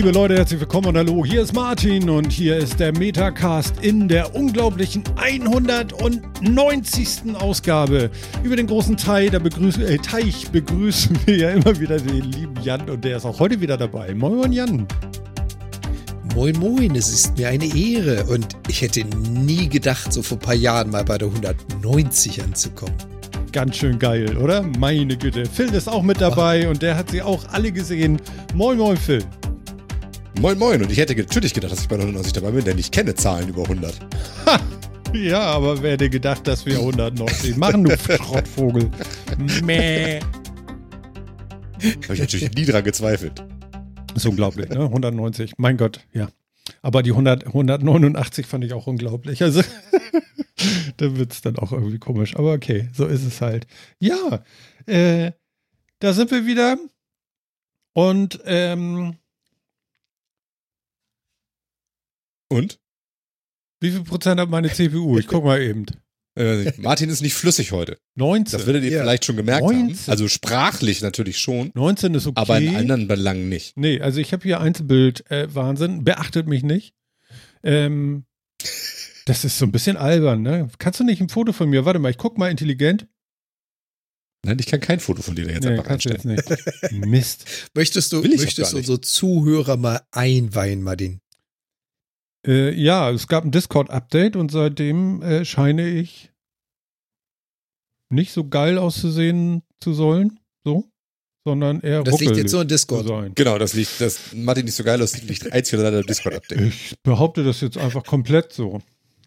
Liebe 0.00 0.12
Leute, 0.12 0.34
herzlich 0.34 0.58
willkommen 0.58 0.86
und 0.86 0.96
hallo, 0.96 1.26
hier 1.26 1.42
ist 1.42 1.52
Martin 1.52 2.08
und 2.08 2.32
hier 2.32 2.56
ist 2.56 2.80
der 2.80 2.96
Metacast 2.96 3.74
in 3.82 4.08
der 4.08 4.34
unglaublichen 4.34 5.04
190. 5.16 7.34
Ausgabe. 7.34 8.10
Über 8.42 8.56
den 8.56 8.66
großen 8.66 8.96
Teil 8.96 9.28
der 9.28 9.40
Begrüß 9.40 9.76
äh, 9.76 9.98
Teich 9.98 10.50
begrüßen 10.50 11.18
wir 11.26 11.36
ja 11.36 11.50
immer 11.50 11.78
wieder 11.78 11.98
den 11.98 12.32
lieben 12.32 12.54
Jan 12.62 12.88
und 12.88 13.04
der 13.04 13.18
ist 13.18 13.26
auch 13.26 13.38
heute 13.40 13.60
wieder 13.60 13.76
dabei. 13.76 14.14
Moin 14.14 14.54
Jan. 14.54 14.88
Moin 16.34 16.58
Moin, 16.58 16.96
es 16.96 17.12
ist 17.12 17.36
mir 17.36 17.48
eine 17.48 17.66
Ehre 17.66 18.24
und 18.24 18.56
ich 18.68 18.80
hätte 18.80 19.04
nie 19.04 19.68
gedacht, 19.68 20.14
so 20.14 20.22
vor 20.22 20.38
ein 20.38 20.40
paar 20.40 20.54
Jahren 20.54 20.88
mal 20.88 21.04
bei 21.04 21.18
der 21.18 21.28
190 21.28 22.42
anzukommen. 22.42 22.94
Ganz 23.52 23.76
schön 23.76 23.98
geil, 23.98 24.34
oder? 24.38 24.62
Meine 24.78 25.18
Güte. 25.18 25.44
Phil 25.44 25.74
ist 25.74 25.90
auch 25.90 26.02
mit 26.02 26.22
dabei 26.22 26.70
und 26.70 26.80
der 26.80 26.96
hat 26.96 27.10
sie 27.10 27.20
auch 27.20 27.44
alle 27.52 27.70
gesehen. 27.70 28.18
Moin 28.54 28.78
Moin 28.78 28.96
Phil. 28.96 29.22
Moin 30.40 30.58
Moin 30.58 30.82
und 30.82 30.90
ich 30.90 30.96
hätte 30.96 31.14
natürlich 31.14 31.52
gedacht, 31.52 31.70
dass 31.70 31.82
ich 31.82 31.88
bei 31.88 31.96
190 31.96 32.32
dabei 32.32 32.52
bin, 32.52 32.64
denn 32.64 32.78
ich 32.78 32.90
kenne 32.90 33.14
Zahlen 33.14 33.50
über 33.50 33.64
100. 33.64 33.94
Ha! 34.46 34.58
Ja, 35.12 35.42
aber 35.42 35.82
wer 35.82 35.92
hätte 35.92 36.08
gedacht, 36.08 36.46
dass 36.46 36.64
wir 36.64 36.78
190 36.78 37.56
machen, 37.58 37.84
du 37.84 37.94
Schrottvogel. 37.94 38.90
Mäh. 39.62 40.20
Habe 42.04 42.14
ich 42.14 42.20
natürlich 42.20 42.54
nie 42.54 42.64
dran 42.64 42.82
gezweifelt. 42.82 43.44
Ist 44.14 44.24
unglaublich, 44.24 44.70
ne? 44.70 44.84
190. 44.84 45.52
Mein 45.58 45.76
Gott, 45.76 46.00
ja. 46.14 46.30
Aber 46.80 47.02
die 47.02 47.10
100, 47.10 47.48
189 47.48 48.46
fand 48.46 48.64
ich 48.64 48.72
auch 48.72 48.86
unglaublich. 48.86 49.42
Also, 49.42 49.60
da 50.96 51.16
wird 51.18 51.32
es 51.32 51.42
dann 51.42 51.58
auch 51.58 51.72
irgendwie 51.72 51.98
komisch. 51.98 52.34
Aber 52.36 52.54
okay, 52.54 52.88
so 52.94 53.04
ist 53.04 53.26
es 53.26 53.42
halt. 53.42 53.66
Ja, 53.98 54.42
äh, 54.86 55.32
da 55.98 56.14
sind 56.14 56.30
wir 56.30 56.46
wieder. 56.46 56.78
Und 57.92 58.40
ähm, 58.46 59.16
Und? 62.50 62.78
Wie 63.80 63.90
viel 63.90 64.02
Prozent 64.02 64.40
hat 64.40 64.50
meine 64.50 64.70
CPU? 64.70 65.18
Ich 65.18 65.26
guck 65.26 65.44
mal 65.44 65.60
eben. 65.62 65.86
Äh, 66.36 66.72
Martin 66.78 67.08
ist 67.10 67.22
nicht 67.22 67.34
flüssig 67.34 67.72
heute. 67.72 67.98
19. 68.16 68.58
Das 68.58 68.66
werdet 68.66 68.84
ihr 68.84 68.90
Ja. 68.90 69.02
vielleicht 69.02 69.24
schon 69.24 69.36
gemerkt 69.36 69.62
19. 69.62 69.88
haben. 69.88 69.98
Also 70.10 70.28
sprachlich 70.28 71.00
natürlich 71.00 71.38
schon, 71.38 71.70
19 71.74 72.14
ist 72.14 72.26
okay. 72.26 72.40
aber 72.40 72.58
in 72.60 72.76
anderen 72.76 73.08
Belangen 73.08 73.48
nicht. 73.48 73.76
Nee, 73.76 74.00
also 74.00 74.20
ich 74.20 74.32
habe 74.32 74.42
hier 74.42 74.60
Einzelbild 74.60 75.30
äh, 75.30 75.52
Wahnsinn. 75.54 76.04
Beachtet 76.04 76.46
mich 76.46 76.62
nicht. 76.62 76.94
Ähm, 77.62 78.24
das 79.26 79.44
ist 79.44 79.58
so 79.58 79.64
ein 79.66 79.72
bisschen 79.72 79.96
albern, 79.96 80.42
ne? 80.42 80.68
Kannst 80.78 81.00
du 81.00 81.04
nicht 81.04 81.20
ein 81.20 81.28
Foto 81.28 81.52
von 81.52 81.68
mir? 81.68 81.84
Warte 81.84 81.98
mal, 81.98 82.10
ich 82.10 82.18
guck 82.18 82.38
mal 82.38 82.50
intelligent. 82.50 83.06
Nein, 84.44 84.56
ich 84.58 84.66
kann 84.66 84.80
kein 84.80 85.00
Foto 85.00 85.20
von 85.22 85.34
dir 85.36 85.44
da 85.46 85.52
jetzt 85.52 85.64
nee, 85.64 85.70
einfach 85.72 85.84
kannst 85.84 86.06
du 86.06 86.10
einstellen. 86.10 86.36
jetzt 86.36 86.92
nicht. 86.92 87.06
Mist. 87.06 87.70
Möchtest 87.74 88.12
du, 88.12 88.22
möchtest 88.22 88.72
unsere 88.72 89.00
Zuhörer 89.00 89.76
mal 89.76 90.00
einweihen, 90.12 90.82
Martin? 90.82 91.20
Äh, 92.46 92.72
ja, 92.74 93.10
es 93.10 93.26
gab 93.26 93.44
ein 93.44 93.50
Discord-Update 93.50 94.36
und 94.36 94.50
seitdem 94.50 95.22
äh, 95.22 95.44
scheine 95.44 95.88
ich 95.88 96.30
nicht 98.08 98.32
so 98.32 98.48
geil 98.48 98.78
auszusehen 98.78 99.62
zu 99.78 99.92
sollen, 99.92 100.40
so, 100.64 100.84
sondern 101.44 101.80
eher 101.80 102.02
Das 102.02 102.20
liegt 102.20 102.36
jetzt 102.36 102.52
nur 102.52 102.62
in 102.62 102.68
zu 102.68 102.74
Discord. 102.74 103.06
sein. 103.06 103.32
Genau, 103.34 103.58
das 103.58 103.74
liegt, 103.74 104.00
das 104.00 104.32
Martin 104.34 104.64
nicht 104.64 104.74
so 104.74 104.84
geil 104.84 105.00
aus, 105.02 105.20
liegt 105.22 105.52
einzig 105.52 105.78
und 105.78 105.84
allein 105.84 106.02
Discord-Update. 106.02 106.60
Ich 106.60 106.94
behaupte 107.02 107.44
das 107.44 107.60
jetzt 107.60 107.78
einfach 107.78 108.04
komplett 108.04 108.52
so. 108.52 108.80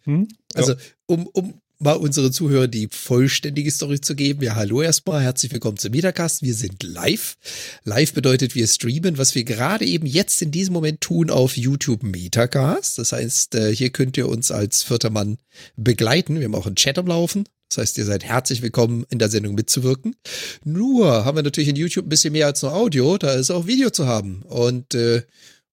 Hm? 0.04 0.28
Also, 0.54 0.76
um, 1.06 1.28
um 1.28 1.62
mal 1.84 1.94
unsere 1.94 2.32
Zuhörer 2.32 2.68
die 2.68 2.88
vollständige 2.90 3.70
Story 3.70 4.00
zu 4.00 4.16
geben. 4.16 4.42
Ja, 4.42 4.56
hallo 4.56 4.82
erstmal, 4.82 5.22
herzlich 5.22 5.52
willkommen 5.52 5.78
zum 5.78 5.92
Metacast. 5.92 6.42
Wir 6.42 6.54
sind 6.54 6.82
live. 6.82 7.36
Live 7.84 8.14
bedeutet, 8.14 8.56
wir 8.56 8.68
streamen, 8.68 9.18
was 9.18 9.36
wir 9.36 9.44
gerade 9.44 9.86
eben 9.86 10.08
jetzt 10.08 10.42
in 10.42 10.52
diesem 10.52 10.74
Moment 10.74 11.02
tun 11.02 11.30
auf 11.30 11.58
YouTube 11.58 12.04
Metacast. 12.04 12.98
Das 12.98 13.12
heißt, 13.12 13.56
äh, 13.56 13.76
hier 13.76 13.90
könnt 13.90 14.16
ihr 14.16 14.30
uns 14.30 14.50
als 14.50 14.82
vierter 14.82 15.10
Mann 15.10 15.38
begleiten. 15.76 16.40
Wir 16.40 16.46
haben 16.46 16.56
auch 16.56 16.68
einen 16.68 16.78
Chat 16.78 16.98
am 16.98 17.08
Laufen. 17.08 17.50
Das 17.70 17.80
heißt, 17.80 17.98
ihr 17.98 18.06
seid 18.06 18.24
herzlich 18.24 18.62
willkommen, 18.62 19.06
in 19.10 19.20
der 19.20 19.30
Sendung 19.30 19.54
mitzuwirken. 19.54 20.16
Nur 20.64 21.26
haben 21.26 21.38
wir 21.38 21.44
natürlich 21.44 21.70
in 21.70 21.76
YouTube 21.76 22.06
ein 22.06 22.10
bisschen 22.10 22.32
mehr 22.32 22.46
als 22.46 22.62
nur 22.62 22.74
Audio, 22.74 23.18
da 23.18 23.34
ist 23.34 23.52
auch 23.52 23.68
Video 23.68 23.90
zu 23.90 24.08
haben. 24.08 24.44
Und 24.44 24.94
äh, 24.96 25.24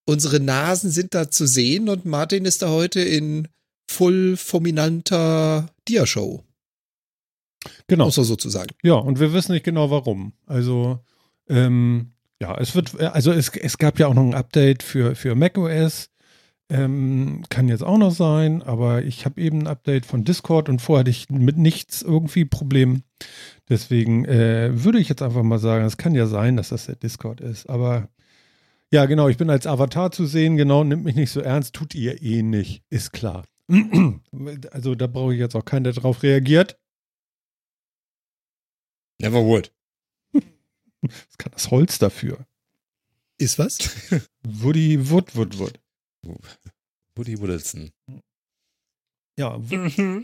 unsere 0.06 0.40
Nasen 0.40 0.90
sind 0.90 1.14
da 1.14 1.30
zu 1.30 1.46
sehen 1.46 1.88
und 1.88 2.04
Martin 2.04 2.46
ist 2.46 2.62
da 2.62 2.68
heute 2.68 3.00
in 3.00 3.46
fulminanter 3.90 5.68
Dia-Show, 5.88 6.44
Genau. 7.88 8.04
man 8.04 8.10
sozusagen. 8.12 8.70
Ja, 8.82 8.94
und 8.94 9.20
wir 9.20 9.32
wissen 9.32 9.52
nicht 9.52 9.64
genau 9.64 9.90
warum. 9.90 10.32
Also, 10.46 11.00
ähm, 11.48 12.12
ja, 12.40 12.56
es 12.58 12.74
wird, 12.74 12.98
also 13.00 13.32
es, 13.32 13.48
es 13.50 13.78
gab 13.78 13.98
ja 13.98 14.06
auch 14.06 14.14
noch 14.14 14.22
ein 14.22 14.34
Update 14.34 14.82
für, 14.82 15.14
für 15.14 15.34
macOS. 15.34 16.08
Ähm, 16.70 17.42
kann 17.48 17.68
jetzt 17.68 17.82
auch 17.82 17.98
noch 17.98 18.12
sein, 18.12 18.62
aber 18.62 19.02
ich 19.02 19.24
habe 19.24 19.40
eben 19.40 19.62
ein 19.62 19.66
Update 19.66 20.06
von 20.06 20.22
Discord 20.24 20.68
und 20.68 20.80
vorher 20.80 21.00
hatte 21.00 21.10
ich 21.10 21.28
mit 21.28 21.58
nichts 21.58 22.00
irgendwie 22.00 22.44
Problem. 22.44 23.02
Deswegen 23.68 24.24
äh, 24.24 24.70
würde 24.72 25.00
ich 25.00 25.08
jetzt 25.08 25.20
einfach 25.20 25.42
mal 25.42 25.58
sagen, 25.58 25.84
es 25.84 25.96
kann 25.96 26.14
ja 26.14 26.28
sein, 26.28 26.56
dass 26.56 26.68
das 26.68 26.86
der 26.86 26.94
Discord 26.94 27.40
ist. 27.40 27.68
Aber 27.68 28.08
ja, 28.92 29.06
genau, 29.06 29.28
ich 29.28 29.36
bin 29.36 29.50
als 29.50 29.66
Avatar 29.66 30.12
zu 30.12 30.26
sehen, 30.26 30.56
genau, 30.56 30.84
nimmt 30.84 31.04
mich 31.04 31.16
nicht 31.16 31.32
so 31.32 31.40
ernst, 31.40 31.74
tut 31.74 31.94
ihr 31.96 32.22
eh 32.22 32.42
nicht, 32.42 32.84
ist 32.88 33.12
klar. 33.12 33.44
Also 34.72 34.94
da 34.94 35.06
brauche 35.06 35.32
ich 35.34 35.38
jetzt 35.40 35.54
auch 35.54 35.64
keinen, 35.64 35.84
der 35.84 35.92
drauf 35.92 36.22
reagiert. 36.22 36.78
Never 39.20 39.44
would. 39.44 39.72
Was 41.02 41.38
kann 41.38 41.52
das 41.52 41.70
Holz 41.70 41.98
dafür? 41.98 42.46
Ist 43.38 43.58
was? 43.58 43.78
Woody 44.42 45.10
Wood 45.10 45.34
Wood 45.36 45.58
Wood. 45.58 45.80
Woody 47.14 47.38
Woodlson. 47.40 47.90
Ja, 49.38 49.56
Wo- 49.58 50.22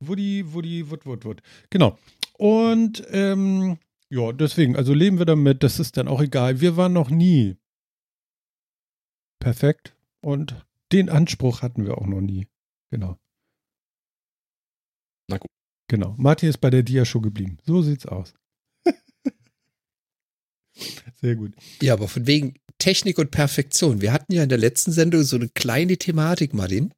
Woody 0.00 0.52
Woody 0.52 0.90
Wood 0.90 1.06
Wood 1.06 1.24
Wood. 1.24 1.42
Genau. 1.70 1.98
Und 2.34 3.02
ähm, 3.10 3.78
ja, 4.10 4.32
deswegen, 4.32 4.76
also 4.76 4.94
leben 4.94 5.18
wir 5.18 5.26
damit, 5.26 5.62
das 5.62 5.78
ist 5.78 5.96
dann 5.96 6.08
auch 6.08 6.20
egal. 6.20 6.60
Wir 6.60 6.76
waren 6.76 6.92
noch 6.92 7.10
nie 7.10 7.56
perfekt 9.40 9.94
und 10.20 10.66
den 10.92 11.08
Anspruch 11.08 11.62
hatten 11.62 11.84
wir 11.84 11.98
auch 11.98 12.06
noch 12.06 12.20
nie. 12.20 12.48
Genau. 12.90 13.18
Na 15.28 15.38
gut. 15.38 15.50
Genau. 15.88 16.14
Martin 16.18 16.48
ist 16.48 16.58
bei 16.58 16.70
der 16.70 16.82
Dia-Show 16.82 17.20
geblieben. 17.20 17.58
So 17.64 17.82
sieht's 17.82 18.06
aus. 18.06 18.34
Sehr 21.20 21.36
gut. 21.36 21.54
Ja, 21.80 21.94
aber 21.94 22.08
von 22.08 22.26
wegen 22.26 22.54
Technik 22.78 23.18
und 23.18 23.30
Perfektion. 23.30 24.00
Wir 24.00 24.12
hatten 24.12 24.32
ja 24.32 24.42
in 24.42 24.48
der 24.48 24.58
letzten 24.58 24.92
Sendung 24.92 25.22
so 25.22 25.36
eine 25.36 25.48
kleine 25.48 25.96
Thematik, 25.96 26.54
Martin. 26.54 26.92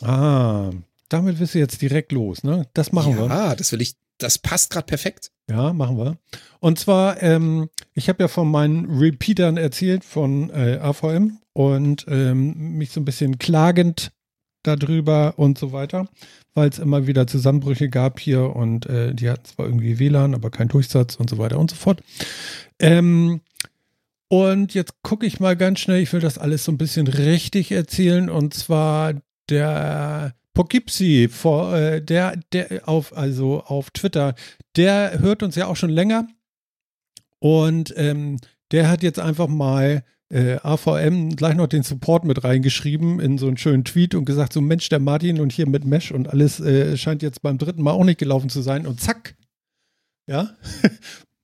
Ah, 0.00 0.72
damit 1.08 1.38
wirst 1.38 1.54
du 1.54 1.58
jetzt 1.58 1.82
direkt 1.82 2.12
los, 2.12 2.42
ne? 2.42 2.68
Das 2.72 2.92
machen 2.92 3.16
wir. 3.18 3.26
ja, 3.26 3.54
das 3.54 3.72
will 3.72 3.82
ich, 3.82 3.96
das 4.18 4.38
passt 4.38 4.70
gerade 4.70 4.86
perfekt. 4.86 5.30
Ja, 5.48 5.72
machen 5.72 5.98
wir. 5.98 6.18
Und 6.60 6.78
zwar, 6.78 7.22
ähm, 7.22 7.68
ich 7.94 8.08
habe 8.08 8.22
ja 8.22 8.28
von 8.28 8.50
meinen 8.50 8.86
Repeatern 8.86 9.56
erzählt 9.56 10.04
von 10.04 10.50
äh, 10.50 10.78
AVM 10.80 11.38
und 11.52 12.06
ähm, 12.08 12.76
mich 12.78 12.90
so 12.90 13.00
ein 13.00 13.04
bisschen 13.04 13.38
klagend 13.38 14.12
darüber 14.62 15.34
und 15.38 15.58
so 15.58 15.72
weiter, 15.72 16.08
weil 16.54 16.68
es 16.68 16.78
immer 16.78 17.06
wieder 17.06 17.26
Zusammenbrüche 17.26 17.88
gab 17.88 18.20
hier 18.20 18.54
und 18.54 18.86
äh, 18.86 19.14
die 19.14 19.30
hatten 19.30 19.44
zwar 19.44 19.66
irgendwie 19.66 19.98
WLAN, 19.98 20.34
aber 20.34 20.50
keinen 20.50 20.68
Durchsatz 20.68 21.16
und 21.16 21.30
so 21.30 21.38
weiter 21.38 21.58
und 21.58 21.70
so 21.70 21.76
fort. 21.76 22.02
Ähm, 22.78 23.40
und 24.28 24.74
jetzt 24.74 25.02
gucke 25.02 25.26
ich 25.26 25.40
mal 25.40 25.56
ganz 25.56 25.80
schnell, 25.80 26.00
ich 26.00 26.12
will 26.12 26.20
das 26.20 26.38
alles 26.38 26.64
so 26.64 26.72
ein 26.72 26.78
bisschen 26.78 27.08
richtig 27.08 27.72
erzählen 27.72 28.30
und 28.30 28.54
zwar 28.54 29.14
der 29.48 30.34
Poughkeepsie, 30.54 31.28
vor, 31.28 31.74
äh, 31.74 32.02
der, 32.02 32.36
der 32.52 32.88
auf, 32.88 33.16
also 33.16 33.62
auf 33.64 33.90
Twitter, 33.90 34.34
der 34.76 35.18
hört 35.18 35.42
uns 35.42 35.56
ja 35.56 35.66
auch 35.66 35.76
schon 35.76 35.90
länger 35.90 36.28
und 37.40 37.92
ähm, 37.96 38.36
der 38.70 38.88
hat 38.88 39.02
jetzt 39.02 39.18
einfach 39.18 39.48
mal 39.48 40.04
äh, 40.32 40.58
AVM 40.62 41.34
gleich 41.34 41.56
noch 41.56 41.66
den 41.66 41.82
Support 41.82 42.24
mit 42.24 42.44
reingeschrieben 42.44 43.18
in 43.18 43.36
so 43.36 43.48
einen 43.48 43.56
schönen 43.56 43.84
Tweet 43.84 44.14
und 44.14 44.24
gesagt, 44.24 44.52
so 44.52 44.60
Mensch, 44.60 44.88
der 44.88 45.00
Martin 45.00 45.40
und 45.40 45.52
hier 45.52 45.68
mit 45.68 45.84
Mesh 45.84 46.12
und 46.12 46.28
alles 46.28 46.60
äh, 46.60 46.96
scheint 46.96 47.22
jetzt 47.22 47.42
beim 47.42 47.58
dritten 47.58 47.82
Mal 47.82 47.92
auch 47.92 48.04
nicht 48.04 48.18
gelaufen 48.18 48.48
zu 48.48 48.62
sein 48.62 48.86
und 48.86 49.00
zack, 49.00 49.34
ja, 50.28 50.56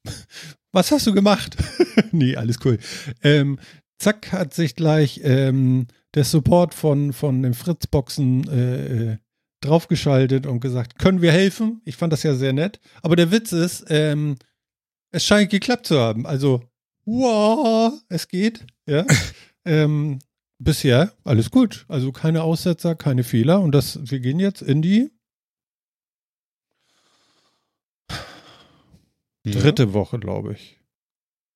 was 0.72 0.92
hast 0.92 1.06
du 1.06 1.12
gemacht? 1.12 1.56
nee, 2.12 2.36
alles 2.36 2.58
cool. 2.64 2.78
Ähm, 3.22 3.58
zack, 3.98 4.30
hat 4.32 4.54
sich 4.54 4.76
gleich 4.76 5.20
ähm, 5.24 5.88
der 6.14 6.24
Support 6.24 6.72
von, 6.72 7.12
von 7.12 7.42
den 7.42 7.54
Fritzboxen 7.54 8.48
äh, 8.48 9.12
äh, 9.12 9.16
draufgeschaltet 9.62 10.46
und 10.46 10.60
gesagt, 10.60 10.98
können 10.98 11.22
wir 11.22 11.32
helfen? 11.32 11.80
Ich 11.84 11.96
fand 11.96 12.12
das 12.12 12.22
ja 12.22 12.34
sehr 12.34 12.52
nett. 12.52 12.78
Aber 13.02 13.16
der 13.16 13.32
Witz 13.32 13.52
ist, 13.52 13.86
ähm, 13.88 14.36
es 15.16 15.24
scheint 15.24 15.48
geklappt 15.48 15.86
zu 15.86 15.98
haben. 15.98 16.26
Also, 16.26 16.62
wow, 17.06 17.90
es 18.10 18.28
geht. 18.28 18.66
Ja. 18.86 19.06
ähm, 19.64 20.18
bisher 20.58 21.14
alles 21.24 21.50
gut. 21.50 21.86
Also 21.88 22.12
keine 22.12 22.42
Aussetzer, 22.42 22.94
keine 22.94 23.24
Fehler. 23.24 23.60
Und 23.62 23.72
das, 23.72 23.98
wir 24.10 24.20
gehen 24.20 24.38
jetzt 24.38 24.60
in 24.60 24.82
die 24.82 25.10
dritte 29.44 29.94
Woche, 29.94 30.18
glaube 30.18 30.52
ich. 30.52 30.75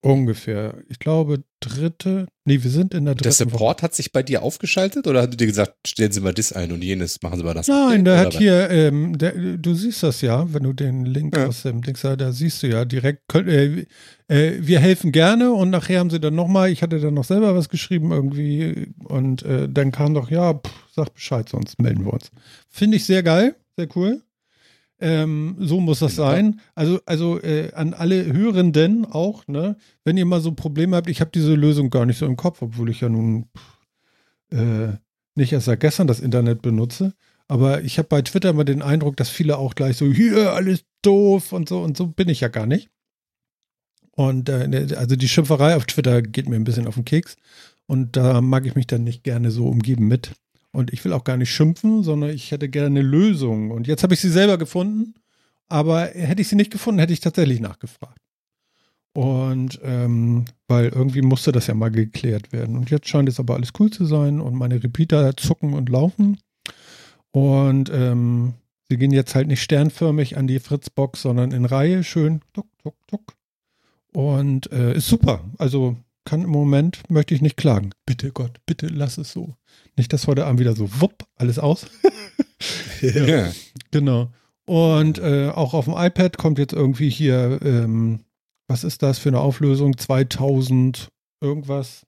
Ungefähr. 0.02 0.78
Ich 0.88 0.98
glaube, 0.98 1.44
dritte. 1.60 2.26
Nee, 2.46 2.62
wir 2.62 2.70
sind 2.70 2.94
in 2.94 3.04
der 3.04 3.14
dritten 3.14 3.24
Der 3.24 3.32
Support 3.32 3.78
Woche. 3.78 3.82
hat 3.82 3.94
sich 3.94 4.12
bei 4.12 4.22
dir 4.22 4.42
aufgeschaltet 4.42 5.06
oder 5.06 5.20
hat 5.20 5.32
du 5.34 5.36
dir 5.36 5.46
gesagt, 5.46 5.74
stellen 5.86 6.10
Sie 6.10 6.20
mal 6.22 6.32
das 6.32 6.54
ein 6.54 6.72
und 6.72 6.82
jenes, 6.82 7.20
machen 7.20 7.36
Sie 7.38 7.44
mal 7.44 7.52
das? 7.52 7.68
Nein, 7.68 8.06
der 8.06 8.18
hat 8.18 8.32
hier, 8.32 8.70
ähm, 8.70 9.18
der, 9.18 9.32
du 9.58 9.74
siehst 9.74 10.02
das 10.02 10.22
ja, 10.22 10.50
wenn 10.54 10.62
du 10.62 10.72
den 10.72 11.04
Link 11.04 11.36
Ja. 11.36 11.46
aus 11.48 11.62
dem 11.64 11.82
Dings 11.82 12.00
da 12.00 12.32
siehst 12.32 12.62
du 12.62 12.68
ja 12.68 12.86
direkt, 12.86 13.28
könnt- 13.28 13.48
äh, 13.48 13.84
äh, 14.28 14.58
wir 14.66 14.80
helfen 14.80 15.12
gerne 15.12 15.52
und 15.52 15.68
nachher 15.68 15.98
haben 16.00 16.08
sie 16.08 16.18
dann 16.20 16.34
nochmal, 16.34 16.70
ich 16.70 16.82
hatte 16.82 16.98
dann 16.98 17.12
noch 17.12 17.24
selber 17.24 17.54
was 17.54 17.68
geschrieben 17.68 18.10
irgendwie 18.10 18.94
und 19.04 19.42
äh, 19.42 19.68
dann 19.68 19.92
kam 19.92 20.14
doch, 20.14 20.30
ja, 20.30 20.54
pff, 20.54 20.72
sag 20.94 21.12
Bescheid, 21.12 21.46
sonst 21.50 21.78
melden 21.78 22.06
wir 22.06 22.14
uns. 22.14 22.30
Finde 22.70 22.96
ich 22.96 23.04
sehr 23.04 23.22
geil, 23.22 23.54
sehr 23.76 23.88
cool. 23.96 24.22
Ähm, 25.00 25.56
so 25.58 25.80
muss 25.80 26.00
das 26.00 26.16
Genau. 26.16 26.28
sein. 26.28 26.60
Also, 26.74 27.00
also 27.06 27.40
äh, 27.40 27.72
an 27.72 27.94
alle 27.94 28.32
Hörenden 28.32 29.06
auch, 29.06 29.46
ne? 29.48 29.76
Wenn 30.04 30.16
ihr 30.18 30.26
mal 30.26 30.40
so 30.40 30.52
Probleme 30.52 30.96
habt, 30.96 31.08
ich 31.08 31.20
habe 31.20 31.30
diese 31.32 31.54
Lösung 31.54 31.88
gar 31.90 32.04
nicht 32.06 32.18
so 32.18 32.26
im 32.26 32.36
Kopf, 32.36 32.60
obwohl 32.62 32.90
ich 32.90 33.00
ja 33.00 33.08
nun 33.08 33.46
äh, 34.52 34.88
nicht 35.34 35.52
erst 35.52 35.66
seit 35.66 35.80
gestern 35.80 36.06
das 36.06 36.20
Internet 36.20 36.60
benutze. 36.62 37.14
Aber 37.48 37.82
ich 37.82 37.98
habe 37.98 38.08
bei 38.08 38.22
Twitter 38.22 38.50
immer 38.50 38.64
den 38.64 38.82
Eindruck, 38.82 39.16
dass 39.16 39.28
viele 39.30 39.58
auch 39.58 39.74
gleich 39.74 39.96
so, 39.96 40.06
hier, 40.12 40.52
alles 40.52 40.84
doof 41.02 41.52
und 41.52 41.68
so 41.68 41.82
und 41.82 41.96
so 41.96 42.06
bin 42.06 42.28
ich 42.28 42.40
ja 42.40 42.48
gar 42.48 42.66
nicht. 42.66 42.90
Und 44.12 44.48
äh, 44.48 44.94
also 44.96 45.16
die 45.16 45.28
Schimpferei 45.28 45.76
auf 45.76 45.86
Twitter 45.86 46.20
geht 46.22 46.48
mir 46.48 46.56
ein 46.56 46.64
bisschen 46.64 46.86
auf 46.86 46.94
den 46.94 47.04
Keks. 47.04 47.36
Und 47.86 48.16
da 48.16 48.40
mag 48.40 48.66
ich 48.66 48.74
mich 48.74 48.86
dann 48.86 49.02
nicht 49.02 49.24
gerne 49.24 49.50
so 49.50 49.66
umgeben 49.66 50.06
mit. 50.06 50.32
Und 50.72 50.92
ich 50.92 51.04
will 51.04 51.12
auch 51.12 51.24
gar 51.24 51.36
nicht 51.36 51.52
schimpfen, 51.52 52.02
sondern 52.02 52.30
ich 52.30 52.50
hätte 52.52 52.68
gerne 52.68 52.86
eine 52.86 53.02
Lösung. 53.02 53.70
Und 53.70 53.86
jetzt 53.86 54.02
habe 54.02 54.14
ich 54.14 54.20
sie 54.20 54.30
selber 54.30 54.56
gefunden. 54.56 55.14
Aber 55.68 56.06
hätte 56.06 56.42
ich 56.42 56.48
sie 56.48 56.56
nicht 56.56 56.72
gefunden, 56.72 57.00
hätte 57.00 57.12
ich 57.12 57.20
tatsächlich 57.20 57.60
nachgefragt. 57.60 58.18
Und 59.12 59.80
ähm, 59.82 60.44
weil 60.68 60.88
irgendwie 60.88 61.22
musste 61.22 61.52
das 61.52 61.66
ja 61.66 61.74
mal 61.74 61.90
geklärt 61.90 62.52
werden. 62.52 62.76
Und 62.76 62.90
jetzt 62.90 63.08
scheint 63.08 63.28
es 63.28 63.40
aber 63.40 63.54
alles 63.54 63.70
cool 63.78 63.90
zu 63.90 64.04
sein 64.04 64.40
und 64.40 64.54
meine 64.54 64.82
Repeater 64.82 65.36
zucken 65.36 65.74
und 65.74 65.88
laufen. 65.88 66.38
Und 67.32 67.90
ähm, 67.92 68.54
sie 68.88 68.96
gehen 68.96 69.12
jetzt 69.12 69.34
halt 69.34 69.48
nicht 69.48 69.62
sternförmig 69.62 70.36
an 70.36 70.46
die 70.46 70.60
Fritzbox, 70.60 71.22
sondern 71.22 71.52
in 71.52 71.64
Reihe 71.64 72.04
schön 72.04 72.40
tuck, 72.52 72.66
tuck, 72.82 72.94
tuck. 73.06 73.34
Und 74.12 74.70
äh, 74.72 74.94
ist 74.94 75.08
super. 75.08 75.44
Also 75.58 75.96
kann 76.24 76.42
im 76.42 76.50
Moment, 76.50 77.02
möchte 77.08 77.34
ich 77.34 77.42
nicht 77.42 77.56
klagen. 77.56 77.90
Bitte 78.06 78.30
Gott, 78.30 78.58
bitte 78.66 78.88
lass 78.88 79.18
es 79.18 79.32
so. 79.32 79.54
Nicht, 79.96 80.12
dass 80.12 80.26
heute 80.26 80.46
Abend 80.46 80.60
wieder 80.60 80.74
so 80.76 81.00
wupp, 81.00 81.24
alles 81.36 81.58
aus. 81.58 81.86
Ja. 83.02 83.50
Genau. 83.92 84.30
Und 84.66 85.18
äh, 85.18 85.48
auch 85.48 85.72
auf 85.72 85.86
dem 85.86 85.94
iPad 85.96 86.36
kommt 86.36 86.58
jetzt 86.58 86.74
irgendwie 86.74 87.08
hier, 87.08 87.58
ähm, 87.62 88.20
was 88.68 88.84
ist 88.84 89.02
das 89.02 89.18
für 89.18 89.30
eine 89.30 89.40
Auflösung? 89.40 89.96
2000 89.96 91.08
irgendwas. 91.42 92.06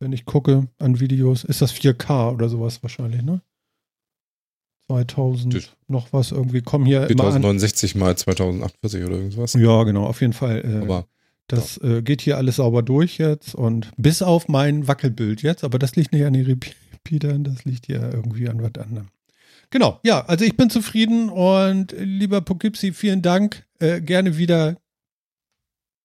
Wenn 0.00 0.12
ich 0.12 0.24
gucke 0.24 0.66
an 0.78 0.98
Videos, 0.98 1.44
ist 1.44 1.62
das 1.62 1.72
4K 1.72 2.34
oder 2.34 2.48
sowas 2.48 2.82
wahrscheinlich, 2.82 3.22
ne? 3.22 3.40
2000 4.88 5.54
Das- 5.54 5.70
noch 5.86 6.12
was 6.12 6.32
irgendwie 6.32 6.62
kommen 6.62 6.84
hier 6.84 7.08
immer 7.08 7.24
an. 7.24 7.40
4069 7.42 7.94
mal 7.94 8.16
2048 8.18 9.04
oder 9.04 9.16
irgendwas. 9.18 9.54
Ja, 9.54 9.84
genau, 9.84 10.04
auf 10.06 10.20
jeden 10.20 10.32
Fall. 10.32 10.64
Äh, 10.64 10.82
Aber 10.82 11.06
das 11.48 11.78
äh, 11.78 12.02
geht 12.02 12.20
hier 12.20 12.36
alles 12.36 12.56
sauber 12.56 12.82
durch 12.82 13.18
jetzt 13.18 13.54
und 13.54 13.90
bis 13.96 14.22
auf 14.22 14.48
mein 14.48 14.88
Wackelbild 14.88 15.42
jetzt, 15.42 15.64
aber 15.64 15.78
das 15.78 15.94
liegt 15.96 16.12
nicht 16.12 16.24
an 16.24 16.32
den 16.32 16.46
Repeatern, 16.46 17.44
das 17.44 17.64
liegt 17.64 17.88
ja 17.88 18.10
irgendwie 18.10 18.48
an 18.48 18.62
was 18.62 18.82
anderem. 18.82 19.08
Genau, 19.70 20.00
ja, 20.04 20.24
also 20.26 20.44
ich 20.44 20.56
bin 20.56 20.70
zufrieden 20.70 21.28
und 21.28 21.92
äh, 21.92 22.04
lieber 22.04 22.40
Poughkeepsie, 22.40 22.92
vielen 22.92 23.22
Dank. 23.22 23.66
Äh, 23.78 24.00
gerne 24.00 24.36
wieder. 24.38 24.76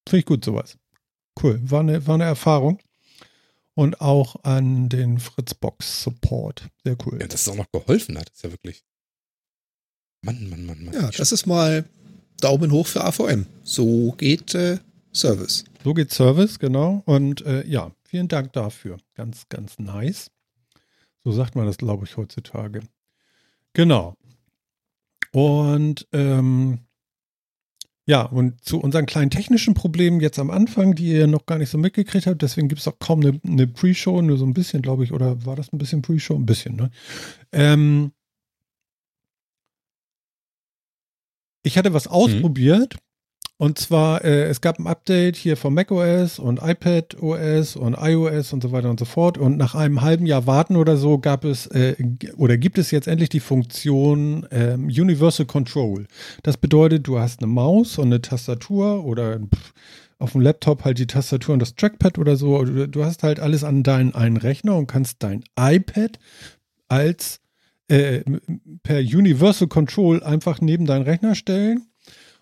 Finde 0.07 0.19
ich 0.19 0.25
gut 0.25 0.43
sowas. 0.43 0.77
Cool, 1.41 1.59
war 1.63 1.81
eine, 1.81 2.05
war 2.07 2.15
eine 2.15 2.25
Erfahrung. 2.25 2.79
Und 3.73 4.01
auch 4.01 4.43
an 4.43 4.89
den 4.89 5.19
Fritzbox 5.19 6.03
Support. 6.03 6.69
Sehr 6.83 6.97
cool. 7.05 7.19
ja, 7.21 7.27
dass 7.27 7.41
es 7.41 7.47
auch 7.47 7.55
noch 7.55 7.71
geholfen 7.71 8.17
hat, 8.17 8.29
ist 8.29 8.43
ja 8.43 8.51
wirklich. 8.51 8.83
Mann, 10.23 10.49
Mann, 10.49 10.65
Mann, 10.65 10.83
Mann. 10.83 10.93
Ja, 10.93 11.09
das 11.09 11.31
ist 11.31 11.47
mal 11.47 11.85
Daumen 12.41 12.71
hoch 12.71 12.87
für 12.87 13.03
AVM. 13.03 13.45
So 13.63 14.11
geht 14.17 14.53
äh, 14.55 14.79
Service. 15.13 15.65
So 15.83 15.93
geht 15.93 16.11
Service, 16.11 16.59
genau. 16.59 17.03
Und 17.05 17.45
äh, 17.45 17.65
ja, 17.67 17.91
vielen 18.03 18.27
Dank 18.27 18.53
dafür. 18.53 18.97
Ganz, 19.15 19.47
ganz 19.49 19.79
nice. 19.79 20.31
So 21.23 21.31
sagt 21.31 21.55
man 21.55 21.65
das, 21.65 21.77
glaube 21.77 22.05
ich, 22.05 22.17
heutzutage. 22.17 22.81
Genau. 23.73 24.15
Und 25.31 26.07
ähm, 26.11 26.79
ja, 28.05 28.23
und 28.23 28.63
zu 28.65 28.79
unseren 28.79 29.05
kleinen 29.05 29.29
technischen 29.29 29.73
Problemen 29.73 30.19
jetzt 30.19 30.39
am 30.39 30.49
Anfang, 30.49 30.95
die 30.95 31.13
ihr 31.13 31.27
noch 31.27 31.45
gar 31.45 31.59
nicht 31.59 31.69
so 31.69 31.77
mitgekriegt 31.77 32.25
habt, 32.25 32.41
deswegen 32.41 32.67
gibt 32.67 32.81
es 32.81 32.87
auch 32.87 32.99
kaum 32.99 33.21
eine, 33.21 33.39
eine 33.45 33.67
Pre-Show, 33.67 34.21
nur 34.21 34.37
so 34.37 34.45
ein 34.45 34.53
bisschen, 34.53 34.81
glaube 34.81 35.03
ich, 35.03 35.13
oder 35.13 35.45
war 35.45 35.55
das 35.55 35.71
ein 35.71 35.77
bisschen 35.77 36.01
Pre-Show? 36.01 36.35
Ein 36.35 36.45
bisschen, 36.45 36.75
ne? 36.75 36.89
Ähm, 37.51 38.11
ich 41.63 41.77
hatte 41.77 41.93
was 41.93 42.07
ausprobiert. 42.07 42.97
Und 43.61 43.77
zwar, 43.77 44.25
äh, 44.25 44.45
es 44.45 44.59
gab 44.59 44.79
ein 44.79 44.87
Update 44.87 45.35
hier 45.35 45.55
von 45.55 45.75
macOS 45.75 46.39
und 46.39 46.61
iPadOS 46.63 47.75
und 47.75 47.95
iOS 47.95 48.53
und 48.53 48.63
so 48.63 48.71
weiter 48.71 48.89
und 48.89 48.99
so 48.99 49.05
fort. 49.05 49.37
Und 49.37 49.55
nach 49.55 49.75
einem 49.75 50.01
halben 50.01 50.25
Jahr 50.25 50.47
Warten 50.47 50.75
oder 50.75 50.97
so 50.97 51.19
gab 51.19 51.45
es 51.45 51.67
äh, 51.67 51.95
oder 52.37 52.57
gibt 52.57 52.79
es 52.79 52.89
jetzt 52.89 53.07
endlich 53.07 53.29
die 53.29 53.39
Funktion 53.39 54.47
ähm, 54.49 54.85
Universal 54.85 55.45
Control. 55.45 56.07
Das 56.41 56.57
bedeutet, 56.57 57.05
du 57.05 57.19
hast 57.19 57.43
eine 57.43 57.51
Maus 57.51 57.99
und 57.99 58.07
eine 58.07 58.19
Tastatur 58.19 59.05
oder 59.05 59.37
pff, 59.37 59.73
auf 60.17 60.31
dem 60.31 60.41
Laptop 60.41 60.83
halt 60.83 60.97
die 60.97 61.05
Tastatur 61.05 61.53
und 61.53 61.59
das 61.59 61.75
Trackpad 61.75 62.17
oder 62.17 62.37
so. 62.37 62.63
Du, 62.63 62.87
du 62.87 63.05
hast 63.05 63.21
halt 63.21 63.39
alles 63.39 63.63
an 63.63 63.83
deinen 63.83 64.15
einen 64.15 64.37
Rechner 64.37 64.75
und 64.75 64.87
kannst 64.87 65.21
dein 65.21 65.43
iPad 65.55 66.17
als 66.87 67.41
äh, 67.89 68.23
per 68.81 69.01
Universal 69.01 69.67
Control 69.67 70.23
einfach 70.23 70.61
neben 70.61 70.87
deinen 70.87 71.03
Rechner 71.03 71.35
stellen 71.35 71.90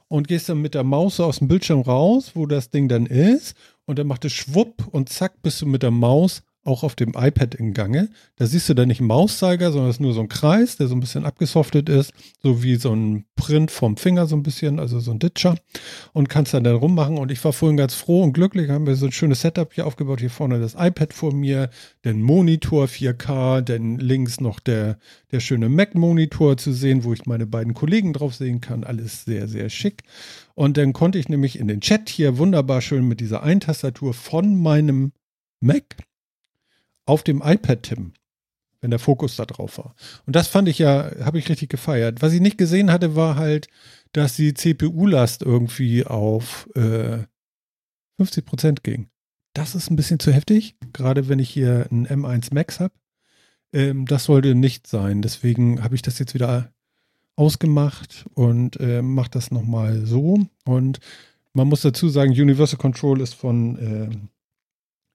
und 0.09 0.27
gehst 0.27 0.49
dann 0.49 0.61
mit 0.61 0.75
der 0.75 0.83
Maus 0.83 1.15
so 1.15 1.23
aus 1.23 1.39
dem 1.39 1.47
Bildschirm 1.47 1.81
raus, 1.81 2.31
wo 2.33 2.45
das 2.45 2.69
Ding 2.69 2.89
dann 2.89 3.05
ist. 3.05 3.55
Und 3.85 3.97
dann 3.97 4.07
macht 4.07 4.25
es 4.25 4.33
schwupp 4.33 4.87
und 4.91 5.09
zack, 5.09 5.41
bist 5.41 5.61
du 5.61 5.65
mit 5.65 5.83
der 5.83 5.91
Maus 5.91 6.43
auch 6.69 6.83
auf 6.83 6.95
dem 6.95 7.13
iPad 7.15 7.55
in 7.55 7.73
Gange. 7.73 8.09
Da 8.37 8.45
siehst 8.45 8.69
du 8.69 8.73
dann 8.73 8.87
nicht 8.87 8.99
einen 8.99 9.07
Mauszeiger, 9.07 9.71
sondern 9.71 9.89
es 9.89 9.97
ist 9.97 10.01
nur 10.01 10.13
so 10.13 10.21
ein 10.21 10.29
Kreis, 10.29 10.77
der 10.77 10.87
so 10.87 10.95
ein 10.95 10.99
bisschen 10.99 11.25
abgesoftet 11.25 11.89
ist, 11.89 12.13
so 12.41 12.63
wie 12.63 12.75
so 12.75 12.93
ein 12.93 13.25
Print 13.35 13.71
vom 13.71 13.97
Finger 13.97 14.27
so 14.27 14.35
ein 14.35 14.43
bisschen, 14.43 14.79
also 14.79 14.99
so 14.99 15.11
ein 15.11 15.19
Ditcher 15.19 15.55
und 16.13 16.29
kannst 16.29 16.53
dann 16.53 16.63
da 16.63 16.73
rummachen. 16.73 17.17
Und 17.17 17.31
ich 17.31 17.43
war 17.43 17.51
vorhin 17.51 17.77
ganz 17.77 17.95
froh 17.95 18.23
und 18.23 18.33
glücklich, 18.33 18.69
haben 18.69 18.87
wir 18.87 18.95
so 18.95 19.07
ein 19.07 19.11
schönes 19.11 19.41
Setup 19.41 19.73
hier 19.73 19.87
aufgebaut. 19.87 20.19
Hier 20.19 20.29
vorne 20.29 20.59
das 20.59 20.75
iPad 20.75 21.13
vor 21.13 21.33
mir, 21.33 21.69
den 22.05 22.21
Monitor 22.21 22.85
4K, 22.85 23.61
dann 23.61 23.97
links 23.97 24.39
noch 24.39 24.59
der, 24.59 24.97
der 25.31 25.39
schöne 25.39 25.69
Mac-Monitor 25.69 26.57
zu 26.57 26.71
sehen, 26.71 27.03
wo 27.03 27.13
ich 27.13 27.25
meine 27.25 27.47
beiden 27.47 27.73
Kollegen 27.73 28.13
drauf 28.13 28.35
sehen 28.35 28.61
kann. 28.61 28.83
Alles 28.83 29.25
sehr, 29.25 29.47
sehr 29.47 29.69
schick. 29.69 30.03
Und 30.55 30.77
dann 30.77 30.93
konnte 30.93 31.17
ich 31.17 31.29
nämlich 31.29 31.57
in 31.57 31.67
den 31.67 31.81
Chat 31.81 32.09
hier 32.09 32.37
wunderbar 32.37 32.81
schön 32.81 33.07
mit 33.07 33.19
dieser 33.19 33.43
Eintastatur 33.43 34.13
von 34.13 34.61
meinem 34.61 35.13
Mac 35.61 35.95
auf 37.09 37.23
dem 37.23 37.41
iPad 37.43 37.81
tippen, 37.81 38.13
wenn 38.81 38.91
der 38.91 38.99
Fokus 38.99 39.35
da 39.35 39.45
drauf 39.45 39.79
war. 39.79 39.95
Und 40.27 40.35
das 40.35 40.47
fand 40.47 40.69
ich 40.69 40.77
ja, 40.77 41.11
habe 41.25 41.39
ich 41.39 41.49
richtig 41.49 41.69
gefeiert. 41.69 42.21
Was 42.21 42.33
ich 42.33 42.39
nicht 42.39 42.57
gesehen 42.57 42.91
hatte, 42.91 43.15
war 43.15 43.35
halt, 43.35 43.67
dass 44.13 44.35
die 44.35 44.53
CPU-Last 44.53 45.41
irgendwie 45.41 46.05
auf 46.05 46.69
äh, 46.75 47.23
50 48.17 48.45
Prozent 48.45 48.83
ging. 48.83 49.09
Das 49.53 49.73
ist 49.73 49.89
ein 49.89 49.95
bisschen 49.95 50.19
zu 50.19 50.31
heftig, 50.31 50.75
gerade 50.93 51.27
wenn 51.27 51.39
ich 51.39 51.49
hier 51.49 51.87
einen 51.89 52.07
M1 52.07 52.53
Max 52.53 52.79
habe. 52.79 52.93
Ähm, 53.73 54.05
das 54.05 54.25
sollte 54.25 54.53
nicht 54.53 54.85
sein. 54.85 55.23
Deswegen 55.23 55.83
habe 55.83 55.95
ich 55.95 56.03
das 56.03 56.19
jetzt 56.19 56.35
wieder 56.35 56.71
ausgemacht 57.35 58.25
und 58.35 58.79
äh, 58.79 59.01
mache 59.01 59.31
das 59.31 59.49
nochmal 59.49 60.05
so. 60.05 60.45
Und 60.65 60.99
man 61.53 61.67
muss 61.67 61.81
dazu 61.81 62.07
sagen, 62.07 62.31
Universal 62.31 62.77
Control 62.77 63.21
ist 63.21 63.33
von 63.33 63.77
äh, 63.77 64.09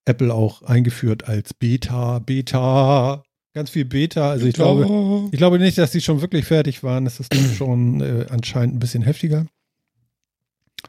Apple 0.04 0.32
auch 0.32 0.62
eingeführt 0.62 1.28
als 1.28 1.54
Beta, 1.54 2.18
Beta, 2.18 3.22
ganz 3.54 3.70
viel 3.70 3.84
Beta. 3.84 4.30
Also 4.30 4.46
ich 4.46 4.54
glaube, 4.54 5.28
ich 5.32 5.38
glaube 5.38 5.58
nicht, 5.58 5.78
dass 5.78 5.92
die 5.92 6.00
schon 6.00 6.20
wirklich 6.20 6.44
fertig 6.44 6.82
waren. 6.82 7.06
Es 7.06 7.20
ist 7.20 7.34
schon 7.56 8.00
äh, 8.00 8.26
anscheinend 8.28 8.76
ein 8.76 8.80
bisschen 8.80 9.02
heftiger, 9.02 9.46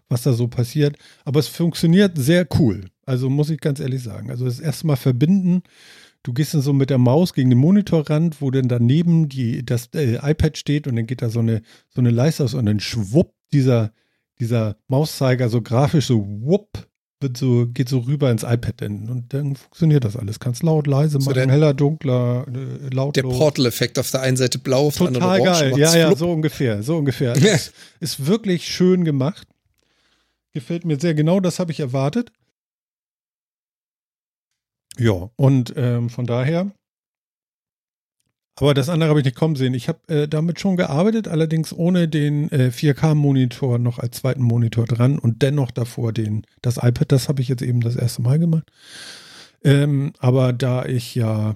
was 0.09 0.23
da 0.23 0.33
so 0.33 0.47
passiert. 0.47 0.97
Aber 1.23 1.39
es 1.39 1.47
funktioniert 1.47 2.17
sehr 2.17 2.47
cool. 2.59 2.89
Also 3.05 3.29
muss 3.29 3.49
ich 3.49 3.61
ganz 3.61 3.79
ehrlich 3.79 4.03
sagen. 4.03 4.29
Also 4.31 4.45
das 4.45 4.59
erste 4.59 4.87
Mal 4.87 4.95
verbinden. 4.95 5.63
Du 6.23 6.33
gehst 6.33 6.55
dann 6.55 6.61
so 6.61 6.73
mit 6.73 6.89
der 6.89 6.97
Maus 6.97 7.33
gegen 7.33 7.51
den 7.51 7.59
Monitorrand, 7.59 8.41
wo 8.41 8.49
dann 8.49 8.67
daneben 8.67 9.29
die, 9.29 9.63
das 9.63 9.89
äh, 9.93 10.15
iPad 10.15 10.57
steht 10.57 10.87
und 10.87 10.95
dann 10.95 11.05
geht 11.05 11.21
da 11.21 11.29
so 11.29 11.39
eine, 11.39 11.61
so 11.89 12.01
eine 12.01 12.09
Leiste 12.09 12.43
aus 12.43 12.55
und 12.55 12.65
dann 12.65 12.79
schwupp 12.79 13.31
dieser, 13.53 13.91
dieser 14.39 14.75
Mauszeiger 14.87 15.49
so 15.49 15.61
grafisch 15.61 16.07
so 16.07 16.25
wupp 16.25 16.87
wird 17.21 17.37
so, 17.37 17.65
geht 17.67 17.87
so 17.89 17.99
rüber 17.99 18.29
ins 18.29 18.43
iPad 18.43 18.73
dann. 18.81 19.09
und 19.09 19.33
dann 19.33 19.55
funktioniert 19.55 20.03
das 20.03 20.15
alles. 20.17 20.39
Kannst 20.39 20.63
laut, 20.63 20.85
leise 20.87 21.13
So 21.13 21.19
machen, 21.19 21.33
der- 21.35 21.47
heller, 21.49 21.73
dunkler, 21.73 22.45
äh, 22.47 22.93
laut. 22.93 23.15
Der 23.15 23.23
Portal-Effekt 23.23 23.97
auf 23.99 24.11
der 24.11 24.21
einen 24.21 24.37
Seite 24.37 24.59
blau, 24.59 24.87
auf 24.87 24.97
der 24.97 25.07
anderen 25.07 25.23
orange. 25.25 25.43
geil. 25.45 25.73
Ja, 25.77 25.95
ja, 25.95 26.15
so 26.15 26.29
ungefähr, 26.31 26.83
so 26.83 26.97
ungefähr. 26.97 27.31
Also 27.33 27.47
es 27.47 27.71
ist 27.99 28.25
wirklich 28.27 28.67
schön 28.67 29.03
gemacht. 29.05 29.47
Gefällt 30.53 30.85
mir 30.85 30.99
sehr 30.99 31.13
genau, 31.13 31.39
das 31.39 31.59
habe 31.59 31.71
ich 31.71 31.79
erwartet. 31.79 32.31
Ja, 34.97 35.29
und 35.35 35.73
ähm, 35.75 36.09
von 36.09 36.25
daher. 36.25 36.71
Aber 38.57 38.73
das 38.73 38.87
andere 38.87 39.09
habe 39.09 39.19
ich 39.19 39.25
nicht 39.25 39.35
kommen 39.35 39.55
sehen. 39.55 39.73
Ich 39.73 39.89
habe 39.89 39.99
äh, 40.07 40.27
damit 40.27 40.59
schon 40.59 40.77
gearbeitet, 40.77 41.27
allerdings 41.27 41.73
ohne 41.73 42.07
den 42.07 42.49
äh, 42.51 42.71
4K-Monitor 42.73 43.79
noch 43.79 43.99
als 43.99 44.17
zweiten 44.17 44.43
Monitor 44.43 44.85
dran 44.85 45.19
und 45.19 45.41
dennoch 45.41 45.71
davor 45.71 46.13
den, 46.13 46.45
das 46.61 46.77
iPad, 46.77 47.11
das 47.11 47.27
habe 47.27 47.41
ich 47.41 47.49
jetzt 47.49 47.61
eben 47.61 47.81
das 47.81 47.97
erste 47.97 48.21
Mal 48.21 48.39
gemacht. 48.39 48.71
Ähm, 49.63 50.13
aber 50.19 50.53
da 50.53 50.85
ich 50.85 51.15
ja, 51.15 51.55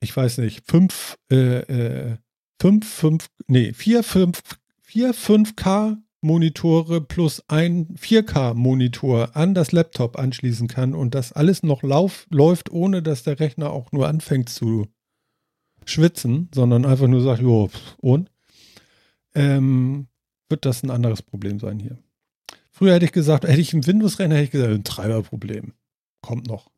ich 0.00 0.16
weiß 0.16 0.38
nicht, 0.38 0.64
fünf, 0.66 1.16
äh, 1.30 1.58
äh, 1.58 2.16
fünf, 2.60 2.92
fünf, 2.92 3.28
nee, 3.46 3.72
vier, 3.72 4.02
fünf, 4.02 4.42
vier 4.82 5.14
5K 5.14 5.98
Monitore 6.22 7.00
plus 7.00 7.42
ein 7.48 7.94
4K-Monitor 7.96 9.36
an 9.36 9.54
das 9.54 9.72
Laptop 9.72 10.18
anschließen 10.18 10.66
kann 10.66 10.94
und 10.94 11.14
das 11.14 11.32
alles 11.32 11.62
noch 11.62 11.82
lauf, 11.82 12.26
läuft, 12.30 12.70
ohne 12.70 13.02
dass 13.02 13.22
der 13.22 13.38
Rechner 13.38 13.70
auch 13.70 13.92
nur 13.92 14.08
anfängt 14.08 14.48
zu 14.48 14.86
schwitzen, 15.84 16.48
sondern 16.54 16.84
einfach 16.84 17.06
nur 17.06 17.22
sagt, 17.22 17.42
jo, 17.42 17.70
und, 17.98 18.30
ähm, 19.34 20.08
wird 20.48 20.66
das 20.66 20.82
ein 20.82 20.90
anderes 20.90 21.22
Problem 21.22 21.60
sein 21.60 21.78
hier. 21.78 21.98
Früher 22.70 22.94
hätte 22.94 23.04
ich 23.04 23.12
gesagt, 23.12 23.44
hätte 23.44 23.60
ich 23.60 23.72
einen 23.72 23.86
Windows-Rechner, 23.86 24.34
hätte 24.34 24.44
ich 24.44 24.50
gesagt, 24.50 24.72
ein 24.72 24.84
Treiberproblem. 24.84 25.74
Kommt 26.22 26.46
noch. 26.46 26.70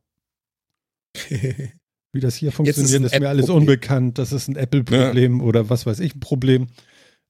Wie 1.29 2.19
das 2.19 2.35
hier 2.35 2.51
funktioniert, 2.51 3.03
ist, 3.03 3.13
ist 3.13 3.19
mir 3.19 3.29
alles 3.29 3.49
unbekannt. 3.49 4.17
Das 4.19 4.31
ist 4.31 4.47
ein 4.47 4.55
Apple-Problem 4.55 5.39
ja. 5.39 5.43
oder 5.43 5.69
was 5.69 5.85
weiß 5.85 5.99
ich, 5.99 6.15
ein 6.15 6.19
Problem. 6.19 6.67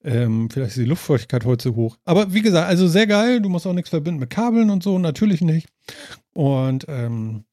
Ähm, 0.03 0.49
vielleicht 0.49 0.71
ist 0.71 0.77
die 0.77 0.85
Luftfeuchtigkeit 0.85 1.45
heute 1.45 1.63
zu 1.63 1.75
hoch. 1.75 1.97
Aber 2.03 2.33
wie 2.33 2.41
gesagt, 2.41 2.67
also 2.67 2.87
sehr 2.87 3.07
geil. 3.07 3.41
Du 3.41 3.47
musst 3.47 3.65
auch 3.65 3.73
nichts 3.73 3.89
verbinden 3.89 4.19
mit 4.19 4.29
Kabeln 4.29 4.69
und 4.69 4.83
so, 4.83 4.99
natürlich 4.99 5.41
nicht. 5.41 5.69
Und 6.33 6.85
ähm, 6.89 7.45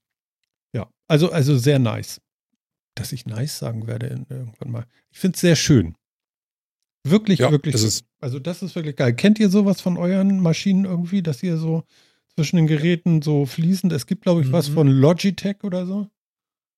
ja, 0.72 0.88
also, 1.06 1.30
also 1.30 1.56
sehr 1.56 1.78
nice. 1.78 2.20
Dass 3.00 3.12
ich 3.12 3.26
nice 3.26 3.58
sagen 3.58 3.86
werde 3.86 4.08
irgendwann 4.08 4.70
mal. 4.70 4.86
Ich 5.10 5.18
finde 5.18 5.34
es 5.34 5.40
sehr 5.40 5.56
schön. 5.56 5.96
Wirklich, 7.02 7.38
ja, 7.38 7.50
wirklich. 7.50 7.72
Das 7.72 7.82
ist 7.82 8.04
also, 8.20 8.38
das 8.38 8.62
ist 8.62 8.74
wirklich 8.74 8.96
geil. 8.96 9.14
Kennt 9.14 9.38
ihr 9.38 9.48
sowas 9.48 9.80
von 9.80 9.96
euren 9.96 10.40
Maschinen 10.40 10.84
irgendwie, 10.84 11.22
dass 11.22 11.42
ihr 11.42 11.56
so 11.56 11.84
zwischen 12.34 12.56
den 12.56 12.66
Geräten 12.66 13.22
so 13.22 13.46
fließend, 13.46 13.92
es 13.92 14.06
gibt, 14.06 14.22
glaube 14.22 14.42
ich, 14.42 14.48
mhm. 14.48 14.52
was 14.52 14.68
von 14.68 14.86
Logitech 14.86 15.64
oder 15.64 15.86
so? 15.86 16.08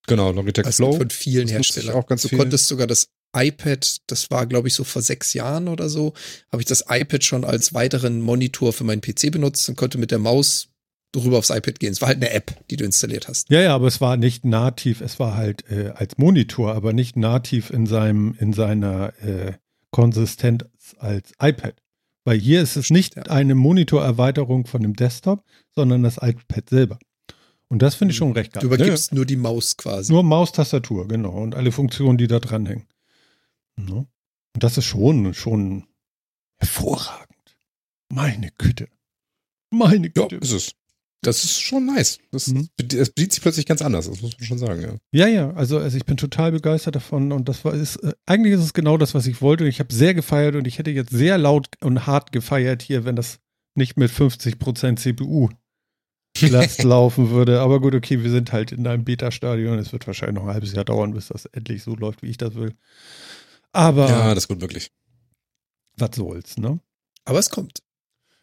Genau, 0.07 0.31
Logitech 0.31 0.63
das 0.63 0.77
Flow. 0.77 0.93
Von 0.93 1.09
vielen 1.09 1.47
Herstellern. 1.47 1.95
Auch 1.95 2.07
ganz 2.07 2.21
du 2.21 2.29
viel. 2.29 2.37
konntest 2.37 2.67
sogar 2.67 2.87
das 2.87 3.09
iPad, 3.35 3.97
das 4.07 4.31
war 4.31 4.45
glaube 4.45 4.67
ich 4.67 4.73
so 4.73 4.83
vor 4.83 5.01
sechs 5.01 5.33
Jahren 5.33 5.67
oder 5.67 5.89
so, 5.89 6.13
habe 6.51 6.61
ich 6.61 6.67
das 6.67 6.85
iPad 6.87 7.23
schon 7.23 7.43
als 7.43 7.73
weiteren 7.73 8.21
Monitor 8.21 8.73
für 8.73 8.83
meinen 8.83 9.01
PC 9.01 9.31
benutzt 9.31 9.67
und 9.67 9.75
konnte 9.75 9.97
mit 9.97 10.11
der 10.11 10.19
Maus 10.19 10.69
rüber 11.15 11.37
aufs 11.37 11.49
iPad 11.49 11.79
gehen. 11.79 11.91
Es 11.91 12.01
war 12.01 12.09
halt 12.09 12.17
eine 12.17 12.31
App, 12.31 12.55
die 12.69 12.77
du 12.77 12.85
installiert 12.85 13.27
hast. 13.27 13.49
Ja, 13.49 13.61
ja, 13.61 13.75
aber 13.75 13.87
es 13.87 14.01
war 14.01 14.17
nicht 14.17 14.45
nativ, 14.45 15.01
es 15.01 15.19
war 15.19 15.35
halt 15.35 15.69
äh, 15.69 15.91
als 15.95 16.17
Monitor, 16.17 16.73
aber 16.73 16.93
nicht 16.93 17.15
nativ 17.15 17.69
in 17.69 17.85
seinem, 17.85 18.35
in 18.39 18.53
seiner 18.53 19.13
äh, 19.21 19.53
Konsistenz 19.91 20.65
als 20.97 21.31
iPad. 21.41 21.75
Weil 22.25 22.39
hier 22.39 22.61
ist 22.61 22.77
es 22.77 22.89
nicht 22.89 23.15
ja. 23.15 23.23
eine 23.23 23.53
Monitorerweiterung 23.53 24.65
von 24.65 24.81
dem 24.81 24.95
Desktop, 24.95 25.43
sondern 25.75 26.03
das 26.03 26.17
iPad 26.17 26.69
selber. 26.69 26.99
Und 27.67 27.81
das 27.81 27.95
finde 27.95 28.11
ich 28.11 28.17
schon 28.17 28.33
recht 28.33 28.53
geil. 28.53 28.61
Du 28.61 28.67
übergibst 28.67 29.11
ja. 29.11 29.15
nur 29.15 29.25
die 29.25 29.35
Maus 29.35 29.77
quasi. 29.77 30.11
Nur 30.11 30.23
Maustastatur, 30.23 31.07
genau. 31.07 31.31
Und 31.31 31.55
alle 31.55 31.71
Funktionen, 31.71 32.17
die 32.17 32.27
da 32.27 32.39
dranhängen. 32.39 32.87
Ne? 33.75 34.07
Und 34.53 34.63
das 34.63 34.77
ist 34.77 34.85
schon, 34.85 35.33
schon 35.33 35.87
hervorragend. 36.57 37.57
Meine 38.09 38.51
Güte. 38.57 38.87
Meine 39.71 40.09
Güte. 40.09 40.35
Ja, 40.35 40.41
ist 40.41 40.51
es. 40.51 40.75
Das 41.23 41.43
ist 41.43 41.59
schon 41.59 41.85
nice. 41.85 42.19
Das, 42.31 42.47
mhm. 42.47 42.69
das 42.77 43.09
bedient 43.09 43.33
sich 43.33 43.41
plötzlich 43.41 43.65
ganz 43.65 43.81
anders, 43.81 44.09
das 44.09 44.21
muss 44.21 44.37
man 44.37 44.47
schon 44.47 44.57
sagen, 44.57 44.81
ja. 44.81 44.97
Ja, 45.11 45.27
ja, 45.27 45.51
also, 45.53 45.79
also 45.79 45.97
ich 45.97 46.05
bin 46.05 46.17
total 46.17 46.51
begeistert 46.51 46.95
davon 46.95 47.31
und 47.31 47.49
das 47.49 47.63
war, 47.65 47.73
ist, 47.73 47.95
äh, 47.97 48.13
eigentlich 48.25 48.53
ist 48.53 48.61
es 48.61 48.73
genau 48.73 48.97
das, 48.97 49.13
was 49.13 49.25
ich 49.25 49.41
wollte 49.41 49.63
und 49.63 49.69
ich 49.69 49.79
habe 49.79 49.93
sehr 49.93 50.13
gefeiert 50.13 50.55
und 50.55 50.67
ich 50.67 50.77
hätte 50.77 50.91
jetzt 50.91 51.11
sehr 51.11 51.37
laut 51.37 51.67
und 51.81 52.05
hart 52.05 52.31
gefeiert 52.31 52.81
hier, 52.81 53.05
wenn 53.05 53.15
das 53.15 53.39
nicht 53.75 53.97
mit 53.97 54.11
50% 54.11 54.97
CPU 54.97 55.49
Last 56.41 56.83
laufen 56.83 57.29
würde. 57.29 57.61
Aber 57.61 57.79
gut, 57.79 57.95
okay, 57.95 58.23
wir 58.23 58.31
sind 58.31 58.51
halt 58.51 58.71
in 58.71 58.87
einem 58.87 59.03
Beta-Stadion. 59.03 59.77
Es 59.77 59.93
wird 59.93 60.07
wahrscheinlich 60.07 60.35
noch 60.35 60.47
ein 60.47 60.53
halbes 60.53 60.73
Jahr 60.73 60.85
dauern, 60.85 61.13
bis 61.13 61.27
das 61.27 61.45
endlich 61.45 61.83
so 61.83 61.95
läuft, 61.95 62.23
wie 62.23 62.29
ich 62.29 62.37
das 62.37 62.55
will. 62.55 62.75
Aber. 63.71 64.09
Ja, 64.09 64.35
das 64.35 64.47
kommt 64.47 64.61
wirklich. 64.61 64.91
Was 65.97 66.15
soll's, 66.15 66.57
ne? 66.57 66.79
Aber 67.25 67.39
es 67.39 67.49
kommt. 67.49 67.83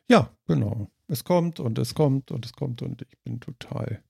Ja, 0.08 0.30
genau. 0.46 0.90
Es 1.10 1.24
kommt 1.24 1.58
und 1.58 1.76
es 1.78 1.94
kommt 1.94 2.30
und 2.30 2.46
es 2.46 2.52
kommt 2.52 2.82
und 2.82 3.02
ich 3.02 3.18
bin 3.24 3.40
total 3.40 4.02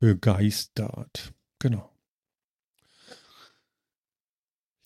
begeistert. 0.00 1.32
Genau. 1.58 1.90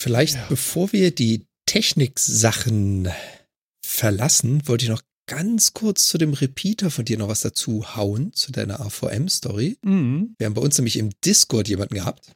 Vielleicht 0.01 0.35
ja. 0.35 0.45
bevor 0.49 0.91
wir 0.93 1.13
die 1.13 1.45
Technik-Sachen 1.67 3.09
verlassen, 3.83 4.67
wollte 4.67 4.85
ich 4.85 4.89
noch 4.89 5.03
ganz 5.27 5.73
kurz 5.73 6.07
zu 6.07 6.17
dem 6.17 6.33
Repeater 6.33 6.89
von 6.89 7.05
dir 7.05 7.17
noch 7.19 7.27
was 7.27 7.41
dazu 7.41 7.95
hauen, 7.95 8.33
zu 8.33 8.51
deiner 8.51 8.79
AVM-Story. 8.79 9.77
Mhm. 9.83 10.35
Wir 10.39 10.45
haben 10.45 10.53
bei 10.55 10.61
uns 10.61 10.77
nämlich 10.77 10.97
im 10.97 11.11
Discord 11.23 11.67
jemanden 11.67 11.95
gehabt, 11.95 12.35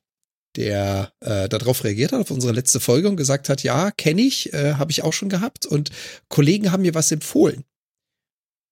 der 0.57 1.13
äh, 1.21 1.49
darauf 1.49 1.83
reagiert 1.83 2.11
hat, 2.11 2.21
auf 2.21 2.31
unsere 2.31 2.53
letzte 2.53 2.79
Folge 2.79 3.09
und 3.09 3.15
gesagt 3.15 3.49
hat, 3.49 3.63
ja, 3.63 3.89
kenne 3.89 4.21
ich, 4.21 4.53
äh, 4.53 4.73
habe 4.73 4.91
ich 4.91 5.01
auch 5.01 5.13
schon 5.13 5.29
gehabt 5.29 5.65
und 5.65 5.89
Kollegen 6.27 6.71
haben 6.71 6.81
mir 6.81 6.93
was 6.93 7.11
empfohlen. 7.11 7.63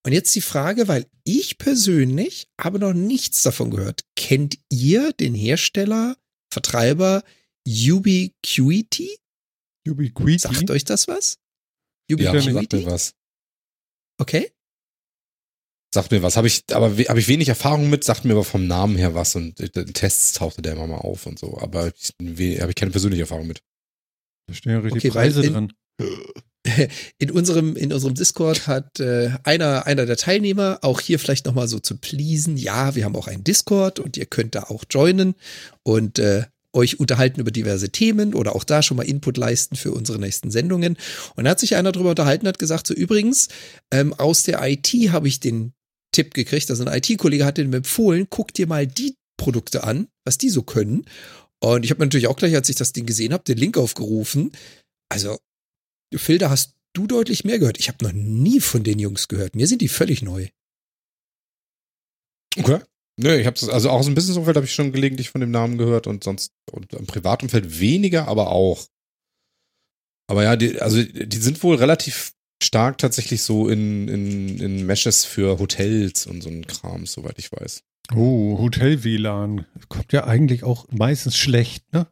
Und 0.06 0.14
jetzt 0.14 0.34
die 0.36 0.42
Frage, 0.42 0.88
weil 0.88 1.06
ich 1.24 1.58
persönlich 1.58 2.48
habe 2.60 2.80
noch 2.80 2.94
nichts 2.94 3.42
davon 3.42 3.70
gehört. 3.70 4.06
Kennt 4.16 4.58
ihr 4.70 5.12
den 5.14 5.36
Hersteller, 5.36 6.18
Vertreiber 6.52 7.24
Ubiquiti? 7.68 9.18
Ubiquiti? 9.88 10.40
Sagt 10.40 10.72
euch 10.72 10.86
das 10.86 11.08
was? 11.08 11.38
Ubiquiti? 12.10 12.36
Ja, 12.36 12.54
sagt 12.54 12.74
mir 12.74 12.86
was. 12.86 13.14
Okay. 14.20 14.52
Sagt 15.94 16.12
mir 16.12 16.22
was. 16.22 16.38
Habe 16.38 16.48
ich, 16.48 16.64
aber 16.72 16.90
habe 16.90 17.20
ich 17.20 17.28
wenig 17.28 17.50
Erfahrung 17.50 17.90
mit, 17.90 18.04
sagt 18.04 18.24
mir 18.24 18.34
aber 18.34 18.44
vom 18.44 18.68
Namen 18.68 18.96
her 18.96 19.16
was 19.16 19.36
und 19.36 19.60
in 19.60 19.94
Tests 19.94 20.34
tauchte 20.34 20.62
der 20.62 20.74
immer 20.74 20.88
mal 20.88 20.98
auf 20.98 21.26
und 21.26 21.40
so. 21.40 21.58
Aber 21.60 21.86
habe 21.86 22.70
ich 22.70 22.76
keine 22.76 22.92
persönliche 22.92 23.24
Erfahrung 23.24 23.48
mit. 23.48 23.62
Da 24.48 24.54
stehen 24.54 24.72
ja 24.72 24.80
richtig 24.80 25.04
okay, 25.04 25.12
Preise 25.12 25.46
in, 25.46 25.54
dran. 25.54 25.74
In 27.18 27.32
unserem, 27.32 27.76
in 27.76 27.92
unserem 27.92 28.16
Discord 28.16 28.68
hat 28.68 29.00
äh, 29.00 29.32
einer, 29.44 29.86
einer 29.86 30.06
der 30.06 30.18
Teilnehmer 30.18 30.80
auch 30.82 31.02
hier 31.02 31.20
vielleicht 31.20 31.46
nochmal 31.46 31.68
so 31.68 31.80
zu 31.80 31.98
pleasen. 31.98 32.58
Ja, 32.58 32.96
wir 32.96 33.06
haben 33.06 33.16
auch 33.16 33.28
einen 33.28 33.44
Discord 33.44 34.00
und 34.00 34.18
ihr 34.18 34.26
könnt 34.26 34.56
da 34.56 34.64
auch 34.64 34.84
joinen 34.90 35.36
und 35.84 36.20
äh, 36.20 36.46
euch 36.74 37.00
unterhalten 37.00 37.40
über 37.40 37.52
diverse 37.52 37.90
Themen 37.90 38.34
oder 38.34 38.56
auch 38.56 38.64
da 38.64 38.84
schon 38.84 38.98
mal 38.98 39.04
Input 39.04 39.38
leisten 39.38 39.76
für 39.76 39.92
unsere 39.92 40.20
nächsten 40.20 40.52
Sendungen. 40.52 40.98
Und 41.36 41.46
da 41.46 41.52
hat 41.52 41.60
sich 41.60 41.76
einer 41.76 41.92
darüber 41.92 42.12
unterhalten, 42.12 42.48
hat 42.48 42.60
gesagt, 42.60 42.88
so 42.88 42.94
übrigens, 42.94 43.48
ähm, 43.92 44.14
aus 44.14 44.44
der 44.44 44.62
IT 44.68 44.88
habe 45.12 45.28
ich 45.28 45.40
den 45.40 45.74
Tipp 46.12 46.34
gekriegt, 46.34 46.70
also 46.70 46.86
ein 46.86 46.98
IT-Kollege 46.98 47.46
hat 47.46 47.58
den 47.58 47.74
empfohlen, 47.74 48.28
guck 48.30 48.54
dir 48.54 48.68
mal 48.68 48.88
die 48.88 49.16
Produkte 49.38 49.84
an, 49.84 50.08
was 50.26 50.38
die 50.38 50.50
so 50.50 50.64
können. 50.64 51.06
Und 51.60 51.86
ich 51.86 51.92
habe 51.92 52.02
natürlich 52.02 52.28
auch 52.28 52.36
gleich, 52.36 52.56
als 52.56 52.70
ich 52.70 52.76
das 52.76 52.94
Ding 52.94 53.06
gesehen 53.06 53.34
habe, 53.34 53.44
den 53.44 53.58
Link 53.58 53.78
aufgerufen. 53.78 54.52
Also, 55.10 55.38
Phil, 56.14 56.38
da 56.38 56.50
hast 56.50 56.76
du 56.94 57.08
deutlich 57.08 57.44
mehr 57.44 57.60
gehört. 57.60 57.80
Ich 57.80 57.88
habe 57.88 58.04
noch 58.04 58.14
nie 58.14 58.60
von 58.60 58.84
den 58.84 59.00
Jungs 59.00 59.28
gehört. 59.28 59.56
Mir 59.56 59.68
sind 59.68 59.82
die 59.82 59.88
völlig 59.88 60.22
neu. 60.22 60.48
Okay. 62.58 62.80
Nö, 63.18 63.36
ich 63.36 63.46
habe 63.46 63.60
also 63.72 63.90
auch 63.90 64.00
aus 64.00 64.06
dem 64.06 64.16
Businessumfeld 64.16 64.56
habe 64.56 64.66
ich 64.66 64.74
schon 64.74 64.94
gelegentlich 64.94 65.30
von 65.30 65.42
dem 65.42 65.52
Namen 65.52 65.78
gehört 65.78 66.08
und 66.08 66.24
sonst 66.24 66.54
und 66.72 66.94
im 66.94 67.06
Privatumfeld 67.06 67.80
weniger, 67.80 68.28
aber 68.28 68.50
auch. 68.50 68.88
Aber 70.28 70.44
ja, 70.44 70.56
die, 70.56 70.80
also 70.80 71.04
die 71.04 71.38
sind 71.38 71.62
wohl 71.64 71.76
relativ 71.76 72.34
stark 72.64 72.98
tatsächlich 72.98 73.44
so 73.44 73.68
in, 73.68 74.08
in, 74.08 74.60
in 74.60 74.86
Meshes 74.86 75.26
für 75.26 75.60
Hotels 75.60 76.28
und 76.28 76.42
so 76.42 76.50
ein 76.50 76.66
Kram, 76.66 77.06
soweit 77.06 77.38
ich 77.40 77.52
weiß. 77.52 77.84
Oh, 78.16 78.58
Hotel-WLAN. 78.58 79.66
Kommt 79.90 80.14
ja 80.14 80.26
eigentlich 80.26 80.64
auch 80.64 80.88
meistens 80.90 81.36
schlecht, 81.36 81.92
ne? 81.94 82.08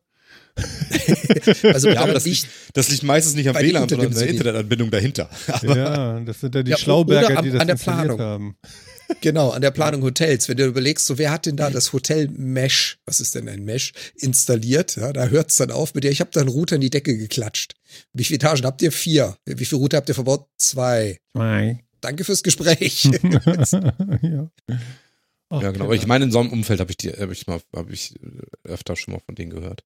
also 1.63 1.89
ja, 1.89 2.01
aber 2.01 2.13
das, 2.13 2.25
liegt, 2.25 2.47
das 2.73 2.89
liegt 2.89 3.03
meistens 3.03 3.35
nicht 3.35 3.47
am 3.47 3.55
WLAN, 3.55 3.87
sondern 3.87 4.07
an 4.07 4.13
der 4.13 4.27
Internetanbindung 4.27 4.91
dahinter. 4.91 5.29
ja, 5.61 6.19
das 6.19 6.39
sind 6.39 6.55
ja 6.55 6.63
die 6.63 6.71
ja, 6.71 6.77
Schlauberger, 6.77 7.41
die 7.41 7.51
das 7.51 7.61
an 7.61 7.67
der 7.67 7.75
Planung. 7.75 8.19
haben. 8.19 8.57
Genau, 9.21 9.51
an 9.51 9.61
der 9.61 9.71
Planung 9.71 10.01
Hotels. 10.03 10.49
Wenn 10.49 10.57
du 10.57 10.65
überlegst, 10.65 11.05
so 11.05 11.17
wer 11.17 11.31
hat 11.31 11.45
denn 11.45 11.55
da 11.55 11.69
das 11.69 11.93
Hotel 11.93 12.27
Mesh, 12.27 12.97
was 13.05 13.19
ist 13.19 13.35
denn 13.35 13.47
ein 13.47 13.63
Mesh, 13.63 13.93
installiert? 14.15 14.97
Ja, 14.97 15.13
da 15.13 15.27
hört 15.27 15.49
es 15.51 15.57
dann 15.57 15.71
auf 15.71 15.93
mit 15.93 16.03
dir. 16.03 16.11
Ich 16.11 16.19
habe 16.19 16.31
da 16.33 16.41
einen 16.41 16.49
Router 16.49 16.75
in 16.75 16.81
die 16.81 16.89
Decke 16.89 17.17
geklatscht. 17.17 17.75
Wie 18.13 18.25
viele 18.25 18.35
Etagen 18.35 18.65
habt 18.65 18.81
ihr? 18.81 18.91
Vier. 18.91 19.37
Wie 19.45 19.65
viele 19.65 19.79
Router 19.79 19.97
habt 19.97 20.09
ihr 20.09 20.15
verbaut? 20.15 20.47
Zwei. 20.57 21.19
Zwei. 21.33 21.79
Danke 22.01 22.25
fürs 22.25 22.43
Gespräch. 22.43 23.05
ja. 24.21 24.49
Ach, 25.49 25.61
ja, 25.61 25.71
genau. 25.71 25.85
Aber 25.85 25.95
ich 25.95 26.05
meine, 26.05 26.25
in 26.25 26.31
so 26.31 26.39
einem 26.39 26.51
Umfeld 26.51 26.79
habe 26.79 26.91
ich, 26.91 26.97
die, 26.97 27.09
hab 27.09 27.31
ich, 27.31 27.47
mal, 27.47 27.61
hab 27.73 27.89
ich 27.89 28.15
öfter 28.63 28.95
schon 28.95 29.13
mal 29.13 29.21
von 29.25 29.35
denen 29.35 29.49
gehört. 29.49 29.83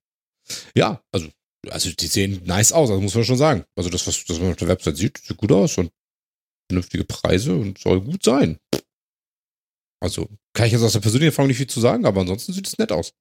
Ja, 0.75 1.03
also, 1.11 1.29
also 1.69 1.91
die 1.91 2.07
sehen 2.07 2.41
nice 2.45 2.71
aus, 2.71 2.89
also 2.89 3.01
muss 3.01 3.15
man 3.15 3.23
schon 3.23 3.37
sagen. 3.37 3.65
Also 3.75 3.89
das, 3.89 4.05
was, 4.07 4.23
das 4.25 4.39
man 4.39 4.51
auf 4.51 4.57
der 4.57 4.67
Website 4.67 4.97
sieht, 4.97 5.17
sieht 5.17 5.37
gut 5.37 5.51
aus 5.51 5.77
und 5.77 5.91
vernünftige 6.69 7.03
Preise 7.03 7.55
und 7.55 7.77
soll 7.77 8.01
gut 8.01 8.23
sein. 8.23 8.57
Also, 10.01 10.27
kann 10.53 10.65
ich 10.65 10.73
jetzt 10.73 10.81
aus 10.81 10.93
der 10.93 10.99
persönlichen 10.99 11.31
Erfahrung 11.31 11.49
nicht 11.49 11.57
viel 11.57 11.67
zu 11.67 11.79
sagen, 11.79 12.05
aber 12.05 12.21
ansonsten 12.21 12.53
sieht 12.53 12.67
es 12.67 12.77
nett 12.77 12.91
aus. 12.91 13.13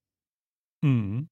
Mhm. 0.83 1.29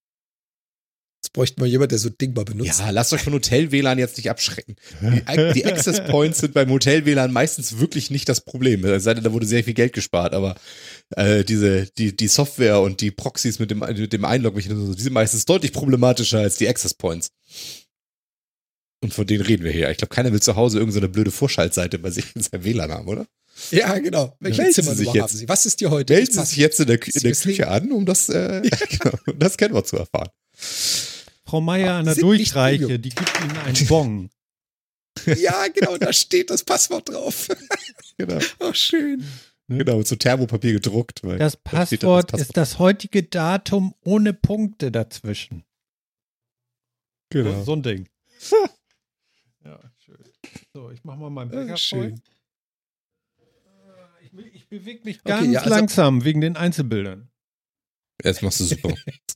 Jetzt 1.29 1.35
bräuchten 1.35 1.61
wir 1.61 1.67
jemand, 1.69 1.93
der 1.93 1.99
so 1.99 2.09
ein 2.09 2.17
Ding 2.19 2.33
mal 2.33 2.47
benutzt. 2.47 2.81
Ja, 2.81 2.89
lasst 2.89 3.13
euch 3.13 3.21
von 3.21 3.35
Hotel-WLAN 3.35 3.99
jetzt 3.99 4.17
nicht 4.17 4.31
abschrecken. 4.31 4.77
Die, 5.03 5.53
die 5.53 5.67
Access 5.67 6.03
Points 6.07 6.39
sind 6.39 6.55
beim 6.55 6.71
Hotel-WLAN 6.71 7.31
meistens 7.35 7.79
wirklich 7.79 8.11
nicht 8.11 8.31
das 8.31 8.41
Problem. 8.41 8.83
Es 8.87 9.05
sei 9.05 9.13
denn, 9.13 9.25
da 9.25 9.31
wurde 9.35 9.45
sehr 9.45 9.63
viel 9.63 9.75
Geld 9.75 9.93
gespart, 9.93 10.33
aber 10.33 10.55
äh, 11.17 11.45
diese, 11.45 11.85
die, 11.99 12.17
die 12.17 12.29
Software 12.29 12.81
und 12.81 13.03
die 13.03 13.11
Proxys 13.11 13.59
mit 13.59 13.71
dem, 13.71 13.81
mit 13.81 14.11
dem 14.11 14.25
Einlog-Mechanismus, 14.25 14.97
die 14.97 15.03
sind 15.03 15.13
meistens 15.13 15.45
deutlich 15.45 15.75
problematischer 15.75 16.39
als 16.39 16.57
die 16.57 16.67
Access 16.67 16.95
Points. 16.95 17.29
Und 19.03 19.13
von 19.13 19.27
denen 19.27 19.43
reden 19.43 19.65
wir 19.65 19.71
hier. 19.71 19.91
Ich 19.91 19.99
glaube, 19.99 20.15
keiner 20.15 20.33
will 20.33 20.41
zu 20.41 20.57
Hause 20.57 20.79
irgendeine 20.79 21.07
so 21.09 21.13
blöde 21.13 21.31
Vorschaltseite 21.31 21.99
bei 21.99 22.11
sich 22.11 22.25
in 22.35 22.43
seinem 22.43 22.65
WLAN 22.65 22.91
haben, 22.91 23.07
oder? 23.09 23.27
Ja, 23.71 23.99
genau. 23.99 24.35
Welche 24.41 24.63
Melden 24.63 24.75
Zimmer 24.75 24.95
haben. 25.21 25.29
Sie? 25.29 25.47
Was 25.47 25.67
ist 25.67 25.83
dir 25.83 25.91
heute? 25.91 26.15
Melden 26.15 26.33
Sie 26.33 26.45
sich 26.47 26.57
jetzt 26.57 26.81
in 26.81 26.87
der, 26.87 26.99
Kü- 26.99 27.15
in 27.15 27.23
der? 27.23 27.33
Küche 27.33 27.69
an, 27.69 27.93
um 27.93 28.07
das, 28.07 28.31
äh, 28.31 28.63
genau, 28.89 29.15
um 29.27 29.39
das 29.39 29.59
Kennwort 29.59 29.87
zu 29.89 29.99
erfahren. 29.99 30.31
Frau 31.49 31.63
Meier 31.63 31.95
an 31.95 32.05
der 32.05 32.15
Durchreiche, 32.15 32.99
die 32.99 33.09
gibt 33.09 33.41
Ihnen 33.41 33.57
einen 33.57 33.87
Bon. 33.87 34.31
Ja, 35.27 35.67
genau, 35.69 35.97
da 35.97 36.13
steht 36.13 36.51
das 36.51 36.63
Passwort 36.63 37.09
drauf. 37.09 37.49
Genau. 38.19 38.39
Oh, 38.59 38.73
schön. 38.73 39.25
genau, 39.69 39.99
mit 39.99 40.09
so 40.09 40.17
Thermopapier 40.17 40.73
gedruckt. 40.73 41.23
Weil 41.23 41.39
Das 41.39 41.53
da 41.63 41.87
steht 41.87 42.01
Passwort 42.01 42.35
ist 42.35 42.57
das 42.57 42.81
heutige 42.81 43.23
Datum 43.23 43.95
ohne 44.05 44.33
Punkte 44.35 44.91
dazwischen. 44.91 45.65
Genau. 47.31 47.63
So 47.63 47.75
ein 47.75 47.83
Ding. 47.85 48.09
ja, 49.65 49.79
schön. 49.99 50.19
So, 50.75 50.91
ich 50.91 51.05
mach 51.05 51.17
mal 51.17 51.31
meinen 51.31 51.51
Bäcker 51.51 51.69
voll. 51.69 51.79
schön. 51.79 52.23
Ich, 54.21 54.55
ich 54.55 54.69
bewege 54.69 55.05
mich 55.05 55.21
Okay, 55.21 55.29
ganz 55.29 55.53
ja, 55.53 55.61
also- 55.61 55.71
langsam 55.71 56.25
wegen 56.25 56.41
den 56.41 56.57
Einzelbildern. 56.57 57.31
Jetzt 58.25 58.43
machst 58.43 58.59
du 58.59 58.65
super. 58.65 58.95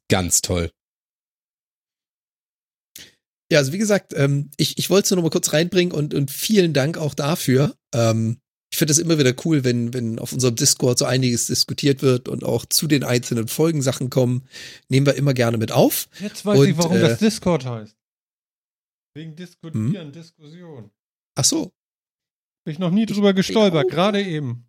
Ganz 0.09 0.43
toll. 0.43 0.73
Ja, 3.53 3.59
also 3.59 3.73
wie 3.73 3.79
gesagt, 3.79 4.15
ähm, 4.17 4.51
ich, 4.57 4.79
ich 4.79 4.89
wollte 4.89 5.05
es 5.05 5.11
nur 5.11 5.17
noch 5.17 5.25
mal 5.25 5.31
kurz 5.31 5.53
reinbringen 5.53 5.93
und, 5.93 6.15
und 6.15 6.31
vielen 6.31 6.73
Dank 6.73 6.97
auch 6.97 7.13
dafür. 7.15 7.77
Ähm, 7.95 8.39
ich 8.73 8.79
finde 8.79 8.93
es 8.93 8.99
immer 8.99 9.19
wieder 9.19 9.35
cool, 9.45 9.63
wenn, 9.65 9.93
wenn 9.93 10.19
auf 10.19 10.33
unserem 10.33 10.57
Discord 10.57 10.99
so 10.99 11.05
einiges 11.05 11.49
diskutiert 11.49 12.01
wird 12.01 12.29
und 12.31 12.45
auch 12.45 12.65
zu 12.65 12.87
den 12.87 13.05
einzelnen 13.05 13.49
Folgen 13.49 13.83
Sachen 13.83 14.09
kommen. 14.09 14.49
Nehmen 14.89 15.05
wir 15.05 15.15
immer 15.17 15.35
gerne 15.35 15.59
mit 15.59 15.71
auf. 15.73 16.09
Jetzt 16.21 16.47
weiß 16.47 16.59
Und, 16.61 16.69
ich, 16.69 16.79
warum 16.79 16.97
äh, 16.97 17.01
das 17.01 17.19
Discord 17.19 17.67
heißt. 17.67 17.95
Wegen 19.15 19.37
Diskutieren, 19.37 20.11
Diskussion. 20.13 20.91
Ach 21.35 21.45
so, 21.45 21.71
Bin 22.65 22.73
ich 22.73 22.79
noch 22.79 22.91
nie 22.91 23.05
drüber 23.05 23.35
gestolpert, 23.35 23.89
glaube- 23.89 23.95
gerade 23.95 24.23
eben. 24.23 24.67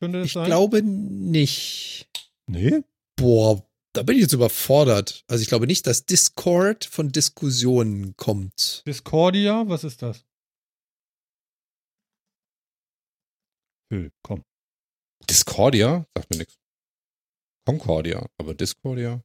Könnte 0.00 0.20
das 0.20 0.28
ich 0.28 0.32
sein? 0.32 0.46
glaube 0.46 0.82
nicht. 0.82 2.08
Nee? 2.46 2.80
Boah, 3.16 3.62
da 3.94 4.02
bin 4.02 4.16
ich 4.16 4.22
jetzt 4.22 4.32
überfordert. 4.32 5.24
Also 5.28 5.42
ich 5.42 5.48
glaube 5.48 5.66
nicht, 5.66 5.86
dass 5.86 6.04
Discord 6.04 6.84
von 6.84 7.10
Diskussionen 7.10 8.16
kommt. 8.16 8.82
Discordia, 8.86 9.64
was 9.68 9.84
ist 9.84 10.02
das? 10.02 10.26
Phil, 13.90 14.10
komm. 14.22 14.42
Discordia? 15.30 16.06
Sagt 16.16 16.30
mir 16.30 16.38
nichts. 16.38 16.58
Concordia, 17.66 18.26
aber 18.38 18.54
Discordia. 18.54 19.22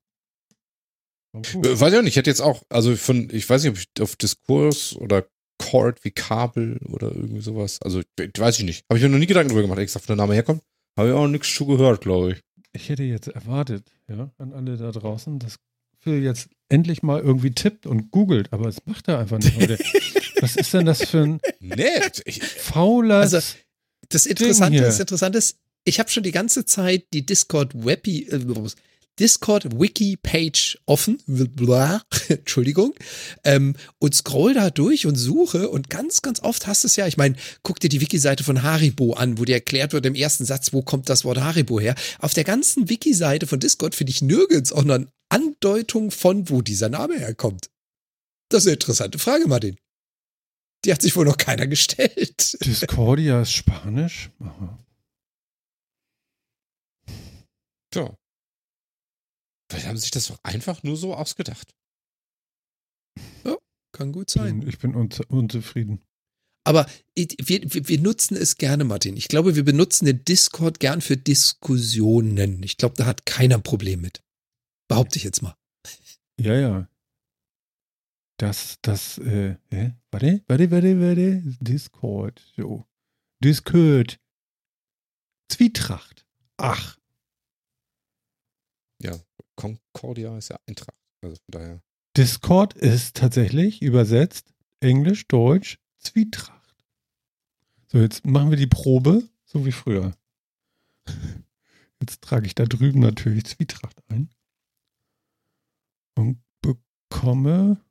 Äh, 1.35 1.39
weiß 1.41 1.91
ich 1.91 1.97
auch 1.97 2.03
nicht. 2.03 2.11
Ich 2.11 2.15
hätte 2.15 2.29
jetzt 2.29 2.41
auch, 2.41 2.63
also 2.69 2.95
von, 2.95 3.29
ich 3.31 3.49
weiß 3.49 3.63
nicht, 3.63 3.71
ob 3.71 3.77
ich 3.77 4.01
auf 4.01 4.15
Diskurs 4.15 4.95
oder 4.95 5.27
Chord 5.61 6.03
wie 6.05 6.11
Kabel 6.11 6.79
oder 6.89 7.07
irgendwie 7.07 7.41
sowas. 7.41 7.79
Also, 7.81 8.01
weiß 8.17 8.59
ich 8.59 8.65
nicht. 8.65 8.85
Habe 8.89 8.97
ich 8.97 9.03
mir 9.03 9.09
noch 9.09 9.17
nie 9.17 9.25
Gedanken 9.25 9.49
drüber 9.49 9.63
gemacht, 9.63 9.77
ehrlich 9.77 9.89
gesagt, 9.89 10.05
wo 10.05 10.13
der 10.13 10.15
Name 10.15 10.35
herkommt. 10.35 10.63
Habe 10.97 11.09
ich 11.09 11.15
auch 11.15 11.27
nichts 11.27 11.53
zu 11.53 11.65
gehört, 11.65 12.01
glaube 12.01 12.33
ich. 12.33 12.41
Ich 12.71 12.89
hätte 12.89 13.03
jetzt 13.03 13.27
erwartet, 13.27 13.91
ja, 14.07 14.31
an 14.37 14.53
alle 14.53 14.77
da 14.77 14.91
draußen, 14.91 15.39
dass 15.39 15.55
Phil 15.97 16.23
jetzt 16.23 16.49
endlich 16.69 17.03
mal 17.03 17.19
irgendwie 17.19 17.51
tippt 17.51 17.85
und 17.85 18.11
googelt, 18.11 18.53
aber 18.53 18.65
das 18.65 18.85
macht 18.85 19.07
er 19.07 19.19
einfach 19.19 19.39
nicht 19.39 19.57
was 20.41 20.55
ist 20.55 20.73
denn 20.73 20.85
das 20.85 21.03
für 21.03 21.23
ein 21.23 21.41
Nee, 21.59 21.83
ich, 22.25 22.41
faules. 22.43 23.33
Also, 23.33 23.57
Das 24.09 24.25
Interessante, 24.25 24.81
das 24.81 24.99
Interessante 24.99 25.37
ist, 25.37 25.57
ich 25.83 25.99
habe 25.99 26.09
schon 26.09 26.23
die 26.23 26.31
ganze 26.31 26.65
Zeit 26.65 27.05
die 27.13 27.25
Discord 27.25 27.73
Webby, 27.85 28.27
äh, 28.27 28.39
Discord 29.19 29.79
Wiki 29.79 30.17
Page 30.17 30.77
offen, 30.85 31.21
blah, 31.27 32.01
Entschuldigung, 32.29 32.93
ähm, 33.43 33.75
und 33.99 34.15
scroll 34.15 34.53
da 34.53 34.69
durch 34.69 35.05
und 35.05 35.15
suche 35.15 35.69
und 35.69 35.89
ganz, 35.89 36.21
ganz 36.21 36.39
oft 36.41 36.67
hast 36.67 36.83
du 36.83 36.87
es 36.87 36.95
ja, 36.95 37.05
ich 37.05 37.17
meine, 37.17 37.35
guck 37.61 37.79
dir 37.79 37.89
die 37.89 38.01
Wiki-Seite 38.01 38.43
von 38.43 38.63
Haribo 38.63 39.13
an, 39.13 39.37
wo 39.37 39.45
dir 39.45 39.55
erklärt 39.55 39.93
wird 39.93 40.05
im 40.05 40.15
ersten 40.15 40.45
Satz, 40.45 40.71
wo 40.71 40.81
kommt 40.81 41.09
das 41.09 41.25
Wort 41.25 41.39
Haribo 41.39 41.79
her. 41.79 41.95
Auf 42.19 42.33
der 42.33 42.45
ganzen 42.45 42.89
Wiki-Seite 42.89 43.45
von 43.45 43.59
Discord 43.59 43.93
finde 43.95 44.11
ich 44.11 44.21
nirgends 44.21 44.71
auch 44.71 44.83
noch 44.83 44.95
eine 44.95 45.07
Andeutung 45.29 46.11
von, 46.11 46.49
wo 46.49 46.61
dieser 46.61 46.89
Name 46.89 47.17
herkommt. 47.19 47.69
Das 48.49 48.63
ist 48.63 48.67
eine 48.67 48.73
interessante 48.73 49.19
Frage, 49.19 49.47
Martin. 49.47 49.77
Die 50.85 50.93
hat 50.93 51.01
sich 51.01 51.15
wohl 51.15 51.25
noch 51.25 51.37
keiner 51.37 51.67
gestellt. 51.67 52.57
Discordia 52.65 53.41
ist 53.41 53.53
Spanisch? 53.53 54.31
Aha. 54.39 54.79
ja. 57.93 58.18
Vielleicht 59.69 59.87
haben 59.87 59.97
sie 59.97 60.01
sich 60.01 60.11
das 60.11 60.27
doch 60.27 60.39
einfach 60.43 60.83
nur 60.83 60.97
so 60.97 61.13
ausgedacht. 61.13 61.75
Kann 63.91 64.11
gut 64.11 64.29
sein. 64.29 64.65
Ich 64.67 64.79
bin 64.79 64.95
unzu 64.95 65.23
unzufrieden. 65.27 66.01
Aber 66.63 66.85
wir, 67.15 67.87
wir, 67.89 67.99
nutzen 67.99 68.37
es 68.37 68.57
gerne, 68.57 68.83
Martin. 68.83 69.17
Ich 69.17 69.27
glaube, 69.27 69.55
wir 69.55 69.65
benutzen 69.65 70.05
den 70.05 70.23
Discord 70.23 70.79
gern 70.79 71.01
für 71.01 71.17
Diskussionen. 71.17 72.61
Ich 72.63 72.77
glaube, 72.77 72.95
da 72.95 73.05
hat 73.05 73.25
keiner 73.25 73.55
ein 73.55 73.63
Problem 73.63 74.01
mit. 74.01 74.23
Behaupte 74.87 75.17
ich 75.17 75.23
jetzt 75.23 75.41
mal. 75.41 75.55
Ja, 76.39 76.55
ja. 76.55 76.89
Das, 78.37 78.77
das, 78.81 79.17
äh, 79.17 79.57
hä? 79.71 79.95
Warte, 80.11 80.43
warte, 80.47 80.71
warte, 80.71 81.01
warte. 81.01 81.43
Discord, 81.59 82.41
so. 82.55 82.85
Discord. 83.43 84.19
Zwietracht. 85.49 86.25
Ach, 86.57 86.99
Ja, 89.01 89.17
Concordia 89.59 90.37
ist 90.37 90.49
ja 90.49 90.59
Eintracht. 90.67 90.95
Also 91.21 91.35
von 91.35 91.51
daher. 91.51 91.83
Discord 92.15 92.73
ist 92.75 93.17
tatsächlich 93.17 93.81
übersetzt 93.81 94.53
Englisch, 94.79 95.27
Deutsch, 95.27 95.79
Zwietracht. 95.97 96.85
So, 97.87 97.97
jetzt 97.97 98.25
machen 98.25 98.51
wir 98.51 98.57
die 98.57 98.67
Probe, 98.67 99.27
so 99.43 99.65
wie 99.65 99.73
früher. 99.73 100.13
Jetzt 101.99 102.21
trage 102.21 102.45
ich 102.45 102.55
da 102.55 102.63
drüben 102.63 103.01
natürlich 103.01 103.45
Zwietracht 103.45 104.01
ein. 104.07 104.29
Und 106.15 106.41
bekomme. 106.61 107.81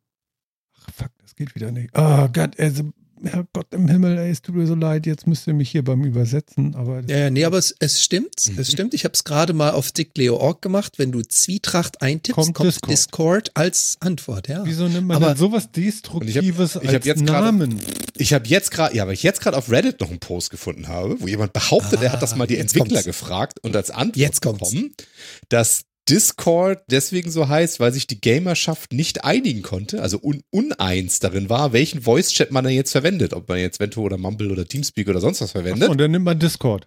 Ach, 0.72 0.90
fuck, 0.90 1.11
das 1.18 1.37
geht 1.37 1.54
wieder 1.54 1.70
nicht. 1.70 1.94
Ah, 1.94 2.28
Gott, 2.28 2.59
also, 2.59 2.92
Herrgott 3.26 3.66
im 3.72 3.88
Himmel, 3.88 4.18
ey, 4.18 4.31
es 4.31 4.42
tut 4.42 4.54
mir 4.54 4.66
so 4.66 4.74
leid, 4.74 5.07
jetzt 5.07 5.26
müsst 5.26 5.46
ihr 5.46 5.54
mich 5.54 5.70
hier 5.70 5.83
beim 5.85 6.04
Übersetzen, 6.04 6.74
aber. 6.74 7.02
Ja, 7.09 7.18
ja, 7.18 7.31
nee, 7.31 7.44
aber 7.44 7.59
es, 7.59 7.74
es 7.78 8.02
stimmt. 8.02 8.35
Mhm. 8.50 8.59
Es 8.59 8.70
stimmt. 8.72 8.94
Ich 8.94 9.04
habe 9.04 9.12
es 9.14 9.24
gerade 9.24 9.52
mal 9.52 9.70
auf 9.70 9.92
dickleo.org 9.92 10.62
gemacht. 10.62 10.98
Wenn 10.98 11.12
du 11.12 11.22
Zwietracht 11.22 12.02
eintippst, 12.02 12.35
Kommt 12.35 12.54
kommt, 12.54 12.68
Discord. 12.68 12.92
Discord. 12.92 13.50
als 13.54 13.96
Antwort. 14.00 14.48
Ja. 14.48 14.62
Wieso 14.64 14.88
nimmt 14.88 15.07
man 15.09 15.16
Aber- 15.18 15.28
denn 15.28 15.37
sowas 15.37 15.70
Destruktives 15.72 16.76
ich 16.76 16.88
hab 16.88 16.94
als 16.94 17.04
jetzt 17.07 17.26
gerade- 17.26 17.46
Namen? 17.46 17.81
Ich 18.16 18.33
habe 18.33 18.46
jetzt 18.48 18.70
gerade, 18.70 18.96
ja, 18.96 19.07
weil 19.07 19.14
ich 19.14 19.22
jetzt 19.22 19.40
gerade 19.40 19.57
auf 19.57 19.70
Reddit 19.70 20.00
noch 20.00 20.11
einen 20.11 20.18
Post 20.18 20.50
gefunden 20.50 20.88
habe, 20.88 21.20
wo 21.20 21.28
jemand 21.28 21.52
behauptet, 21.52 22.02
er 22.02 22.12
hat 22.12 22.22
das 22.22 22.35
mal 22.37 22.46
die 22.46 22.54
Ah, 22.57 22.59
jetzt 22.59 22.74
Entwickler 22.74 22.96
kommt's. 23.02 23.04
gefragt 23.07 23.59
und 23.62 23.76
als 23.76 23.90
Antwort 23.90 24.16
Jetzt 24.16 24.42
kommt's. 24.42 24.70
bekommen, 24.70 24.92
dass 25.48 25.85
Discord 26.09 26.81
deswegen 26.90 27.31
so 27.31 27.49
heißt, 27.49 27.81
weil 27.81 27.92
sich 27.92 28.07
die 28.07 28.21
Gamerschaft 28.21 28.92
nicht 28.92 29.25
einigen 29.25 29.62
konnte, 29.62 30.03
also 30.03 30.18
un 30.23 30.42
uneins 30.51 31.21
darin 31.21 31.49
war, 31.49 31.73
welchen 31.73 32.03
Voice-Chat 32.03 32.51
man 32.51 32.64
denn 32.64 32.75
jetzt 32.75 32.92
verwendet, 32.92 33.35
ob 33.35 33.49
man 33.49 33.59
jetzt 33.59 33.81
Vento 33.81 34.01
oder 34.01 34.16
Mumble 34.16 34.51
oder 34.51 34.66
Teamspeak 34.66 35.09
oder 35.09 35.21
sonst 35.21 35.40
was 35.40 35.53
verwendet. 35.53 35.85
so, 35.85 35.90
und 35.90 35.99
dann 35.99 36.11
nimmt 36.11 36.25
man 36.25 36.38
Discord. 36.38 36.87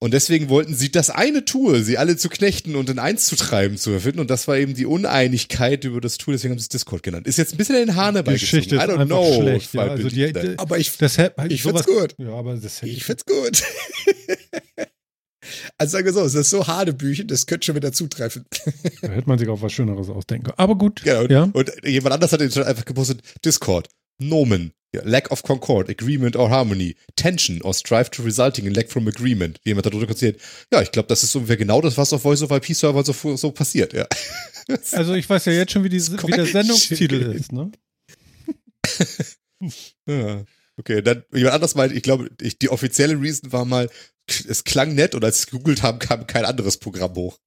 Und 0.00 0.14
deswegen 0.14 0.48
wollten 0.48 0.76
sie 0.76 0.92
das 0.92 1.10
eine 1.10 1.44
Tool, 1.44 1.82
sie 1.82 1.98
alle 1.98 2.16
zu 2.16 2.28
knechten 2.28 2.76
und 2.76 2.88
in 2.88 3.00
eins 3.00 3.26
zu 3.26 3.34
treiben, 3.34 3.76
zu 3.76 3.90
erfinden. 3.90 4.20
Und 4.20 4.30
das 4.30 4.46
war 4.46 4.56
eben 4.56 4.74
die 4.74 4.86
Uneinigkeit 4.86 5.82
über 5.84 6.00
das 6.00 6.18
Tool, 6.18 6.34
deswegen 6.34 6.52
haben 6.52 6.58
sie 6.60 6.64
es 6.64 6.68
Discord 6.68 7.02
genannt. 7.02 7.26
Ist 7.26 7.36
jetzt 7.36 7.54
ein 7.54 7.56
bisschen 7.56 7.74
in 7.76 7.86
den 7.86 7.96
Hahn 7.96 8.14
Die 8.14 8.22
Geschichte 8.30 8.76
ist 8.76 8.82
I 8.82 8.84
don't 8.84 9.06
know. 9.06 9.40
schlecht. 9.40 9.74
Ja, 9.74 9.88
also 9.88 10.08
die, 10.08 10.32
die, 10.32 10.56
aber 10.56 10.78
ich, 10.78 10.96
das 10.98 11.18
Ich 11.48 11.62
sowas, 11.62 11.84
find's 11.84 12.00
gut. 12.00 12.14
Ja, 12.18 12.30
aber 12.32 12.54
das 12.54 12.80
ich 12.84 13.04
find's 13.04 13.24
gut. 13.26 13.62
also 15.78 15.92
sagen 15.92 16.04
wir 16.06 16.12
so, 16.12 16.22
es 16.22 16.34
ist 16.34 16.50
so 16.50 16.66
Hanebüchen, 16.66 17.26
das 17.28 17.46
könnte 17.46 17.66
schon 17.66 17.76
wieder 17.76 17.92
zutreffen. 17.92 18.44
da 19.02 19.08
hätte 19.08 19.28
man 19.28 19.38
sich 19.38 19.48
auch 19.48 19.62
was 19.62 19.72
Schöneres 19.72 20.08
ausdenken 20.08 20.44
können. 20.46 20.58
Aber 20.58 20.76
gut. 20.76 21.02
Genau. 21.02 21.22
Und, 21.22 21.30
Ja. 21.30 21.42
und 21.52 21.70
jemand 21.84 22.14
anders 22.14 22.32
hat 22.32 22.40
jetzt 22.40 22.54
schon 22.54 22.64
einfach 22.64 22.84
gepostet, 22.84 23.22
Discord, 23.44 23.88
Nomen, 24.18 24.72
ja, 24.94 25.02
Lack 25.04 25.30
of 25.30 25.42
Concord, 25.42 25.90
Agreement 25.90 26.34
or 26.34 26.48
Harmony, 26.50 26.96
Tension 27.14 27.60
or 27.62 27.74
Strive 27.74 28.10
to 28.10 28.22
resulting 28.22 28.64
in 28.66 28.72
Lack 28.74 28.90
from 28.90 29.06
Agreement. 29.06 29.58
Wie 29.62 29.70
jemand 29.70 29.86
darunter 29.86 30.06
konzentriert. 30.06 30.42
Ja, 30.72 30.80
ich 30.82 30.90
glaube, 30.92 31.08
das 31.08 31.22
ist 31.22 31.34
ungefähr 31.36 31.58
genau 31.58 31.80
das, 31.82 31.98
was 31.98 32.12
auf 32.12 32.22
Voice-over-IP-Servern 32.22 33.04
so, 33.04 33.36
so 33.36 33.50
passiert, 33.50 33.92
ja. 33.92 34.06
Also 34.92 35.14
ich 35.14 35.28
weiß 35.28 35.46
ja 35.46 35.52
jetzt 35.52 35.72
schon, 35.72 35.82
wie, 35.84 35.88
die, 35.88 36.00
wie 36.00 36.30
der. 36.30 36.44
Sendungstitel 36.44 37.22
ist. 37.32 37.52
Ne? 37.52 37.70
ja. 40.06 40.44
Okay, 40.76 41.02
dann 41.02 41.24
jemand 41.32 41.54
anders 41.54 41.74
meint, 41.74 41.92
ich 41.92 42.02
glaube, 42.02 42.30
ich, 42.40 42.58
die 42.58 42.68
offizielle 42.68 43.20
Reason 43.20 43.50
war 43.52 43.64
mal, 43.64 43.88
es 44.28 44.64
klang 44.64 44.94
nett 44.94 45.14
und 45.14 45.24
als 45.24 45.42
sie 45.42 45.46
gegoogelt 45.46 45.82
haben, 45.82 45.98
kam 45.98 46.26
kein 46.26 46.44
anderes 46.44 46.78
Programm 46.78 47.14
hoch. 47.14 47.38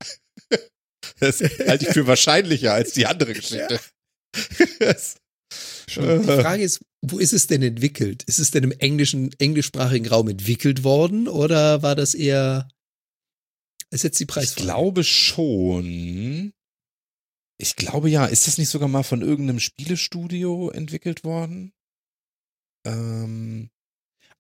Das 1.20 1.42
halte 1.42 1.86
ich 1.88 1.94
für 1.94 2.08
wahrscheinlicher 2.08 2.74
als 2.74 2.94
die 2.94 3.06
andere 3.06 3.34
Geschichte. 3.34 3.80
Die 5.90 6.24
Frage 6.24 6.64
ist, 6.64 6.80
wo 7.02 7.20
ist 7.20 7.34
es 7.34 7.48
denn 7.48 7.62
entwickelt? 7.62 8.24
Ist 8.24 8.40
es 8.40 8.52
denn 8.52 8.64
im 8.64 8.72
englischen, 8.72 9.32
englischsprachigen 9.40 10.08
Raum 10.08 10.30
entwickelt 10.30 10.84
worden 10.84 11.28
oder 11.28 11.84
war 11.84 11.96
das 11.96 12.14
eher, 12.14 12.70
ist 13.92 14.04
jetzt 14.04 14.20
die 14.20 14.24
ich 14.24 14.28
Preisfrage? 14.28 14.62
glaube 14.62 15.04
schon. 15.04 16.54
Ich 17.58 17.76
glaube 17.76 18.10
ja. 18.10 18.26
Ist 18.26 18.48
das 18.48 18.58
nicht 18.58 18.70
sogar 18.70 18.88
mal 18.88 19.04
von 19.04 19.22
irgendeinem 19.22 19.60
Spielestudio 19.60 20.70
entwickelt 20.70 21.24
worden? 21.24 21.74
Ähm, 22.86 23.70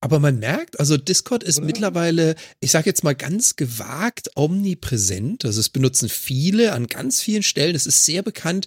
Aber 0.04 0.20
man 0.20 0.40
merkt, 0.40 0.80
also 0.80 0.98
Discord 0.98 1.44
ist 1.44 1.60
Oder? 1.60 1.68
mittlerweile, 1.68 2.36
ich 2.60 2.72
sage 2.72 2.88
jetzt 2.88 3.04
mal 3.04 3.14
ganz 3.14 3.56
gewagt, 3.56 4.32
omnipräsent. 4.36 5.46
Also 5.46 5.60
es 5.60 5.70
benutzen 5.70 6.10
viele 6.10 6.74
an 6.74 6.88
ganz 6.88 7.22
vielen 7.22 7.44
Stellen. 7.44 7.76
Es 7.76 7.86
ist 7.86 8.04
sehr 8.06 8.24
bekannt, 8.24 8.66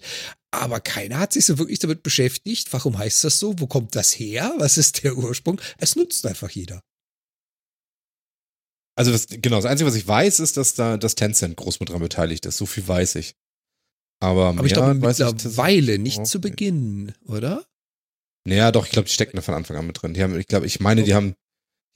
aber 0.51 0.79
keiner 0.79 1.19
hat 1.19 1.33
sich 1.33 1.45
so 1.45 1.57
wirklich 1.57 1.79
damit 1.79 2.03
beschäftigt. 2.03 2.71
Warum 2.71 2.97
heißt 2.97 3.25
das 3.25 3.37
so? 3.39 3.59
Wo 3.59 3.67
kommt 3.67 3.95
das 3.97 4.13
her? 4.13 4.53
Was 4.59 4.77
ist 4.77 5.03
der 5.03 5.17
Ursprung? 5.17 5.59
Es 5.77 5.97
nutzt 5.97 6.25
einfach 6.25 6.49
jeder. 6.49 6.81
also 8.97 9.11
das, 9.11 9.27
genau, 9.27 9.57
das 9.57 9.65
Einzige, 9.65 9.89
was 9.89 9.95
ich 9.95 10.07
weiß, 10.07 10.39
ist, 10.39 10.55
dass 10.55 10.73
da 10.73 10.95
das 10.95 11.15
Tencent 11.15 11.57
groß 11.57 11.81
mit 11.81 11.89
dran 11.89 11.99
beteiligt 11.99 12.45
ist. 12.45 12.55
So 12.55 12.65
viel 12.65 12.87
weiß 12.87 13.15
ich. 13.15 13.35
Aber, 14.21 14.47
Aber 14.47 14.65
ich 14.65 14.71
glaube 14.71 15.01
weiß 15.01 15.19
ich 15.19 15.25
mittlerweile, 15.25 15.35
tatsächlich 15.35 15.99
nicht 15.99 16.19
auch 16.19 16.23
zu. 16.23 16.39
Beginn, 16.39 17.13
oder? 17.25 17.65
Naja, 18.47 18.71
doch, 18.71 18.85
ich 18.85 18.91
glaube, 18.91 19.07
die 19.07 19.13
stecken 19.13 19.35
da 19.37 19.41
von 19.41 19.55
Anfang 19.55 19.77
an 19.77 19.87
mit 19.87 20.01
drin. 20.01 20.13
Die 20.13 20.21
haben, 20.23 20.39
ich 20.39 20.47
glaube, 20.47 20.65
ich 20.67 20.79
meine, 20.79 21.03
die 21.03 21.13
haben, 21.15 21.35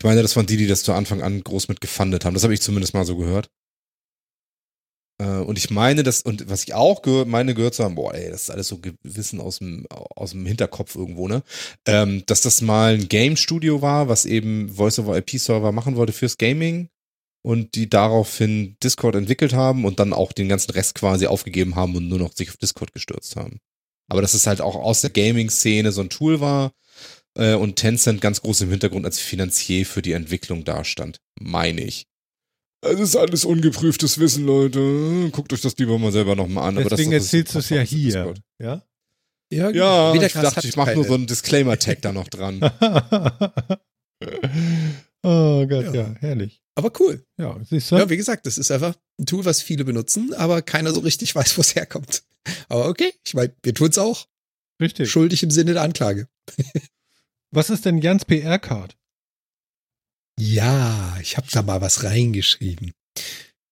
ich 0.01 0.05
meine, 0.05 0.21
das 0.21 0.35
waren 0.35 0.47
die, 0.47 0.57
die 0.57 0.67
das 0.67 0.83
zu 0.83 0.93
Anfang 0.93 1.21
an 1.21 1.43
groß 1.43 1.67
mit 1.69 1.81
gefundet 1.81 2.25
haben. 2.25 2.33
Das 2.33 2.43
habe 2.43 2.53
ich 2.53 2.61
zumindest 2.61 2.93
mal 2.93 3.05
so 3.05 3.17
gehört. 3.17 3.49
Äh, 5.21 5.25
Und 5.39 5.57
ich 5.57 5.69
meine, 5.69 6.03
das, 6.03 6.21
und 6.21 6.49
was 6.49 6.63
ich 6.63 6.73
auch 6.73 7.01
gehört, 7.01 7.27
meine 7.27 7.53
gehört 7.53 7.75
zu 7.75 7.83
haben, 7.83 7.95
boah, 7.95 8.13
ey, 8.13 8.29
das 8.29 8.43
ist 8.43 8.49
alles 8.49 8.67
so 8.67 8.79
Gewissen 8.79 9.41
aus 9.41 9.59
dem, 9.59 9.85
aus 9.89 10.31
dem 10.31 10.45
Hinterkopf 10.45 10.95
irgendwo, 10.95 11.27
ne? 11.27 11.43
Ähm, 11.85 12.23
dass 12.25 12.41
das 12.41 12.61
mal 12.61 12.93
ein 12.95 13.09
Game 13.09 13.35
Studio 13.37 13.81
war, 13.81 14.07
was 14.07 14.25
eben 14.25 14.69
Voice-over-IP-Server 14.69 15.71
machen 15.71 15.95
wollte 15.95 16.13
fürs 16.13 16.37
Gaming 16.37 16.89
und 17.43 17.75
die 17.75 17.89
daraufhin 17.89 18.77
Discord 18.83 19.15
entwickelt 19.15 19.53
haben 19.53 19.85
und 19.85 19.99
dann 19.99 20.13
auch 20.13 20.33
den 20.33 20.49
ganzen 20.49 20.71
Rest 20.71 20.95
quasi 20.95 21.27
aufgegeben 21.27 21.75
haben 21.75 21.95
und 21.95 22.07
nur 22.09 22.19
noch 22.19 22.33
sich 22.33 22.49
auf 22.49 22.57
Discord 22.57 22.93
gestürzt 22.93 23.35
haben. 23.35 23.59
Aber 24.09 24.21
dass 24.21 24.33
es 24.33 24.47
halt 24.47 24.59
auch 24.59 24.75
aus 24.75 25.01
der 25.01 25.11
Gaming-Szene 25.11 25.91
so 25.91 26.01
ein 26.01 26.09
Tool 26.09 26.41
war 26.41 26.73
äh, 27.35 27.53
und 27.53 27.75
Tencent 27.75 28.21
ganz 28.21 28.41
groß 28.41 28.61
im 28.61 28.69
Hintergrund 28.69 29.05
als 29.05 29.19
Finanzier 29.19 29.85
für 29.85 30.01
die 30.01 30.13
Entwicklung 30.13 30.65
dastand, 30.65 31.21
meine 31.39 31.81
ich. 31.81 32.07
Es 32.81 32.99
ist 32.99 33.15
alles 33.15 33.45
ungeprüftes 33.45 34.19
Wissen, 34.19 34.45
Leute. 34.45 35.29
Guckt 35.31 35.51
euch 35.53 35.61
das 35.61 35.77
lieber 35.77 35.99
mal 35.99 36.11
selber 36.11 36.35
nochmal 36.35 36.69
an. 36.69 36.77
Aber 36.77 36.89
Deswegen 36.89 37.11
das, 37.11 37.25
das 37.25 37.33
erzählst 37.33 37.55
du 37.55 37.59
es 37.59 37.69
ja 37.69 37.81
hier. 37.81 38.13
Discord. 38.13 38.41
Ja? 38.57 38.83
Ja, 39.51 39.69
Ja, 39.71 40.09
ich 40.09 40.15
Wiedercast 40.15 40.57
dachte, 40.57 40.67
ich 40.67 40.75
mache 40.75 40.95
nur 40.95 41.03
so 41.03 41.13
einen 41.13 41.27
Disclaimer-Tag 41.27 42.01
da 42.01 42.13
noch 42.13 42.27
dran. 42.29 42.59
oh 45.23 45.65
Gott, 45.67 45.85
ja. 45.85 45.93
Ja. 45.93 46.15
herrlich. 46.19 46.61
Aber 46.79 46.93
cool. 47.01 47.25
Ja, 47.37 47.59
siehst 47.69 47.91
du? 47.91 47.97
Ja, 47.97 48.09
wie 48.09 48.15
gesagt, 48.15 48.45
das 48.45 48.57
ist 48.57 48.71
einfach 48.71 48.95
ein 49.19 49.25
Tool, 49.25 49.43
was 49.43 49.61
viele 49.61 49.83
benutzen, 49.83 50.33
aber 50.33 50.61
keiner 50.61 50.93
so 50.93 51.01
richtig 51.01 51.35
weiß, 51.35 51.57
wo 51.57 51.61
es 51.61 51.75
herkommt. 51.75 52.23
Aber 52.69 52.87
okay, 52.87 53.13
ich 53.25 53.33
meine, 53.33 53.53
wir 53.63 53.73
tun 53.73 53.89
es 53.89 53.97
auch. 53.97 54.27
Richtig. 54.81 55.11
Schuldig 55.11 55.43
im 55.43 55.51
Sinne 55.51 55.73
der 55.73 55.81
Anklage. 55.81 56.29
Was 57.51 57.69
ist 57.69 57.83
denn 57.83 57.97
Jans 57.97 58.23
PR-Card? 58.23 58.95
Ja, 60.39 61.17
ich 61.21 61.35
habe 61.35 61.47
da 61.51 61.63
mal 61.63 61.81
was 61.81 62.05
reingeschrieben. 62.05 62.93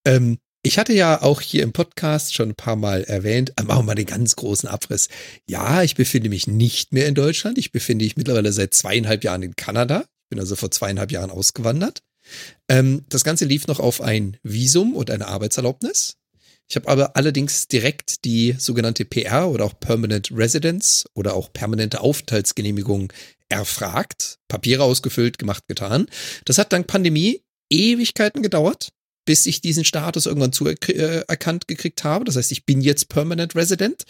Ähm, 0.05 0.37
ich 0.63 0.77
hatte 0.77 0.91
ja 0.91 1.21
auch 1.21 1.39
hier 1.39 1.63
im 1.63 1.71
Podcast 1.71 2.33
schon 2.33 2.49
ein 2.49 2.55
paar 2.55 2.75
Mal 2.75 3.05
erwähnt, 3.05 3.53
äh, 3.55 3.63
machen 3.63 3.79
wir 3.79 3.83
mal 3.83 3.95
den 3.95 4.05
ganz 4.05 4.35
großen 4.35 4.67
Abriss. 4.67 5.07
Ja, 5.47 5.81
ich 5.81 5.95
befinde 5.95 6.27
mich 6.27 6.45
nicht 6.47 6.91
mehr 6.91 7.07
in 7.07 7.15
Deutschland. 7.15 7.57
Ich 7.57 7.71
befinde 7.71 8.03
mich 8.03 8.17
mittlerweile 8.17 8.51
seit 8.51 8.73
zweieinhalb 8.73 9.23
Jahren 9.23 9.43
in 9.43 9.55
Kanada. 9.55 10.01
Ich 10.01 10.29
bin 10.29 10.39
also 10.41 10.57
vor 10.57 10.69
zweieinhalb 10.69 11.13
Jahren 11.13 11.31
ausgewandert. 11.31 12.01
Ähm, 12.69 13.03
das 13.09 13.23
Ganze 13.23 13.45
lief 13.45 13.67
noch 13.67 13.79
auf 13.79 14.01
ein 14.01 14.37
Visum 14.43 14.95
und 14.95 15.09
eine 15.09 15.27
Arbeitserlaubnis. 15.27 16.17
Ich 16.69 16.75
habe 16.75 16.89
aber 16.89 17.15
allerdings 17.15 17.67
direkt 17.67 18.25
die 18.25 18.55
sogenannte 18.57 19.05
PR 19.05 19.49
oder 19.49 19.63
auch 19.65 19.79
Permanent 19.79 20.31
Residence 20.33 21.05
oder 21.13 21.33
auch 21.33 21.53
permanente 21.53 22.01
Aufenthaltsgenehmigung 22.01 23.13
erfragt, 23.47 24.39
Papiere 24.49 24.83
ausgefüllt, 24.83 25.37
gemacht, 25.37 25.63
getan. 25.67 26.07
Das 26.43 26.57
hat 26.57 26.73
dank 26.73 26.87
Pandemie 26.87 27.41
Ewigkeiten 27.69 28.43
gedauert, 28.43 28.89
bis 29.27 29.45
ich 29.45 29.61
diesen 29.61 29.83
Status 29.83 30.25
irgendwann 30.25 30.53
zuerkannt 30.53 31.67
gekriegt 31.67 32.03
habe. 32.03 32.25
Das 32.25 32.37
heißt, 32.37 32.51
ich 32.51 32.65
bin 32.65 32.81
jetzt 32.81 33.09
Permanent 33.09 33.55
Resident 33.55 34.05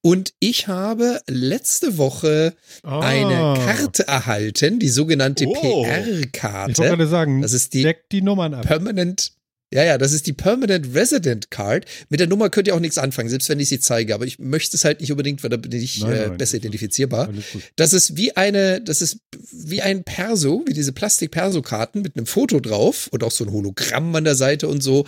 und 0.00 0.32
ich 0.38 0.68
habe 0.68 1.20
letzte 1.28 1.98
Woche 1.98 2.54
Ah. 2.82 3.00
eine 3.00 3.60
Karte 3.62 4.06
erhalten, 4.08 4.78
die 4.78 4.88
sogenannte 4.88 5.44
Oh. 5.46 5.52
Ich 5.54 5.62
wollte 5.62 6.20
PR-Karte. 6.20 6.72
gerade 6.82 7.06
sagen, 7.08 7.42
Das 7.42 7.52
ist 7.52 7.74
die 7.74 7.82
deckt 7.82 8.12
die 8.12 8.22
Nummern 8.22 8.54
ab. 8.54 8.64
Permanent. 8.64 9.32
Ja, 9.72 9.84
ja, 9.84 9.98
das 9.98 10.12
ist 10.12 10.26
die 10.26 10.32
Permanent 10.32 10.94
Resident 10.94 11.50
Card. 11.50 11.84
Mit 12.08 12.18
der 12.18 12.26
Nummer 12.26 12.50
könnt 12.50 12.66
ihr 12.66 12.74
auch 12.74 12.80
nichts 12.80 12.98
anfangen, 12.98 13.28
selbst 13.28 13.48
wenn 13.48 13.60
ich 13.60 13.68
sie 13.68 13.78
zeige. 13.78 14.14
Aber 14.14 14.26
ich 14.26 14.40
möchte 14.40 14.76
es 14.76 14.84
halt 14.84 15.00
nicht 15.00 15.12
unbedingt, 15.12 15.44
weil 15.44 15.50
da 15.50 15.56
bin 15.56 15.70
ich 15.70 16.00
Nein, 16.00 16.12
äh, 16.12 16.14
nein, 16.28 16.38
besser 16.38 16.38
das 16.38 16.54
identifizierbar. 16.54 17.32
Das 17.76 17.92
ist 17.92 18.16
wie 18.16 18.36
eine, 18.36 18.80
das 18.80 19.00
ist 19.00 19.18
wie 19.52 19.80
ein 19.80 20.02
Perso, 20.02 20.64
wie 20.66 20.72
diese 20.72 20.92
Plastik-Perso-Karten 20.92 22.02
mit 22.02 22.16
einem 22.16 22.26
Foto 22.26 22.58
drauf 22.58 23.08
und 23.12 23.22
auch 23.22 23.30
so 23.30 23.44
ein 23.44 23.52
Hologramm 23.52 24.14
an 24.16 24.24
der 24.24 24.34
Seite 24.34 24.66
und 24.66 24.82
so. 24.82 25.06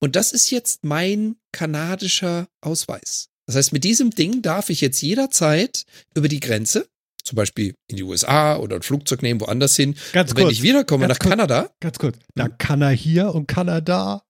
Und 0.00 0.16
das 0.16 0.32
ist 0.32 0.50
jetzt 0.50 0.82
mein 0.82 1.36
kanadischer 1.52 2.48
Ausweis. 2.60 3.28
Das 3.46 3.54
heißt, 3.54 3.72
mit 3.72 3.84
diesem 3.84 4.10
Ding 4.10 4.42
darf 4.42 4.68
ich 4.68 4.80
jetzt 4.80 5.00
jederzeit 5.00 5.84
über 6.16 6.28
die 6.28 6.40
Grenze, 6.40 6.88
zum 7.22 7.36
Beispiel 7.36 7.74
in 7.88 7.96
die 7.96 8.02
USA 8.02 8.56
oder 8.56 8.76
ein 8.76 8.82
Flugzeug 8.82 9.22
nehmen, 9.22 9.40
woanders 9.40 9.76
hin. 9.76 9.96
Ganz 10.12 10.30
Und 10.30 10.38
wenn 10.38 10.44
kurz, 10.44 10.56
ich 10.56 10.62
wiederkomme 10.62 11.08
nach 11.08 11.18
kurz. 11.18 11.30
Kanada, 11.30 11.70
ganz 11.80 11.98
kurz. 11.98 12.18
Da 12.34 12.48
kann 12.48 12.82
er 12.82 12.90
hier 12.90 13.34
und 13.34 13.46
kann 13.46 13.68
er 13.68 13.80
da. 13.80 14.22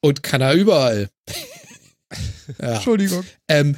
und 0.00 0.22
kann 0.22 0.40
er 0.40 0.54
überall. 0.54 1.08
ja. 2.60 2.74
Entschuldigung. 2.74 3.24
Ähm, 3.48 3.76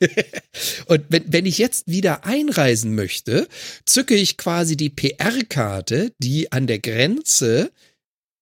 und 0.86 1.04
wenn, 1.08 1.32
wenn 1.32 1.46
ich 1.46 1.58
jetzt 1.58 1.86
wieder 1.88 2.24
einreisen 2.24 2.94
möchte, 2.94 3.48
zücke 3.84 4.14
ich 4.14 4.36
quasi 4.36 4.76
die 4.76 4.90
PR-Karte, 4.90 6.12
die 6.18 6.52
an 6.52 6.66
der 6.66 6.78
Grenze 6.78 7.70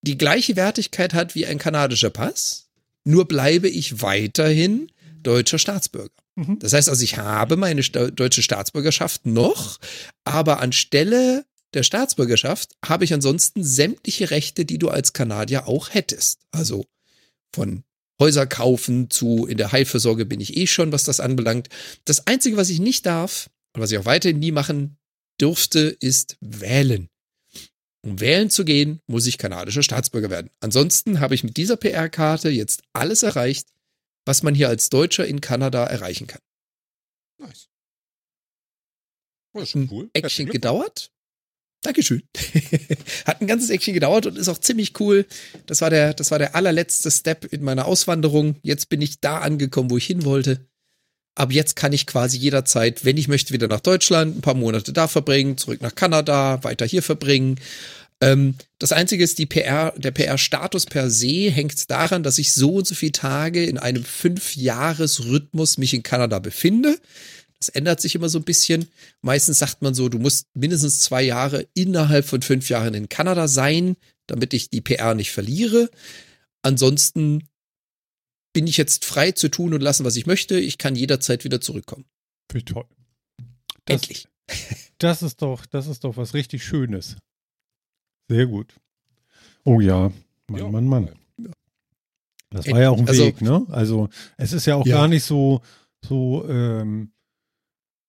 die 0.02 0.16
gleiche 0.16 0.56
Wertigkeit 0.56 1.12
hat 1.12 1.34
wie 1.34 1.46
ein 1.46 1.58
kanadischer 1.58 2.10
Pass, 2.10 2.68
nur 3.04 3.26
bleibe 3.26 3.68
ich 3.68 4.00
weiterhin 4.00 4.90
deutscher 5.22 5.58
Staatsbürger. 5.58 6.14
Mhm. 6.38 6.60
Das 6.60 6.72
heißt 6.72 6.88
also, 6.88 7.02
ich 7.02 7.16
habe 7.18 7.56
meine 7.56 7.82
sta 7.82 8.10
deutsche 8.10 8.42
Staatsbürgerschaft 8.42 9.26
noch, 9.26 9.78
aber 10.24 10.60
anstelle 10.60 11.44
der 11.74 11.82
Staatsbürgerschaft 11.82 12.76
habe 12.84 13.04
ich 13.04 13.12
ansonsten 13.12 13.64
sämtliche 13.64 14.30
Rechte, 14.30 14.64
die 14.64 14.78
du 14.78 14.88
als 14.88 15.12
Kanadier 15.12 15.66
auch 15.66 15.92
hättest. 15.92 16.40
Also 16.52 16.84
von 17.52 17.82
Häuser 18.20 18.46
kaufen 18.46 19.10
zu 19.10 19.46
in 19.46 19.58
der 19.58 19.72
Heilfürsorge 19.72 20.26
bin 20.26 20.40
ich 20.40 20.56
eh 20.56 20.68
schon, 20.68 20.92
was 20.92 21.04
das 21.04 21.18
anbelangt. 21.18 21.68
Das 22.04 22.26
Einzige, 22.26 22.56
was 22.56 22.70
ich 22.70 22.78
nicht 22.78 23.04
darf 23.04 23.50
und 23.74 23.82
was 23.82 23.90
ich 23.90 23.98
auch 23.98 24.06
weiterhin 24.06 24.38
nie 24.38 24.52
machen 24.52 24.96
dürfte, 25.40 25.96
ist 26.00 26.36
wählen. 26.40 27.08
Um 28.02 28.20
wählen 28.20 28.48
zu 28.48 28.64
gehen, 28.64 29.00
muss 29.08 29.26
ich 29.26 29.38
kanadischer 29.38 29.82
Staatsbürger 29.82 30.30
werden. 30.30 30.50
Ansonsten 30.60 31.18
habe 31.18 31.34
ich 31.34 31.42
mit 31.42 31.56
dieser 31.56 31.76
PR-Karte 31.76 32.48
jetzt 32.48 32.82
alles 32.92 33.24
erreicht, 33.24 33.68
was 34.28 34.42
man 34.42 34.54
hier 34.54 34.68
als 34.68 34.90
Deutscher 34.90 35.26
in 35.26 35.40
Kanada 35.40 35.84
erreichen 35.84 36.26
kann. 36.26 36.40
Nice. 37.40 37.68
Oh, 39.54 39.60
ist 39.60 39.74
Ein 39.74 39.88
schon 39.88 39.88
cool. 39.90 40.04
Action 40.12 40.22
Herzlichen 40.22 40.50
gedauert. 40.52 41.10
Dankeschön. 41.82 42.22
Hat 43.24 43.40
ein 43.40 43.46
ganzes 43.46 43.70
Action 43.70 43.94
gedauert 43.94 44.26
und 44.26 44.36
ist 44.36 44.48
auch 44.48 44.58
ziemlich 44.58 45.00
cool. 45.00 45.26
Das 45.66 45.80
war 45.80 45.88
der, 45.88 46.12
das 46.12 46.30
war 46.30 46.38
der 46.38 46.54
allerletzte 46.54 47.10
Step 47.10 47.46
in 47.52 47.62
meiner 47.62 47.86
Auswanderung. 47.86 48.56
Jetzt 48.62 48.90
bin 48.90 49.00
ich 49.00 49.20
da 49.20 49.38
angekommen, 49.38 49.90
wo 49.90 49.96
ich 49.96 50.06
hin 50.06 50.24
wollte. 50.24 50.68
Ab 51.34 51.52
jetzt 51.52 51.76
kann 51.76 51.92
ich 51.92 52.06
quasi 52.06 52.36
jederzeit, 52.36 53.04
wenn 53.04 53.16
ich 53.16 53.28
möchte, 53.28 53.54
wieder 53.54 53.68
nach 53.68 53.80
Deutschland, 53.80 54.36
ein 54.36 54.40
paar 54.42 54.54
Monate 54.54 54.92
da 54.92 55.08
verbringen, 55.08 55.56
zurück 55.56 55.80
nach 55.80 55.94
Kanada, 55.94 56.62
weiter 56.64 56.84
hier 56.84 57.02
verbringen. 57.02 57.60
Ähm, 58.20 58.56
das 58.78 58.92
einzige 58.92 59.22
ist, 59.22 59.38
die 59.38 59.46
PR, 59.46 59.92
der 59.96 60.10
PR-Status 60.10 60.86
per 60.86 61.10
se 61.10 61.50
hängt 61.50 61.90
daran, 61.90 62.22
dass 62.22 62.38
ich 62.38 62.52
so 62.52 62.74
und 62.76 62.86
so 62.86 62.94
viele 62.94 63.12
Tage 63.12 63.64
in 63.64 63.78
einem 63.78 64.04
Fünf-Jahres-Rhythmus 64.04 65.78
mich 65.78 65.94
in 65.94 66.02
Kanada 66.02 66.38
befinde. 66.38 66.98
Das 67.60 67.68
ändert 67.68 68.00
sich 68.00 68.14
immer 68.14 68.28
so 68.28 68.38
ein 68.38 68.44
bisschen. 68.44 68.88
Meistens 69.20 69.58
sagt 69.58 69.82
man 69.82 69.94
so, 69.94 70.08
du 70.08 70.18
musst 70.18 70.46
mindestens 70.54 71.00
zwei 71.00 71.22
Jahre 71.22 71.66
innerhalb 71.74 72.24
von 72.24 72.42
fünf 72.42 72.68
Jahren 72.70 72.94
in 72.94 73.08
Kanada 73.08 73.48
sein, 73.48 73.96
damit 74.26 74.54
ich 74.54 74.70
die 74.70 74.80
PR 74.80 75.14
nicht 75.14 75.32
verliere. 75.32 75.90
Ansonsten 76.62 77.48
bin 78.52 78.66
ich 78.66 78.76
jetzt 78.76 79.04
frei 79.04 79.32
zu 79.32 79.48
tun 79.48 79.74
und 79.74 79.80
lassen, 79.80 80.04
was 80.04 80.16
ich 80.16 80.26
möchte. 80.26 80.58
Ich 80.58 80.78
kann 80.78 80.96
jederzeit 80.96 81.44
wieder 81.44 81.60
zurückkommen. 81.60 82.04
Wie 82.52 82.62
toll. 82.62 82.86
Das, 83.84 84.02
Endlich. 84.02 84.28
das 84.98 85.22
ist 85.22 85.42
doch, 85.42 85.66
das 85.66 85.86
ist 85.86 86.04
doch 86.04 86.16
was 86.16 86.34
richtig 86.34 86.64
Schönes. 86.64 87.16
Sehr 88.28 88.46
gut. 88.46 88.74
Oh 89.64 89.80
ja, 89.80 90.12
Mann, 90.48 90.60
Ja. 90.60 90.68
Mann, 90.68 90.86
Mann. 90.86 91.10
Das 92.50 92.66
war 92.68 92.80
ja 92.80 92.90
auch 92.90 92.98
ein 92.98 93.08
Also- 93.08 93.24
Weg, 93.24 93.40
ne? 93.42 93.66
Also 93.68 94.08
es 94.38 94.52
ist 94.52 94.66
ja 94.66 94.76
auch 94.76 94.86
Ja. 94.86 94.96
gar 94.96 95.08
nicht 95.08 95.24
so, 95.24 95.60
so, 96.06 96.46
ähm, 96.48 97.12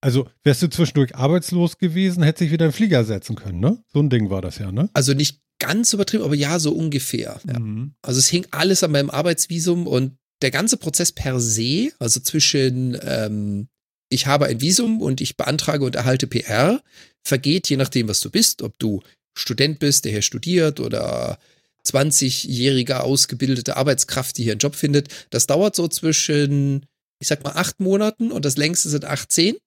also 0.02 0.28
wärst 0.44 0.62
du 0.62 0.70
zwischendurch 0.70 1.16
arbeitslos 1.16 1.78
gewesen, 1.78 2.24
hätte 2.24 2.40
sich 2.46 2.52
wieder 2.52 2.66
ein 2.66 2.72
Flieger 2.72 3.04
setzen 3.04 3.36
können, 3.36 3.60
ne? 3.60 3.84
So 3.92 4.00
ein 4.00 4.10
Ding 4.10 4.30
war 4.30 4.42
das 4.42 4.58
ja, 4.58 4.72
ne? 4.72 4.90
Also 4.94 5.14
nicht 5.14 5.42
ganz 5.60 5.92
übertrieben, 5.92 6.24
aber 6.24 6.36
ja, 6.36 6.58
so 6.60 6.72
ungefähr. 6.72 7.42
Ja. 7.46 7.60
Mhm. 7.60 7.96
Also 8.02 8.20
es 8.20 8.30
hing 8.30 8.46
alles 8.52 8.82
an 8.84 8.92
meinem 8.92 9.10
Arbeitsvisum 9.10 9.88
und 9.88 10.18
der 10.42 10.52
ganze 10.52 10.78
Prozess 10.78 11.12
per 11.12 11.38
se, 11.42 11.92
also 12.00 12.22
zwischen 12.22 12.98
ähm, 13.02 13.68
ich 14.08 14.26
habe 14.26 14.46
ein 14.46 14.62
Visum 14.62 15.02
und 15.02 15.20
ich 15.20 15.36
beantrage 15.36 15.84
und 15.84 15.96
erhalte 15.98 16.28
PR, 16.28 16.82
vergeht 17.26 17.70
je 17.70 17.76
nachdem, 17.76 18.08
was 18.08 18.22
du 18.22 18.30
bist, 18.32 18.62
ob 18.62 18.80
du 18.80 19.02
Student 19.40 19.80
bist, 19.80 20.06
der 20.06 20.12
hier 20.12 20.22
studiert 20.22 20.80
oder 20.80 21.40
20-jährige 21.86 23.02
ausgebildete 23.02 23.78
Arbeitskraft, 23.78 24.38
die 24.38 24.44
hier 24.44 24.54
einen 24.54 24.60
Job 24.60 24.76
findet. 24.76 25.28
Das 25.30 25.48
dauert 25.48 25.76
so 25.76 25.88
zwischen, 25.88 26.86
ich 27.20 27.28
sag 27.28 27.44
mal, 27.44 27.54
acht 27.54 27.80
Monaten 27.80 28.32
und 28.32 28.46
das 28.46 28.58
längste 28.58 28.90
sind 28.90 29.06
18. 29.06 29.58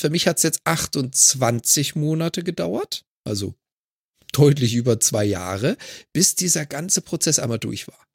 Für 0.00 0.10
mich 0.10 0.26
hat 0.26 0.36
es 0.36 0.42
jetzt 0.42 0.60
28 0.64 1.96
Monate 1.96 2.42
gedauert, 2.42 3.04
also 3.24 3.54
deutlich 4.32 4.74
über 4.74 5.00
zwei 5.00 5.24
Jahre, 5.24 5.76
bis 6.12 6.34
dieser 6.34 6.66
ganze 6.66 7.00
Prozess 7.00 7.38
einmal 7.38 7.58
durch 7.58 7.88
war. 7.88 8.06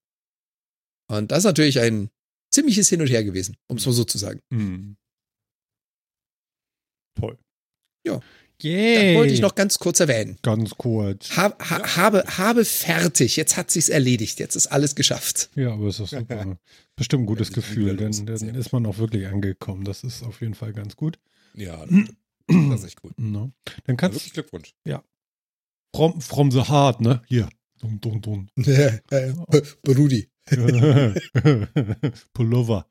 Und 1.09 1.31
das 1.31 1.39
ist 1.39 1.45
natürlich 1.45 1.79
ein 1.79 2.09
ziemliches 2.53 2.89
Hin 2.89 3.01
und 3.01 3.07
Her 3.07 3.23
gewesen, 3.23 3.57
um 3.67 3.77
es 3.77 3.85
mal 3.85 3.91
so 3.91 4.03
zu 4.03 4.17
sagen. 4.17 4.41
Mhm. 4.49 4.97
Toll. 7.19 7.37
Ja. 8.05 8.21
Yay. 8.63 9.13
Das 9.13 9.15
wollte 9.19 9.33
ich 9.33 9.41
noch 9.41 9.55
ganz 9.55 9.79
kurz 9.79 9.99
erwähnen. 9.99 10.37
Ganz 10.41 10.71
kurz. 10.77 11.35
Ha, 11.37 11.55
ha, 11.59 11.95
habe, 11.95 12.23
habe 12.37 12.65
fertig. 12.65 13.35
Jetzt 13.35 13.57
hat 13.57 13.71
sich's 13.71 13.89
erledigt. 13.89 14.39
Jetzt 14.39 14.55
ist 14.55 14.67
alles 14.67 14.95
geschafft. 14.95 15.49
Ja, 15.55 15.73
aber 15.73 15.87
es 15.87 15.99
ist 15.99 16.11
super. 16.11 16.57
Bestimmt 16.95 17.23
ein 17.23 17.25
gutes 17.27 17.49
Ja, 17.49 17.55
Gefühl, 17.55 17.97
dann 17.97 18.13
Sehr 18.13 18.55
ist 18.55 18.71
man 18.73 18.85
auch 18.85 18.97
wirklich 18.97 19.27
angekommen. 19.27 19.83
Das 19.83 20.03
ist 20.03 20.23
auf 20.23 20.41
jeden 20.41 20.53
Fall 20.53 20.73
ganz 20.73 20.95
gut. 20.95 21.19
Ja, 21.53 21.85
das 22.47 22.79
ist 22.81 22.85
echt 22.87 22.99
cool. 23.03 23.11
No. 23.17 23.51
Dann 23.65 23.75
Ja, 23.87 23.95
kannst 23.95 24.15
wirklich 24.19 24.33
Glückwunsch. 24.33 24.73
from, 25.95 26.21
from 26.21 26.51
the 26.51 26.61
heart, 26.61 27.01
ne? 27.01 27.21
Hier. 27.27 27.49
Dun, 27.79 27.99
dun, 27.99 28.21
dun. 28.21 28.49
Brudi. 29.83 30.29
Pullover. 32.33 32.87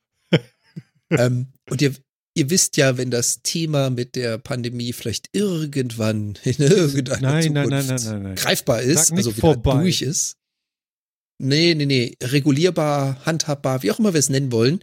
ähm, 1.10 1.52
und 1.68 1.82
ihr, 1.82 1.94
ihr 2.40 2.48
wisst 2.50 2.78
ja, 2.78 2.96
wenn 2.96 3.10
das 3.10 3.42
Thema 3.42 3.90
mit 3.90 4.16
der 4.16 4.38
Pandemie 4.38 4.94
vielleicht 4.94 5.28
irgendwann 5.32 6.38
in 6.44 6.54
irgendeiner 6.62 7.32
Nein, 7.32 7.42
Zukunft 7.42 7.70
nein, 7.70 7.86
nein, 7.86 8.00
nein, 8.02 8.22
nein. 8.22 8.34
greifbar 8.34 8.80
ist, 8.80 9.12
also 9.12 9.30
wieder 9.30 9.40
vorbei. 9.40 9.82
durch 9.82 10.00
ist. 10.02 10.36
Nee, 11.38 11.74
nee, 11.74 11.86
nee, 11.86 12.16
regulierbar, 12.22 13.24
handhabbar, 13.24 13.82
wie 13.82 13.90
auch 13.90 13.98
immer 13.98 14.14
wir 14.14 14.18
es 14.18 14.28
nennen 14.30 14.52
wollen. 14.52 14.80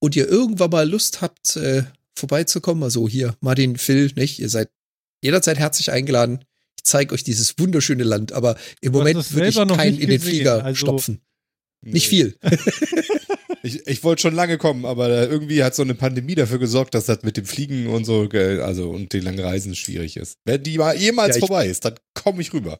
Und 0.00 0.16
ihr 0.16 0.28
irgendwann 0.28 0.70
mal 0.70 0.88
Lust 0.88 1.20
habt, 1.20 1.56
äh, 1.56 1.84
vorbeizukommen, 2.14 2.82
also 2.82 3.08
hier, 3.08 3.36
Martin, 3.40 3.76
Phil, 3.76 4.10
nicht? 4.16 4.38
Ihr 4.38 4.48
seid 4.48 4.70
jederzeit 5.22 5.58
herzlich 5.58 5.90
eingeladen. 5.90 6.44
Ich 6.76 6.84
zeige 6.84 7.14
euch 7.14 7.24
dieses 7.24 7.58
wunderschöne 7.58 8.04
Land, 8.04 8.32
aber 8.32 8.56
im 8.80 8.92
Moment 8.92 9.32
würde 9.32 9.48
ich 9.48 9.54
keinen 9.56 9.94
in 9.98 10.08
den 10.08 10.18
gesehen, 10.18 10.20
Flieger 10.20 10.64
also- 10.64 10.76
stopfen. 10.76 11.20
Nicht 11.92 12.08
viel. 12.08 12.36
Ich, 13.66 13.86
ich 13.86 14.04
wollte 14.04 14.20
schon 14.20 14.34
lange 14.34 14.58
kommen, 14.58 14.84
aber 14.84 15.08
irgendwie 15.30 15.64
hat 15.64 15.74
so 15.74 15.80
eine 15.82 15.94
Pandemie 15.94 16.34
dafür 16.34 16.58
gesorgt, 16.58 16.92
dass 16.94 17.06
das 17.06 17.22
mit 17.22 17.38
dem 17.38 17.46
Fliegen 17.46 17.86
und 17.86 18.04
so, 18.04 18.28
also 18.62 18.90
und 18.90 19.14
den 19.14 19.22
langen 19.22 19.38
Reisen 19.40 19.74
schwierig 19.74 20.18
ist. 20.18 20.36
Wenn 20.44 20.62
die 20.62 20.76
mal 20.76 20.94
jemals 20.94 21.30
Ja, 21.30 21.36
ich- 21.36 21.40
vorbei 21.48 21.66
ist, 21.66 21.82
dann 21.86 21.94
komme 22.12 22.42
ich 22.42 22.52
rüber. 22.52 22.78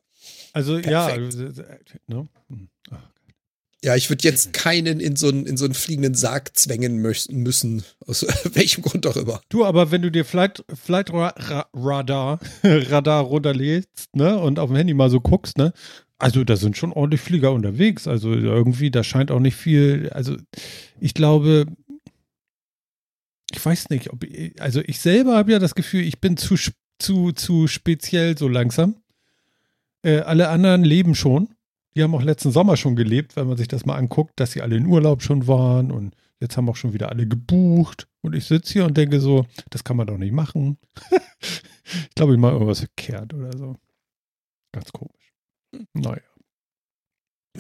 Also 0.53 0.77
ja, 0.77 1.07
Perfekt. 1.09 1.97
ne? 2.07 2.29
Hm. 2.51 2.69
Ja, 3.83 3.97
ich 3.97 4.09
würde 4.11 4.25
jetzt 4.25 4.53
keinen 4.55 4.99
in 5.01 5.15
so 5.17 5.29
einen, 5.29 5.45
in 5.45 5.59
so 5.59 5.67
einen 5.67 5.75
fliegenden 5.75 6.15
Sarg 6.15 6.57
zwängen 6.57 6.97
müssen, 6.97 7.37
müssen. 7.43 7.83
Aus 8.07 8.25
welchem 8.55 8.83
Grund 8.83 9.07
auch 9.07 9.17
immer. 9.17 9.41
Du, 9.51 9.65
aber 9.65 9.91
wenn 9.91 10.01
du 10.03 10.11
dir 10.11 10.25
Flight, 10.25 10.65
Flight 10.73 11.13
Ra 11.13 11.29
Ra 11.37 11.67
Radar, 11.75 12.41
Radar 12.63 13.23
runterlädst, 13.25 14.15
ne, 14.15 14.39
und 14.39 14.59
auf 14.59 14.69
dem 14.71 14.77
Handy 14.77 14.93
mal 14.95 15.11
so 15.11 15.21
guckst, 15.21 15.59
ne, 15.59 15.73
also 16.25 16.43
da 16.43 16.57
sind 16.57 16.75
schon 16.79 16.93
ordentlich 16.95 17.21
Flieger 17.21 17.53
unterwegs. 17.53 18.09
Also 18.09 18.33
irgendwie, 18.33 18.91
da 18.91 19.05
scheint 19.05 19.31
auch 19.31 19.41
nicht 19.41 19.57
viel, 19.57 20.09
also 20.15 20.37
ich 20.99 21.13
glaube, 21.13 21.67
ich 23.53 23.65
weiß 23.65 23.91
nicht, 23.91 24.11
ob, 24.11 24.25
ich- 24.25 24.61
also 24.61 24.81
ich 24.81 25.01
selber 25.01 25.37
habe 25.37 25.53
ja 25.53 25.59
das 25.59 25.75
Gefühl, 25.75 26.01
ich 26.03 26.21
bin 26.21 26.39
zu, 26.39 26.57
zu, 26.99 27.33
zu 27.33 27.67
speziell 27.67 28.39
so 28.39 28.49
langsam. 28.49 28.97
Äh, 30.03 30.21
alle 30.21 30.49
anderen 30.49 30.83
leben 30.83 31.15
schon. 31.15 31.49
Die 31.95 32.03
haben 32.03 32.15
auch 32.15 32.23
letzten 32.23 32.51
Sommer 32.53 32.77
schon 32.79 32.97
gelebt, 32.97 33.37
wenn 33.37 33.47
man 33.47 33.59
sich 33.59 33.69
das 33.69 33.85
mal 33.85 33.97
anguckt, 33.97 34.33
dass 34.41 34.53
sie 34.53 34.63
alle 34.63 34.77
in 34.77 34.87
Urlaub 34.87 35.23
schon 35.23 35.47
waren 35.47 35.93
und 35.93 36.15
jetzt 36.41 36.57
haben 36.57 36.69
auch 36.71 36.77
schon 36.77 36.95
wieder 36.95 37.11
alle 37.11 37.27
gebucht. 37.29 38.09
Und 38.23 38.35
ich 38.35 38.47
sitze 38.47 38.73
hier 38.73 38.87
und 38.87 38.97
denke 38.97 39.21
so, 39.21 39.45
das 39.71 39.85
kann 39.85 39.99
man 39.99 40.07
doch 40.07 40.17
nicht 40.19 40.33
machen. 40.33 40.79
ich 41.11 42.15
glaube, 42.15 42.33
ich 42.33 42.39
mache 42.41 42.55
irgendwas 42.55 42.79
verkehrt 42.81 43.35
oder 43.35 43.57
so. 43.57 43.77
Ganz 44.73 44.91
komisch. 44.91 45.24
Naja. 45.95 46.21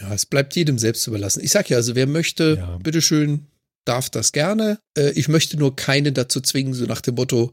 Ja, 0.01 0.13
es 0.13 0.27
bleibt 0.27 0.57
jedem 0.57 0.79
selbst 0.79 1.07
überlassen. 1.07 1.43
Ich 1.45 1.53
sag 1.53 1.71
ja, 1.71 1.77
also 1.77 1.95
wer 1.95 2.07
möchte, 2.07 2.57
Ja. 2.59 2.79
bitteschön, 2.79 3.47
darf 3.85 4.11
das 4.11 4.33
gerne. 4.33 4.81
Äh, 4.99 5.11
ich 5.13 5.29
möchte 5.29 5.57
nur 5.57 5.77
keinen 5.77 6.15
dazu 6.15 6.41
zwingen, 6.41 6.75
so 6.75 6.85
nach 6.87 7.01
dem 7.01 7.15
Motto, 7.15 7.53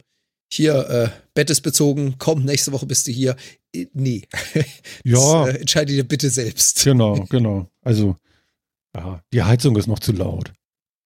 hier, 0.52 0.90
äh, 0.90 1.10
Bett 1.34 1.50
ist 1.50 1.62
bezogen, 1.62 2.16
komm, 2.18 2.44
nächste 2.44 2.72
Woche 2.72 2.86
bist 2.86 3.08
du 3.08 3.12
hier. 3.12 3.36
Äh, 3.76 3.88
nee. 3.94 4.24
Ja, 5.06 5.46
Das, 5.46 5.56
äh, 5.56 5.60
entscheide 5.62 5.94
dir 5.94 6.08
bitte 6.08 6.30
selbst. 6.30 6.84
genau, 6.84 7.26
genau. 7.30 7.70
Also, 7.86 8.16
ja, 8.96 9.22
die 9.34 9.44
Heizung 9.44 9.76
ist 9.78 9.88
noch 9.88 10.00
zu 10.00 10.12
laut. 10.12 10.52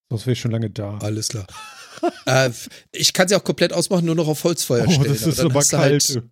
Sonst 0.10 0.26
wäre 0.26 0.34
ich 0.34 0.40
schon 0.40 0.52
lange 0.52 0.70
da. 0.70 0.98
Alles 1.00 1.28
klar. 1.30 1.46
äh, 2.26 2.50
ich 2.92 3.12
kann 3.14 3.28
sie 3.28 3.36
auch 3.36 3.44
komplett 3.44 3.74
ausmachen, 3.74 4.06
nur 4.06 4.16
noch 4.16 4.28
auf 4.28 4.44
Holzfeuer 4.44 4.86
Oh, 4.88 4.92
stellen. 4.92 5.10
das 5.14 5.24
ist 5.28 5.40
aber 5.40 5.60
du 5.62 5.68
kalt. 5.70 6.04
Halt, 6.10 6.24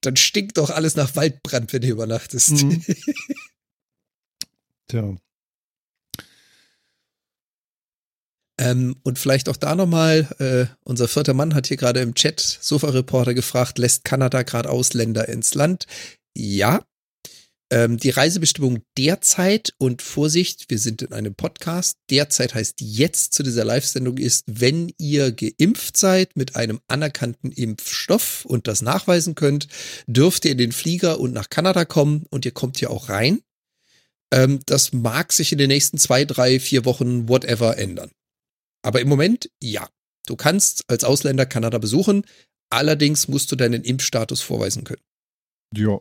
dann 0.00 0.16
stinkt 0.16 0.58
doch 0.58 0.70
alles 0.70 0.96
nach 0.96 1.16
Waldbrand, 1.16 1.72
wenn 1.72 1.82
du 1.82 1.88
übernachtest. 1.88 2.64
Mhm. 2.64 2.84
Tja. 4.88 5.16
Ähm, 8.58 8.96
und 9.04 9.18
vielleicht 9.18 9.48
auch 9.48 9.56
da 9.56 9.74
nochmal, 9.74 10.28
äh, 10.38 10.66
unser 10.84 11.08
vierter 11.08 11.32
Mann 11.32 11.54
hat 11.54 11.66
hier 11.66 11.78
gerade 11.78 12.00
im 12.00 12.14
Chat 12.14 12.40
Sofa-Reporter 12.40 13.32
gefragt, 13.32 13.78
lässt 13.78 14.04
Kanada 14.04 14.42
gerade 14.42 14.68
Ausländer 14.68 15.28
ins 15.28 15.54
Land? 15.54 15.86
Ja. 16.34 16.84
Ähm, 17.72 17.98
die 17.98 18.10
Reisebestimmung 18.10 18.82
derzeit 18.98 19.72
und 19.78 20.02
Vorsicht, 20.02 20.70
wir 20.70 20.78
sind 20.78 21.02
in 21.02 21.12
einem 21.12 21.36
Podcast, 21.36 21.98
derzeit 22.10 22.54
heißt 22.54 22.80
jetzt 22.80 23.32
zu 23.32 23.44
dieser 23.44 23.64
Live-Sendung 23.64 24.18
ist, 24.18 24.44
wenn 24.48 24.92
ihr 24.98 25.30
geimpft 25.30 25.96
seid 25.96 26.36
mit 26.36 26.56
einem 26.56 26.80
anerkannten 26.88 27.52
Impfstoff 27.52 28.44
und 28.44 28.66
das 28.66 28.82
nachweisen 28.82 29.36
könnt, 29.36 29.68
dürft 30.08 30.44
ihr 30.44 30.50
in 30.50 30.58
den 30.58 30.72
Flieger 30.72 31.20
und 31.20 31.32
nach 31.32 31.48
Kanada 31.48 31.84
kommen 31.84 32.26
und 32.30 32.44
ihr 32.44 32.50
kommt 32.50 32.78
hier 32.78 32.90
auch 32.90 33.08
rein. 33.08 33.40
Ähm, 34.32 34.60
das 34.66 34.92
mag 34.92 35.32
sich 35.32 35.52
in 35.52 35.58
den 35.58 35.68
nächsten 35.68 35.98
zwei, 35.98 36.24
drei, 36.24 36.58
vier 36.58 36.84
Wochen, 36.84 37.28
whatever, 37.28 37.78
ändern. 37.78 38.10
Aber 38.82 39.00
im 39.00 39.08
Moment, 39.08 39.50
ja. 39.62 39.88
Du 40.26 40.36
kannst 40.36 40.84
als 40.88 41.04
Ausländer 41.04 41.46
Kanada 41.46 41.78
besuchen. 41.78 42.24
Allerdings 42.70 43.26
musst 43.26 43.50
du 43.50 43.56
deinen 43.56 43.82
Impfstatus 43.82 44.42
vorweisen 44.42 44.84
können. 44.84 45.02
Ja. 45.74 46.00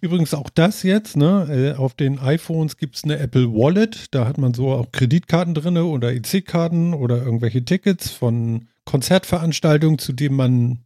Übrigens 0.00 0.34
auch 0.34 0.50
das 0.50 0.82
jetzt, 0.82 1.16
ne? 1.16 1.74
äh, 1.74 1.78
Auf 1.78 1.94
den 1.94 2.18
iPhones 2.18 2.76
gibt 2.76 2.96
es 2.96 3.04
eine 3.04 3.18
Apple 3.18 3.52
Wallet. 3.52 4.14
Da 4.14 4.26
hat 4.26 4.38
man 4.38 4.54
so 4.54 4.72
auch 4.72 4.92
Kreditkarten 4.92 5.54
drin 5.54 5.76
oder 5.76 6.12
EC-Karten 6.12 6.94
oder 6.94 7.22
irgendwelche 7.22 7.64
Tickets 7.64 8.10
von 8.10 8.68
Konzertveranstaltungen, 8.84 9.98
zu 9.98 10.12
denen 10.12 10.36
man 10.36 10.84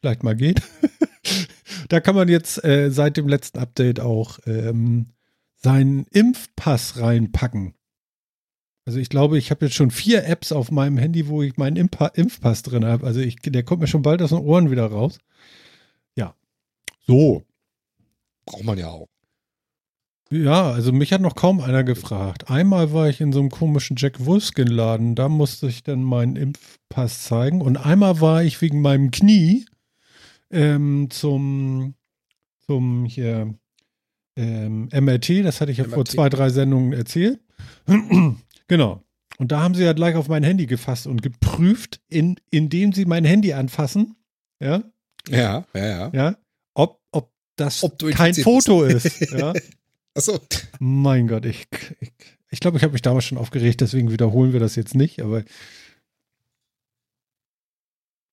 vielleicht 0.00 0.22
mal 0.22 0.36
geht. 0.36 0.62
da 1.88 2.00
kann 2.00 2.14
man 2.14 2.28
jetzt 2.28 2.62
äh, 2.64 2.90
seit 2.90 3.16
dem 3.16 3.28
letzten 3.28 3.58
Update 3.58 4.00
auch 4.00 4.38
ähm, 4.46 5.06
seinen 5.56 6.06
Impfpass 6.10 6.98
reinpacken. 6.98 7.74
Also 8.84 8.98
ich 8.98 9.08
glaube, 9.08 9.38
ich 9.38 9.50
habe 9.50 9.66
jetzt 9.66 9.76
schon 9.76 9.92
vier 9.92 10.26
Apps 10.26 10.50
auf 10.50 10.72
meinem 10.72 10.98
Handy, 10.98 11.28
wo 11.28 11.42
ich 11.42 11.56
meinen 11.56 11.76
Impfpass 11.76 12.62
drin 12.62 12.84
habe. 12.84 13.06
Also 13.06 13.20
ich, 13.20 13.36
der 13.36 13.62
kommt 13.62 13.80
mir 13.80 13.86
schon 13.86 14.02
bald 14.02 14.20
aus 14.22 14.30
den 14.30 14.40
Ohren 14.40 14.72
wieder 14.72 14.86
raus. 14.86 15.18
So. 17.06 17.42
Braucht 18.46 18.64
man 18.64 18.78
ja 18.78 18.88
auch. 18.88 19.08
Ja, 20.30 20.70
also 20.70 20.92
mich 20.92 21.12
hat 21.12 21.20
noch 21.20 21.34
kaum 21.34 21.60
einer 21.60 21.84
gefragt. 21.84 22.48
Einmal 22.48 22.94
war 22.94 23.08
ich 23.10 23.20
in 23.20 23.32
so 23.32 23.40
einem 23.40 23.50
komischen 23.50 23.96
Jack 23.98 24.24
Wolfskin-Laden, 24.24 25.14
da 25.14 25.28
musste 25.28 25.66
ich 25.66 25.82
dann 25.82 26.02
meinen 26.02 26.36
Impfpass 26.36 27.24
zeigen. 27.24 27.60
Und 27.60 27.76
einmal 27.76 28.20
war 28.22 28.42
ich 28.42 28.62
wegen 28.62 28.80
meinem 28.80 29.10
Knie 29.10 29.66
ähm, 30.50 31.08
zum, 31.10 31.94
zum 32.64 33.04
hier 33.04 33.54
ähm, 34.36 34.88
MRT, 34.90 35.44
das 35.44 35.60
hatte 35.60 35.70
ich 35.70 35.78
ja 35.78 35.84
vor 35.84 35.98
MRT. 35.98 36.08
zwei, 36.08 36.28
drei 36.30 36.48
Sendungen 36.48 36.94
erzählt. 36.94 37.40
genau. 38.68 39.02
Und 39.36 39.52
da 39.52 39.60
haben 39.60 39.74
sie 39.74 39.84
ja 39.84 39.92
gleich 39.92 40.14
auf 40.14 40.28
mein 40.28 40.44
Handy 40.44 40.66
gefasst 40.66 41.06
und 41.06 41.22
geprüft, 41.22 42.00
in, 42.08 42.36
indem 42.50 42.94
sie 42.94 43.04
mein 43.04 43.26
Handy 43.26 43.52
anfassen. 43.52 44.16
Ja. 44.60 44.82
Ja, 45.28 45.66
ja, 45.74 45.86
ja. 45.86 46.10
Ja. 46.14 46.36
Das 47.56 47.84
kein 48.12 48.34
Foto 48.34 48.84
ist. 48.84 49.20
Ja. 49.32 49.52
Achso. 50.14 50.40
Mein 50.78 51.26
Gott, 51.26 51.46
ich 51.46 51.66
ich, 52.00 52.12
ich, 52.50 52.60
glaube, 52.60 52.76
ich 52.76 52.82
habe 52.82 52.92
mich 52.92 53.02
damals 53.02 53.24
schon 53.24 53.38
aufgeregt, 53.38 53.80
deswegen 53.80 54.10
wiederholen 54.10 54.52
wir 54.52 54.60
das 54.60 54.76
jetzt 54.76 54.94
nicht, 54.94 55.22
aber 55.22 55.42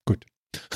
gut. 0.06 0.26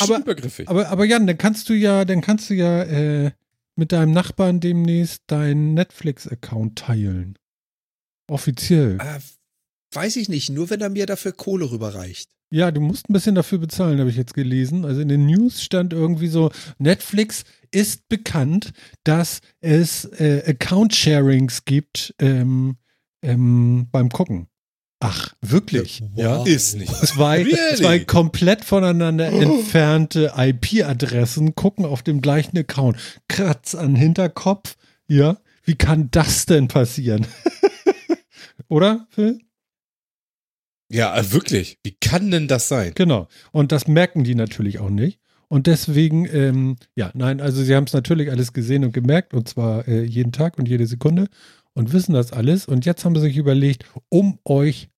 Aber, 0.00 0.22
aber, 0.66 0.88
aber 0.90 1.04
Jan, 1.06 1.26
dann 1.26 1.38
kannst 1.38 1.68
du 1.70 1.72
ja, 1.72 2.04
dann 2.04 2.20
kannst 2.20 2.50
du 2.50 2.54
ja 2.54 2.82
äh, 2.82 3.32
mit 3.74 3.90
deinem 3.90 4.12
Nachbarn 4.12 4.60
demnächst 4.60 5.22
deinen 5.28 5.74
Netflix-Account 5.74 6.78
teilen. 6.78 7.38
Offiziell. 8.28 8.98
Äh, 9.00 9.20
weiß 9.94 10.16
ich 10.16 10.28
nicht, 10.28 10.50
nur 10.50 10.68
wenn 10.70 10.80
er 10.82 10.90
mir 10.90 11.06
dafür 11.06 11.32
Kohle 11.32 11.70
rüberreicht. 11.70 12.28
Ja, 12.50 12.70
du 12.70 12.80
musst 12.80 13.08
ein 13.08 13.12
bisschen 13.12 13.34
dafür 13.34 13.58
bezahlen, 13.58 13.98
habe 13.98 14.08
ich 14.10 14.16
jetzt 14.16 14.34
gelesen. 14.34 14.84
Also 14.84 15.00
in 15.02 15.08
den 15.08 15.26
News 15.26 15.62
stand 15.62 15.92
irgendwie 15.92 16.28
so, 16.28 16.50
Netflix 16.78 17.44
ist 17.70 18.08
bekannt, 18.08 18.72
dass 19.04 19.40
es 19.60 20.06
äh, 20.06 20.42
Account-Sharings 20.46 21.66
gibt 21.66 22.14
ähm, 22.18 22.76
ähm, 23.22 23.88
beim 23.92 24.08
Gucken. 24.08 24.48
Ach, 25.00 25.32
wirklich? 25.40 26.02
Ja, 26.16 26.38
wow. 26.38 26.46
Ist 26.48 26.76
nicht. 26.76 26.92
Zwei, 26.92 27.42
Really? 27.44 27.76
zwei 27.76 28.00
komplett 28.00 28.64
voneinander 28.64 29.28
entfernte 29.28 30.32
IP-Adressen 30.36 31.54
gucken 31.54 31.84
auf 31.84 32.02
dem 32.02 32.20
gleichen 32.20 32.58
Account. 32.58 32.96
Kratz 33.28 33.74
an 33.76 33.94
Hinterkopf. 33.94 34.76
Ja, 35.06 35.38
wie 35.62 35.76
kann 35.76 36.10
das 36.10 36.46
denn 36.46 36.66
passieren? 36.66 37.26
Oder, 38.68 39.06
Phil? 39.10 39.38
Ja, 40.90 41.16
äh, 41.16 41.32
wirklich. 41.32 41.78
Wie 41.82 41.96
kann 42.00 42.30
denn 42.30 42.48
das 42.48 42.68
sein? 42.68 42.92
Genau. 42.94 43.28
Und 43.52 43.72
das 43.72 43.86
merken 43.86 44.24
die 44.24 44.34
natürlich 44.34 44.78
auch 44.78 44.90
nicht. 44.90 45.20
Und 45.48 45.66
deswegen, 45.66 46.26
ähm, 46.26 46.76
ja, 46.94 47.10
nein, 47.14 47.40
also 47.40 47.62
sie 47.62 47.74
haben 47.74 47.84
es 47.84 47.94
natürlich 47.94 48.30
alles 48.30 48.52
gesehen 48.52 48.84
und 48.84 48.92
gemerkt, 48.92 49.32
und 49.32 49.48
zwar 49.48 49.88
äh, 49.88 50.02
jeden 50.02 50.32
Tag 50.32 50.58
und 50.58 50.68
jede 50.68 50.86
Sekunde 50.86 51.28
und 51.72 51.92
wissen 51.92 52.12
das 52.12 52.32
alles. 52.32 52.66
Und 52.66 52.84
jetzt 52.84 53.04
haben 53.04 53.14
sie 53.14 53.22
sich 53.22 53.36
überlegt, 53.36 53.84
um 54.10 54.38
euch 54.44 54.90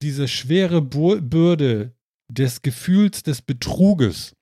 diese 0.00 0.28
schwere 0.28 0.80
Bu 0.80 1.20
Bürde 1.20 1.92
des 2.30 2.62
Gefühls 2.62 3.22
des 3.22 3.42
Betruges 3.42 4.34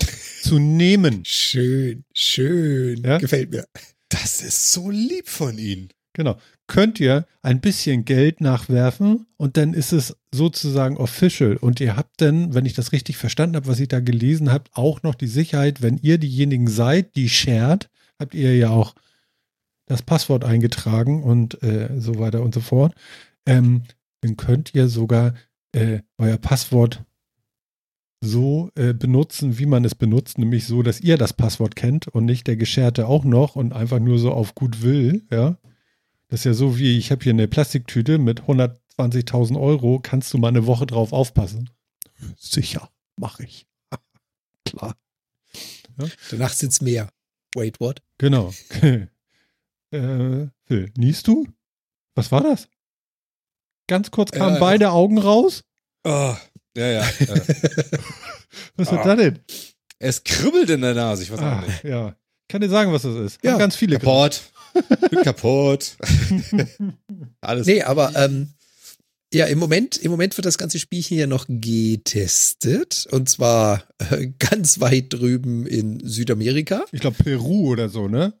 zu 0.42 0.58
nehmen. 0.58 1.24
Schön, 1.24 2.04
schön. 2.14 3.02
Ja? 3.02 3.18
Gefällt 3.18 3.50
mir. 3.50 3.66
Das 4.08 4.42
ist 4.42 4.72
so 4.72 4.90
lieb 4.90 5.28
von 5.28 5.58
Ihnen. 5.58 5.88
Genau. 6.14 6.38
Könnt 6.68 6.98
ihr 6.98 7.26
ein 7.42 7.60
bisschen 7.60 8.04
Geld 8.04 8.40
nachwerfen 8.40 9.26
und 9.36 9.56
dann 9.56 9.72
ist 9.72 9.92
es 9.92 10.16
sozusagen 10.32 10.96
official. 10.96 11.56
Und 11.56 11.80
ihr 11.80 11.96
habt 11.96 12.20
dann, 12.20 12.54
wenn 12.54 12.66
ich 12.66 12.74
das 12.74 12.92
richtig 12.92 13.16
verstanden 13.16 13.56
habe, 13.56 13.68
was 13.68 13.78
ich 13.78 13.88
da 13.88 14.00
gelesen 14.00 14.50
habe, 14.50 14.64
auch 14.72 15.02
noch 15.02 15.14
die 15.14 15.28
Sicherheit, 15.28 15.80
wenn 15.80 15.98
ihr 15.98 16.18
diejenigen 16.18 16.66
seid, 16.66 17.14
die 17.14 17.28
shared, 17.28 17.88
habt 18.18 18.34
ihr 18.34 18.56
ja 18.56 18.70
auch 18.70 18.94
das 19.86 20.02
Passwort 20.02 20.44
eingetragen 20.44 21.22
und 21.22 21.62
äh, 21.62 21.88
so 21.98 22.18
weiter 22.18 22.42
und 22.42 22.52
so 22.52 22.60
fort. 22.60 22.94
Ähm, 23.46 23.82
dann 24.22 24.36
könnt 24.36 24.74
ihr 24.74 24.88
sogar 24.88 25.34
äh, 25.72 26.00
euer 26.18 26.38
Passwort 26.38 27.04
so 28.20 28.70
äh, 28.74 28.92
benutzen, 28.92 29.58
wie 29.58 29.66
man 29.66 29.84
es 29.84 29.94
benutzt, 29.94 30.38
nämlich 30.38 30.66
so, 30.66 30.82
dass 30.82 31.00
ihr 31.00 31.16
das 31.16 31.32
Passwort 31.32 31.76
kennt 31.76 32.08
und 32.08 32.24
nicht 32.24 32.46
der 32.46 32.56
Gescherte 32.56 33.06
auch 33.06 33.24
noch 33.24 33.56
und 33.56 33.72
einfach 33.72 34.00
nur 34.00 34.18
so 34.18 34.32
auf 34.32 34.54
gut 34.54 34.82
will, 34.82 35.24
ja. 35.30 35.56
Das 36.28 36.40
ist 36.40 36.44
ja 36.44 36.54
so 36.54 36.78
wie, 36.78 36.98
ich 36.98 37.10
habe 37.10 37.22
hier 37.22 37.32
eine 37.32 37.46
Plastiktüte 37.48 38.18
mit 38.18 38.42
120.000 38.42 39.60
Euro, 39.60 40.00
kannst 40.02 40.32
du 40.32 40.38
mal 40.38 40.48
eine 40.48 40.66
Woche 40.66 40.86
drauf 40.86 41.12
aufpassen? 41.12 41.70
Sicher, 42.36 42.90
mache 43.16 43.44
ich. 43.44 43.66
Klar. 44.64 44.96
Danach 46.30 46.52
sind's 46.52 46.80
mehr. 46.80 47.08
Wait, 47.54 47.80
what? 47.80 48.02
Genau. 48.18 48.52
äh, 48.82 50.46
Phil, 50.64 50.92
niest 50.96 51.26
du? 51.28 51.46
Was 52.14 52.32
war 52.32 52.42
das? 52.42 52.68
Ganz 53.86 54.10
kurz 54.10 54.32
kamen 54.32 54.56
Äh, 54.56 54.60
beide 54.60 54.90
Augen 54.90 55.18
raus. 55.18 55.62
Oh, 56.04 56.34
ja, 56.76 56.86
ja. 56.90 57.02
äh, 57.02 57.40
Was 58.76 58.90
war 58.92 59.00
Ah. 59.06 59.14
das 59.14 59.18
denn? 59.18 59.38
es 59.98 60.24
kribbelt 60.24 60.68
in 60.70 60.80
der 60.82 60.94
Nase. 60.94 61.22
Ich 61.22 61.30
weiß 61.30 61.38
auch 61.38 61.42
Ah, 61.44 61.60
nicht. 61.66 61.84
ja. 61.84 62.08
Ich 62.08 62.48
kann 62.48 62.60
dir 62.60 62.68
sagen, 62.68 62.92
was 62.92 63.02
das 63.02 63.14
ist. 63.16 63.42
Ja, 63.44 63.56
ganz 63.56 63.76
viele 63.76 63.98
Kaputt. 63.98 64.42
Bin 65.10 65.22
kaputt. 65.22 65.96
Alles. 67.40 67.66
Nee, 67.66 67.82
aber 67.82 68.12
ähm, 68.16 68.48
ja, 69.32 69.46
im 69.46 69.58
Moment, 69.58 69.96
im 69.98 70.10
Moment 70.10 70.36
wird 70.36 70.46
das 70.46 70.58
ganze 70.58 70.78
Spielchen 70.78 71.18
ja 71.18 71.26
noch 71.26 71.46
getestet. 71.48 73.06
Und 73.10 73.28
zwar 73.28 73.84
äh, 74.10 74.28
ganz 74.38 74.80
weit 74.80 75.12
drüben 75.12 75.66
in 75.66 76.00
Südamerika. 76.00 76.84
Ich 76.92 77.00
glaube 77.00 77.22
Peru 77.22 77.68
oder 77.70 77.88
so, 77.88 78.08
ne? 78.08 78.34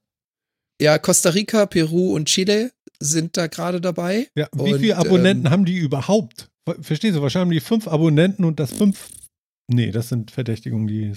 Ja, 0.80 0.98
Costa 0.98 1.30
Rica, 1.30 1.66
Peru 1.66 2.14
und 2.14 2.26
Chile 2.26 2.70
sind 3.00 3.36
da 3.36 3.46
gerade 3.46 3.80
dabei. 3.80 4.28
Ja, 4.34 4.48
wie 4.54 4.72
Und, 4.74 4.80
viele 4.80 4.96
Abonnenten 4.96 5.46
ähm, 5.46 5.52
haben 5.52 5.64
die 5.64 5.76
überhaupt? 5.76 6.50
Verstehst 6.80 7.16
du? 7.16 7.22
Wahrscheinlich 7.22 7.46
haben 7.46 7.50
die 7.50 7.60
fünf 7.60 7.88
Abonnenten 7.88 8.44
und 8.44 8.60
das 8.60 8.72
fünf. 8.72 9.08
Nee, 9.68 9.90
das 9.90 10.08
sind 10.08 10.30
Verdächtigungen, 10.30 10.86
die. 10.86 11.12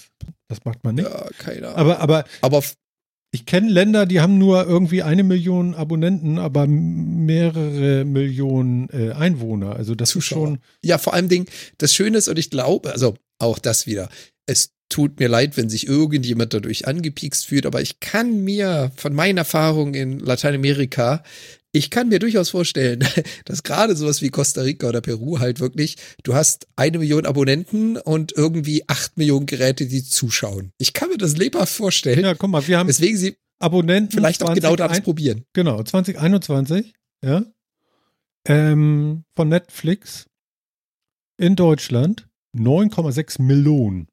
Das 0.47 0.65
macht 0.65 0.84
man 0.84 0.95
nicht. 0.95 1.08
Ja, 1.10 1.27
keine 1.38 1.67
Ahnung. 1.67 1.77
Aber, 1.77 1.99
aber 1.99 2.25
Aber 2.41 2.63
ich 3.31 3.45
kenne 3.45 3.69
Länder, 3.69 4.05
die 4.05 4.21
haben 4.21 4.37
nur 4.37 4.65
irgendwie 4.65 5.03
eine 5.03 5.23
Million 5.23 5.75
Abonnenten, 5.75 6.39
aber 6.39 6.65
mehrere 6.67 8.03
Millionen 8.03 8.89
äh, 8.89 9.11
Einwohner. 9.11 9.75
Also 9.75 9.93
das 9.93 10.09
Zuschauer. 10.09 10.43
ist 10.43 10.49
schon. 10.49 10.59
Ja, 10.83 10.97
vor 10.97 11.13
allem 11.13 11.29
Ding, 11.29 11.45
das 11.77 11.93
Schöne 11.93 12.17
ist, 12.17 12.27
und 12.27 12.39
ich 12.39 12.49
glaube, 12.49 12.91
also 12.91 13.15
auch 13.37 13.59
das 13.59 13.85
wieder, 13.85 14.09
es 14.47 14.71
tut 14.89 15.19
mir 15.19 15.27
leid, 15.27 15.57
wenn 15.57 15.69
sich 15.69 15.87
irgendjemand 15.87 16.53
dadurch 16.53 16.87
angepiekst 16.87 17.45
fühlt, 17.45 17.67
aber 17.67 17.81
ich 17.81 17.99
kann 17.99 18.43
mir 18.43 18.91
von 18.95 19.13
meinen 19.13 19.37
Erfahrungen 19.37 19.93
in 19.93 20.19
Lateinamerika, 20.19 21.23
ich 21.71 21.89
kann 21.91 22.10
mir 22.10 22.19
durchaus 22.19 22.49
vorstellen, 22.49 23.03
dass 23.45 23.63
gerade 23.63 23.95
sowas 23.95 24.21
wie 24.21 24.29
Costa 24.29 24.62
Rica 24.62 24.88
oder 24.89 25.01
Peru 25.01 25.39
halt 25.39 25.60
wirklich, 25.60 25.97
du 26.23 26.34
hast 26.34 26.67
eine 26.75 26.97
Million 26.99 27.25
Abonnenten 27.25 27.97
und 27.97 28.32
irgendwie 28.36 28.84
acht 28.88 29.17
Millionen 29.17 29.45
Geräte, 29.45 29.86
die 29.86 30.03
zuschauen. 30.03 30.71
Ich 30.77 30.93
kann 30.93 31.10
mir 31.10 31.17
das 31.17 31.38
lebhaft 31.38 31.73
vorstellen, 31.73 32.23
Ja, 32.23 32.34
guck 32.34 32.49
mal, 32.49 32.67
wir 32.67 32.77
haben 32.79 32.88
weswegen 32.88 33.17
sie 33.17 33.38
Abonnenten. 33.60 34.17
vielleicht 34.17 34.41
auch 34.41 34.53
genau 34.53 34.75
das 34.75 34.88
20, 34.88 35.03
probieren. 35.03 35.45
Genau, 35.53 35.84
2021, 35.84 36.93
ja. 37.23 37.43
Ähm, 38.47 39.25
von 39.36 39.49
Netflix 39.49 40.25
in 41.38 41.55
Deutschland 41.55 42.27
9,6 42.55 43.41
Millionen. 43.41 44.08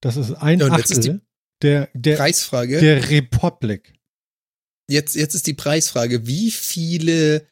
Das 0.00 0.16
ist 0.16 0.32
ein 0.32 0.60
Ja, 0.60 0.76
jetzt 0.76 0.90
ist 0.90 0.98
Achtel 1.00 1.20
der, 1.62 1.88
der, 1.94 2.16
Preisfrage. 2.16 2.78
der 2.80 3.10
Republik. 3.10 3.94
Jetzt, 4.90 5.14
jetzt 5.14 5.34
ist 5.34 5.46
die 5.46 5.54
Preisfrage, 5.54 6.26
wie 6.26 6.50
viele 6.50 7.46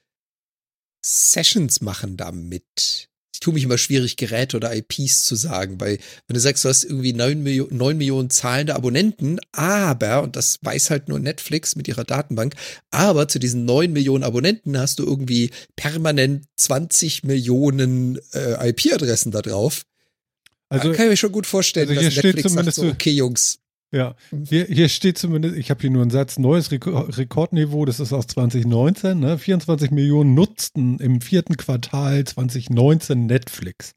Sessions 1.05 1.81
machen 1.81 2.17
da 2.17 2.33
mit? 2.33 3.09
Ich 3.33 3.41
tue 3.41 3.55
mich 3.55 3.63
immer 3.63 3.79
schwierig, 3.79 4.17
Geräte 4.17 4.57
oder 4.57 4.75
IPs 4.75 5.23
zu 5.25 5.37
sagen, 5.37 5.81
weil 5.81 5.99
wenn 6.27 6.35
du 6.35 6.41
sagst, 6.41 6.65
du 6.65 6.69
hast 6.69 6.83
irgendwie 6.83 7.13
neun 7.13 7.45
Millionen, 7.45 7.77
neun 7.77 7.97
Millionen 7.97 8.31
zahlende 8.31 8.75
Abonnenten, 8.75 9.39
aber, 9.53 10.25
und 10.25 10.35
das 10.35 10.59
weiß 10.63 10.91
halt 10.91 11.09
nur 11.09 11.21
Netflix 11.21 11.77
mit 11.77 11.87
ihrer 11.87 12.03
Datenbank, 12.03 12.55
aber 12.91 13.29
zu 13.29 13.39
diesen 13.39 13.65
neun 13.65 13.93
Millionen 13.93 14.25
Abonnenten 14.25 14.77
hast 14.77 14.99
du 14.99 15.05
irgendwie 15.05 15.51
permanent 15.77 16.47
20 16.57 17.23
Millionen 17.23 18.19
äh, 18.33 18.71
IP-Adressen 18.71 19.31
da 19.31 19.41
drauf. 19.41 19.85
Also, 20.69 20.89
da 20.91 20.97
kann 20.97 21.07
ich 21.07 21.11
mir 21.11 21.17
schon 21.17 21.33
gut 21.33 21.47
vorstellen, 21.47 21.89
also 21.91 22.01
dass 22.09 22.15
Netflix 22.35 22.43
sagt 22.65 22.75
so- 22.75 22.83
okay, 22.95 23.13
Jungs, 23.13 23.61
ja, 23.91 24.15
hier, 24.45 24.67
hier 24.67 24.89
steht 24.89 25.19
zumindest, 25.19 25.57
ich 25.57 25.71
habe 25.71 25.81
hier 25.81 25.91
nur 25.91 26.03
einen 26.03 26.11
Satz, 26.11 26.39
neues 26.39 26.71
Reko- 26.71 27.17
Rekordniveau, 27.17 27.85
das 27.85 28.01
ist 28.01 28.13
aus 28.13 28.27
2019, 28.27 29.19
ne? 29.19 29.39
24 29.39 29.91
Millionen 29.91 30.35
nutzten 30.35 30.99
im 30.99 31.21
vierten 31.21 31.57
Quartal 31.57 32.25
2019 32.25 33.27
Netflix. 33.27 33.95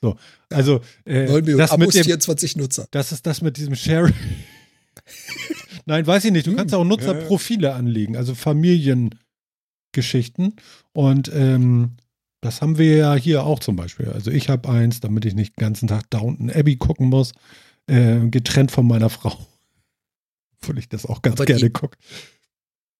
So, 0.00 0.16
also 0.50 0.80
äh, 1.04 1.26
neun 1.26 1.44
Millionen 1.44 1.58
das 1.58 1.76
mit 1.76 1.94
dem, 1.94 2.04
24 2.04 2.56
Nutzer. 2.56 2.86
Das 2.90 3.12
ist 3.12 3.26
das 3.26 3.42
mit 3.42 3.56
diesem 3.56 3.74
Sharing. 3.74 4.14
Nein, 5.86 6.06
weiß 6.06 6.24
ich 6.26 6.32
nicht. 6.32 6.46
Du 6.46 6.54
kannst 6.54 6.74
auch 6.74 6.84
Nutzerprofile 6.84 7.74
anlegen, 7.74 8.16
also 8.16 8.34
Familiengeschichten. 8.34 10.54
Und 10.92 11.30
ähm, 11.34 11.96
das 12.40 12.62
haben 12.62 12.78
wir 12.78 12.96
ja 12.96 13.14
hier 13.14 13.44
auch 13.44 13.58
zum 13.58 13.76
Beispiel. 13.76 14.08
Also 14.08 14.30
ich 14.30 14.48
habe 14.48 14.68
eins, 14.68 15.00
damit 15.00 15.24
ich 15.24 15.34
nicht 15.34 15.58
den 15.58 15.62
ganzen 15.62 15.88
Tag 15.88 16.08
Downton 16.10 16.50
Abbey 16.50 16.76
gucken 16.76 17.08
muss, 17.08 17.32
äh, 17.88 18.28
getrennt 18.28 18.70
von 18.70 18.86
meiner 18.86 19.10
Frau. 19.10 19.36
Obwohl 20.60 20.78
ich 20.78 20.88
das 20.88 21.06
auch 21.06 21.22
ganz 21.22 21.36
Aber 21.36 21.46
gerne 21.46 21.70
gucke. 21.70 21.98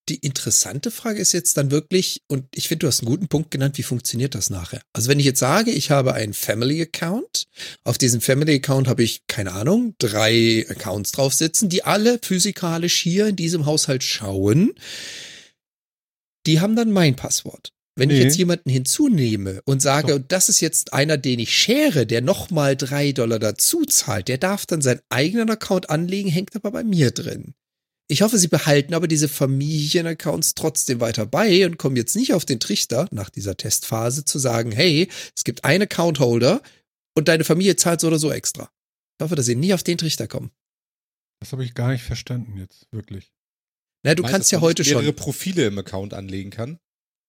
Die 0.09 0.17
interessante 0.17 0.91
Frage 0.91 1.21
ist 1.21 1.33
jetzt 1.33 1.59
dann 1.59 1.71
wirklich, 1.71 2.23
und 2.29 2.47
ich 2.55 2.69
finde, 2.69 2.81
du 2.81 2.87
hast 2.87 3.01
einen 3.01 3.11
guten 3.11 3.29
Punkt 3.29 3.51
genannt, 3.51 3.77
wie 3.77 3.83
funktioniert 3.83 4.35
das 4.35 4.49
nachher? 4.49 4.81
Also 4.95 5.11
wenn 5.11 5.21
ich 5.21 5.27
jetzt 5.27 5.41
sage, 5.41 5.71
ich 5.71 5.91
habe 5.91 6.15
einen 6.15 6.33
Family 6.33 6.81
Account, 6.81 7.47
auf 7.85 7.99
diesem 7.99 8.23
Family 8.23 8.55
Account 8.55 8.89
habe 8.89 9.03
ich, 9.03 9.27
keine 9.27 9.53
Ahnung, 9.53 9.95
drei 9.99 10.65
Accounts 10.71 11.13
drauf 11.13 11.35
sitzen, 11.35 11.69
die 11.69 11.85
alle 11.85 12.19
physikalisch 12.23 12.99
hier 13.03 13.27
in 13.27 13.37
diesem 13.37 13.67
Haushalt 13.67 14.03
schauen, 14.03 14.73
die 16.47 16.61
haben 16.61 16.75
dann 16.75 16.91
mein 16.91 17.15
Passwort. 17.15 17.75
Wenn 17.99 18.11
ich 18.11 18.19
Nee. 18.19 18.25
jetzt 18.25 18.37
jemanden 18.39 18.71
hinzunehme 18.71 19.61
und 19.65 19.83
sage, 19.83 20.15
und 20.15 20.31
das 20.31 20.49
ist 20.49 20.61
jetzt 20.61 20.93
einer, 20.93 21.17
den 21.19 21.41
ich 21.41 21.53
share, 21.57 22.07
der 22.07 22.21
nochmal 22.21 22.77
drei 22.77 23.11
Dollar 23.13 23.39
dazu 23.41 23.85
zahlt, 23.85 24.29
der 24.29 24.39
darf 24.39 24.67
dann 24.67 24.81
seinen 24.83 25.01
eigenen 25.09 25.51
Account 25.51 25.91
anlegen, 25.91 26.31
hängt 26.31 26.55
aber 26.55 26.71
bei 26.71 26.85
mir 26.85 27.11
drin. 27.11 27.55
Ich 28.11 28.23
hoffe, 28.23 28.39
sie 28.39 28.49
behalten 28.49 28.95
aber 28.95 29.09
diese 29.09 29.29
Familienaccounts 29.29 30.55
trotzdem 30.55 31.01
weiter 31.01 31.27
bei 31.27 31.67
und 31.67 31.77
kommen 31.77 31.97
jetzt 31.97 32.15
nicht 32.17 32.33
auf 32.35 32.45
den 32.45 32.61
Trichter 32.61 33.09
nach 33.11 33.31
dieser 33.31 33.57
Testphase 33.57 34.25
zu 34.25 34.39
sagen, 34.39 34.71
hey, 34.73 35.09
es 35.37 35.45
gibt 35.45 35.65
einen 35.65 35.83
Account-Holder 35.83 36.63
und 37.17 37.29
deine 37.29 37.45
Familie 37.45 37.77
zahlt 37.77 38.01
so 38.01 38.07
oder 38.07 38.19
so 38.19 38.31
extra. 38.31 38.71
Ich 39.19 39.25
hoffe, 39.25 39.35
dass 39.35 39.47
sie 39.47 39.57
nie 39.57 39.75
auf 39.75 39.83
den 39.83 39.99
Trichter 39.99 40.29
kommen. 40.29 40.53
Das 41.41 41.53
habe 41.53 41.65
ich 41.65 41.75
gar 41.75 41.91
nicht 41.91 42.03
verstanden 42.05 42.57
jetzt, 42.57 42.87
wirklich. 42.93 43.33
Na, 44.05 44.15
du 44.15 44.23
Meinst, 44.23 44.33
kannst 44.33 44.53
ja 44.53 44.59
man 44.59 44.69
heute 44.69 44.83
nicht 44.83 44.91
mehrere 44.93 45.07
schon. 45.07 45.17
Profile 45.17 45.67
im 45.67 45.79
Account 45.79 46.15
anlegen 46.15 46.51
kann, 46.51 46.79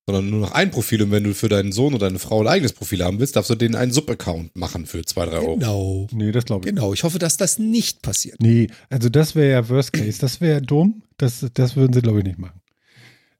sondern 0.09 0.31
nur 0.31 0.39
noch 0.39 0.53
ein 0.53 0.71
Profil. 0.71 1.03
Und 1.03 1.11
wenn 1.11 1.23
du 1.23 1.35
für 1.35 1.49
deinen 1.49 1.71
Sohn 1.71 1.93
oder 1.93 2.07
deine 2.07 2.17
Frau 2.17 2.41
ein 2.41 2.47
eigenes 2.47 2.73
Profil 2.73 3.03
haben 3.03 3.19
willst, 3.19 3.35
darfst 3.35 3.51
du 3.51 3.55
denen 3.55 3.75
einen 3.75 3.91
Sub-Account 3.91 4.55
machen 4.55 4.87
für 4.87 5.05
zwei, 5.05 5.27
drei 5.27 5.37
Euro. 5.37 5.57
Genau. 5.57 6.07
Nee, 6.11 6.31
das 6.31 6.45
glaube 6.45 6.67
ich. 6.67 6.73
Genau. 6.73 6.93
Ich 6.93 7.03
hoffe, 7.03 7.19
dass 7.19 7.37
das 7.37 7.59
nicht 7.59 8.01
passiert. 8.01 8.41
Nee, 8.41 8.69
also 8.89 9.09
das 9.09 9.35
wäre 9.35 9.51
ja 9.51 9.69
Worst 9.69 9.93
Case. 9.93 10.19
Das 10.19 10.41
wäre 10.41 10.63
dumm. 10.63 11.03
Das, 11.17 11.45
das 11.53 11.75
würden 11.75 11.93
sie, 11.93 12.01
glaube 12.01 12.19
ich, 12.19 12.25
nicht 12.25 12.39
machen. 12.39 12.59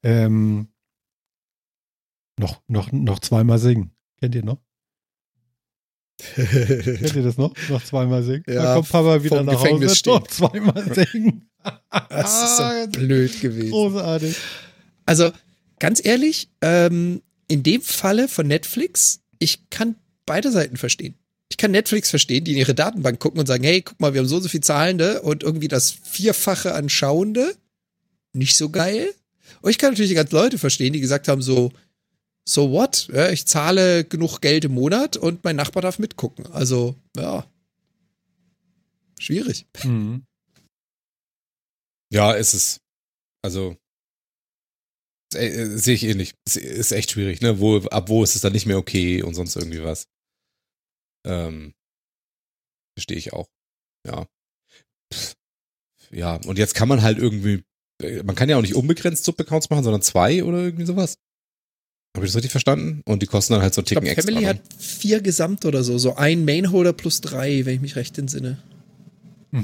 Ähm, 0.04 0.68
noch, 2.38 2.62
noch, 2.68 2.92
noch 2.92 3.18
zweimal 3.18 3.58
singen. 3.58 3.90
Kennt 4.20 4.36
ihr 4.36 4.46
noch? 4.46 4.60
Kennt 6.36 7.16
ihr 7.16 7.24
das 7.24 7.38
noch? 7.38 7.54
Noch 7.70 7.84
zweimal 7.84 8.22
singen? 8.22 8.44
Ja, 8.48 8.62
da 8.62 8.74
kommt 8.76 8.90
Papa 8.90 9.24
wieder 9.24 9.42
nach 9.42 9.54
Gefängnis 9.54 9.90
Hause. 9.90 9.96
stehen. 9.96 10.14
Noch 10.14 10.28
zweimal 10.28 10.94
singen. 10.94 11.50
Das 12.10 12.44
ist 12.44 12.58
so 12.58 12.64
blöd 13.00 13.42
gewesen. 13.42 13.72
Großartig. 13.72 14.38
Also, 15.08 15.32
ganz 15.80 16.04
ehrlich, 16.04 16.50
ähm, 16.62 17.22
in 17.48 17.64
dem 17.64 17.82
Falle 17.82 18.28
von 18.28 18.48
Netflix, 18.48 19.22
ich 19.40 19.70
kann 19.70 19.96
beide 20.26 20.52
Seiten 20.52 20.78
verstehen. 20.78 21.16
Ich 21.50 21.58
kann 21.58 21.72
Netflix 21.72 22.12
verstehen, 22.12 22.44
die 22.44 22.52
in 22.52 22.58
ihre 22.60 22.76
Datenbank 22.76 23.20
gucken 23.20 23.40
und 23.40 23.48
sagen, 23.48 23.64
hey, 23.64 23.82
guck 23.82 24.00
mal, 24.00 24.14
wir 24.14 24.22
haben 24.22 24.28
so 24.28 24.36
und 24.36 24.44
so 24.44 24.50
viel 24.50 24.62
Zahlende 24.62 25.24
und 25.24 25.42
irgendwie 25.42 25.68
das 25.68 25.90
Vierfache 25.90 26.76
an 26.76 26.90
Schauende. 26.90 27.56
Nicht 28.34 28.56
so 28.56 28.70
geil. 28.70 29.14
Und 29.62 29.72
ich 29.72 29.80
kann 29.80 29.92
natürlich 29.92 30.12
die 30.12 30.16
ganzen 30.16 30.36
Leute 30.36 30.60
verstehen, 30.60 30.94
die 30.94 31.00
gesagt 31.00 31.28
haben, 31.28 31.42
so, 31.42 31.72
so 32.48 32.72
what? 32.72 33.08
Ja, 33.12 33.30
ich 33.30 33.48
zahle 33.48 34.04
genug 34.04 34.42
Geld 34.42 34.66
im 34.66 34.74
Monat 34.74 35.18
und 35.18 35.44
mein 35.44 35.56
Nachbar 35.56 35.82
darf 35.82 35.98
mitgucken. 35.98 36.46
Also, 36.48 36.96
ja. 37.18 37.48
Schwierig. 39.20 39.66
Mhm. 39.84 40.24
Ja, 42.12 42.34
ist 42.34 42.54
es. 42.54 42.80
Also, 43.42 43.76
äh, 45.34 45.78
sehe 45.78 45.96
ich 45.96 46.04
ähnlich. 46.04 46.34
Ist, 46.46 46.58
ist 46.58 46.92
echt 46.92 47.12
schwierig, 47.12 47.42
ne? 47.42 47.60
Wo, 47.60 47.78
ab 47.78 48.10
wo 48.10 48.24
ist 48.24 48.36
es 48.36 48.42
dann 48.42 48.54
nicht 48.54 48.66
mehr 48.66 48.78
okay 48.78 49.22
und 49.22 49.34
sonst 49.36 49.56
irgendwie 49.56 49.84
was. 49.84 50.08
Ähm, 51.26 51.74
verstehe 52.98 53.18
ich 53.18 53.34
auch. 53.34 53.48
Ja. 54.08 54.28
Pff. 55.14 55.36
Ja, 56.12 56.36
und 56.46 56.58
jetzt 56.58 56.74
kann 56.74 56.88
man 56.88 57.02
halt 57.04 57.18
irgendwie, 57.20 57.64
äh, 58.02 58.24
man 58.24 58.36
kann 58.36 58.50
ja 58.50 58.58
auch 58.58 58.62
nicht 58.62 58.76
unbegrenzt 58.76 59.26
Subaccounts 59.26 59.70
machen, 59.70 59.84
sondern 59.84 60.02
zwei 60.02 60.44
oder 60.44 60.58
irgendwie 60.60 60.86
sowas. 60.86 61.18
Habe 62.16 62.26
ich 62.26 62.32
das 62.32 62.38
richtig 62.38 62.52
verstanden? 62.52 63.04
Und 63.06 63.22
die 63.22 63.28
kosten 63.28 63.54
dann 63.54 63.62
halt 63.62 63.74
so 63.76 63.82
einen 63.82 63.86
Ich 63.86 63.92
glaube, 63.92 64.08
Ticken 64.08 64.18
extra. 64.18 64.32
Family 64.34 64.46
ne? 64.46 64.50
hat 64.60 64.74
vier 64.82 65.22
gesamt 65.22 65.66
oder 65.66 65.84
so. 65.84 65.98
So 66.00 66.16
ein 66.16 66.44
Mainholder 66.46 66.94
plus 66.94 67.22
drei, 67.22 67.66
wenn 67.66 67.76
ich 67.76 67.82
mich 67.82 67.96
recht 67.96 68.18
entsinne. 68.18 68.58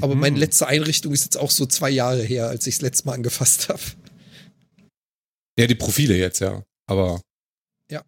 Aber 0.00 0.14
Mhm. 0.14 0.20
meine 0.20 0.38
letzte 0.38 0.66
Einrichtung 0.66 1.12
ist 1.12 1.24
jetzt 1.24 1.36
auch 1.36 1.50
so 1.50 1.66
zwei 1.66 1.90
Jahre 1.90 2.22
her, 2.22 2.48
als 2.48 2.66
ich 2.66 2.76
das 2.76 2.82
letzte 2.82 3.06
Mal 3.06 3.14
angefasst 3.14 3.68
habe. 3.68 3.80
Ja, 5.58 5.66
die 5.66 5.74
Profile 5.74 6.16
jetzt, 6.16 6.40
ja. 6.40 6.62
Aber 6.86 7.20
Ja. 7.90 8.02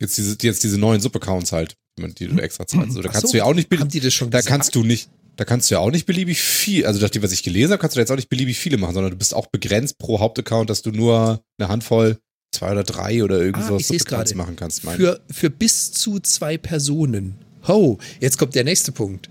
jetzt 0.00 0.16
diese, 0.18 0.36
jetzt 0.40 0.62
diese 0.62 0.78
neuen 0.78 1.00
Subaccounts 1.00 1.52
halt, 1.52 1.74
die 1.98 2.26
du 2.28 2.38
extra 2.38 2.66
zahlst. 2.66 2.92
So, 2.92 3.02
da 3.02 3.08
kannst 3.08 3.26
so, 3.28 3.32
du 3.32 3.38
ja 3.38 3.44
auch 3.44 3.54
nicht 3.54 3.66
Haben 3.66 3.78
beliebig, 3.78 3.92
die 3.92 4.00
das 4.00 4.14
schon 4.14 4.30
da 4.30 4.38
gesagt? 4.38 4.50
kannst 4.52 4.74
du 4.74 4.84
nicht, 4.84 5.08
da 5.36 5.44
kannst 5.44 5.70
du 5.70 5.74
ja 5.74 5.80
auch 5.80 5.90
nicht 5.90 6.06
beliebig 6.06 6.40
viel, 6.40 6.86
also 6.86 7.00
nach 7.00 7.10
dem, 7.10 7.22
was 7.22 7.32
ich 7.32 7.42
gelesen 7.42 7.72
habe, 7.72 7.80
kannst 7.80 7.96
du 7.96 7.98
da 7.98 8.02
jetzt 8.02 8.10
auch 8.10 8.16
nicht 8.16 8.28
beliebig 8.28 8.58
viele 8.58 8.76
machen, 8.78 8.94
sondern 8.94 9.12
du 9.12 9.18
bist 9.18 9.34
auch 9.34 9.46
begrenzt 9.48 9.98
pro 9.98 10.20
Hauptaccount, 10.20 10.70
dass 10.70 10.82
du 10.82 10.90
nur 10.90 11.42
eine 11.58 11.68
Handvoll, 11.68 12.18
zwei 12.54 12.72
oder 12.72 12.84
drei 12.84 13.22
oder 13.22 13.38
irgend 13.40 13.64
Ah, 13.64 13.78
gerade. 13.78 14.34
machen 14.36 14.56
kannst. 14.56 14.84
Mein. 14.84 14.96
für, 14.96 15.20
für 15.30 15.50
bis 15.50 15.92
zu 15.92 16.18
zwei 16.20 16.56
Personen. 16.56 17.34
Ho, 17.66 17.98
jetzt 18.20 18.38
kommt 18.38 18.54
der 18.54 18.64
nächste 18.64 18.92
Punkt. 18.92 19.28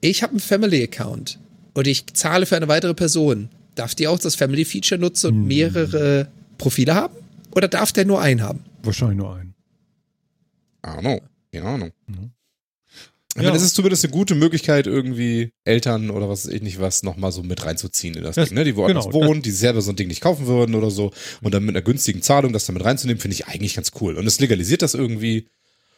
Ich 0.00 0.22
habe 0.22 0.30
einen 0.30 0.40
Family-Account 0.40 1.38
und 1.74 1.86
ich 1.86 2.06
zahle 2.14 2.46
für 2.46 2.56
eine 2.56 2.68
weitere 2.68 2.94
Person. 2.94 3.48
Darf 3.74 3.94
die 3.94 4.06
auch 4.08 4.18
das 4.18 4.36
Family-Feature 4.36 5.00
nutzen 5.00 5.26
und 5.28 5.34
Hm. 5.42 5.46
mehrere 5.48 6.28
Profile 6.58 6.94
haben? 6.94 7.14
Oder 7.54 7.68
darf 7.68 7.92
der 7.92 8.04
nur 8.04 8.20
einen 8.20 8.42
haben? 8.42 8.64
Wahrscheinlich 8.82 9.18
nur 9.18 9.34
einen. 9.36 9.54
I 10.84 10.88
don't 10.90 11.00
know. 11.00 11.20
Keine 11.52 11.66
Ahnung. 11.66 11.90
Mhm. 12.06 12.30
Aber 13.34 13.44
Ja. 13.44 13.50
das 13.52 13.62
ist 13.62 13.74
zumindest 13.74 14.02
eine 14.04 14.12
gute 14.12 14.34
Möglichkeit, 14.34 14.86
irgendwie 14.86 15.52
Eltern 15.64 16.08
oder 16.10 16.28
was 16.28 16.46
weiß 16.46 16.54
ich 16.54 16.62
nicht 16.62 16.80
was 16.80 17.02
nochmal 17.02 17.32
so 17.32 17.42
mit 17.42 17.64
reinzuziehen 17.66 18.14
in 18.14 18.22
das, 18.22 18.36
Das- 18.36 18.48
Ding, 18.48 18.56
ne? 18.56 18.64
Die 18.64 18.76
woanders 18.76 19.06
genau, 19.10 19.26
wohnen, 19.26 19.42
die 19.42 19.50
selber 19.50 19.82
so 19.82 19.90
ein 19.92 19.96
Ding 19.96 20.08
nicht 20.08 20.22
kaufen 20.22 20.46
würden 20.46 20.74
oder 20.74 20.90
so. 20.90 21.12
Und 21.42 21.52
dann 21.52 21.64
mit 21.64 21.74
einer 21.76 21.82
günstigen 21.84 22.22
Zahlung 22.22 22.52
das 22.54 22.64
damit 22.66 22.84
reinzunehmen, 22.84 23.20
finde 23.20 23.34
ich 23.34 23.46
eigentlich 23.46 23.74
ganz 23.74 23.92
cool. 24.00 24.16
Und 24.16 24.26
es 24.26 24.40
legalisiert 24.40 24.80
das 24.82 24.94
irgendwie. 24.94 25.48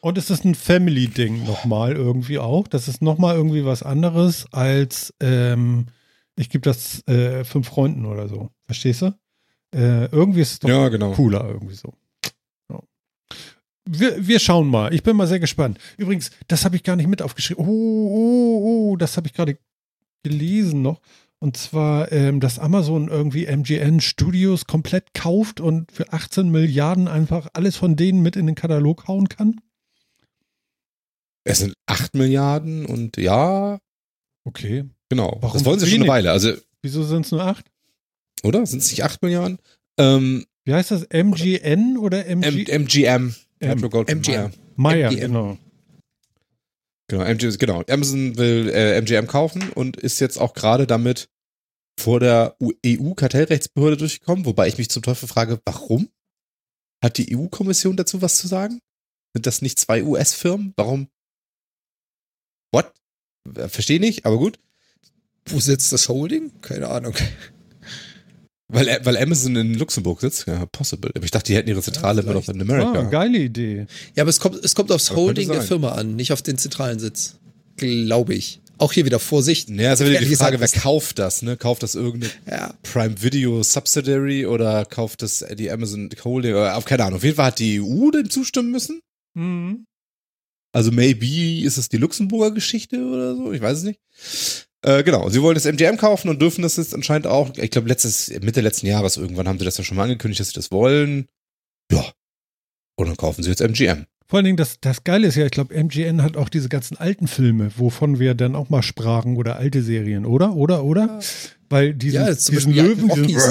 Und 0.01 0.19
es 0.19 0.31
ist 0.31 0.45
ein 0.45 0.55
Family-Ding 0.57 1.45
nochmal 1.45 1.93
irgendwie 1.95 2.39
auch. 2.39 2.67
Das 2.67 2.89
ist 2.89 3.03
nochmal 3.03 3.37
irgendwie 3.37 3.65
was 3.65 3.83
anderes 3.85 4.47
als 4.53 5.13
ähm, 5.21 5.87
ich 6.37 6.51
gebe 6.51 6.63
das 6.63 7.07
äh, 7.09 7.45
fünf 7.45 7.69
Freunden 7.69 8.05
oder 8.05 8.29
so. 8.29 8.51
Verstehst 8.67 9.03
du? 9.03 9.13
Äh, 9.75 10.07
irgendwie 10.07 10.41
ist 10.41 10.53
es 10.53 10.59
doch 10.61 10.69
Ja, 10.69 10.89
genau. 10.89 11.13
cooler 11.13 11.47
irgendwie 11.49 11.75
so. 11.75 11.93
Ja. 12.71 12.81
Wir, 13.89 14.27
wir 14.27 14.39
schauen 14.39 14.69
mal. 14.69 14.93
Ich 14.95 15.03
bin 15.03 15.17
mal 15.17 15.27
sehr 15.27 15.41
gespannt. 15.41 15.79
Übrigens, 15.97 16.31
das 16.49 16.65
habe 16.65 16.77
ich 16.77 16.83
gar 16.83 16.97
nicht 16.97 17.09
mit 17.09 17.23
aufgeschrieben. 17.23 17.65
Oh, 17.65 17.69
oh, 17.71 18.61
oh, 18.93 18.97
das 18.97 19.17
habe 19.17 19.27
ich 19.27 19.35
gerade 19.35 19.59
gelesen 20.23 20.83
noch. 20.83 21.01
Und 21.41 21.57
zwar, 21.57 22.11
ähm, 22.11 22.41
dass 22.41 22.59
Amazon 22.59 23.07
irgendwie 23.09 23.47
MGN 23.47 24.01
Studios 24.01 24.65
komplett 24.67 25.15
kauft 25.15 25.61
und 25.61 25.93
für 25.93 26.13
18 26.13 26.51
Milliarden 26.51 27.07
einfach 27.07 27.49
alles 27.53 27.77
von 27.77 27.95
denen 27.95 28.23
mit 28.23 28.35
in 28.35 28.47
den 28.47 28.57
Katalog 28.57 29.07
hauen 29.07 29.29
kann. 29.29 29.61
Es 31.45 31.59
sind 31.61 31.75
8 31.87 32.15
Milliarden 32.15 32.87
und 32.87 33.17
ja, 33.17 33.79
Okay. 34.45 34.87
genau. 35.09 35.37
Warum 35.41 35.53
das 35.59 35.65
wollen 35.65 35.79
sie 35.79 35.87
schon 35.87 36.01
eine? 36.01 36.09
Weile. 36.09 36.31
Also, 36.33 36.53
Wieso 36.83 37.03
sind 37.05 37.27
es 37.27 37.33
nur 37.33 37.43
acht? 37.45 37.67
Oder? 38.43 38.65
Sind 38.67 38.81
es 38.81 38.91
nicht 38.91 39.05
8 39.05 39.23
Milliarden? 39.23 39.59
Ähm, 39.99 40.47
Wie 40.65 40.73
heißt 40.75 40.91
das? 40.91 41.07
MGN 41.11 41.97
oder 41.99 42.27
M 42.27 42.43
MG? 42.43 42.71
MGM. 42.71 43.35
M- 43.61 43.69
Metro 43.69 43.89
Goldwyn 43.91 44.19
MGM. 44.19 44.53
Meyer, 44.77 45.11
MGM. 45.11 45.21
genau. 45.21 45.59
Genau, 47.11 47.25
MG, 47.25 47.57
genau. 47.59 47.83
Amazon 47.89 48.37
will 48.37 48.69
äh, 48.69 48.99
MGM 49.01 49.27
kaufen 49.27 49.71
und 49.75 49.97
ist 49.97 50.21
jetzt 50.21 50.39
auch 50.39 50.53
gerade 50.55 50.87
damit 50.87 51.29
vor 51.99 52.21
der 52.21 52.57
EU-Kartellrechtsbehörde 52.87 53.97
durchgekommen, 53.97 54.45
wobei 54.45 54.69
ich 54.69 54.79
mich 54.79 54.89
zum 54.91 55.03
Teufel 55.03 55.27
frage, 55.27 55.61
warum? 55.65 56.09
Hat 57.03 57.17
die 57.19 57.35
EU-Kommission 57.37 57.97
dazu 57.97 58.23
was 58.23 58.37
zu 58.37 58.47
sagen? 58.47 58.81
Sind 59.35 59.47
das 59.47 59.63
nicht 59.63 59.79
zwei 59.79 60.03
US-Firmen? 60.05 60.75
Warum? 60.77 61.09
What? 62.73 62.93
Verstehe 63.69 64.01
nicht, 64.01 64.27
aber 64.27 64.37
gut. 64.39 64.59
Wo 65.49 65.59
sitzt 65.61 65.93
das 65.93 66.09
Holding? 66.09 66.53
Keine 66.61 66.89
Ahnung. 66.89 67.15
Weil, 68.71 69.01
weil 69.03 69.17
Amazon 69.17 69.57
in 69.57 69.75
Luxemburg 69.75 70.21
sitzt? 70.21 70.47
Ja, 70.47 70.67
possible. 70.67 71.11
Aber 71.15 71.25
ich 71.25 71.31
dachte, 71.31 71.53
die 71.53 71.57
hätten 71.57 71.71
ihre 71.71 71.83
Zentrale 71.83 72.21
immer 72.21 72.35
noch 72.35 72.49
in 72.49 72.61
Amerika. 72.61 73.01
Ah, 73.01 73.03
geile 73.05 73.39
Idee. 73.39 73.87
Ja, 74.15 74.25
aber 74.25 74.31
es 74.31 74.41
kommt, 74.41 74.63
es 74.63 74.75
kommt 74.75 74.93
aufs 74.93 75.11
Holding 75.11 75.49
der. 75.49 75.63
Firma 75.63 75.93
an, 75.93 76.17
nicht 76.17 76.33
auf 76.33 76.43
den 76.43 76.59
zentralen 76.59 76.99
Sitz. 76.99 77.37
Glaube 77.77 78.35
ich. 78.35 78.61
Auch 78.77 78.93
hier 78.93 79.07
wieder 79.07 79.19
Vorsicht. 79.19 79.71
Naja, 79.71 79.95
ist 79.95 80.01
ja 80.01 80.07
wieder 80.07 80.21
die 80.21 80.37
Frage, 80.37 80.59
gesagt, 80.59 80.75
wer 80.75 80.83
kauft 80.83 81.19
das, 81.19 81.43
ne? 81.43 81.57
Kauft 81.57 81.83
das 81.83 81.95
irgendeine 81.95 82.33
Ja, 82.49 82.75
Prime 82.83 83.21
Video 83.23 83.63
Subsidiary 83.63 84.47
oder 84.47 84.85
kauft 84.85 85.23
das 85.23 85.45
die 85.57 85.71
Amazon 85.71 86.11
Holding 86.23 86.53
oder 86.53 86.77
auf 86.77 86.85
keine 86.85 87.05
Ahnung. 87.05 87.17
Auf 87.17 87.25
jeden 87.25 87.37
Fall 87.37 87.47
hat 87.47 87.59
die 87.59 87.81
EU 87.81 88.11
dem 88.11 88.31
zustimmen 88.31 88.71
müssen. 88.71 89.01
Mhm. 89.35 89.85
Also 90.73 90.93
maybe 90.93 91.63
ist 91.65 91.79
es 91.79 91.89
die 91.89 91.97
Luxemburger 91.97 92.53
Geschichte 92.53 93.05
oder 93.05 93.35
so, 93.35 93.53
ich 93.53 93.63
weiß 93.63 93.79
es 93.79 93.85
nicht. 93.85 94.01
Äh, 94.83 95.03
genau, 95.03 95.29
sie 95.29 95.43
wollen 95.43 95.55
das 95.57 95.65
MGM 95.67 95.97
kaufen 95.97 96.29
und 96.29 96.41
dürfen 96.41 96.63
das 96.63 96.77
jetzt 96.77 96.95
anscheinend 96.95 97.27
auch, 97.27 97.57
ich 97.57 97.71
glaube 97.71 97.89
letztes, 97.89 98.29
Mitte 98.41 98.61
letzten 98.61 98.87
Jahres 98.87 99.17
irgendwann 99.17 99.49
haben 99.49 99.59
sie 99.59 99.65
das 99.65 99.77
ja 99.79 99.83
schon 99.85 99.97
mal 99.97 100.05
angekündigt, 100.05 100.41
dass 100.41 100.49
sie 100.49 100.55
das 100.55 100.71
wollen. 100.71 101.27
Ja. 101.91 102.05
Und 102.97 103.07
dann 103.09 103.17
kaufen 103.17 103.43
sie 103.43 103.51
jetzt 103.51 103.61
MGM. 103.61 104.07
Vor 104.27 104.37
allen 104.39 104.45
Dingen, 104.45 104.57
das, 104.57 104.79
das 104.81 105.05
Geile 105.05 105.27
ist 105.27 105.37
ja, 105.37 105.47
ich 105.47 105.51
glaube, 105.53 105.75
MGN 105.75 106.23
hat 106.23 106.37
auch 106.37 106.49
diese 106.51 106.69
ganzen 106.69 106.97
alten 106.99 107.27
Filme, 107.29 107.71
wovon 107.77 108.19
wir 108.19 108.35
dann 108.35 108.55
auch 108.55 108.69
mal 108.69 108.83
sprachen 108.83 109.37
oder 109.37 109.57
alte 109.57 109.83
Serien, 109.83 110.27
oder? 110.27 110.55
Oder? 110.55 110.85
Oder? 110.85 111.19
Weil 111.71 111.95
diesen, 111.95 112.21
Ja, 112.27 112.33
diesen 112.35 112.73
Löwen, 112.75 113.09
diesen, 113.27 113.51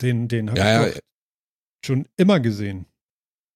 den, 0.00 0.28
den 0.28 0.50
habe 0.50 0.58
Ja, 0.58 0.86
ich 0.86 0.94
ja, 0.94 1.00
schon 1.84 2.06
immer 2.16 2.40
gesehen. 2.40 2.86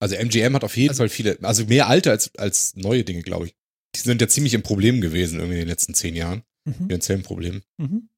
also 0.01 0.15
MGM 0.17 0.55
hat 0.55 0.65
auf 0.65 0.77
jeden 0.77 0.91
Also- 0.91 1.03
Fall 1.03 1.09
viele, 1.09 1.39
also 1.43 1.65
mehr 1.65 1.89
alte 1.89 2.11
als, 2.11 2.31
als 2.37 2.77
neue 2.77 3.05
Dinge, 3.05 3.23
glaube 3.23 3.47
ich. 3.47 3.55
Die 3.95 4.01
sind 4.01 4.21
ja 4.21 4.29
ziemlich 4.29 4.55
im 4.55 4.63
Problem 4.63 5.01
gewesen 5.01 5.39
irgendwie 5.39 5.55
in 5.55 5.61
den 5.63 5.69
letzten 5.69 5.95
zehn 5.95 6.15
Jahren, 6.17 6.43
Mhm. 6.67 6.87
finanziellen 6.87 7.23
Problem. 7.23 7.63
Mhm. 7.79 8.09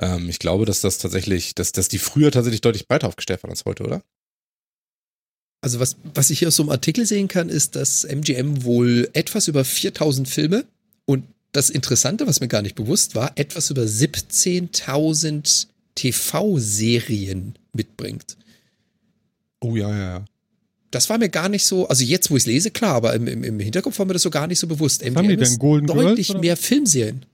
Ähm, 0.00 0.28
ich 0.28 0.38
glaube, 0.38 0.64
dass 0.64 0.80
das 0.80 0.98
tatsächlich, 0.98 1.54
dass, 1.54 1.72
dass 1.72 1.88
die 1.88 1.98
früher 1.98 2.30
tatsächlich 2.30 2.60
deutlich 2.60 2.86
breiter 2.88 3.08
aufgestellt 3.08 3.42
waren 3.42 3.50
als 3.50 3.64
heute, 3.64 3.84
oder? 3.84 4.02
Also 5.60 5.80
was, 5.80 5.96
was 6.14 6.30
ich 6.30 6.38
hier 6.38 6.48
aus 6.48 6.56
so 6.56 6.62
einem 6.62 6.70
Artikel 6.70 7.04
sehen 7.04 7.26
kann, 7.28 7.48
ist, 7.48 7.74
dass 7.74 8.04
MGM 8.04 8.62
wohl 8.64 9.08
etwas 9.12 9.48
über 9.48 9.64
4000 9.64 10.28
Filme 10.28 10.64
und 11.04 11.24
das 11.52 11.70
Interessante, 11.70 12.26
was 12.26 12.40
mir 12.40 12.48
gar 12.48 12.62
nicht 12.62 12.76
bewusst 12.76 13.14
war, 13.14 13.32
etwas 13.36 13.70
über 13.70 13.82
17.000 13.82 15.66
TV-Serien 15.96 17.54
mitbringt. 17.72 18.36
Oh 19.60 19.74
ja, 19.74 19.90
ja, 19.90 19.98
ja. 20.18 20.24
Das 20.90 21.10
war 21.10 21.18
mir 21.18 21.28
gar 21.28 21.48
nicht 21.48 21.66
so, 21.66 21.86
also 21.88 22.02
jetzt, 22.04 22.30
wo 22.30 22.36
ich 22.36 22.42
es 22.42 22.46
lese, 22.46 22.70
klar, 22.70 22.94
aber 22.94 23.14
im, 23.14 23.26
im, 23.26 23.44
im 23.44 23.60
Hinterkopf 23.60 23.98
war 23.98 24.06
mir 24.06 24.14
das 24.14 24.22
so 24.22 24.30
gar 24.30 24.46
nicht 24.46 24.58
so 24.58 24.66
bewusst. 24.66 25.02
Was 25.04 25.14
haben 25.14 25.28
die 25.28 25.36
denn? 25.36 25.58
Golden 25.58 25.86
deutlich 25.86 26.28
Girls, 26.28 26.40
mehr 26.40 26.56
Filmserien. 26.56 27.26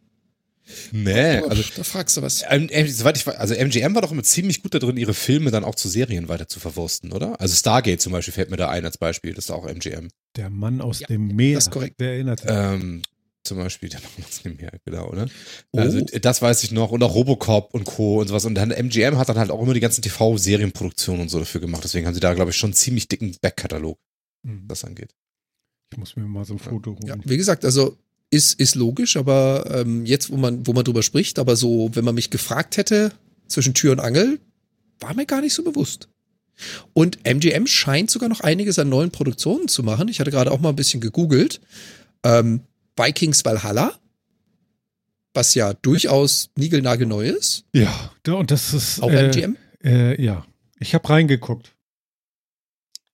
Nee, 0.93 1.37
Aber 1.39 1.51
also, 1.51 1.63
da 1.77 1.85
fragst 1.85 2.17
du 2.17 2.23
was. 2.23 2.39
soweit 2.39 3.17
ich 3.19 3.27
weiß, 3.27 3.37
also 3.37 3.55
MGM 3.55 3.95
war 3.95 4.01
doch 4.03 4.13
immer 4.13 4.23
ziemlich 4.23 4.63
gut 4.63 4.73
da 4.75 4.79
drin, 4.79 4.97
ihre 4.97 5.13
Filme 5.13 5.51
dann 5.51 5.63
auch 5.63 5.75
zu 5.75 5.89
Serien 5.91 6.29
weiter 6.29 6.49
zu 6.49 6.59
verwursten, 6.59 7.13
oder? 7.13 7.39
Also 7.39 7.55
Stargate 7.55 8.01
zum 8.01 8.13
Beispiel 8.13 8.33
fällt 8.33 8.51
mir 8.51 8.57
da 8.57 8.71
ein 8.71 8.85
als 8.85 8.97
Beispiel, 8.97 9.35
das 9.35 9.45
ist 9.47 9.51
auch 9.51 9.67
MGM. 9.67 10.09
Der 10.37 10.49
Mann 10.49 10.81
aus 10.81 11.01
Ja, 11.01 11.07
dem 11.09 11.29
Meer. 11.29 11.57
das 11.57 11.65
ist 11.65 11.71
korrekt. 11.71 11.97
Wer 11.99 12.13
erinnert 12.15 12.41
sich? 12.41 12.49
Ähm, 12.51 13.03
zum 13.45 13.59
Beispiel, 13.59 13.89
der 13.91 14.01
macht 14.01 14.19
uns 14.19 14.45
nicht 14.45 14.61
mehr, 14.61 14.73
genau, 14.85 15.09
oder? 15.09 15.29
Oh. 15.73 15.79
Also 15.79 16.01
das 16.01 16.43
weiß 16.43 16.65
ich 16.65 16.73
noch 16.73 16.91
und 16.91 17.03
auch 17.03 17.15
Robocop 17.15 17.73
und 17.75 17.85
Co. 17.85 18.21
und 18.21 18.29
sowas. 18.29 18.45
Und 18.45 18.55
dann 18.55 18.71
MGM 18.71 19.19
hat 19.19 19.29
dann 19.29 19.39
halt 19.39 19.51
auch 19.51 19.63
immer 19.63 19.75
die 19.75 19.81
ganzen 19.81 20.03
TV-Serienproduktionen 20.03 21.23
und 21.23 21.29
so 21.29 21.39
dafür 21.39 21.61
gemacht. 21.61 21.85
Deswegen 21.85 22.07
haben 22.07 22.15
sie 22.15 22.21
da, 22.21 22.35
glaube 22.35 22.51
ich, 22.51 22.57
schon 22.57 22.69
einen 22.69 22.75
ziemlich 22.75 23.09
dicken 23.09 23.37
Backkatalog, 23.41 23.99
Hm, 24.45 24.65
was 24.67 24.81
das 24.81 24.89
angeht. 24.89 25.15
Ich 25.93 25.99
muss 25.99 26.17
mir 26.17 26.25
mal 26.25 26.45
so 26.45 26.55
ein 26.55 26.59
Foto 26.59 26.93
holen. 26.93 27.07
Ja, 27.07 27.17
wie 27.25 27.37
gesagt, 27.37 27.65
also 27.65 27.97
ist, 28.31 28.59
ist 28.59 28.75
logisch, 28.75 29.17
aber 29.17 29.65
ähm, 29.71 30.05
jetzt, 30.07 30.31
wo 30.31 30.37
man, 30.37 30.67
wo 30.67 30.73
man 30.73 30.85
drüber 30.85 31.03
spricht, 31.03 31.39
aber 31.39 31.57
so, 31.57 31.91
wenn 31.95 32.05
man 32.05 32.15
mich 32.15 32.31
gefragt 32.31 32.77
hätte, 32.77 33.13
zwischen 33.47 33.75
Tür 33.75 33.93
und 33.93 34.01
Angel, 34.01 34.41
war 35.01 35.15
mir 35.15 35.27
gar 35.27 35.41
nicht 35.41 35.55
so 35.55 35.63
bewusst. 35.63 36.09
Und 36.93 37.19
MGM 37.25 37.67
scheint 37.67 38.11
sogar 38.11 38.29
noch 38.29 38.41
einiges 38.41 38.79
an 38.79 38.89
neuen 38.89 39.11
Produktionen 39.11 39.69
zu 39.69 39.83
machen. 39.83 40.09
Ich 40.09 40.21
hatte 40.21 40.31
gerade 40.31 40.51
auch 40.51 40.61
mal 40.61 40.71
ein 40.71 40.77
bisschen 40.77 41.01
gegoogelt. 41.01 41.61
Ähm, 42.23 42.61
Vikings 42.97 43.45
Valhalla, 43.45 43.99
was 45.33 45.55
ja 45.55 45.75
durchaus 45.75 46.51
niegelnagelneu 46.57 47.27
ist. 47.27 47.65
Ja, 47.73 48.11
und 48.29 48.51
das 48.51 48.73
ist. 48.73 49.03
Auch 49.03 49.11
äh, 49.11 49.29
MGM. 49.29 49.57
Äh, 49.83 50.23
ja, 50.23 50.47
ich 50.79 50.95
habe 50.95 51.09
reingeguckt. 51.09 51.75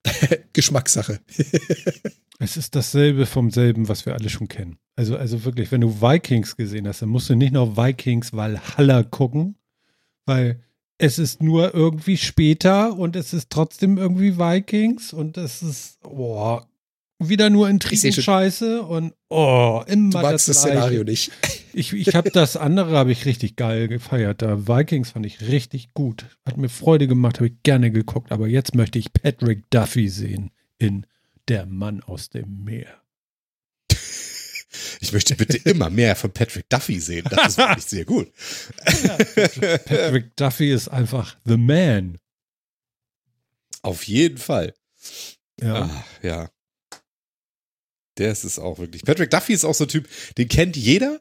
Geschmackssache. 0.52 1.20
Es 2.42 2.56
ist 2.56 2.74
dasselbe 2.74 3.26
vom 3.26 3.50
selben, 3.50 3.90
was 3.90 4.06
wir 4.06 4.14
alle 4.14 4.30
schon 4.30 4.48
kennen. 4.48 4.78
Also, 4.96 5.14
also 5.14 5.44
wirklich, 5.44 5.70
wenn 5.72 5.82
du 5.82 6.00
Vikings 6.00 6.56
gesehen 6.56 6.88
hast, 6.88 7.02
dann 7.02 7.10
musst 7.10 7.28
du 7.28 7.34
nicht 7.34 7.52
noch 7.52 7.76
Vikings 7.76 8.32
Valhalla 8.32 9.02
gucken, 9.02 9.56
weil 10.24 10.62
es 10.96 11.18
ist 11.18 11.42
nur 11.42 11.74
irgendwie 11.74 12.16
später 12.16 12.96
und 12.96 13.14
es 13.14 13.34
ist 13.34 13.50
trotzdem 13.50 13.98
irgendwie 13.98 14.38
Vikings 14.38 15.12
und 15.12 15.36
es 15.36 15.62
ist 15.62 16.00
boah, 16.00 16.66
wieder 17.20 17.50
nur 17.50 17.68
Intrigen-Scheiße 17.68 18.82
und 18.82 19.12
oh, 19.28 19.82
immer 19.86 20.10
Du 20.10 20.18
magst 20.18 20.48
das 20.48 20.62
Gleiche. 20.62 20.76
Szenario 20.78 21.04
nicht. 21.04 21.30
Ich, 21.72 21.92
ich 21.92 22.16
habe 22.16 22.32
das 22.32 22.56
andere 22.56 22.96
habe 22.96 23.12
ich 23.12 23.26
richtig 23.26 23.54
geil 23.54 23.86
gefeiert. 23.86 24.42
Da 24.42 24.66
Vikings 24.66 25.10
fand 25.10 25.24
ich 25.24 25.40
richtig 25.42 25.94
gut. 25.94 26.24
Hat 26.44 26.56
mir 26.56 26.68
Freude 26.68 27.06
gemacht, 27.06 27.36
habe 27.36 27.46
ich 27.46 27.62
gerne 27.62 27.92
geguckt. 27.92 28.32
Aber 28.32 28.48
jetzt 28.48 28.74
möchte 28.74 28.98
ich 28.98 29.12
Patrick 29.12 29.70
Duffy 29.70 30.08
sehen 30.08 30.50
in 30.78 31.06
Der 31.46 31.66
Mann 31.66 32.02
aus 32.02 32.28
dem 32.28 32.64
Meer. 32.64 33.00
Ich 35.00 35.12
möchte 35.12 35.36
bitte 35.36 35.58
immer 35.70 35.90
mehr 35.90 36.16
von 36.16 36.32
Patrick 36.32 36.68
Duffy 36.68 36.98
sehen. 36.98 37.24
Das 37.30 37.48
ist 37.52 37.58
wirklich 37.58 37.84
sehr 37.84 38.04
gut. 38.04 38.32
Patrick 39.84 40.34
Duffy 40.34 40.72
ist 40.72 40.88
einfach 40.88 41.36
the 41.44 41.56
man. 41.56 42.18
Auf 43.82 44.04
jeden 44.04 44.38
Fall. 44.38 44.74
Ja. 45.60 45.82
Ah, 45.82 46.04
ja. 46.22 46.50
Der 48.18 48.30
ist 48.32 48.44
es 48.44 48.58
auch 48.58 48.78
wirklich. 48.78 49.02
Patrick 49.04 49.30
Duffy 49.30 49.52
ist 49.54 49.64
auch 49.64 49.74
so 49.74 49.84
ein 49.84 49.88
Typ, 49.88 50.06
den 50.36 50.48
kennt 50.48 50.76
jeder, 50.76 51.20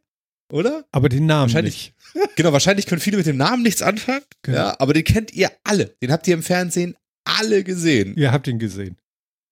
oder? 0.52 0.86
Aber 0.92 1.08
den 1.10 1.26
Namen 1.26 1.44
Wahrscheinlich- 1.54 1.94
nicht. 2.16 2.30
Genau, 2.36 2.52
wahrscheinlich 2.54 2.86
können 2.88 3.02
viele 3.02 3.18
mit 3.18 3.28
dem 3.28 3.38
Namen 3.38 3.62
nichts 3.64 3.82
anfangen. 3.84 4.24
Genau. 4.42 4.58
Ja, 4.58 4.76
aber 4.80 4.94
den 4.94 5.04
kennt 5.04 5.32
ihr 5.34 5.52
alle. 5.64 5.96
Den 6.02 6.12
habt 6.12 6.28
ihr 6.28 6.34
im 6.34 6.42
Fernsehen 6.44 6.96
alle 7.26 7.64
gesehen. 7.64 8.16
Ihr 8.18 8.32
habt 8.32 8.48
ihn 8.48 8.58
gesehen. 8.60 8.98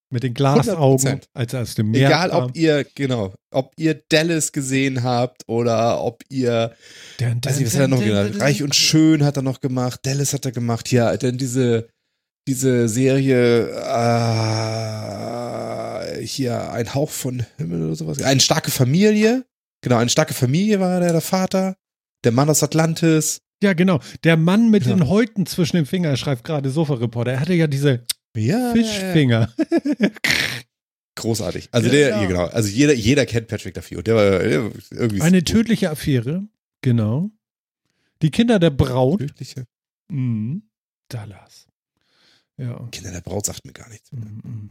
Mit 0.09 0.23
den 0.23 0.33
Glasaugen, 0.33 1.05
100%. 1.05 1.23
als 1.33 1.53
er 1.53 1.61
aus 1.63 1.75
dem 1.75 1.91
Meer 1.91 2.07
Egal, 2.07 2.29
kam. 2.29 2.43
ob 2.45 2.55
ihr, 2.55 2.85
genau, 2.95 3.33
ob 3.51 3.73
ihr 3.77 4.01
Dallas 4.09 4.53
gesehen 4.53 5.03
habt 5.03 5.43
oder 5.47 6.01
ob 6.01 6.23
ihr, 6.29 6.73
Dun, 7.19 7.41
weiß 7.43 7.57
nicht, 7.57 7.67
was 7.67 7.73
hat 7.75 7.81
er 7.81 7.87
noch 7.89 7.99
genannt? 7.99 8.39
Reich 8.39 8.63
und 8.63 8.73
Schön 8.73 9.23
hat 9.25 9.35
er 9.35 9.41
noch 9.43 9.59
gemacht, 9.59 9.99
Dallas 10.03 10.31
hat 10.33 10.45
er 10.45 10.53
gemacht, 10.53 10.89
ja, 10.93 11.15
dann 11.17 11.37
diese, 11.37 11.89
diese 12.47 12.87
Serie, 12.87 13.67
äh, 13.69 13.73
hier, 16.19 16.71
ein 16.71 16.93
Hauch 16.93 17.09
von 17.09 17.45
Himmel 17.57 17.83
oder 17.85 17.95
sowas. 17.95 18.21
Eine 18.21 18.39
starke 18.39 18.71
Familie, 18.71 19.45
genau, 19.81 19.97
eine 19.97 20.09
starke 20.09 20.33
Familie 20.33 20.79
war 20.79 20.99
der, 20.99 21.11
der 21.11 21.21
Vater, 21.21 21.75
der 22.23 22.31
Mann 22.31 22.49
aus 22.49 22.63
Atlantis. 22.63 23.41
Ja, 23.63 23.73
genau. 23.73 23.99
Der 24.23 24.37
Mann 24.37 24.69
mit 24.69 24.85
Ja. 24.85 24.93
den 24.95 25.07
Häuten 25.07 25.45
zwischen 25.47 25.77
den 25.77 25.85
Fingern 25.87 26.15
schreibt 26.17 26.43
gerade 26.43 26.69
Sofa-Reporter. 26.69 27.31
Er 27.31 27.39
hatte 27.39 27.53
ja 27.53 27.65
diese 27.67 28.03
Ja, 28.35 28.71
Fischfinger. 28.73 29.51
Großartig. 31.15 31.69
Also 31.71 31.87
Ja, 31.87 31.91
der, 31.93 32.09
ja. 32.09 32.21
ja, 32.21 32.27
genau. 32.27 32.45
Also 32.45 32.69
jeder, 32.69 32.93
jeder 32.93 33.25
kennt 33.25 33.47
Patrick 33.47 33.73
Duffy 33.73 33.95
und 33.95 34.05
der 34.05 34.15
war 34.15 34.31
war 34.31 34.41
irgendwie 34.43 35.21
Eine 35.21 35.39
gut. 35.39 35.47
tödliche 35.47 35.89
Affäre. 35.89 36.47
Genau. 36.81 37.31
Die 38.21 38.29
Kinder 38.29 38.59
der 38.59 38.69
Braut. 38.69 39.19
tödliche. 39.21 39.65
Mhm. 40.09 40.63
Dallas. 41.09 41.65
Ja. 42.57 42.87
Kinder 42.91 43.11
der 43.11 43.21
Braut 43.21 43.45
sagt 43.47 43.65
mir 43.65 43.73
gar 43.73 43.89
nichts. 43.89 44.11
Mhm. 44.11 44.69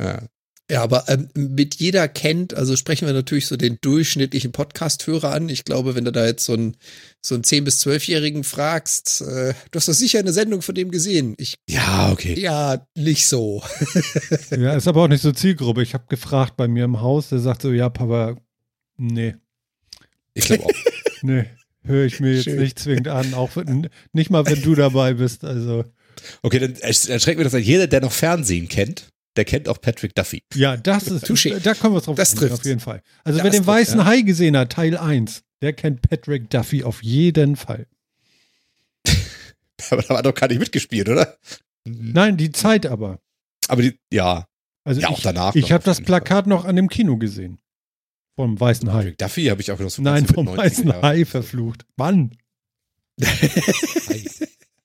Ja. 0.00 0.22
Ja, 0.68 0.82
aber 0.82 1.04
ähm, 1.08 1.28
mit 1.36 1.76
jeder 1.76 2.08
kennt, 2.08 2.52
also 2.54 2.74
sprechen 2.74 3.06
wir 3.06 3.14
natürlich 3.14 3.46
so 3.46 3.56
den 3.56 3.78
durchschnittlichen 3.82 4.50
Podcast-Hörer 4.50 5.30
an. 5.30 5.48
Ich 5.48 5.62
glaube, 5.62 5.94
wenn 5.94 6.04
du 6.04 6.10
da 6.10 6.26
jetzt 6.26 6.44
so 6.44 6.54
einen, 6.54 6.76
so 7.24 7.36
einen 7.36 7.44
10- 7.44 7.62
bis 7.62 7.86
12-Jährigen 7.86 8.42
fragst, 8.42 9.20
äh, 9.20 9.54
du 9.70 9.76
hast 9.76 9.86
doch 9.86 9.92
sicher 9.92 10.18
eine 10.18 10.32
Sendung 10.32 10.62
von 10.62 10.74
dem 10.74 10.90
gesehen. 10.90 11.34
Ich, 11.38 11.54
ja, 11.68 12.10
okay. 12.10 12.34
ja, 12.36 12.84
nicht 12.96 13.28
so. 13.28 13.62
Ja, 14.50 14.74
ist 14.74 14.88
aber 14.88 15.04
auch 15.04 15.08
nicht 15.08 15.22
so 15.22 15.30
Zielgruppe. 15.30 15.84
Ich 15.84 15.94
habe 15.94 16.06
gefragt 16.08 16.56
bei 16.56 16.66
mir 16.66 16.84
im 16.84 17.00
Haus, 17.00 17.28
der 17.28 17.38
sagt 17.38 17.62
so, 17.62 17.70
ja, 17.70 17.88
Papa, 17.88 18.36
nee, 18.96 19.36
Ich 20.34 20.46
glaube 20.46 20.64
auch. 20.64 20.70
nee, 21.22 21.44
höre 21.84 22.06
ich 22.06 22.18
mir 22.18 22.34
jetzt 22.34 22.44
Schön. 22.44 22.58
nicht 22.58 22.80
zwingend 22.80 23.06
an, 23.06 23.34
auch 23.34 23.54
wenn, 23.54 23.88
nicht 24.12 24.30
mal, 24.30 24.44
wenn 24.46 24.62
du 24.62 24.74
dabei 24.74 25.14
bist. 25.14 25.44
Also, 25.44 25.84
Okay, 26.42 26.58
dann 26.58 26.74
ersch- 26.74 27.08
erschreckt 27.08 27.38
mir 27.38 27.44
das 27.44 27.54
an. 27.54 27.62
Jeder, 27.62 27.86
der 27.86 28.00
noch 28.00 28.10
Fernsehen 28.10 28.68
kennt, 28.68 29.10
der 29.36 29.44
kennt 29.44 29.68
auch 29.68 29.80
Patrick 29.80 30.14
Duffy. 30.14 30.42
ja, 30.54 30.76
das 30.76 31.08
ist, 31.08 31.24
Touché. 31.26 31.58
da 31.60 31.74
kommen 31.74 31.94
wir 31.94 32.00
drauf 32.00 32.16
Das 32.16 32.34
trifft. 32.34 32.52
auf 32.54 32.64
jeden 32.64 32.80
Fall. 32.80 33.02
Also, 33.24 33.38
Das 33.38 33.44
wer 33.44 33.50
den 33.50 33.58
trifft, 33.58 33.66
weißen 33.68 33.98
ja. 34.00 34.04
Hai 34.06 34.20
gesehen 34.22 34.56
hat, 34.56 34.72
Teil 34.72 34.96
1, 34.96 35.42
der 35.62 35.72
kennt 35.72 36.02
Patrick 36.02 36.50
Duffy 36.50 36.82
auf 36.84 37.02
jeden 37.02 37.56
Fall. 37.56 37.86
Aber 39.90 40.02
da 40.02 40.08
war 40.08 40.22
doch 40.22 40.34
gar 40.34 40.48
nicht 40.48 40.58
mitgespielt, 40.58 41.08
oder? 41.08 41.36
Nein, 41.84 42.36
die 42.36 42.50
Zeit 42.50 42.86
aber. 42.86 43.20
Aber 43.68 43.82
die, 43.82 43.98
ja, 44.12 44.46
Also 44.84 45.00
ja, 45.00 45.08
auch 45.08 45.18
ich, 45.18 45.22
danach. 45.24 45.54
ich 45.54 45.70
habe 45.72 45.84
das. 45.84 46.00
Plakat 46.00 46.46
noch 46.46 46.64
an 46.64 46.76
dem 46.76 46.88
Kino 46.88 47.16
gesehen. 47.16 47.58
Vom 48.36 48.58
weißen 48.60 48.92
Hai. 48.92 48.98
Patrick 48.98 49.18
Duffy 49.18 49.44
habe 49.46 49.60
ich 49.62 49.70
auch 49.70 49.78
noch 49.78 49.88
so 49.90 50.02
Nein, 50.02 50.26
vom 50.26 50.46
90er 50.48 50.56
weißen 50.56 50.88
Jahren. 50.88 51.02
Hai 51.02 51.24
verflucht. 51.24 51.86
Mann. 51.96 52.36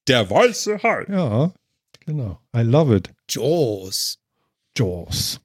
Der 0.07 0.29
weiße 0.29 0.81
Hai. 0.83 1.05
Ja, 1.09 1.53
genau. 2.05 2.39
I 2.55 2.61
love 2.61 2.95
it. 2.95 3.11
Jaws. 3.29 4.17
Jaws. 4.77 5.39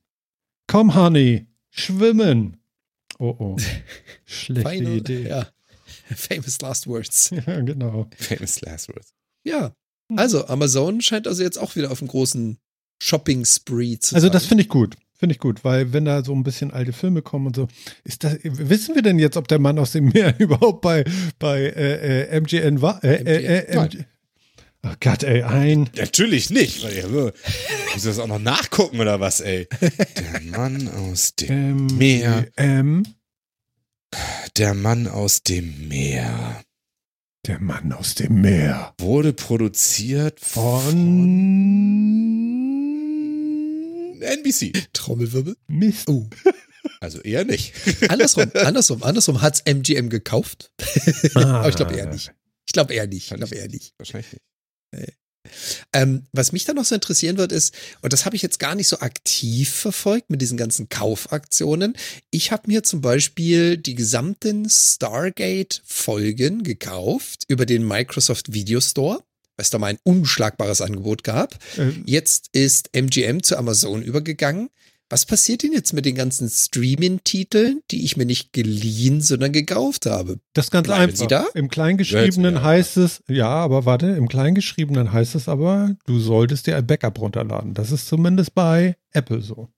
Komm, 0.69 0.95
Honey, 0.95 1.47
schwimmen. 1.71 2.57
Oh, 3.19 3.35
oh. 3.39 3.57
Schlechte 4.25 4.69
Final, 4.71 4.97
Idee. 4.97 5.29
Ja. 5.29 5.49
Famous 6.15 6.61
Last 6.61 6.87
Words. 6.87 7.31
Ja, 7.47 7.61
genau. 7.61 8.09
Famous 8.17 8.61
Last 8.61 8.89
Words. 8.89 9.13
Ja. 9.45 9.73
Also, 10.15 10.47
Amazon 10.47 11.01
scheint 11.01 11.27
also 11.27 11.43
jetzt 11.43 11.59
auch 11.59 11.75
wieder 11.77 11.91
auf 11.91 12.01
einem 12.01 12.09
großen 12.09 12.59
Shopping-Spree 13.03 13.99
zu 13.99 14.15
Also 14.15 14.27
sein. 14.29 14.33
das 14.33 14.47
finde 14.47 14.63
ich 14.63 14.69
gut. 14.69 14.97
Finde 15.19 15.33
ich 15.35 15.39
gut, 15.39 15.65
weil 15.65 15.95
wenn 15.95 16.05
da 16.05 16.23
so 16.23 16.35
ein 16.35 16.43
bisschen 16.43 16.71
alte 16.73 16.93
Filme 16.93 17.23
kommen 17.23 17.47
und 17.47 17.57
so, 17.57 17.69
ist 18.05 18.23
das, 18.23 18.37
wissen 18.43 18.95
wir 18.95 19.01
denn 19.01 19.19
jetzt, 19.19 19.39
ob 19.39 19.49
der 19.49 19.59
Mann 19.59 19.79
aus 19.79 19.93
dem 19.93 20.09
Meer 20.11 20.39
überhaupt 20.39 20.83
bei, 20.83 21.05
bei 21.39 21.61
äh, 21.63 22.25
äh, 22.29 22.41
MGN 22.41 22.83
war? 22.83 23.03
Äh, 23.03 23.23
äh, 23.23 23.61
äh, 23.61 23.73
MG 23.73 24.05
Ach 24.89 24.97
Gott, 25.01 25.23
ey, 25.25 25.43
ein. 25.43 25.91
Natürlich 25.97 26.51
nicht, 26.51 26.83
weil 26.85 26.97
ich 26.99 27.07
muss 27.95 28.03
das 28.05 28.19
auch 28.19 28.27
noch 28.29 28.39
nachgucken 28.39 29.01
oder 29.01 29.19
was, 29.21 29.41
ey. 29.41 29.69
Der 29.81 30.41
Mann 30.43 30.89
aus 30.89 31.35
dem 31.35 31.87
Meer. 31.99 32.47
MGM, 32.57 33.03
Der 34.57 34.75
Mann 34.75 35.09
aus 35.09 35.43
dem 35.43 35.89
Meer 35.89 36.63
der 37.47 37.61
Mann 37.61 37.93
aus 37.93 38.15
dem 38.17 38.41
Meer. 38.41 38.93
wurde 38.99 39.33
produziert 39.33 40.41
von 40.41 40.81
Von 44.13 44.23
NBC. 44.23 44.73
Trommelwirbel. 44.93 45.57
Mist. 45.69 46.09
Oh. 46.09 46.29
Also 47.01 47.21
eher 47.21 47.45
nicht. 47.45 47.73
Andersrum, 48.09 48.51
andersrum, 48.55 49.03
andersrum 49.03 49.43
hat's 49.43 49.61
MGM 49.65 50.09
gekauft. 50.09 50.73
Ah. 51.35 51.59
Aber 51.61 51.69
ich 51.69 51.77
glaube 51.77 51.95
eher 51.95 52.07
nicht. 52.07 52.33
Ich 52.67 52.73
glaube 52.73 52.95
eher 52.95 53.07
nicht. 53.07 53.31
Ich 53.31 53.37
glaube 53.37 53.55
eher 53.55 53.69
nicht. 53.69 53.95
Wahrscheinlich 53.99 54.33
nicht. 54.33 54.43
Ähm, 55.93 56.27
was 56.33 56.53
mich 56.53 56.65
dann 56.65 56.77
noch 56.77 56.85
so 56.85 56.95
interessieren 56.95 57.37
wird, 57.37 57.53
ist, 57.53 57.75
und 58.03 58.13
das 58.13 58.25
habe 58.25 58.37
ich 58.37 58.43
jetzt 58.43 58.59
gar 58.59 58.75
nicht 58.75 58.89
so 58.89 58.99
aktiv 59.01 59.71
verfolgt 59.73 60.31
mit 60.31 60.43
diesen 60.43 60.59
ganzen 60.59 60.89
Kaufaktionen. 60.89 61.97
Ich 62.31 62.53
habe 62.53 62.65
mir 62.67 62.83
zum 62.83 63.01
Beispiel 63.01 63.77
die 63.77 63.95
gesamten 63.95 64.69
Stargate-Folgen 64.69 66.63
gekauft 66.65 67.45
über 67.49 67.67
den 67.67 67.87
Microsoft 67.87 68.53
Video 68.53 68.81
Store, 68.81 69.19
weil 69.57 69.63
es 69.63 69.71
da 69.71 69.79
mal 69.79 69.89
ein 69.89 69.99
unschlagbares 70.03 70.81
Angebot 70.81 71.25
gab. 71.25 71.55
Äh, 71.79 71.93
Jetzt 72.05 72.49
ist 72.53 72.91
MGM 72.93 73.43
zu 73.43 73.57
Amazon 73.57 74.03
übergegangen. 74.03 74.71
Was 75.09 75.25
passiert 75.25 75.63
denn 75.63 75.73
jetzt 75.73 75.93
mit 75.93 76.05
den 76.05 76.17
ganzen 76.17 76.49
Streaming-Titeln, 76.51 77.81
die 77.93 78.05
ich 78.05 78.17
mir 78.17 78.27
nicht 78.27 78.53
geliehen, 78.53 79.21
sondern 79.21 79.53
gekauft 79.53 80.05
habe? 80.07 80.41
Das 80.53 80.67
ist 80.67 80.71
ganz 80.73 80.87
Bleiben 80.89 81.03
einfach. 81.05 81.17
Sie 81.19 81.27
da? 81.29 81.47
Im 81.55 81.69
Kleingeschriebenen 81.69 82.57
Ja, 82.57 82.63
heißt 82.63 82.97
es, 82.97 83.23
ja, 83.29 83.49
aber 83.49 83.85
warte, 83.85 84.07
im 84.09 84.29
Kleingeschriebenen 84.29 85.13
heißt 85.13 85.37
es 85.37 85.49
aber, 85.49 85.95
du 86.07 86.19
solltest 86.19 86.67
dir 86.67 86.77
ein 86.77 86.87
Backup 86.87 87.21
runterladen. 87.21 87.73
Das 87.73 87.93
ist 87.93 88.09
zumindest 88.09 88.55
bei 88.55 88.97
Apple 89.13 89.43
so. 89.43 89.69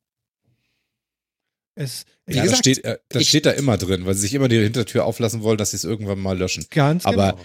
Es, 1.74 2.04
Wie 2.26 2.34
Ja, 2.36 2.42
das 2.42 2.50
gesagt, 2.50 2.64
steht, 2.64 2.84
äh, 2.84 2.98
das 3.10 3.22
ich- 3.22 3.28
steht 3.28 3.46
da 3.46 3.50
immer 3.50 3.76
drin, 3.76 4.06
weil 4.06 4.14
sie 4.14 4.22
sich 4.22 4.34
immer 4.34 4.48
die 4.48 4.58
Hintertür 4.58 5.04
auflassen 5.04 5.42
wollen, 5.42 5.58
dass 5.58 5.70
sie 5.72 5.76
es 5.76 5.84
irgendwann 5.84 6.18
mal 6.18 6.36
löschen. 6.38 6.64
ganz 6.70 7.04
aber 7.04 7.32
genau. 7.32 7.44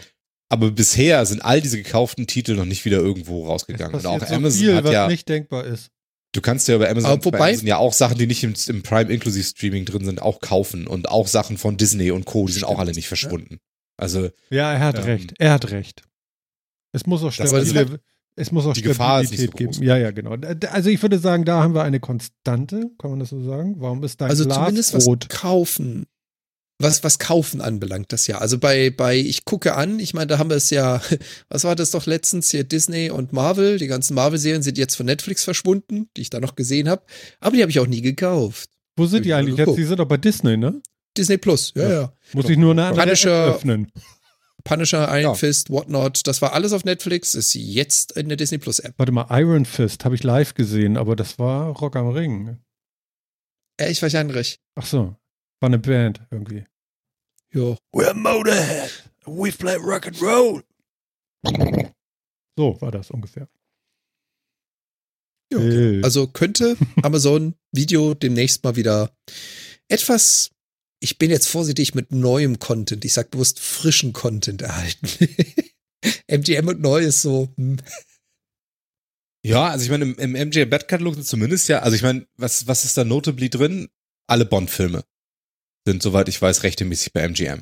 Aber 0.50 0.72
bisher 0.72 1.26
sind 1.26 1.42
all 1.44 1.62
diese 1.62 1.78
gekauften 1.78 2.28
Titel 2.28 2.56
noch 2.56 2.66
nicht 2.66 2.86
wieder 2.86 2.98
irgendwo 3.00 3.44
Es 3.44 3.50
rausgegangen. 3.50 3.96
Und 3.96 4.04
passiert 4.04 4.24
auch 4.24 4.28
so 4.28 4.36
Amazon 4.36 4.60
viel, 4.60 4.76
hat 4.76 4.84
was 4.84 4.92
ja, 4.94 5.08
nicht 5.08 5.28
denkbar 5.28 5.66
ist. 5.66 5.90
Du 6.34 6.42
kannst 6.42 6.68
ja 6.68 6.78
bei 6.78 6.90
Amazon, 6.90 7.12
Aber 7.12 7.26
wobei- 7.26 7.38
bei 7.40 7.50
Amazon 7.50 7.68
ja 7.68 7.78
auch 7.78 7.94
Sachen, 7.94 8.18
die 8.18 8.28
nicht 8.28 8.44
im, 8.44 8.54
im 8.68 8.84
Prime 8.84 9.12
Inclusive 9.12 9.44
Streaming 9.46 9.86
drin 9.86 10.04
sind, 10.06 10.22
auch 10.22 10.42
kaufen. 10.42 10.86
Und 10.88 11.10
auch 11.10 11.28
Sachen 11.28 11.58
von 11.58 11.78
Disney 11.78 12.12
und 12.12 12.26
Co., 12.26 12.46
die 12.48 12.54
sind 12.54 12.64
auch 12.66 12.70
Stimmt, 12.72 12.80
alle 12.82 12.92
nicht 12.92 13.08
verschwunden. 13.08 13.58
Also, 13.98 14.30
Ja, 14.50 14.74
er 14.74 14.80
hat 14.80 14.98
Ähm, 15.00 15.04
recht. 15.06 15.34
Er 15.40 15.52
hat 15.54 15.72
recht. 15.72 16.04
Es 16.92 17.06
muss 17.06 17.24
auch 17.24 17.32
stabile, 17.32 18.00
es 18.36 18.52
muss 18.52 18.66
auch 18.66 18.74
Die 18.74 18.82
Gefahr 18.82 19.22
ist 19.22 19.28
Stabilität 19.30 19.54
nicht 19.56 19.60
so 19.60 19.66
groß. 19.68 19.76
geben. 19.78 19.88
Ja, 19.88 19.98
ja, 19.98 20.12
genau. 20.12 20.36
Also 20.72 20.90
ich 20.90 21.02
würde 21.02 21.20
sagen, 21.20 21.46
da 21.46 21.62
haben 21.62 21.74
wir 21.76 21.84
eine 21.84 22.00
Konstante, 22.00 22.90
kann 22.98 23.12
man 23.12 23.20
das 23.20 23.30
so 23.30 23.42
sagen? 23.44 23.76
Warum 23.80 24.04
ist 24.04 24.20
dein 24.22 24.30
Also 24.30 24.46
Glas 24.46 24.58
zumindest 24.58 24.94
was 24.96 25.08
kaufen, 25.30 26.06
was, 26.84 27.04
was 27.04 27.18
kaufen 27.20 27.62
anbelangt, 27.62 28.12
das 28.14 28.28
ja. 28.28 28.38
Also 28.38 28.60
bei, 28.60 28.90
bei, 28.92 29.18
ich 29.18 29.46
gucke 29.46 29.76
an, 29.76 30.00
ich 30.00 30.14
meine, 30.14 30.28
da 30.28 30.38
haben 30.38 30.50
wir 30.50 30.58
es 30.58 30.70
ja, 30.70 31.02
was 31.50 31.64
war 31.64 31.76
das 31.76 31.92
doch 31.92 32.06
letztens 32.06 32.52
hier, 32.52 32.64
Disney 32.64 33.10
und 33.10 33.34
Marvel, 33.34 33.80
die 33.80 33.88
ganzen 33.88 34.14
Marvel-Serien 34.14 34.62
sind 34.62 34.78
jetzt 34.78 34.96
von 34.96 35.06
Netflix 35.08 35.44
verschwunden, 35.44 36.10
die 36.16 36.22
ich 36.22 36.30
da 36.30 36.40
noch 36.40 36.56
gesehen 36.56 36.88
habe, 36.90 37.04
aber 37.40 37.56
die 37.56 37.62
habe 37.64 37.72
ich 37.72 37.80
auch 37.80 37.88
nie 37.88 38.02
gekauft. 38.02 38.70
Wo 38.96 39.08
sind 39.08 39.26
die 39.26 39.30
ich 39.30 39.36
eigentlich 39.36 39.58
jetzt? 39.58 39.76
Die 39.76 39.84
sind 39.86 40.00
doch 40.00 40.08
bei 40.08 40.18
Disney, 40.18 40.56
ne? 40.58 40.82
Disney 41.18 41.38
Plus, 41.38 41.74
ja, 41.76 41.84
Ja. 41.84 41.90
ja. 42.02 42.14
Muss 42.34 42.50
ich 42.50 42.58
nur 42.58 42.72
eine 42.72 42.86
andere 42.86 43.06
Punisher- 43.06 43.48
App 43.48 43.56
öffnen. 43.56 43.92
Punisher, 44.64 45.08
Iron 45.10 45.32
Ja. 45.32 45.34
Fist, 45.34 45.70
Whatnot, 45.70 46.22
das 46.26 46.42
war 46.42 46.54
alles 46.54 46.72
auf 46.72 46.86
Netflix, 46.86 47.34
ist 47.36 47.54
jetzt 47.54 48.14
in 48.14 48.30
der 48.30 48.38
Disney 48.38 48.58
Plus 48.60 48.80
App. 48.80 48.94
Warte 48.98 49.12
mal, 49.12 49.28
Iron 49.30 49.66
Fist 49.66 50.06
habe 50.06 50.16
ich 50.16 50.24
live 50.24 50.54
gesehen, 50.54 50.96
aber 50.96 51.16
das 51.18 51.38
war 51.38 51.68
Rock 51.70 51.96
am 51.98 52.08
Ring. 52.10 52.58
Ja, 53.80 53.88
ich 53.88 54.02
weiß 54.02 54.14
Heinrich. 54.14 54.60
Ach 54.76 54.86
so, 54.86 55.16
war 55.60 55.68
eine 55.68 55.80
Band 55.80 56.22
irgendwie. 56.32 56.64
Jo. 57.54 57.78
We're 57.93 58.14
Motorhead. 58.14 58.89
We 59.26 59.51
play 59.51 59.76
rock 59.78 60.08
and 60.08 60.20
roll. 60.22 60.64
So 62.58 62.80
war 62.82 62.91
das 62.91 63.12
ungefähr. 63.12 63.47
Ja, 65.51 65.60
Äh, 65.60 66.01
Also 66.04 66.28
könnte 66.28 66.76
Amazon 67.04 67.56
Video 67.72 68.14
demnächst 68.16 68.64
mal 68.64 68.76
wieder 68.76 69.16
etwas, 69.88 70.51
ich 70.99 71.18
bin 71.18 71.30
jetzt 71.30 71.47
vorsichtig 71.47 71.93
mit 71.95 72.12
neuem 72.12 72.60
Content, 72.60 73.06
ich 73.06 73.14
sag 73.14 73.30
bewusst 73.32 73.60
frischen 73.60 74.14
Content 74.14 74.62
erhalten. 74.62 75.08
MGM 76.28 76.68
und 76.68 76.82
neu 76.82 77.01
ist 77.01 77.22
so, 77.22 77.49
hm, 77.58 77.78
ja, 79.45 79.68
also 79.70 79.84
ich 79.86 79.91
meine, 79.91 80.06
im, 80.06 80.16
im 80.16 80.49
MJ 80.49 80.66
Bad-Katalog 80.66 81.16
sind 81.16 81.28
zumindest 81.28 81.68
ja, 81.68 81.80
also 81.80 81.95
ich 81.95 82.01
meine, 82.01 82.26
was, 82.38 82.66
was 82.68 82.86
ist 82.86 82.97
da 82.97 83.04
notably 83.04 83.49
drin? 83.49 83.89
Alle 84.28 84.45
Bond-Filme 84.45 85.04
sind, 85.86 86.02
soweit 86.04 86.30
ich 86.30 86.42
weiß, 86.42 86.64
rechtmäßig 86.64 87.14
bei 87.14 87.22
MGM. 87.28 87.62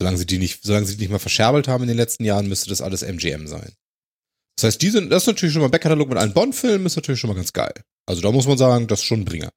Solange 0.00 0.18
sie 0.18 0.26
die 0.26 0.38
nicht, 0.38 0.62
solange 0.64 0.86
sie 0.86 0.96
die 0.96 1.02
nicht 1.02 1.10
mal 1.12 1.18
verscherbelt 1.18 1.68
haben 1.68 1.82
in 1.84 1.88
den 1.88 1.96
letzten 1.96 2.24
Jahren, 2.24 2.48
müsste 2.48 2.68
das 2.68 2.80
alles 2.80 3.02
MGM 3.02 3.46
sein. 3.46 3.72
Das 4.56 4.64
heißt, 4.64 4.82
die 4.82 4.90
sind, 4.90 5.10
das 5.10 5.22
ist 5.24 5.26
natürlich 5.28 5.52
schon 5.52 5.62
mal 5.62 5.68
Backkatalog 5.68 6.08
mit 6.08 6.18
allen 6.18 6.32
Bond-Filmen, 6.34 6.86
ist 6.86 6.96
natürlich 6.96 7.20
schon 7.20 7.28
mal 7.28 7.34
ganz 7.36 7.52
geil. 7.52 7.72
Also 8.06 8.20
da 8.20 8.30
muss 8.32 8.46
man 8.46 8.58
sagen, 8.58 8.86
das 8.86 9.00
ist 9.00 9.06
schon 9.06 9.20
ein 9.20 9.24
Bringer. 9.24 9.50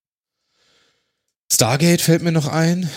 Stargate 1.52 2.02
fällt 2.02 2.22
mir 2.24 2.32
noch 2.32 2.48
ein. 2.48 2.90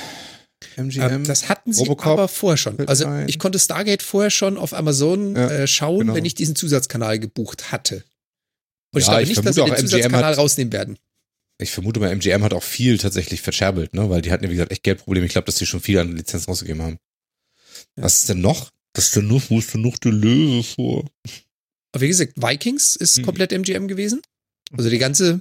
MGM. 0.76 1.01
ähm, 1.12 1.24
das 1.24 1.49
hatten 1.49 1.72
sie 1.72 1.80
Robocop 1.82 2.07
aber 2.14 2.28
vorher 2.28 2.57
schon. 2.57 2.86
Also 2.89 3.07
ein. 3.07 3.28
ich 3.28 3.39
konnte 3.39 3.59
Stargate 3.59 4.03
vorher 4.03 4.30
schon 4.30 4.57
auf 4.57 4.74
Amazon 4.74 5.36
Ja, 5.36 5.49
äh, 5.51 5.66
schauen, 5.66 6.01
genau. 6.01 6.14
wenn 6.14 6.24
ich 6.24 6.34
diesen 6.34 6.57
Zusatzkanal 6.57 7.18
gebucht 7.18 7.70
hatte. 7.70 8.05
Und 8.93 9.01
ich 9.01 9.07
Ja, 9.07 9.12
glaube 9.12 9.22
ich 9.24 9.28
nicht, 9.30 9.45
dass 9.47 9.55
sie 9.55 9.62
den 9.62 9.70
auch, 9.72 9.76
MGM 9.76 9.86
Zusatzkanal 9.89 10.24
hat- 10.24 10.39
rausnehmen 10.39 10.72
werden. 10.72 10.99
Ich 11.61 11.70
vermute 11.72 11.98
mal, 12.00 12.11
MGM 12.11 12.44
hat 12.44 12.54
auch 12.54 12.62
viel 12.62 12.98
tatsächlich 12.98 13.42
verscherbelt, 13.42 13.94
ne? 13.94 14.09
Weil 14.11 14.22
die 14.22 14.30
hatten 14.30 14.44
ja, 14.44 14.50
wie 14.50 14.54
gesagt, 14.54 14.72
echt 14.72 14.82
Geldprobleme. 14.84 15.26
Ich 15.26 15.32
glaube, 15.32 15.46
dass 15.46 15.56
die 15.56 15.66
schon 15.66 15.80
viel 15.80 15.98
an 15.98 16.16
Lizenzen 16.16 16.48
rausgegeben 16.50 16.82
haben. 16.82 16.98
Was 17.96 18.20
ist 18.20 18.28
denn 18.28 18.40
noch? 18.40 18.70
Was 18.94 19.06
ist 19.06 19.16
denn 19.16 19.26
noch? 19.28 19.50
Wo 19.50 19.59
ist 19.59 19.74
denn 19.74 19.82
noch 19.82 19.98
die 19.98 20.11
Löwe 20.11 20.62
vor? 20.62 21.04
Aber 21.92 22.00
wie 22.02 22.09
gesagt, 22.09 22.34
Vikings 22.36 22.96
ist 22.96 23.18
Hm. 23.18 23.24
komplett 23.24 23.52
MGM 23.52 23.88
gewesen. 23.88 24.22
Also 24.76 24.88
die 24.90 24.98
ganze, 24.98 25.40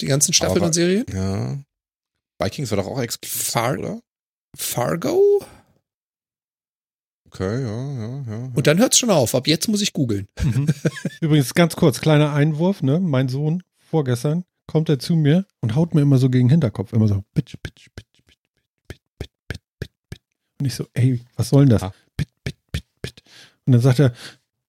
die 0.00 0.06
ganzen 0.06 0.32
Staffeln 0.32 0.58
Aber- 0.58 0.66
und 0.66 0.72
Serien. 0.72 1.04
Ja. 1.12 1.58
Vikings 2.38 2.70
war 2.70 2.76
doch 2.78 2.86
auch 2.86 3.00
exklusiv, 3.00 3.42
Far- 3.50 3.78
oder? 3.78 4.00
Fargo? 4.56 5.40
Okay, 7.26 7.62
ja, 7.62 7.92
ja, 7.92 8.24
ja. 8.30 8.52
Und 8.54 8.66
dann 8.66 8.78
hört's 8.78 8.98
schon 8.98 9.10
auf. 9.10 9.34
Ab 9.34 9.46
jetzt 9.46 9.68
muss 9.68 9.82
ich 9.82 9.92
googeln. 9.92 10.28
Mhm. 10.42 10.68
Übrigens, 11.20 11.54
ganz 11.54 11.76
kurz, 11.76 12.00
kleiner 12.00 12.32
Einwurf, 12.32 12.82
ne? 12.82 13.00
Mein 13.00 13.28
Sohn, 13.28 13.62
vorgestern, 13.90 14.44
kommt 14.66 14.88
er 14.88 14.98
zu 14.98 15.16
mir 15.16 15.46
und 15.60 15.74
haut 15.74 15.94
mir 15.94 16.02
immer 16.02 16.18
so 16.18 16.28
gegen 16.30 16.48
den 16.48 16.52
Hinterkopf. 16.52 16.92
Immer 16.92 17.08
so, 17.08 17.24
bitch, 17.34 17.56
bitch, 17.62 17.88
bitch, 17.94 18.22
bitch, 18.26 18.38
bitch, 18.88 19.00
bitch, 19.18 19.30
bitch, 19.48 19.60
bitch, 19.78 19.90
bitch. 20.10 20.22
Und 20.58 20.66
ich 20.66 20.74
so, 20.74 20.86
ey, 20.94 21.20
was 21.36 21.50
soll 21.50 21.66
denn 21.66 21.78
das? 21.78 21.82
Bitch, 22.16 22.32
bitch, 22.44 22.56
bitch, 22.72 22.84
bitch. 23.02 23.22
Und 23.66 23.72
dann 23.72 23.82
sagt 23.82 23.98
er, 23.98 24.12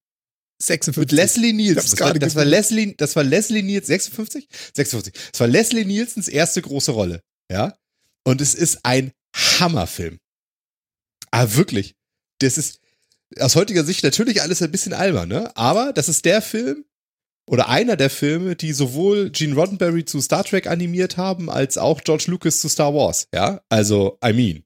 56. 0.62 0.98
Mit 0.98 1.12
Leslie 1.12 1.54
Nielsen. 1.54 1.76
Das 1.76 2.00
war, 2.00 2.14
das 2.14 2.36
war. 2.36 2.46
Leslie, 2.46 2.94
das 2.96 3.16
war 3.16 3.24
Leslie 3.24 3.64
Nielsen, 3.64 3.88
56? 3.88 4.48
56. 4.76 5.14
Das 5.32 5.40
war 5.40 5.48
Leslie 5.48 5.86
Nielsens 5.86 6.28
erste 6.28 6.62
große 6.62 6.92
Rolle. 6.92 7.22
Ja. 7.52 7.76
Und 8.24 8.40
es 8.40 8.54
ist 8.56 8.80
ein 8.84 9.12
Hammerfilm. 9.36 10.20
Ah, 11.32 11.56
wirklich. 11.56 11.96
Das 12.40 12.58
ist 12.58 12.80
aus 13.40 13.56
heutiger 13.56 13.84
Sicht 13.84 14.04
natürlich 14.04 14.42
alles 14.42 14.62
ein 14.62 14.72
bisschen 14.72 14.94
albern, 14.94 15.28
ne? 15.28 15.56
Aber 15.58 15.92
das 15.92 16.08
ist 16.08 16.24
der 16.26 16.42
Film, 16.42 16.86
oder 17.46 17.70
einer 17.70 17.96
der 17.98 18.10
Filme, 18.10 18.56
die 18.56 18.72
sowohl 18.74 19.30
Gene 19.30 19.56
Roddenberry 19.56 20.06
zu 20.06 20.22
Star 20.22 20.44
Trek 20.44 20.68
animiert 20.68 21.18
haben, 21.18 21.50
als 21.50 21.78
auch 21.78 22.02
George 22.02 22.26
Lucas 22.28 22.60
zu 22.60 22.70
Star 22.70 22.94
Wars. 22.94 23.28
Ja, 23.34 23.62
also, 23.70 24.18
I 24.26 24.34
mean. 24.34 24.64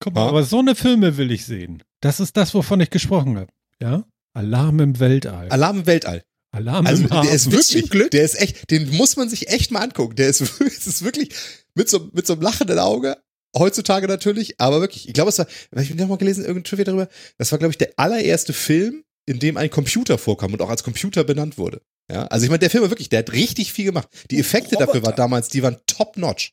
Guck 0.00 0.14
mal, 0.14 0.22
Ja. 0.22 0.28
aber 0.28 0.42
so 0.44 0.58
eine 0.60 0.74
Filme 0.74 1.16
will 1.16 1.30
ich 1.30 1.44
sehen. 1.44 1.82
Das 2.00 2.20
ist 2.20 2.36
das, 2.36 2.54
wovon 2.54 2.80
ich 2.80 2.90
gesprochen 2.90 3.36
habe. 3.38 3.52
Ja? 3.80 4.04
Alarm 4.34 4.80
im 4.80 5.00
Weltall. 5.00 5.48
Alarm 5.48 5.78
im 5.80 5.86
Weltall. 5.86 6.22
Alarm 6.52 6.86
Also, 6.86 7.02
im 7.02 7.08
der 7.08 7.18
Hafen. 7.18 7.30
ist 7.34 7.50
wirklich, 7.52 7.90
Glück. 7.90 8.10
der 8.12 8.22
ist 8.24 8.40
echt, 8.40 8.70
den 8.70 8.90
muss 8.96 9.16
man 9.16 9.28
sich 9.28 9.48
echt 9.48 9.70
mal 9.70 9.80
angucken. 9.80 10.16
Der 10.16 10.28
ist, 10.28 10.40
ist 10.60 11.04
wirklich 11.04 11.30
mit 11.74 11.88
so, 11.88 12.08
mit 12.12 12.26
so 12.26 12.32
einem 12.34 12.42
lachenden 12.42 12.78
Auge. 12.78 13.16
Heutzutage 13.56 14.06
natürlich, 14.08 14.60
aber 14.60 14.80
wirklich, 14.80 15.08
ich 15.08 15.14
glaube, 15.14 15.30
es 15.30 15.38
war, 15.38 15.46
ich 15.80 15.90
habe 15.90 16.00
noch 16.00 16.08
mal 16.08 16.18
gelesen, 16.18 16.44
irgendein 16.44 16.64
Trivia 16.64 16.84
darüber, 16.84 17.08
das 17.38 17.50
war, 17.50 17.58
glaube 17.58 17.72
ich, 17.72 17.78
der 17.78 17.90
allererste 17.96 18.52
Film, 18.52 19.04
in 19.26 19.38
dem 19.38 19.56
ein 19.56 19.70
Computer 19.70 20.18
vorkam 20.18 20.52
und 20.52 20.62
auch 20.62 20.68
als 20.70 20.84
Computer 20.84 21.24
benannt 21.24 21.58
wurde. 21.58 21.80
Ja, 22.10 22.26
also 22.28 22.44
ich 22.44 22.50
meine, 22.50 22.60
der 22.60 22.70
Film 22.70 22.82
war 22.82 22.90
wirklich, 22.90 23.08
der 23.10 23.18
hat 23.20 23.32
richtig 23.32 23.72
viel 23.72 23.84
gemacht. 23.86 24.08
Die 24.30 24.38
Effekte 24.38 24.76
dafür 24.76 24.94
Roboter. 24.94 25.06
waren 25.08 25.16
damals, 25.16 25.48
die 25.48 25.62
waren 25.62 25.76
top 25.86 26.16
notch. 26.16 26.52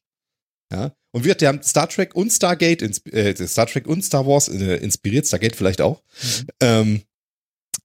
Ja, 0.74 0.92
und 1.14 1.24
wir, 1.24 1.36
die 1.36 1.48
haben 1.48 1.62
Star 1.64 1.88
Trek 1.88 2.16
und 2.16 2.32
Stargate, 2.32 2.82
ins- 2.82 3.06
äh, 3.06 3.36
Star 3.48 3.68
Trek 3.68 3.88
und 3.88 4.04
Star 4.04 4.26
Wars 4.28 4.50
äh, 4.50 4.78
inspiriert, 4.78 5.28
Stargate 5.28 5.56
vielleicht 5.56 5.80
auch. 5.80 6.02
Mhm. 6.22 6.48
Ähm, 6.62 7.02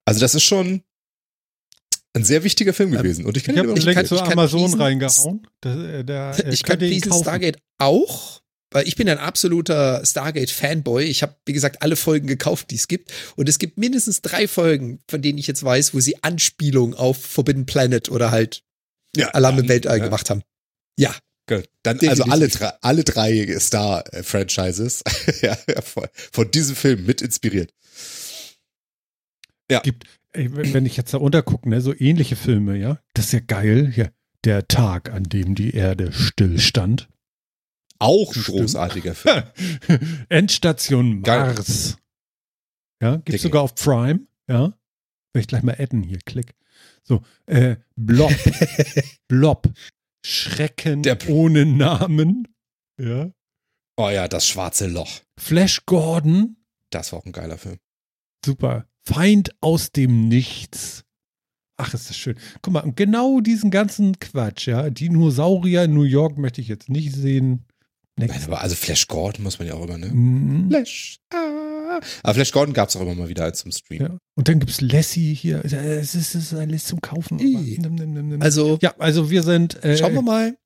also 0.04 0.20
das 0.20 0.34
ist 0.34 0.42
schon 0.44 0.82
ein 2.12 2.24
sehr 2.24 2.42
wichtiger 2.42 2.72
Film 2.72 2.90
gewesen. 2.90 3.24
Und 3.24 3.36
ich 3.36 3.44
kann 3.44 3.54
Ich 3.54 3.62
ihn 3.62 3.68
habe 3.68 3.78
kann- 3.80 3.94
Link 3.94 4.06
zu 4.08 4.14
ich 4.16 4.22
kann 4.22 4.32
Amazon 4.32 4.64
diesen- 4.64 4.80
reingehauen. 4.80 5.46
Da, 5.60 6.02
da, 6.02 6.38
Ich 6.50 6.64
kann 6.64 6.78
diesen 6.80 7.10
kaufen. 7.10 7.22
Stargate 7.22 7.58
auch, 7.78 8.39
weil 8.70 8.86
ich 8.86 8.96
bin 8.96 9.08
ein 9.08 9.18
absoluter 9.18 10.04
Stargate-Fanboy. 10.04 11.04
Ich 11.04 11.22
habe, 11.22 11.36
wie 11.44 11.52
gesagt, 11.52 11.82
alle 11.82 11.96
Folgen 11.96 12.26
gekauft, 12.26 12.70
die 12.70 12.76
es 12.76 12.88
gibt. 12.88 13.12
Und 13.36 13.48
es 13.48 13.58
gibt 13.58 13.78
mindestens 13.78 14.22
drei 14.22 14.46
Folgen, 14.46 15.00
von 15.08 15.22
denen 15.22 15.38
ich 15.38 15.46
jetzt 15.46 15.64
weiß, 15.64 15.94
wo 15.94 16.00
sie 16.00 16.22
Anspielung 16.22 16.94
auf 16.94 17.20
Forbidden 17.20 17.66
Planet 17.66 18.10
oder 18.10 18.30
halt 18.30 18.62
ja, 19.16 19.28
Alarm 19.30 19.58
im 19.58 19.68
Weltall 19.68 19.98
ja. 19.98 20.04
gemacht 20.04 20.30
haben. 20.30 20.42
Ja, 20.96 21.14
Gut. 21.50 21.68
Dann 21.82 21.98
Definitiv. 21.98 22.22
also 22.22 22.32
alle 22.32 22.48
drei, 22.48 22.72
alle 22.80 23.02
drei 23.02 23.58
Star-Franchises 23.58 25.02
ja, 25.42 25.56
von, 25.82 26.50
diesem 26.52 26.76
Film 26.76 27.06
mit 27.06 27.22
inspiriert. 27.22 27.74
gibt, 29.80 30.04
ey, 30.32 30.54
wenn 30.54 30.72
wenn 30.74 30.86
ich 30.86 30.96
jetzt 30.96 31.12
da 31.12 31.18
untergucke, 31.18 31.68
ne, 31.68 31.80
so 31.80 31.92
ähnliche 31.92 32.36
Filme, 32.36 32.76
ja, 32.76 33.00
das 33.14 33.26
ist 33.26 33.32
ja 33.32 33.40
geil. 33.40 33.92
Ja, 33.96 34.10
der 34.44 34.68
Tag, 34.68 35.10
an 35.10 35.24
dem 35.24 35.56
die 35.56 35.74
Erde 35.74 36.12
stillstand. 36.12 37.08
Auch 38.00 38.34
ein 38.34 38.42
Stimmt. 38.42 38.58
großartiger 38.58 39.14
Film. 39.14 39.42
Endstation. 40.28 41.20
Mars. 41.20 41.96
Ja, 43.02 43.12
gibt's 43.16 43.30
Dicke. 43.32 43.42
sogar 43.42 43.62
auf 43.62 43.74
Prime, 43.76 44.20
ja. 44.48 44.72
Will 45.32 45.40
ich 45.42 45.46
gleich 45.46 45.62
mal 45.62 45.76
adden 45.78 46.02
hier, 46.02 46.18
klick. 46.24 46.54
So, 47.04 47.22
äh, 47.46 47.76
Blob. 47.96 48.32
Blob. 49.28 49.70
Schrecken 50.26 51.02
Der- 51.02 51.18
ohne 51.28 51.64
Namen. 51.66 52.48
Ja. 53.00 53.30
Oh 53.96 54.08
ja, 54.10 54.28
das 54.28 54.46
schwarze 54.46 54.86
Loch. 54.86 55.20
Flash 55.38 55.84
Gordon. 55.86 56.56
Das 56.90 57.12
war 57.12 57.20
auch 57.20 57.24
ein 57.24 57.32
geiler 57.32 57.58
Film. 57.58 57.78
Super. 58.44 58.86
Feind 59.06 59.50
aus 59.60 59.92
dem 59.92 60.28
Nichts. 60.28 61.04
Ach, 61.78 61.94
ist 61.94 62.10
das 62.10 62.16
schön. 62.18 62.38
Guck 62.60 62.74
mal, 62.74 62.92
genau 62.94 63.40
diesen 63.40 63.70
ganzen 63.70 64.18
Quatsch, 64.18 64.66
ja. 64.68 64.90
Dinosaurier 64.90 65.84
in 65.84 65.94
New 65.94 66.02
York 66.02 66.36
möchte 66.36 66.60
ich 66.60 66.68
jetzt 66.68 66.90
nicht 66.90 67.14
sehen. 67.14 67.64
Next. 68.26 68.46
Aber 68.46 68.60
also 68.60 68.74
Flash 68.74 69.08
Gordon 69.08 69.42
muss 69.44 69.58
man 69.58 69.68
ja 69.68 69.74
auch 69.74 69.84
immer, 69.84 69.98
ne? 69.98 70.06
Mhm. 70.06 70.68
Flash. 70.68 71.16
Ah. 71.32 72.00
Aber 72.22 72.34
Flash 72.34 72.52
Gordon 72.52 72.72
gab 72.74 72.88
es 72.88 72.96
auch 72.96 73.02
immer 73.02 73.14
mal 73.14 73.28
wieder 73.28 73.44
als 73.44 73.60
zum 73.60 73.72
Stream. 73.72 74.02
Ja. 74.02 74.18
Und 74.36 74.48
dann 74.48 74.60
gibt's 74.60 74.80
Lassie 74.80 75.34
hier. 75.34 75.64
Es 75.64 76.14
ist, 76.14 76.14
es 76.14 76.34
ist 76.34 76.54
alles 76.54 76.86
zum 76.86 77.00
Kaufen. 77.00 77.36
nimm, 77.36 77.94
nimm, 77.94 78.28
nimm. 78.28 78.42
also 78.42 78.78
ja, 78.80 78.94
also 78.98 79.30
wir 79.30 79.42
sind. 79.42 79.82
Äh, 79.84 79.96
schauen 79.96 80.14
wir 80.14 80.22
mal. 80.22 80.56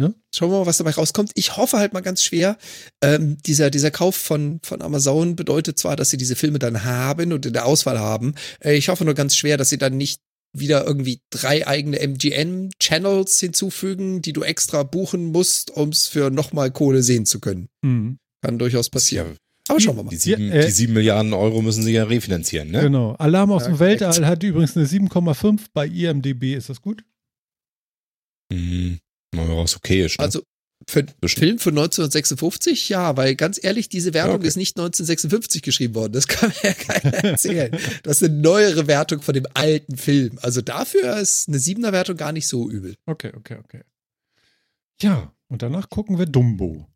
Ne? 0.00 0.14
Schauen 0.34 0.50
wir 0.50 0.60
mal, 0.60 0.66
was 0.66 0.78
dabei 0.78 0.92
rauskommt. 0.92 1.32
Ich 1.34 1.56
hoffe 1.58 1.76
halt 1.76 1.92
mal 1.92 2.00
ganz 2.00 2.22
schwer, 2.22 2.56
ähm, 3.02 3.36
dieser, 3.44 3.70
dieser 3.70 3.90
Kauf 3.90 4.16
von, 4.16 4.58
von 4.62 4.80
Amazon 4.80 5.36
bedeutet 5.36 5.78
zwar, 5.78 5.96
dass 5.96 6.08
sie 6.08 6.16
diese 6.16 6.34
Filme 6.34 6.58
dann 6.58 6.84
haben 6.84 7.32
und 7.32 7.44
in 7.44 7.52
der 7.52 7.66
Auswahl 7.66 7.98
haben. 7.98 8.34
Äh, 8.60 8.74
ich 8.74 8.88
hoffe 8.88 9.04
nur 9.04 9.14
ganz 9.14 9.36
schwer, 9.36 9.58
dass 9.58 9.68
sie 9.68 9.76
dann 9.76 9.98
nicht 9.98 10.20
wieder 10.52 10.86
irgendwie 10.86 11.20
drei 11.30 11.66
eigene 11.66 11.98
MGM-Channels 12.00 13.40
hinzufügen, 13.40 14.20
die 14.22 14.32
du 14.32 14.42
extra 14.42 14.82
buchen 14.82 15.26
musst, 15.32 15.70
um 15.70 15.88
es 15.90 16.08
für 16.08 16.30
nochmal 16.30 16.70
Kohle 16.70 17.02
sehen 17.02 17.24
zu 17.26 17.40
können. 17.40 17.68
Mhm. 17.82 18.18
Kann 18.42 18.58
durchaus 18.58 18.90
passieren. 18.90 19.36
Aber 19.68 19.80
schauen 19.80 19.96
wir 19.96 20.02
mal. 20.02 20.10
Die 20.10 20.16
sieben, 20.16 20.48
Ja, 20.48 20.54
äh, 20.56 20.66
die 20.66 20.72
sieben 20.72 20.92
Milliarden 20.94 21.32
Euro 21.32 21.62
müssen 21.62 21.82
sie 21.84 21.92
ja 21.92 22.04
refinanzieren, 22.04 22.70
ne? 22.70 22.80
Genau. 22.82 23.12
Alarm 23.12 23.52
aus 23.52 23.62
Ja, 23.62 23.68
dem 23.68 23.78
korrekt. 23.78 24.00
Weltall 24.00 24.26
hat 24.26 24.42
übrigens 24.42 24.76
eine 24.76 24.86
7,5 24.86 25.66
bei 25.72 25.86
IMDB. 25.86 26.54
Ist 26.54 26.68
das 26.68 26.82
gut? 26.82 27.04
Mhm. 28.52 28.98
Mal 29.34 29.48
was 29.56 29.76
okay 29.76 30.04
ist, 30.04 30.18
ne? 30.18 30.24
Also 30.24 30.42
für 30.88 31.06
Film 31.26 31.58
von 31.58 31.72
1956, 31.72 32.88
ja, 32.88 33.16
weil 33.16 33.34
ganz 33.36 33.62
ehrlich, 33.62 33.88
diese 33.88 34.14
Wertung 34.14 34.32
Ja, 34.32 34.38
okay. 34.38 34.48
ist 34.48 34.56
nicht 34.56 34.76
1956 34.76 35.62
geschrieben 35.62 35.94
worden. 35.94 36.12
Das 36.12 36.28
kann 36.28 36.50
mir 36.62 36.70
ja 36.70 36.74
keiner 36.74 37.12
erzählen. 37.24 37.76
Das 38.02 38.20
ist 38.22 38.28
eine 38.28 38.38
neuere 38.40 38.86
Wertung 38.86 39.20
von 39.22 39.34
dem 39.34 39.46
alten 39.54 39.96
Film. 39.96 40.38
Also 40.42 40.60
dafür 40.60 41.16
ist 41.18 41.48
eine 41.48 41.58
siebener 41.58 41.92
Wertung 41.92 42.16
gar 42.16 42.32
nicht 42.32 42.48
so 42.48 42.68
übel. 42.70 42.94
Okay, 43.06 43.32
okay, 43.36 43.58
okay. 43.64 43.82
Ja, 45.00 45.34
und 45.48 45.62
danach 45.62 45.88
gucken 45.90 46.18
wir 46.18 46.26
Dumbo. 46.26 46.86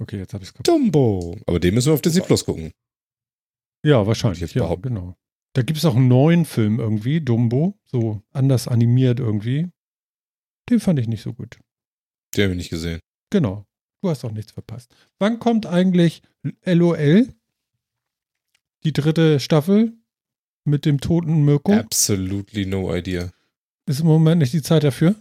Okay, 0.00 0.18
jetzt 0.18 0.34
habe 0.34 0.42
ich 0.42 0.48
es 0.50 0.54
kapiert. 0.54 0.68
Dumbo. 0.68 1.36
Aber 1.46 1.60
den 1.60 1.74
müssen 1.74 1.88
wir 1.88 1.94
auf 1.94 2.02
Disney 2.02 2.20
Plus 2.22 2.44
gucken. 2.44 2.72
Ja, 3.84 4.06
wahrscheinlich. 4.06 4.40
Jetzt 4.40 4.54
Ja, 4.54 4.62
behaupten. 4.64 4.88
genau. 4.94 5.16
Da 5.52 5.62
gibt 5.62 5.78
es 5.78 5.84
auch 5.84 5.94
einen 5.94 6.08
neuen 6.08 6.46
Film 6.46 6.80
irgendwie, 6.80 7.20
Dumbo, 7.20 7.78
so 7.84 8.22
anders 8.32 8.66
animiert 8.66 9.20
irgendwie. 9.20 9.68
Den 10.68 10.80
fand 10.80 10.98
ich 10.98 11.06
nicht 11.06 11.22
so 11.22 11.32
gut. 11.32 11.58
Den 12.36 12.44
habe 12.44 12.52
ich 12.54 12.58
nicht 12.58 12.70
gesehen. 12.70 13.00
Genau. 13.30 13.64
Du 14.02 14.10
hast 14.10 14.24
auch 14.24 14.32
nichts 14.32 14.52
verpasst. 14.52 14.94
Wann 15.18 15.38
kommt 15.38 15.66
eigentlich 15.66 16.22
LOL? 16.64 17.28
Die 18.84 18.92
dritte 18.92 19.40
Staffel 19.40 19.94
mit 20.64 20.84
dem 20.84 21.00
toten 21.00 21.44
Mirko? 21.44 21.72
Absolutely 21.72 22.66
no 22.66 22.94
idea. 22.94 23.30
Ist 23.86 24.00
im 24.00 24.06
Moment 24.06 24.40
nicht 24.40 24.52
die 24.52 24.62
Zeit 24.62 24.84
dafür? 24.84 25.14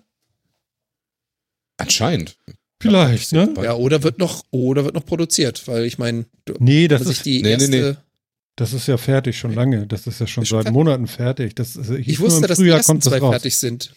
Anscheinend. 1.77 2.37
Vielleicht, 2.81 3.31
Ja, 3.31 3.45
ne? 3.45 3.63
Ja, 3.63 3.73
oder 3.75 4.03
wird 4.03 4.19
noch, 4.19 4.43
oder 4.51 4.83
wird 4.83 4.93
noch 4.95 5.05
produziert, 5.05 5.67
weil 5.67 5.85
ich 5.85 5.97
meine, 5.97 6.25
Nee, 6.59 6.87
das 6.89 7.05
ist, 7.05 7.25
die 7.25 7.41
nee, 7.41 7.55
nee, 7.55 7.63
erste, 7.63 7.69
nee. 7.93 7.95
das 8.57 8.73
ist 8.73 8.87
ja 8.87 8.97
fertig 8.97 9.37
schon 9.37 9.53
lange. 9.53 9.87
Das 9.87 10.05
ist 10.05 10.19
ja 10.19 10.27
schon 10.27 10.43
Ist 10.43 10.49
schon 10.49 10.57
seit 10.59 10.65
fertig? 10.65 10.73
Monaten 10.73 11.07
fertig. 11.07 11.55
Das 11.55 11.77
ist, 11.77 11.89
ich 11.89 12.19
nur 12.19 12.27
wusste, 12.27 12.41
im 12.41 12.47
dass 12.47 12.57
die 12.57 12.67
ersten 12.67 12.91
kommt 12.91 13.05
das 13.05 13.11
zwei 13.11 13.19
raus. 13.19 13.31
fertig 13.31 13.57
sind. 13.57 13.93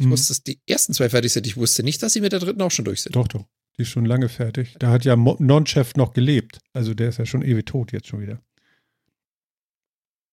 Ich 0.00 0.06
Mhm. 0.06 0.12
wusste, 0.12 0.28
dass 0.28 0.42
die 0.42 0.58
ersten 0.66 0.94
zwei 0.94 1.10
fertig 1.10 1.30
sind. 1.30 1.46
Ich 1.46 1.58
wusste 1.58 1.82
nicht, 1.82 2.02
dass 2.02 2.14
sie 2.14 2.22
mit 2.22 2.32
der 2.32 2.40
dritten 2.40 2.62
auch 2.62 2.70
schon 2.70 2.86
durch 2.86 3.02
sind. 3.02 3.14
Doch, 3.16 3.28
doch. 3.28 3.44
Die 3.76 3.82
ist 3.82 3.90
schon 3.90 4.06
lange 4.06 4.30
fertig. 4.30 4.74
Da 4.78 4.90
hat 4.90 5.04
ja 5.04 5.14
Non-Chef 5.14 5.94
noch 5.94 6.14
gelebt. 6.14 6.58
Also 6.72 6.94
der 6.94 7.10
ist 7.10 7.18
ja 7.18 7.26
schon 7.26 7.42
ewig 7.42 7.66
tot 7.66 7.92
jetzt 7.92 8.06
schon 8.08 8.22
wieder. 8.22 8.42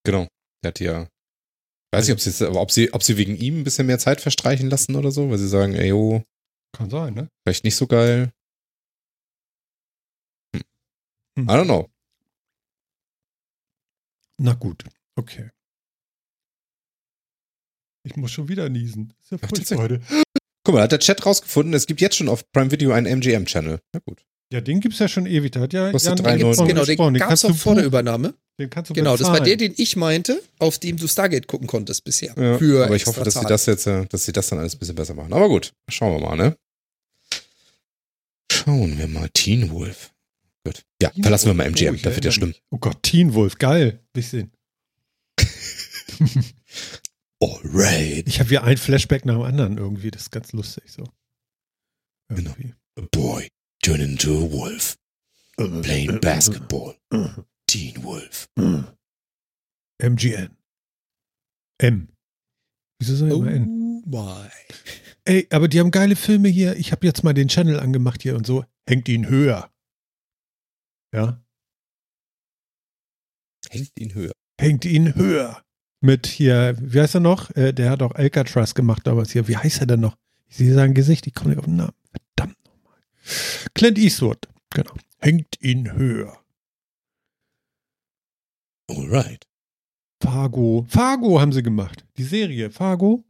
Genau. 0.06 0.26
Der 0.64 0.70
hat 0.70 0.80
ja. 0.80 1.10
Weiß 1.92 2.06
nicht, 2.08 2.14
ob 2.14 2.22
sie, 2.22 2.30
jetzt, 2.30 2.42
aber 2.42 2.62
ob, 2.62 2.72
sie, 2.72 2.94
ob 2.94 3.04
sie 3.04 3.18
wegen 3.18 3.36
ihm 3.36 3.60
ein 3.60 3.64
bisschen 3.66 3.88
mehr 3.88 4.00
Zeit 4.00 4.22
verstreichen 4.22 4.70
lassen 4.70 4.96
oder 4.96 5.12
so, 5.12 5.30
weil 5.30 5.38
sie 5.38 5.50
sagen, 5.50 5.74
ey, 5.74 5.92
oh, 5.92 6.24
Kann 6.72 6.90
sein, 6.90 7.14
ne? 7.14 7.30
vielleicht 7.46 7.66
nicht 7.66 7.76
so 7.76 7.88
geil. 7.88 8.32
Hm. 10.56 10.64
Hm. 11.40 11.50
I 11.50 11.52
don't 11.52 11.66
know. 11.66 11.90
Na 14.40 14.54
gut, 14.54 14.86
okay. 15.18 15.50
Ich 18.10 18.16
muss 18.16 18.32
schon 18.32 18.48
wieder 18.48 18.70
niesen. 18.70 19.14
Ist 19.22 19.32
ja 19.32 19.38
Ach, 19.42 19.50
furchtbar 19.50 19.78
heute. 19.80 20.02
Guck 20.64 20.76
mal, 20.76 20.82
hat 20.84 20.92
der 20.92 21.00
Chat 21.00 21.26
rausgefunden, 21.26 21.74
es 21.74 21.88
gibt 21.88 22.02
jetzt 22.02 22.16
schon 22.16 22.30
auf 22.30 22.50
Prime 22.52 22.72
Video 22.72 22.92
einen 22.92 23.06
MGM-Channel. 23.20 23.80
Na 23.94 24.00
gut. 24.06 24.24
Ja, 24.52 24.62
den 24.62 24.80
gibt's 24.80 25.00
ja 25.00 25.10
schon 25.10 25.26
ewig. 25.26 25.52
Da 25.52 25.60
hat 25.60 25.74
ja 25.74 25.92
Kostet 25.92 26.20
Jan 26.20 26.28
3,99. 26.28 26.38
Gibt's, 26.38 26.58
von 26.58 26.68
genau, 26.68 26.86
gesprochen. 26.86 27.14
den 27.14 27.20
gab 27.20 27.28
es 27.28 27.30
kannst 27.42 27.46
auch 27.46 27.50
du 27.50 27.56
vor 27.58 27.76
der. 27.76 27.84
Übernahme. 27.86 28.34
Den 28.60 28.70
kannst 28.70 28.90
du 28.90 28.94
Genau, 28.94 29.18
das 29.18 29.28
war 29.28 29.34
bezahlen. 29.42 29.58
der, 29.60 29.68
den 29.70 29.74
ich 29.78 29.96
meinte, 29.98 30.42
auf 30.60 30.80
dem 30.80 30.96
du 30.98 31.08
Stargate 31.08 31.48
gucken 31.48 31.68
konntest 31.68 32.04
bisher. 32.06 32.34
Ja, 32.38 32.58
Für 32.58 32.86
aber 32.86 32.96
ich 32.96 33.06
hoffe, 33.06 33.24
dass 33.24 33.34
sie 33.34 33.46
das 33.46 33.66
jetzt, 33.66 33.88
äh, 33.88 34.06
dass 34.06 34.24
sie 34.26 34.32
das 34.32 34.48
dann 34.48 34.60
alles 34.60 34.76
ein 34.76 34.80
bisschen 34.80 34.96
besser 34.96 35.14
machen. 35.16 35.34
Aber 35.34 35.50
gut, 35.50 35.74
schauen 35.90 36.14
wir 36.20 36.26
mal, 36.28 36.36
ne? 36.38 36.56
Schauen 38.52 38.98
wir 38.98 39.08
mal. 39.08 39.30
Teen 39.34 39.70
Wolf. 39.70 40.12
Gut. 40.66 40.84
Ja, 41.02 41.10
Teen 41.10 41.24
verlassen 41.24 41.48
wir 41.48 41.54
mal 41.54 41.66
Wolf. 41.66 41.76
MGM, 41.82 41.96
Oh, 41.96 42.00
das 42.04 42.16
wird 42.16 42.26
ja 42.26 42.32
schlimm. 42.32 42.54
Oh 42.72 42.78
Gott, 42.78 43.04
Teen 43.04 43.34
Wolf, 43.34 43.58
geil. 43.58 44.00
Will 44.14 44.22
ich 44.24 44.30
sehen. 44.30 44.52
Alright. 47.42 48.28
Ich 48.28 48.40
habe 48.40 48.50
hier 48.50 48.64
ein 48.64 48.78
Flashback 48.78 49.26
nach 49.26 49.36
dem 49.36 49.44
anderen 49.44 49.78
irgendwie. 49.78 50.12
Das 50.12 50.24
ist 50.24 50.32
ganz 50.32 50.52
lustig 50.54 50.92
so. 50.92 51.04
Genau. 52.30 52.54
A 52.98 53.02
boy 53.12 53.48
turned 53.84 54.04
into 54.04 54.46
a 54.46 54.52
wolf. 54.52 54.98
Playing 55.58 56.20
basketball. 56.20 56.96
Teen 57.68 58.04
Wolf. 58.04 58.48
MGN. 60.02 60.56
M. 61.80 62.10
Wieso 63.00 63.16
soll 63.16 63.30
ich 63.30 63.34
Oh 63.36 63.42
immer 63.42 63.52
N? 63.52 64.04
my. 64.06 64.50
Ey, 65.26 65.48
aber 65.52 65.68
die 65.68 65.80
haben 65.80 65.92
geile 65.92 66.16
Filme 66.16 66.48
hier. 66.48 66.76
Ich 66.78 66.92
habe 66.92 67.06
jetzt 67.06 67.24
mal 67.24 67.34
den 67.34 67.48
Channel 67.50 67.80
angemacht 67.80 68.22
hier 68.22 68.36
und 68.36 68.46
so. 68.48 68.66
Hängt 68.88 69.10
ihn 69.10 69.28
höher. 69.28 69.72
Ja? 71.14 71.44
Hängt 73.70 74.00
ihn 74.00 74.14
höher. 74.14 74.32
Hängt 74.60 74.86
ihn 74.86 75.16
höher. 75.16 75.64
Mit 76.00 76.28
hier, 76.28 76.76
wie 76.80 77.00
heißt 77.02 77.16
er 77.16 77.22
noch? 77.22 77.50
Äh, 77.56 77.74
der 77.74 77.90
hat 77.90 78.02
auch 78.02 78.12
Alcatraz 78.14 78.76
gemacht 78.76 79.06
damals 79.08 79.32
hier. 79.32 79.48
Wie 79.48 79.58
heißt 79.58 79.80
er 79.82 79.88
denn 79.88 80.00
noch? 80.00 80.16
Ich 80.48 80.58
sehe 80.58 80.74
sein 80.74 80.94
Gesicht, 80.94 81.26
ich 81.28 81.34
komme 81.34 81.50
nicht 81.52 81.60
auf 81.60 81.66
den 81.66 81.78
Namen. 81.78 81.94
Verdammt 82.36 82.58
nochmal. 82.66 83.00
Clint 83.74 83.98
Eastwood, 83.98 84.48
genau. 84.74 84.94
Hängt 85.20 85.60
ihn 85.62 85.92
höher. 85.94 86.38
Alright. 88.90 89.46
Fargo. 90.22 90.86
Fargo 90.88 91.40
haben 91.42 91.52
sie 91.52 91.64
gemacht. 91.64 92.06
Die 92.18 92.24
Serie. 92.24 92.72
Fargo. 92.72 93.24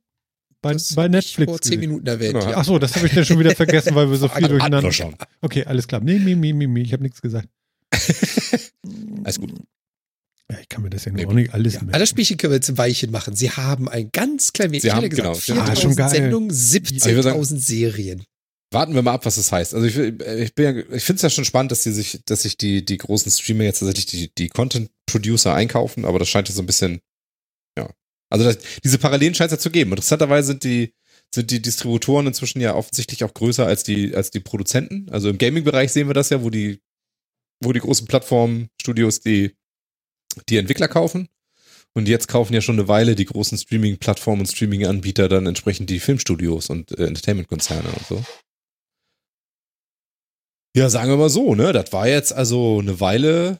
Bei, 0.62 0.74
Das 0.74 0.94
bei 0.96 1.08
Netflix. 1.08 1.50
vor 1.52 1.62
zehn. 1.62 1.80
Minuten 1.80 2.08
erwähnt. 2.08 2.44
Ja. 2.44 2.54
Ach 2.58 2.66
so, 2.66 2.80
das 2.80 2.96
habe 2.96 3.08
ich 3.08 3.14
dann 3.14 3.26
schon 3.26 3.40
wieder 3.40 3.52
vergessen, 3.56 3.96
weil 3.96 4.10
wir 4.10 4.18
so 4.18 4.28
viel 4.28 4.48
durcheinander. 4.48 4.92
schon. 4.92 5.16
Okay, 5.42 5.64
alles 5.66 5.88
klar. 5.88 6.02
Nee, 6.02 6.20
nee, 6.20 6.36
nee, 6.36 6.54
nee, 6.54 6.68
nee, 6.68 6.82
ich 6.82 6.94
habe 6.94 7.04
nichts 7.04 7.22
gesagt. 7.22 7.48
Alles 9.24 9.40
gut. 9.40 9.54
Ja, 10.52 10.60
ich 10.62 10.70
kann 10.70 10.82
mir 10.82 10.90
das 10.90 11.04
ja 11.06 11.12
Nee, 11.12 11.26
auch 11.26 11.34
nicht 11.34 11.54
alles 11.54 11.74
Ja, 11.74 11.82
merken. 11.84 12.00
das 12.00 12.10
Spielchen 12.10 12.38
können 12.38 12.52
wir 12.52 12.56
jetzt 12.58 12.70
ein 12.70 12.78
Weilchen 12.78 13.12
machen. 13.12 13.36
Sie 13.36 13.52
haben 13.52 13.90
ein 13.90 14.10
ganz 14.14 14.54
klein 14.54 14.70
wenig, 14.72 14.84
Sie 14.84 14.92
haben- 14.92 15.10
gesagt, 15.10 15.46
genau, 15.46 15.60
ja. 15.60 15.64
Ah, 15.64 15.76
4000 15.76 15.80
schon 15.82 15.96
geil. 15.96 16.10
Sendungen, 16.10 16.50
ich 16.52 16.74
würde 16.74 17.22
sagen- 17.22 17.42
17.000 17.42 17.60
Serien. 17.60 18.24
Warten 18.74 18.94
wir 18.96 19.02
mal 19.02 19.14
ab, 19.14 19.26
was 19.26 19.36
das 19.36 19.52
heißt. 19.52 19.74
Also 19.74 19.88
ich, 19.88 19.98
ich 19.98 20.56
bin 20.56 20.66
ja, 20.66 20.96
ich 20.96 21.04
finde 21.04 21.18
es 21.18 21.22
ja 21.22 21.30
schon 21.30 21.46
spannend, 21.46 21.72
dass 21.72 21.84
die 21.84 21.92
sich, 21.92 22.22
dass 22.26 22.42
sich 22.44 22.58
die, 22.58 22.84
die 22.84 22.98
großen 22.98 23.32
Streamer 23.32 23.64
jetzt 23.64 23.80
tatsächlich 23.80 24.06
die, 24.08 24.32
die 24.38 24.50
Content-Producer 24.50 25.54
einkaufen, 25.54 26.04
aber 26.06 26.20
das 26.20 26.28
scheint 26.30 26.50
ja 26.50 26.56
so 26.56 26.62
ein 26.64 26.66
bisschen, 26.66 27.00
ja. 27.78 27.90
Also 28.30 28.44
das, 28.46 28.58
diese 28.84 28.98
Parallelen 29.00 29.34
scheint 29.36 29.52
es 29.52 29.58
ja 29.58 29.62
zu 29.62 29.70
geben. 29.72 29.92
Interessanterweise 29.92 30.48
sind 30.48 30.64
die, 30.66 30.94
sind 31.34 31.50
die 31.52 31.62
Distributoren 31.62 32.28
inzwischen 32.28 32.60
ja 32.62 32.74
offensichtlich 32.76 33.24
auch 33.24 33.34
größer 33.34 33.66
als 33.66 33.84
die, 33.84 34.14
als 34.16 34.32
die 34.32 34.40
Produzenten. 34.42 35.10
Also 35.12 35.30
im 35.30 35.38
Gaming-Bereich 35.38 35.92
sehen 35.94 36.08
wir 36.08 36.14
das 36.14 36.30
ja, 36.30 36.42
wo 36.44 36.50
die, 36.50 36.80
wo 37.64 37.72
die 37.74 37.80
großen 37.80 38.06
Plattformen, 38.08 38.68
Studios 38.82 39.22
die, 39.22 39.56
die 40.50 40.58
Entwickler 40.58 40.88
kaufen. 40.88 41.28
Und 41.94 42.08
jetzt 42.08 42.28
kaufen 42.28 42.54
ja 42.54 42.62
schon 42.62 42.78
eine 42.78 42.88
Weile 42.88 43.16
die 43.16 43.26
großen 43.26 43.58
Streaming-Plattformen 43.58 44.42
und 44.42 44.48
Streaming-Anbieter 44.48 45.30
dann 45.30 45.48
entsprechend 45.48 45.90
die 45.90 46.00
Filmstudios 46.00 46.70
und 46.70 46.92
äh, 46.98 47.06
Entertainment-Konzerne 47.08 47.90
und 47.90 48.06
so. 48.08 48.24
Ja, 50.76 50.90
sagen 50.90 51.10
wir 51.10 51.18
mal 51.18 51.30
so, 51.30 51.56
ne? 51.56 51.74
Das 51.74 51.92
war 51.92 52.08
jetzt 52.08 52.34
also 52.34 52.80
eine 52.80 53.00
Weile, 53.00 53.60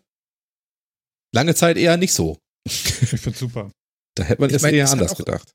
lange 1.34 1.56
Zeit 1.56 1.78
eher 1.78 1.98
nicht 1.98 2.14
so. 2.14 2.38
Ich 2.66 2.82
finde 2.82 3.38
super. 3.38 3.72
Da 4.16 4.24
hätte 4.24 4.42
man 4.42 4.50
Ich 4.50 4.58
es 4.58 4.62
mein, 4.62 4.74
eher 4.76 4.86
es 4.86 4.92
anders 4.92 5.14
auch- 5.14 5.18
gedacht. 5.18 5.54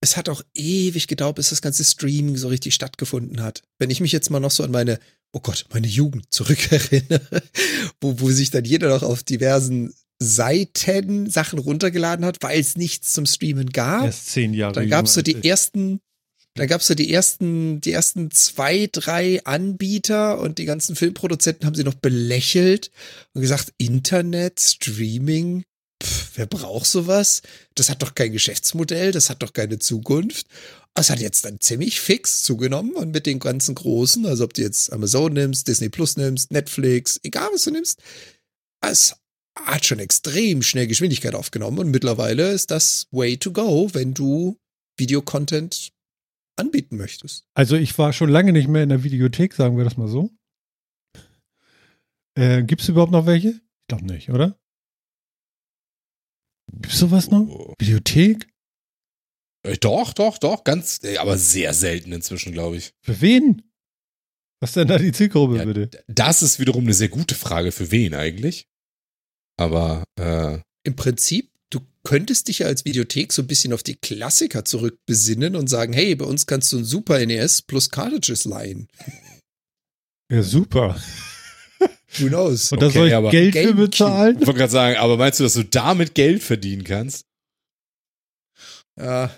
Es 0.00 0.16
hat 0.18 0.28
auch 0.28 0.42
ewig 0.54 1.06
gedauert, 1.06 1.36
bis 1.36 1.48
das 1.48 1.62
ganze 1.62 1.82
Streaming 1.82 2.36
so 2.36 2.48
richtig 2.48 2.74
stattgefunden 2.74 3.42
hat. 3.42 3.62
Wenn 3.78 3.88
ich 3.90 4.00
mich 4.00 4.12
jetzt 4.12 4.28
mal 4.28 4.38
noch 4.40 4.50
so 4.50 4.62
an 4.62 4.70
meine, 4.70 4.98
oh 5.32 5.40
Gott, 5.40 5.64
meine 5.72 5.86
Jugend 5.86 6.26
zurückerinnere, 6.30 7.42
wo, 8.02 8.20
wo 8.20 8.30
sich 8.30 8.50
dann 8.50 8.64
jeder 8.66 8.88
noch 8.90 9.02
auf 9.02 9.22
diversen 9.22 9.94
Seiten 10.18 11.28
Sachen 11.28 11.58
runtergeladen 11.58 12.24
hat, 12.24 12.42
weil 12.42 12.60
es 12.60 12.76
nichts 12.76 13.12
zum 13.12 13.26
Streamen 13.26 13.70
gab. 13.70 14.04
Erst 14.04 14.28
zehn 14.30 14.54
Jahre. 14.54 14.74
Dann 14.74 14.88
gab 14.88 15.06
es 15.06 15.14
so 15.14 15.22
die 15.22 15.36
ich. 15.36 15.44
ersten, 15.44 16.00
dann 16.54 16.68
gab 16.68 16.80
es 16.80 16.86
so 16.86 16.94
die 16.94 17.12
ersten, 17.12 17.80
die 17.80 17.92
ersten 17.92 18.30
zwei, 18.30 18.88
drei 18.90 19.44
Anbieter 19.44 20.38
und 20.40 20.58
die 20.58 20.64
ganzen 20.64 20.94
Filmproduzenten 20.94 21.66
haben 21.66 21.74
sie 21.74 21.84
noch 21.84 21.94
belächelt 21.94 22.90
und 23.32 23.42
gesagt, 23.42 23.72
Internet, 23.76 24.60
Streaming, 24.60 25.64
pff, 26.02 26.30
wer 26.36 26.46
braucht 26.46 26.86
sowas? 26.86 27.42
Das 27.74 27.90
hat 27.90 28.02
doch 28.02 28.14
kein 28.14 28.32
Geschäftsmodell, 28.32 29.10
das 29.10 29.30
hat 29.30 29.42
doch 29.42 29.52
keine 29.52 29.80
Zukunft. 29.80 30.46
Es 30.96 31.10
hat 31.10 31.18
jetzt 31.18 31.44
dann 31.44 31.60
ziemlich 31.60 32.00
fix 32.00 32.44
zugenommen 32.44 32.92
und 32.92 33.10
mit 33.10 33.26
den 33.26 33.40
ganzen 33.40 33.74
Großen, 33.74 34.24
also 34.26 34.44
ob 34.44 34.54
du 34.54 34.62
jetzt 34.62 34.92
Amazon 34.92 35.32
nimmst, 35.32 35.66
Disney 35.66 35.88
Plus 35.88 36.16
nimmst, 36.16 36.52
Netflix, 36.52 37.18
egal 37.24 37.48
was 37.52 37.64
du 37.64 37.72
nimmst, 37.72 37.98
es 38.80 39.16
hat 39.56 39.84
schon 39.84 39.98
extrem 39.98 40.62
schnell 40.62 40.86
Geschwindigkeit 40.86 41.34
aufgenommen 41.34 41.78
und 41.78 41.90
mittlerweile 41.90 42.50
ist 42.50 42.70
das 42.70 43.06
way 43.10 43.36
to 43.36 43.52
go, 43.52 43.88
wenn 43.92 44.14
du 44.14 44.58
Videocontent 44.98 45.92
anbieten 46.56 46.96
möchtest. 46.96 47.46
Also 47.54 47.76
ich 47.76 47.96
war 47.98 48.12
schon 48.12 48.30
lange 48.30 48.52
nicht 48.52 48.68
mehr 48.68 48.82
in 48.82 48.88
der 48.88 49.04
Videothek, 49.04 49.54
sagen 49.54 49.76
wir 49.76 49.84
das 49.84 49.96
mal 49.96 50.08
so. 50.08 50.30
Äh, 52.36 52.64
Gibt 52.64 52.82
es 52.82 52.88
überhaupt 52.88 53.12
noch 53.12 53.26
welche? 53.26 53.48
Ich 53.48 53.88
glaube 53.88 54.06
nicht, 54.06 54.30
oder? 54.30 54.58
Gibt's 56.72 56.98
sowas 56.98 57.30
noch? 57.30 57.74
Videothek? 57.78 58.48
Äh, 59.64 59.76
Doch, 59.78 60.12
doch, 60.12 60.38
doch, 60.38 60.64
ganz, 60.64 61.00
äh, 61.04 61.18
aber 61.18 61.38
sehr 61.38 61.74
selten 61.74 62.12
inzwischen, 62.12 62.52
glaube 62.52 62.76
ich. 62.76 62.92
Für 63.02 63.20
wen? 63.20 63.62
Was 64.60 64.72
denn 64.72 64.88
da 64.88 64.98
die 64.98 65.12
Zielgruppe, 65.12 65.58
Ja, 65.58 65.64
bitte? 65.64 66.04
Das 66.08 66.42
ist 66.42 66.58
wiederum 66.58 66.84
eine 66.84 66.94
sehr 66.94 67.08
gute 67.08 67.34
Frage, 67.34 67.70
für 67.72 67.90
wen 67.90 68.14
eigentlich. 68.14 68.68
Aber, 69.56 70.04
äh, 70.18 70.58
Im 70.84 70.96
Prinzip, 70.96 71.50
du 71.70 71.80
könntest 72.02 72.48
dich 72.48 72.60
ja 72.60 72.66
als 72.66 72.84
Videothek 72.84 73.32
so 73.32 73.42
ein 73.42 73.46
bisschen 73.46 73.72
auf 73.72 73.82
die 73.82 73.94
Klassiker 73.96 74.64
zurückbesinnen 74.64 75.56
und 75.56 75.68
sagen, 75.68 75.92
hey, 75.92 76.14
bei 76.14 76.24
uns 76.24 76.46
kannst 76.46 76.72
du 76.72 76.78
ein 76.78 76.84
Super 76.84 77.24
NES 77.24 77.62
plus 77.62 77.88
Cartridges 77.90 78.44
leihen. 78.44 78.88
Ja, 80.30 80.42
super. 80.42 81.00
Who 82.18 82.28
knows? 82.28 82.70
Und 82.72 82.80
da 82.82 82.86
Okay, 82.86 82.98
soll 82.98 83.08
ich 83.08 83.14
aber- 83.14 83.30
Geld 83.30 83.54
für 83.56 83.74
bezahlen? 83.74 84.36
ich 84.40 84.46
wollte 84.46 84.58
gerade 84.58 84.72
sagen, 84.72 84.96
aber 84.98 85.16
meinst 85.16 85.40
du, 85.40 85.44
dass 85.44 85.54
du 85.54 85.64
damit 85.64 86.14
Geld 86.14 86.42
verdienen 86.42 86.84
kannst? 86.84 87.24
Ja, 88.96 89.34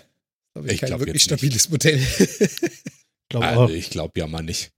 glaube 0.53 0.67
ich, 0.67 0.73
Ich 0.75 0.79
kein 0.81 0.87
glaub 0.89 0.99
wirklich 0.99 1.25
jetzt 1.25 1.31
nicht. 1.31 1.39
stabiles 1.39 1.69
Modell. 1.69 1.97
Ich 1.99 3.29
glaube 3.29 3.45
Also, 3.47 3.61
auch. 3.63 3.69
ich 3.69 3.89
glaube 3.89 4.19
ja 4.19 4.27
mal 4.27 4.41
nicht. 4.43 4.69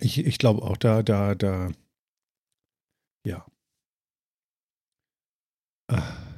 Ich, 0.00 0.18
ich 0.18 0.38
glaube 0.38 0.62
auch, 0.62 0.76
da, 0.76 1.02
da, 1.02 1.34
da. 1.34 1.70
Ja. 3.26 3.46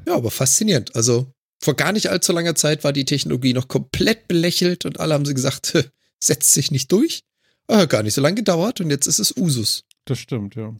Ja, 0.06 0.14
aber 0.16 0.30
faszinierend. 0.30 0.94
Also 0.96 1.32
vor 1.60 1.74
gar 1.74 1.92
nicht 1.92 2.08
allzu 2.08 2.32
langer 2.32 2.54
Zeit 2.54 2.84
war 2.84 2.92
die 2.92 3.04
Technologie 3.04 3.52
noch 3.52 3.68
komplett 3.68 4.28
belächelt 4.28 4.84
und 4.84 5.00
alle 5.00 5.14
haben 5.14 5.24
sie 5.24 5.34
gesagt, 5.34 5.90
setzt 6.20 6.52
sich 6.52 6.70
nicht 6.70 6.90
durch. 6.90 7.24
Ah, 7.68 7.84
gar 7.84 8.02
nicht 8.02 8.14
so 8.14 8.20
lange 8.20 8.36
gedauert 8.36 8.80
und 8.80 8.90
jetzt 8.90 9.06
ist 9.06 9.18
es 9.18 9.36
Usus. 9.36 9.84
Das 10.04 10.18
stimmt, 10.18 10.56
ja. 10.56 10.74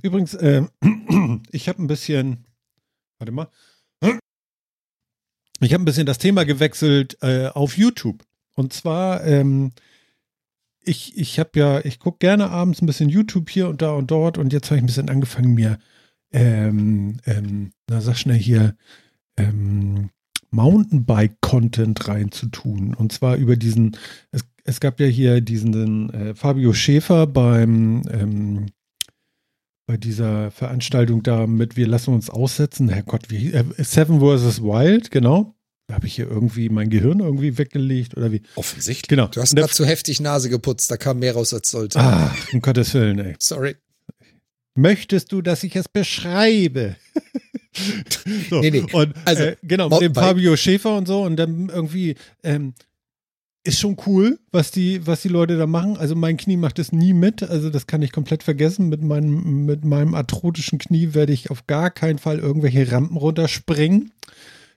Übrigens, 0.00 0.36
ähm, 0.40 0.70
ich 1.50 1.68
habe 1.68 1.82
ein 1.82 1.88
bisschen, 1.88 2.46
warte 3.18 3.32
mal, 3.32 3.48
ich 5.60 5.72
habe 5.72 5.82
ein 5.82 5.84
bisschen 5.84 6.06
das 6.06 6.18
Thema 6.18 6.44
gewechselt 6.44 7.18
äh, 7.20 7.48
auf 7.48 7.76
YouTube. 7.76 8.24
Und 8.54 8.72
zwar, 8.72 9.24
ähm, 9.24 9.72
ich, 10.80 11.16
ich 11.18 11.38
habe 11.38 11.50
ja, 11.54 11.84
ich 11.84 11.98
gucke 11.98 12.18
gerne 12.18 12.50
abends 12.50 12.80
ein 12.80 12.86
bisschen 12.86 13.08
YouTube 13.08 13.50
hier 13.50 13.68
und 13.68 13.82
da 13.82 13.92
und 13.92 14.10
dort 14.10 14.38
und 14.38 14.52
jetzt 14.52 14.66
habe 14.66 14.76
ich 14.76 14.82
ein 14.82 14.86
bisschen 14.86 15.10
angefangen, 15.10 15.54
mir, 15.54 15.78
ähm, 16.32 17.18
ähm, 17.26 17.72
na 17.88 18.00
sag 18.00 18.16
schnell 18.16 18.38
hier, 18.38 18.76
ähm, 19.36 20.10
Mountainbike-Content 20.50 22.08
reinzutun. 22.08 22.94
Und 22.94 23.12
zwar 23.12 23.36
über 23.36 23.56
diesen, 23.56 23.96
es, 24.30 24.44
es 24.64 24.80
gab 24.80 25.00
ja 25.00 25.06
hier 25.06 25.40
diesen 25.40 26.10
äh, 26.10 26.34
Fabio 26.34 26.72
Schäfer 26.72 27.26
beim, 27.26 28.02
ähm, 28.10 28.66
bei 29.86 29.96
dieser 29.96 30.50
Veranstaltung 30.50 31.22
da 31.22 31.46
mit 31.46 31.76
Wir 31.76 31.88
lassen 31.88 32.14
uns 32.14 32.30
aussetzen. 32.30 32.88
Herrgott, 32.88 33.30
wie 33.30 33.52
äh, 33.52 33.64
Seven 33.78 34.20
vs. 34.20 34.62
Wild, 34.62 35.10
genau. 35.10 35.54
Da 35.88 35.96
habe 35.96 36.06
ich 36.06 36.14
hier 36.14 36.28
irgendwie 36.28 36.68
mein 36.68 36.90
Gehirn 36.90 37.20
irgendwie 37.20 37.58
weggelegt 37.58 38.16
oder 38.16 38.30
wie. 38.30 38.42
Offensichtlich. 38.54 39.08
Genau. 39.08 39.26
Du 39.26 39.40
hast 39.40 39.56
gerade 39.56 39.72
zu 39.72 39.84
heftig 39.84 40.20
Nase 40.20 40.48
geputzt, 40.48 40.90
da 40.90 40.96
kam 40.96 41.18
mehr 41.18 41.34
raus 41.34 41.52
als 41.52 41.70
sollte. 41.70 41.98
Ach, 41.98 42.52
um 42.52 42.60
Gottes 42.60 42.94
Willen, 42.94 43.18
ey. 43.18 43.34
Sorry. 43.38 43.76
Möchtest 44.74 45.32
du, 45.32 45.42
dass 45.42 45.64
ich 45.64 45.76
es 45.76 45.88
beschreibe? 45.88 46.96
so, 48.50 48.60
Nee, 48.60 48.70
nee. 48.70 48.84
Und 48.92 49.14
Also, 49.24 49.44
äh, 49.44 49.56
genau, 49.62 49.88
mit 49.88 50.00
dem. 50.00 50.14
Fabio 50.14 50.56
Schäfer 50.56 50.96
und 50.96 51.06
so 51.06 51.22
und 51.22 51.36
dann 51.36 51.68
irgendwie 51.68 52.14
ähm, 52.42 52.74
ist 53.64 53.78
schon 53.78 53.96
cool, 54.06 54.38
was 54.50 54.70
die, 54.70 55.06
was 55.06 55.22
die 55.22 55.28
Leute 55.28 55.56
da 55.56 55.66
machen. 55.66 55.96
Also 55.96 56.16
mein 56.16 56.36
Knie 56.36 56.56
macht 56.56 56.78
es 56.78 56.90
nie 56.90 57.12
mit, 57.12 57.42
also 57.42 57.70
das 57.70 57.86
kann 57.86 58.02
ich 58.02 58.12
komplett 58.12 58.42
vergessen. 58.42 58.88
Mit 58.88 59.02
meinem, 59.02 59.66
mit 59.66 59.84
meinem 59.84 60.14
arthrotischen 60.14 60.78
Knie 60.78 61.14
werde 61.14 61.32
ich 61.32 61.50
auf 61.50 61.66
gar 61.66 61.90
keinen 61.90 62.18
Fall 62.18 62.38
irgendwelche 62.38 62.90
Rampen 62.90 63.16
runterspringen. 63.16 64.10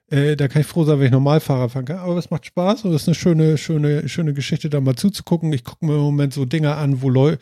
Äh, 0.08 0.36
da 0.36 0.48
kann 0.48 0.62
ich 0.62 0.68
froh 0.68 0.84
sein, 0.84 1.00
wenn 1.00 1.08
ich 1.08 1.12
Normalfahrer 1.12 1.70
fahren 1.70 1.86
kann. 1.86 1.98
Aber 1.98 2.18
es 2.18 2.30
macht 2.30 2.46
Spaß 2.46 2.86
und 2.86 2.94
es 2.94 3.04
ist 3.04 3.08
eine 3.08 3.16
schöne, 3.16 3.58
schöne, 3.58 4.08
schöne 4.08 4.34
Geschichte, 4.34 4.70
da 4.70 4.80
mal 4.80 4.96
zuzugucken. 4.96 5.52
Ich 5.52 5.64
gucke 5.64 5.86
mir 5.86 5.96
im 5.96 6.02
Moment 6.02 6.34
so 6.34 6.46
Dinge 6.46 6.76
an, 6.76 7.02
wo 7.02 7.10
Leute, 7.10 7.40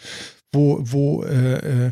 wo, 0.53 0.79
wo 0.81 1.23
äh, 1.23 1.87
äh, 1.87 1.91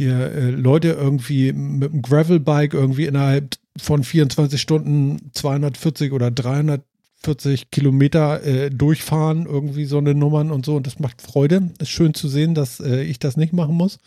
hier 0.00 0.32
äh, 0.32 0.50
Leute 0.50 0.92
irgendwie 0.92 1.52
mit 1.52 1.92
einem 1.92 2.00
Gravelbike 2.00 2.72
irgendwie 2.72 3.04
innerhalb 3.04 3.56
von 3.76 4.02
24 4.02 4.58
Stunden 4.58 5.30
240 5.32 6.12
oder 6.12 6.30
340 6.30 7.70
Kilometer 7.70 8.42
äh, 8.42 8.70
durchfahren, 8.70 9.44
irgendwie 9.44 9.84
so 9.84 9.98
eine 9.98 10.14
Nummern 10.14 10.50
und 10.50 10.64
so. 10.64 10.76
Und 10.76 10.86
das 10.86 11.00
macht 11.00 11.20
Freude. 11.20 11.70
Ist 11.78 11.90
schön 11.90 12.14
zu 12.14 12.28
sehen, 12.28 12.54
dass 12.54 12.80
äh, 12.80 13.02
ich 13.02 13.18
das 13.18 13.36
nicht 13.36 13.52
machen 13.52 13.74
muss. 13.74 13.98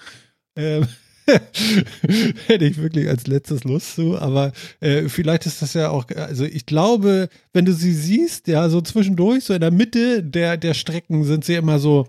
Ähm, 0.56 0.88
Hätte 2.48 2.66
ich 2.66 2.78
wirklich 2.78 3.08
als 3.08 3.28
letztes 3.28 3.64
Lust 3.64 3.94
zu, 3.96 4.18
aber 4.18 4.52
äh, 4.80 5.08
vielleicht 5.10 5.46
ist 5.46 5.62
das 5.62 5.76
ja 5.76 5.90
auch, 5.90 6.06
also 6.16 6.44
ich 6.44 6.66
glaube, 6.66 7.30
wenn 7.54 7.66
du 7.66 7.72
sie 7.72 7.94
siehst, 7.94 8.48
ja, 8.48 8.68
so 8.68 8.82
zwischendurch, 8.82 9.46
so 9.46 9.54
in 9.54 9.62
der 9.62 9.72
Mitte 9.72 10.24
der, 10.24 10.58
der 10.58 10.74
Strecken 10.74 11.24
sind 11.24 11.46
sie 11.46 11.54
immer 11.54 11.78
so 11.78 12.08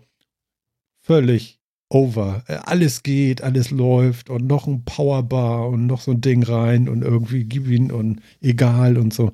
völlig 1.03 1.61
over. 1.95 2.43
Alles 2.67 3.03
geht, 3.03 3.43
alles 3.43 3.71
läuft 3.71 4.29
und 4.29 4.47
noch 4.47 4.67
ein 4.67 4.85
Powerbar 4.85 5.69
und 5.69 5.87
noch 5.87 6.01
so 6.01 6.11
ein 6.11 6.21
Ding 6.21 6.43
rein 6.43 6.89
und 6.89 7.03
irgendwie 7.03 7.45
gib 7.45 7.69
ihn 7.69 7.91
und 7.91 8.21
egal 8.43 8.99
und 8.99 9.15
so. 9.15 9.33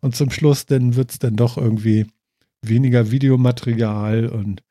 Und 0.00 0.16
zum 0.16 0.30
Schluss 0.30 0.66
dann 0.66 0.96
wird's 0.96 1.18
dann 1.18 1.36
doch 1.36 1.56
irgendwie 1.56 2.06
weniger 2.62 3.10
Videomaterial 3.10 4.26
und 4.26 4.62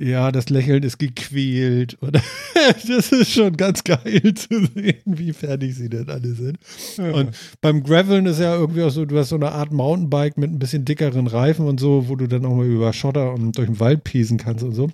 ja, 0.00 0.32
das 0.32 0.48
Lächeln 0.48 0.82
ist 0.82 0.98
gequält. 0.98 1.94
Und 2.00 2.14
das 2.88 3.12
ist 3.12 3.32
schon 3.32 3.54
ganz 3.56 3.84
geil 3.84 4.22
zu 4.34 4.66
sehen, 4.74 5.02
wie 5.04 5.32
fertig 5.34 5.74
sie 5.74 5.90
denn 5.90 6.08
alle 6.08 6.32
sind. 6.32 6.58
Und 6.96 7.36
beim 7.60 7.82
Graveln 7.82 8.24
ist 8.24 8.40
ja 8.40 8.56
irgendwie 8.56 8.82
auch 8.82 8.90
so, 8.90 9.04
du 9.04 9.18
hast 9.18 9.28
so 9.28 9.36
eine 9.36 9.52
Art 9.52 9.72
Mountainbike 9.72 10.38
mit 10.38 10.50
ein 10.50 10.58
bisschen 10.58 10.86
dickeren 10.86 11.26
Reifen 11.26 11.66
und 11.66 11.80
so, 11.80 12.08
wo 12.08 12.16
du 12.16 12.28
dann 12.28 12.46
auch 12.46 12.54
mal 12.54 12.66
über 12.66 12.94
Schotter 12.94 13.34
und 13.34 13.58
durch 13.58 13.68
den 13.68 13.78
Wald 13.78 14.04
piesen 14.04 14.38
kannst 14.38 14.64
und 14.64 14.72
so. 14.72 14.90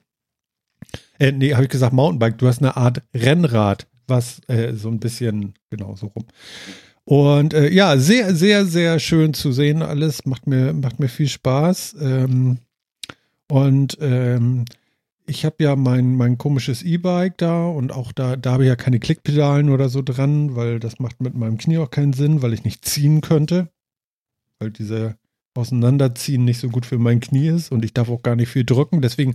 Äh, 1.19 1.33
nee, 1.33 1.55
habe 1.55 1.65
ich 1.65 1.71
gesagt 1.71 1.93
Mountainbike. 1.93 2.39
Du 2.39 2.47
hast 2.47 2.61
eine 2.61 2.77
Art 2.77 3.03
Rennrad, 3.15 3.87
was 4.07 4.41
äh, 4.49 4.75
so 4.75 4.89
ein 4.89 5.01
bisschen, 5.01 5.55
genau, 5.71 5.97
so 5.97 6.09
rum. 6.09 6.27
Und 7.05 7.55
äh, 7.55 7.71
ja, 7.71 7.97
sehr, 7.99 8.35
sehr, 8.35 8.67
sehr 8.67 8.99
schön 8.99 9.33
zu 9.33 9.53
sehen 9.53 9.83
alles. 9.83 10.27
Macht 10.27 10.47
mir, 10.47 10.73
macht 10.73 10.99
mir 10.99 11.09
viel 11.09 11.29
Spaß. 11.29 11.97
Ähm, 12.01 12.59
und 13.49 13.97
ähm, 14.01 14.65
ich 15.27 15.45
habe 15.45 15.57
ja 15.61 15.77
mein, 15.77 16.17
mein 16.17 16.39
komisches 16.39 16.83
E-Bike 16.83 17.39
da 17.39 17.67
und 17.67 17.93
auch 17.93 18.13
da, 18.13 18.37
da 18.37 18.53
habe 18.53 18.65
ich 18.65 18.69
ja 18.69 18.77
keine 18.77 19.01
Klickpedalen 19.01 19.71
oder 19.71 19.89
so 19.89 20.03
dran, 20.03 20.57
weil 20.57 20.81
das 20.81 20.99
macht 20.99 21.21
mit 21.21 21.35
meinem 21.35 21.59
Knie 21.59 21.79
auch 21.79 21.91
keinen 21.91 22.13
Sinn, 22.13 22.43
weil 22.43 22.53
ich 22.53 22.65
nicht 22.65 22.85
ziehen 22.85 23.21
könnte. 23.21 23.69
Weil 24.59 24.71
diese 24.71 25.17
Auseinanderziehen 25.57 26.45
nicht 26.45 26.59
so 26.59 26.69
gut 26.69 26.87
für 26.87 26.99
mein 26.99 27.21
Knie 27.21 27.49
ist 27.49 27.73
und 27.73 27.85
ich 27.85 27.95
darf 27.95 28.09
auch 28.09 28.23
gar 28.23 28.37
nicht 28.37 28.49
viel 28.49 28.65
drücken. 28.65 29.03
Deswegen, 29.03 29.35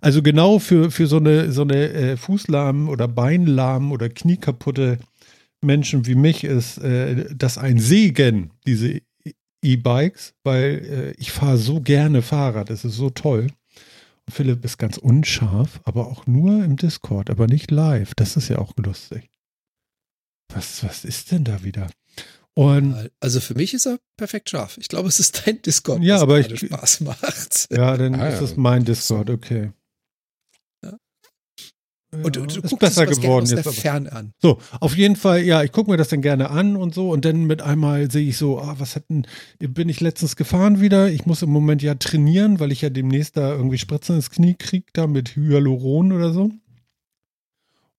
also 0.00 0.22
genau 0.22 0.58
für, 0.58 0.90
für 0.90 1.06
so 1.06 1.16
eine, 1.16 1.52
so 1.52 1.62
eine 1.62 1.90
äh, 1.90 2.16
Fußlahmen 2.16 2.88
oder 2.88 3.08
Beinlahmen 3.08 3.92
oder 3.92 4.08
Kniekaputte 4.08 4.98
Menschen 5.60 6.06
wie 6.06 6.14
mich 6.14 6.44
ist 6.44 6.78
äh, 6.78 7.26
das 7.34 7.58
ein 7.58 7.78
Segen, 7.78 8.50
diese 8.66 9.00
E-Bikes, 9.62 10.34
weil 10.44 11.14
äh, 11.16 11.20
ich 11.20 11.32
fahre 11.32 11.58
so 11.58 11.80
gerne 11.80 12.22
Fahrrad. 12.22 12.70
Es 12.70 12.84
ist 12.84 12.94
so 12.94 13.10
toll. 13.10 13.48
Philipp 14.30 14.64
ist 14.64 14.78
ganz 14.78 14.98
unscharf, 14.98 15.80
aber 15.84 16.06
auch 16.06 16.26
nur 16.26 16.62
im 16.64 16.76
Discord, 16.76 17.30
aber 17.30 17.46
nicht 17.46 17.70
live. 17.70 18.14
Das 18.14 18.36
ist 18.36 18.48
ja 18.48 18.58
auch 18.58 18.72
lustig. 18.76 19.30
Was, 20.52 20.84
was 20.84 21.04
ist 21.04 21.32
denn 21.32 21.44
da 21.44 21.64
wieder? 21.64 21.88
Und 22.58 23.10
Also 23.20 23.38
für 23.38 23.54
mich 23.54 23.72
ist 23.72 23.86
er 23.86 24.00
perfekt 24.16 24.50
scharf. 24.50 24.78
Ich 24.78 24.88
glaube, 24.88 25.08
es 25.08 25.20
ist 25.20 25.46
dein 25.46 25.62
Discord, 25.62 26.02
Ja, 26.02 26.18
aber 26.20 26.40
gerade 26.40 26.54
ich- 26.54 26.60
Spaß 26.60 27.00
macht. 27.02 27.68
ja, 27.70 27.96
dann 27.96 28.16
Ah, 28.16 28.28
ist 28.30 28.40
ja. 28.40 28.44
es 28.46 28.56
mein 28.56 28.84
Discord, 28.84 29.30
okay. 29.30 29.70
Ja. 30.84 30.96
Und 32.10 32.34
du, 32.34 32.40
du 32.40 32.46
ist 32.46 32.54
guckst 32.62 32.78
besser 32.80 33.06
gerne 33.06 33.20
geworden 33.20 33.42
aus 33.44 33.48
der 33.50 33.58
jetzt. 33.58 33.66
Aber. 33.68 33.76
Ferne 33.76 34.10
an. 34.12 34.32
So, 34.42 34.58
auf 34.80 34.96
jeden 34.96 35.14
Fall, 35.14 35.42
ja, 35.42 35.62
ich 35.62 35.70
gucke 35.70 35.88
mir 35.90 35.96
das 35.98 36.08
dann 36.08 36.20
gerne 36.20 36.50
an 36.50 36.74
und 36.74 36.94
so 36.94 37.10
und 37.12 37.24
dann 37.24 37.44
mit 37.44 37.62
einmal 37.62 38.10
sehe 38.10 38.26
ich 38.28 38.36
so, 38.38 38.58
ah, 38.60 38.74
was 38.78 38.96
hat 38.96 39.04
denn, 39.08 39.24
bin 39.60 39.88
ich 39.88 40.00
letztens 40.00 40.34
gefahren 40.34 40.80
wieder? 40.80 41.08
Ich 41.12 41.26
muss 41.26 41.42
im 41.42 41.50
Moment 41.50 41.80
ja 41.82 41.94
trainieren, 41.94 42.58
weil 42.58 42.72
ich 42.72 42.80
ja 42.80 42.90
demnächst 42.90 43.36
da 43.36 43.52
irgendwie 43.52 43.78
Spritzen 43.78 44.16
ins 44.16 44.30
Knie 44.30 44.54
kriege, 44.58 44.86
da 44.94 45.06
mit 45.06 45.36
Hyaluron 45.36 46.10
oder 46.12 46.32
so. 46.32 46.50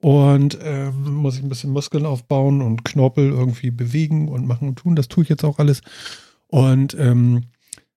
Und 0.01 0.57
ähm, 0.63 1.15
muss 1.15 1.35
ich 1.35 1.43
ein 1.43 1.49
bisschen 1.49 1.71
Muskeln 1.71 2.05
aufbauen 2.05 2.61
und 2.61 2.85
Knorpel 2.85 3.29
irgendwie 3.29 3.71
bewegen 3.71 4.29
und 4.29 4.47
machen 4.47 4.69
und 4.69 4.77
tun. 4.77 4.95
Das 4.95 5.09
tue 5.09 5.23
ich 5.23 5.29
jetzt 5.29 5.43
auch 5.43 5.59
alles. 5.59 5.81
Und 6.47 6.95
ähm, 6.97 7.43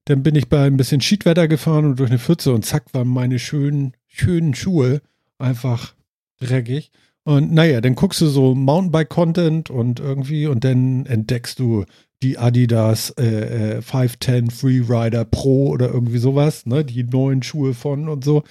dann 0.06 0.22
bin 0.22 0.34
ich 0.34 0.48
bei 0.48 0.66
ein 0.66 0.76
bisschen 0.76 1.00
Schiedwetter 1.00 1.46
gefahren 1.46 1.84
und 1.84 2.00
durch 2.00 2.10
eine 2.10 2.18
Pfütze 2.18 2.52
und 2.52 2.64
zack 2.64 2.92
waren 2.92 3.08
meine 3.08 3.38
schönen, 3.38 3.92
schönen 4.08 4.54
Schuhe 4.54 5.00
einfach 5.38 5.94
dreckig. 6.40 6.90
Und 7.24 7.52
naja, 7.52 7.80
dann 7.80 7.94
guckst 7.94 8.20
du 8.20 8.26
so 8.26 8.54
Mountainbike-Content 8.54 9.70
und 9.70 10.00
irgendwie 10.00 10.48
und 10.48 10.64
dann 10.64 11.06
entdeckst 11.06 11.60
du 11.60 11.84
die 12.22 12.38
Adidas 12.38 13.10
äh, 13.10 13.76
äh, 13.78 13.82
510 13.82 14.50
Freerider 14.50 15.24
Pro 15.24 15.68
oder 15.68 15.88
irgendwie 15.88 16.18
sowas, 16.18 16.66
ne? 16.66 16.84
Die 16.84 17.04
neuen 17.04 17.42
Schuhe 17.42 17.74
von 17.74 18.08
und 18.08 18.24
so. 18.24 18.42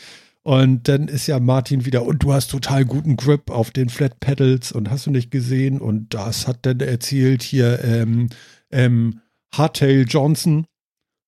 Und 0.43 0.87
dann 0.87 1.07
ist 1.07 1.27
ja 1.27 1.39
Martin 1.39 1.85
wieder, 1.85 2.03
und 2.03 2.23
du 2.23 2.33
hast 2.33 2.49
total 2.49 2.83
guten 2.85 3.15
Grip 3.15 3.51
auf 3.51 3.69
den 3.69 3.89
Flat 3.89 4.19
Pedals 4.19 4.71
und 4.71 4.89
hast 4.89 5.05
du 5.05 5.11
nicht 5.11 5.29
gesehen. 5.29 5.79
Und 5.79 6.13
das 6.13 6.47
hat 6.47 6.65
dann 6.65 6.79
erzählt 6.79 7.43
hier 7.43 7.83
ähm, 7.83 8.29
ähm, 8.71 9.21
Hardtail 9.53 10.05
Johnson. 10.07 10.65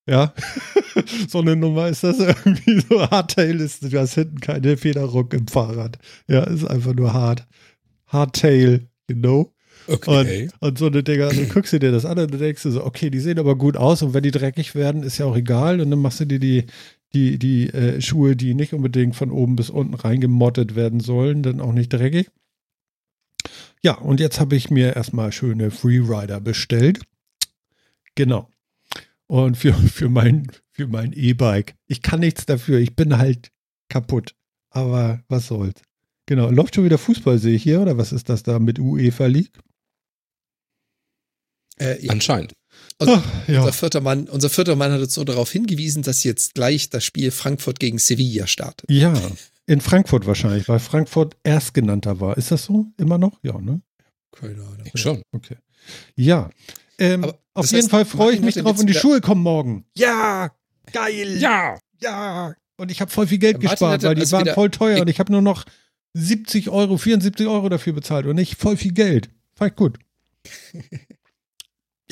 Ja, 0.09 0.33
so 1.29 1.39
eine 1.39 1.55
Nummer 1.55 1.87
ist 1.87 2.03
das 2.03 2.19
irgendwie 2.19 2.81
so. 2.81 3.09
Hardtail 3.09 3.59
ist, 3.61 3.83
du 3.83 3.99
hast 3.99 4.15
hinten 4.15 4.39
keine 4.39 4.77
Federruck 4.77 5.33
im 5.33 5.47
Fahrrad. 5.47 5.99
Ja, 6.27 6.43
ist 6.43 6.65
einfach 6.65 6.93
nur 6.93 7.13
hart. 7.13 7.45
Hardtail, 8.07 8.87
you 9.09 9.15
know? 9.15 9.53
Okay. 9.87 10.49
Und, 10.59 10.69
und 10.69 10.77
so 10.77 10.87
eine 10.87 11.03
Dinger, 11.03 11.29
du 11.29 11.45
guckst 11.47 11.73
du 11.73 11.79
dir 11.79 11.91
das 11.91 12.05
an 12.05 12.17
und 12.17 12.33
du 12.33 12.37
denkst 12.37 12.63
du 12.63 12.71
so, 12.71 12.85
okay, 12.85 13.09
die 13.09 13.19
sehen 13.19 13.39
aber 13.39 13.57
gut 13.57 13.75
aus 13.75 14.01
und 14.01 14.13
wenn 14.13 14.23
die 14.23 14.31
dreckig 14.31 14.75
werden, 14.75 15.03
ist 15.03 15.17
ja 15.17 15.25
auch 15.25 15.35
egal. 15.35 15.81
Und 15.81 15.91
dann 15.91 15.99
machst 15.99 16.19
du 16.19 16.25
dir 16.25 16.39
die, 16.39 16.65
die, 17.13 17.37
die 17.37 17.69
äh, 17.69 18.01
Schuhe, 18.01 18.35
die 18.35 18.53
nicht 18.53 18.73
unbedingt 18.73 19.15
von 19.15 19.31
oben 19.31 19.55
bis 19.55 19.69
unten 19.69 19.93
reingemottet 19.93 20.75
werden 20.75 20.99
sollen, 20.99 21.43
dann 21.43 21.61
auch 21.61 21.73
nicht 21.73 21.93
dreckig. 21.93 22.29
Ja, 23.81 23.95
und 23.95 24.19
jetzt 24.19 24.39
habe 24.39 24.55
ich 24.55 24.69
mir 24.69 24.95
erstmal 24.95 25.31
schöne 25.31 25.69
Freerider 25.69 26.39
bestellt. 26.39 27.01
Genau. 28.15 28.49
Und 29.27 29.57
für, 29.57 29.73
für 29.73 30.09
mein, 30.09 30.47
für 30.71 30.87
mein 30.87 31.13
E-Bike. 31.13 31.75
Ich 31.87 32.01
kann 32.01 32.21
nichts 32.21 32.45
dafür. 32.45 32.79
Ich 32.79 32.95
bin 32.95 33.17
halt 33.17 33.51
kaputt. 33.89 34.35
Aber 34.69 35.23
was 35.27 35.47
soll's. 35.47 35.81
Genau. 36.25 36.49
Läuft 36.49 36.75
schon 36.75 36.85
wieder 36.85 36.97
Fußball, 36.97 37.37
sehe 37.37 37.55
ich 37.55 37.63
hier, 37.63 37.81
oder 37.81 37.97
was 37.97 38.11
ist 38.11 38.29
das 38.29 38.43
da 38.43 38.57
mit 38.59 38.79
UEFA 38.79 39.25
League? 39.25 39.59
Äh, 41.77 42.03
ja. 42.03 42.11
Anscheinend. 42.11 42.53
Also, 42.99 43.15
Ach, 43.15 43.47
ja. 43.47 43.59
unser, 43.59 43.73
vierter 43.73 44.01
Mann, 44.01 44.27
unser 44.29 44.49
vierter 44.49 44.75
Mann 44.75 44.91
hat 44.91 45.01
uns 45.01 45.15
nur 45.15 45.25
darauf 45.25 45.51
hingewiesen, 45.51 46.03
dass 46.03 46.23
jetzt 46.23 46.53
gleich 46.55 46.89
das 46.89 47.03
Spiel 47.03 47.31
Frankfurt 47.31 47.79
gegen 47.79 47.97
Sevilla 47.97 48.47
startet. 48.47 48.89
Ja, 48.89 49.13
in 49.65 49.81
Frankfurt 49.81 50.25
wahrscheinlich, 50.27 50.67
weil 50.67 50.79
Frankfurt 50.79 51.35
erstgenannter 51.43 52.19
war. 52.19 52.37
Ist 52.37 52.51
das 52.51 52.65
so? 52.65 52.87
Immer 52.97 53.17
noch? 53.17 53.39
Ja, 53.43 53.59
ne? 53.59 53.81
Keine 54.31 54.61
Ahnung. 54.61 54.83
Ich 54.93 54.99
schon. 54.99 55.21
Okay. 55.31 55.57
Ja. 56.15 56.49
Ähm, 56.97 57.23
Aber 57.23 57.39
auf 57.53 57.65
jeden 57.67 57.83
heißt, 57.83 57.89
Fall 57.91 58.05
freue 58.05 58.33
ich 58.33 58.41
mich 58.41 58.55
drauf 58.55 58.79
und 58.79 58.87
die 58.87 58.93
Schuhe 58.93 59.21
kommen 59.21 59.41
morgen. 59.41 59.85
Ja, 59.95 60.51
geil. 60.91 61.37
Ja! 61.39 61.77
Ja. 62.01 62.53
Und 62.77 62.91
ich 62.91 62.99
habe 63.01 63.11
voll 63.11 63.27
viel 63.27 63.37
Geld 63.37 63.59
gespart, 63.59 64.03
weil 64.03 64.15
die 64.15 64.21
also 64.21 64.37
waren 64.37 64.47
voll 64.53 64.69
teuer 64.69 64.95
Ich- 64.95 65.01
und 65.01 65.07
ich 65.07 65.19
habe 65.19 65.31
nur 65.31 65.41
noch 65.41 65.65
70 66.13 66.69
Euro, 66.69 66.97
74 66.97 67.47
Euro 67.47 67.69
dafür 67.69 67.93
bezahlt 67.93 68.25
und 68.25 68.35
nicht 68.35 68.59
voll 68.59 68.77
viel 68.77 68.93
Geld. 68.93 69.29
Fand 69.55 69.71
ich 69.71 69.75
gut. 69.77 69.99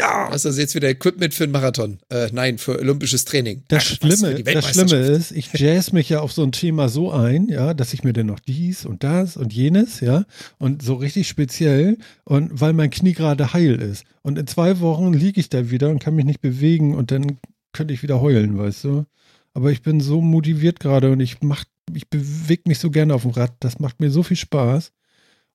ja. 0.02 0.30
Das 0.32 0.46
ist 0.46 0.58
jetzt 0.58 0.76
wieder 0.76 0.90
Equipment 0.90 1.34
für 1.34 1.44
einen 1.44 1.54
Marathon. 1.54 2.00
Äh, 2.10 2.30
nein, 2.32 2.58
für 2.58 2.80
olympisches 2.80 3.26
Training. 3.26 3.64
Das 3.68 3.84
Ach, 3.84 3.98
was, 4.02 4.20
Schlimme, 4.20 4.44
das 4.44 4.70
Schlimme 4.70 4.96
ist, 4.96 5.32
ich 5.32 5.54
jazz 5.54 5.92
mich 5.92 6.10
ja 6.10 6.22
auf 6.22 6.34
so 6.34 6.44
ein 6.44 6.52
Thema 6.52 6.90
so 6.90 7.12
ein, 7.12 7.48
ja, 7.48 7.74
dass 7.74 7.94
ich 7.94 8.04
mir 8.04 8.14
dann 8.14 8.26
noch 8.26 8.40
dies 8.40 8.86
und 8.86 9.04
das 9.04 9.38
und 9.38 9.54
jenes, 9.54 10.00
ja, 10.00 10.26
und 10.58 10.82
so 10.82 10.96
richtig 10.96 11.28
speziell 11.28 11.98
und 12.24 12.60
weil 12.60 12.74
mein 12.74 12.90
Knie 12.90 13.14
gerade 13.14 13.54
heil 13.54 13.80
ist. 13.82 14.06
Und 14.24 14.38
in 14.38 14.48
zwei 14.48 14.80
Wochen 14.80 15.14
liege 15.14 15.40
ich 15.40 15.50
da 15.50 15.70
wieder 15.70 15.90
und 15.90 16.00
kann 16.00 16.16
mich 16.16 16.26
nicht 16.26 16.42
bewegen 16.42 16.96
und 16.96 17.12
dann 17.12 17.38
könnte 17.74 17.94
ich 17.94 18.04
wieder 18.04 18.22
heulen, 18.22 18.58
weißt 18.58 18.84
du. 18.84 19.06
Aber 19.54 19.72
ich 19.72 19.82
bin 19.82 20.00
so 20.00 20.22
motiviert 20.22 20.80
gerade 20.80 21.12
und 21.12 21.20
ich 21.20 21.42
mach, 21.42 21.64
ich 21.94 22.10
bewege 22.10 22.64
mich 22.68 22.80
so 22.80 22.90
gerne 22.90 23.14
auf 23.14 23.24
dem 23.24 23.32
Rad. 23.32 23.54
Das 23.60 23.80
macht 23.80 24.00
mir 24.00 24.10
so 24.10 24.24
viel 24.24 24.38
Spaß. 24.38 24.92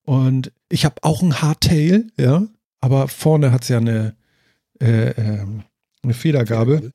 Und 0.03 0.53
ich 0.69 0.85
habe 0.85 0.95
auch 1.01 1.21
ein 1.21 1.41
Hardtail, 1.41 2.07
ja, 2.17 2.47
aber 2.79 3.07
vorne 3.07 3.51
hat 3.51 3.63
es 3.63 3.69
ja 3.69 3.77
eine, 3.77 4.15
äh, 4.79 5.11
ähm, 5.11 5.63
eine 6.03 6.13
Federgabe 6.13 6.91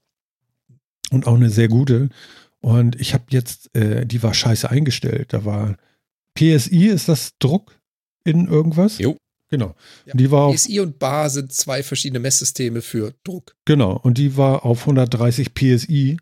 und 1.11 1.27
auch 1.27 1.35
eine 1.35 1.51
sehr 1.51 1.69
gute. 1.69 2.09
Und 2.61 3.01
ich 3.01 3.15
habe 3.15 3.25
jetzt, 3.31 3.75
äh, 3.75 4.07
die 4.07 4.23
war 4.23 4.35
scheiße 4.35 4.71
eingestellt. 4.71 5.33
Da 5.33 5.45
war 5.45 5.77
PSI, 6.35 6.87
ist 6.87 7.09
das 7.09 7.33
Druck 7.39 7.79
in 8.25 8.47
irgendwas? 8.47 8.99
Jo. 8.99 9.17
Genau. 9.51 9.75
Ja. 10.07 10.15
Die 10.15 10.31
war 10.31 10.45
auf, 10.47 10.57
PSI 10.57 10.81
und 10.81 10.99
Bar 10.99 11.29
sind 11.29 11.53
zwei 11.53 11.83
verschiedene 11.83 12.21
Messsysteme 12.21 12.81
für 12.81 13.13
Druck. 13.23 13.55
genau. 13.67 13.99
Und 14.03 14.17
die 14.17 14.37
war 14.39 14.65
auf 14.65 14.81
130 14.81 15.53
PSI. 15.53 16.17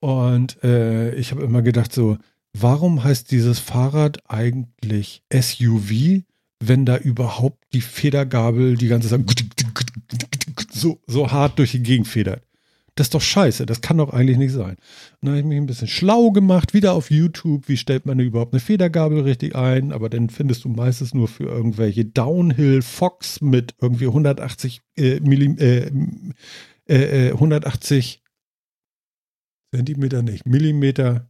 Und 0.00 0.62
äh, 0.64 1.14
ich 1.14 1.30
habe 1.30 1.42
immer 1.42 1.62
gedacht 1.62 1.92
so, 1.92 2.18
warum 2.52 3.04
heißt 3.04 3.30
dieses 3.30 3.60
Fahrrad 3.60 4.18
eigentlich 4.28 5.22
SUV, 5.32 6.22
wenn 6.58 6.84
da 6.84 6.96
überhaupt 6.96 7.62
die 7.72 7.80
Federgabel 7.80 8.76
die 8.76 8.88
ganze 8.88 9.08
Zeit 9.08 9.24
so, 10.80 11.00
so 11.06 11.30
hart 11.30 11.58
durch 11.58 11.72
die 11.72 11.82
Gegend 11.82 12.08
federt? 12.08 12.42
Das 12.96 13.08
ist 13.08 13.14
doch 13.14 13.20
scheiße, 13.20 13.66
das 13.66 13.82
kann 13.82 13.98
doch 13.98 14.10
eigentlich 14.10 14.38
nicht 14.38 14.52
sein. 14.52 14.76
Dann 15.20 15.30
habe 15.30 15.40
ich 15.40 15.44
mich 15.44 15.58
ein 15.58 15.66
bisschen 15.66 15.86
schlau 15.86 16.30
gemacht, 16.30 16.72
wieder 16.72 16.94
auf 16.94 17.10
YouTube, 17.10 17.68
wie 17.68 17.76
stellt 17.76 18.06
man 18.06 18.18
überhaupt 18.18 18.54
eine 18.54 18.60
Federgabel 18.60 19.20
richtig 19.20 19.54
ein, 19.54 19.92
aber 19.92 20.08
dann 20.08 20.30
findest 20.30 20.64
du 20.64 20.70
meistens 20.70 21.12
nur 21.12 21.28
für 21.28 21.44
irgendwelche 21.44 22.06
Downhill 22.06 22.80
Fox 22.80 23.42
mit 23.42 23.74
irgendwie 23.82 24.06
180 24.06 24.80
äh, 24.96 25.20
Millim, 25.20 25.58
äh, 25.58 25.90
äh, 26.88 27.28
äh, 27.28 27.32
180 27.32 28.22
Zentimeter 29.74 30.22
nicht, 30.22 30.46
Millimeter 30.46 31.28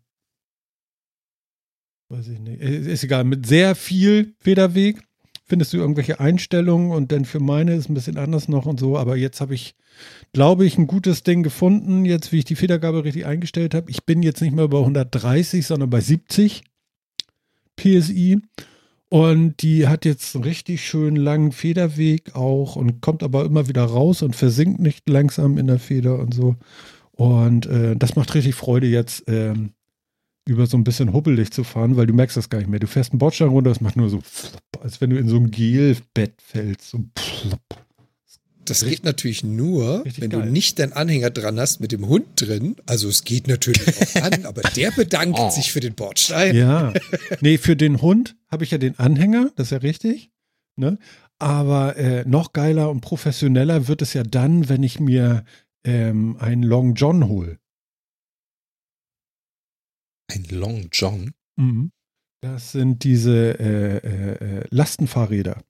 weiß 2.08 2.28
ich 2.28 2.38
nicht, 2.38 2.60
äh, 2.60 2.92
ist 2.92 3.04
egal, 3.04 3.24
mit 3.24 3.46
sehr 3.46 3.74
viel 3.74 4.34
Federweg 4.38 5.02
findest 5.46 5.72
du 5.72 5.78
irgendwelche 5.78 6.20
Einstellungen 6.20 6.90
und 6.90 7.12
dann 7.12 7.24
für 7.24 7.40
meine 7.40 7.74
ist 7.74 7.88
ein 7.88 7.94
bisschen 7.94 8.18
anders 8.18 8.48
noch 8.48 8.66
und 8.66 8.80
so, 8.80 8.98
aber 8.98 9.16
jetzt 9.16 9.40
habe 9.40 9.54
ich, 9.54 9.74
glaube 10.32 10.66
ich, 10.66 10.76
ein 10.76 10.86
gutes 10.86 11.22
Ding 11.22 11.42
gefunden, 11.42 12.04
jetzt 12.04 12.32
wie 12.32 12.38
ich 12.38 12.44
die 12.44 12.56
Federgabel 12.56 13.02
richtig 13.02 13.26
eingestellt 13.26 13.74
habe. 13.74 13.90
Ich 13.90 14.04
bin 14.04 14.22
jetzt 14.22 14.42
nicht 14.42 14.54
mehr 14.54 14.68
bei 14.68 14.78
130, 14.78 15.64
sondern 15.64 15.88
bei 15.88 16.00
70 16.00 16.64
PSI 17.76 18.40
und 19.08 19.62
die 19.62 19.86
hat 19.86 20.04
jetzt 20.04 20.34
einen 20.34 20.44
richtig 20.44 20.84
schön 20.84 21.14
langen 21.14 21.52
Federweg 21.52 22.34
auch 22.34 22.74
und 22.74 23.00
kommt 23.00 23.22
aber 23.22 23.44
immer 23.44 23.68
wieder 23.68 23.84
raus 23.84 24.22
und 24.22 24.34
versinkt 24.34 24.80
nicht 24.80 25.08
langsam 25.08 25.58
in 25.58 25.68
der 25.68 25.78
Feder 25.78 26.18
und 26.18 26.34
so. 26.34 26.56
Und 27.12 27.66
äh, 27.66 27.96
das 27.96 28.16
macht 28.16 28.34
richtig 28.34 28.56
Freude 28.56 28.88
jetzt. 28.88 29.24
Ähm, 29.28 29.70
über 30.46 30.66
so 30.66 30.76
ein 30.76 30.84
bisschen 30.84 31.12
hubbelig 31.12 31.50
zu 31.50 31.64
fahren, 31.64 31.96
weil 31.96 32.06
du 32.06 32.14
merkst 32.14 32.36
das 32.36 32.48
gar 32.48 32.58
nicht 32.58 32.68
mehr. 32.68 32.80
Du 32.80 32.86
fährst 32.86 33.12
einen 33.12 33.18
Bordstein 33.18 33.48
runter, 33.48 33.70
das 33.70 33.80
macht 33.80 33.96
nur 33.96 34.08
so, 34.08 34.22
als 34.80 35.00
wenn 35.00 35.10
du 35.10 35.18
in 35.18 35.28
so 35.28 35.36
ein 35.36 35.50
Gelbett 35.50 36.34
fällst. 36.40 36.90
So 36.90 37.04
das 38.64 38.84
geht 38.84 39.04
natürlich 39.04 39.44
nur, 39.44 40.04
wenn 40.04 40.30
geil. 40.30 40.42
du 40.42 40.50
nicht 40.50 40.78
deinen 40.78 40.92
Anhänger 40.92 41.30
dran 41.30 41.58
hast 41.58 41.80
mit 41.80 41.92
dem 41.92 42.06
Hund 42.06 42.26
drin. 42.36 42.76
Also 42.86 43.08
es 43.08 43.24
geht 43.24 43.48
natürlich 43.48 43.82
auch 43.86 44.22
an, 44.22 44.44
aber 44.44 44.62
der 44.62 44.90
bedankt 44.90 45.38
oh. 45.38 45.50
sich 45.50 45.72
für 45.72 45.80
den 45.80 45.94
Bordstein. 45.94 46.54
Ja. 46.56 46.92
Nee, 47.40 47.58
für 47.58 47.76
den 47.76 48.02
Hund 48.02 48.36
habe 48.48 48.64
ich 48.64 48.70
ja 48.70 48.78
den 48.78 48.98
Anhänger, 48.98 49.50
das 49.56 49.68
ist 49.68 49.70
ja 49.72 49.78
richtig. 49.78 50.30
Ne? 50.76 50.98
Aber 51.38 51.96
äh, 51.96 52.24
noch 52.26 52.52
geiler 52.52 52.90
und 52.90 53.00
professioneller 53.00 53.88
wird 53.88 54.02
es 54.02 54.14
ja 54.14 54.22
dann, 54.22 54.68
wenn 54.68 54.82
ich 54.82 55.00
mir 55.00 55.44
ähm, 55.84 56.36
einen 56.38 56.62
Long 56.62 56.94
John 56.94 57.28
hole. 57.28 57.58
Ein 60.28 60.44
Long 60.50 60.88
John? 60.92 61.32
Mhm. 61.56 61.92
Das 62.40 62.72
sind 62.72 63.02
diese 63.04 63.58
äh, 63.58 63.96
äh, 63.98 64.58
äh, 64.60 64.64
Lastenfahrräder. 64.70 65.62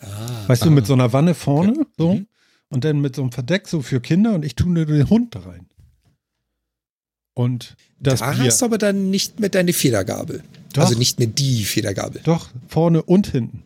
Ah, 0.00 0.48
weißt 0.48 0.62
ah, 0.62 0.66
du, 0.66 0.70
mit 0.70 0.86
so 0.86 0.92
einer 0.92 1.12
Wanne 1.12 1.34
vorne, 1.34 1.72
okay. 1.72 1.86
so, 1.96 2.14
mhm. 2.14 2.26
und 2.68 2.84
dann 2.84 3.00
mit 3.00 3.16
so 3.16 3.22
einem 3.22 3.32
Verdeck 3.32 3.68
so 3.68 3.82
für 3.82 4.00
Kinder 4.00 4.34
und 4.34 4.44
ich 4.44 4.54
tue 4.54 4.70
nur 4.70 4.84
den 4.84 5.08
Hund 5.08 5.34
da 5.34 5.40
rein. 5.40 5.66
Und 7.34 7.76
das 8.00 8.20
da 8.20 8.32
Bier. 8.32 8.44
hast 8.44 8.62
du 8.62 8.64
aber 8.66 8.78
dann 8.78 9.10
nicht 9.10 9.40
mehr 9.40 9.50
deine 9.50 9.72
Federgabel. 9.72 10.42
Doch. 10.72 10.84
Also 10.84 10.98
nicht 10.98 11.18
mehr 11.18 11.28
die 11.28 11.64
Federgabel. 11.64 12.22
Doch, 12.24 12.48
vorne 12.68 13.02
und 13.02 13.26
hinten. 13.26 13.62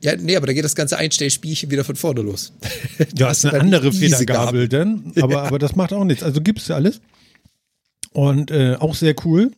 Ja, 0.00 0.16
nee, 0.16 0.36
aber 0.36 0.46
da 0.48 0.52
geht 0.52 0.64
das 0.64 0.74
ganze 0.74 0.98
Einstellspielchen 0.98 1.70
wieder 1.70 1.84
von 1.84 1.96
vorne 1.96 2.20
los. 2.20 2.52
Ja, 3.16 3.30
ist 3.30 3.46
eine 3.46 3.60
andere 3.60 3.92
Federgabel 3.92 4.68
denn, 4.68 5.12
aber, 5.16 5.32
ja. 5.32 5.42
aber 5.44 5.58
das 5.58 5.76
macht 5.76 5.92
auch 5.92 6.04
nichts. 6.04 6.22
Also 6.22 6.40
gibt 6.40 6.58
es 6.58 6.68
ja 6.68 6.76
alles. 6.76 7.00
Und 8.14 8.50
äh, 8.50 8.76
auch 8.76 8.94
sehr 8.94 9.14
cool. 9.24 9.50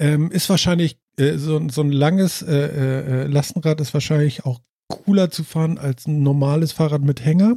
Ähm, 0.00 0.30
ist 0.30 0.48
wahrscheinlich 0.48 0.98
äh, 1.18 1.36
so, 1.36 1.68
so 1.68 1.82
ein 1.82 1.92
langes 1.92 2.42
äh, 2.42 2.54
äh, 2.54 3.26
Lastenrad 3.26 3.80
ist 3.80 3.92
wahrscheinlich 3.92 4.44
auch 4.44 4.60
cooler 4.88 5.30
zu 5.30 5.44
fahren 5.44 5.76
als 5.76 6.06
ein 6.06 6.22
normales 6.22 6.72
Fahrrad 6.72 7.02
mit 7.02 7.24
Hänger, 7.24 7.56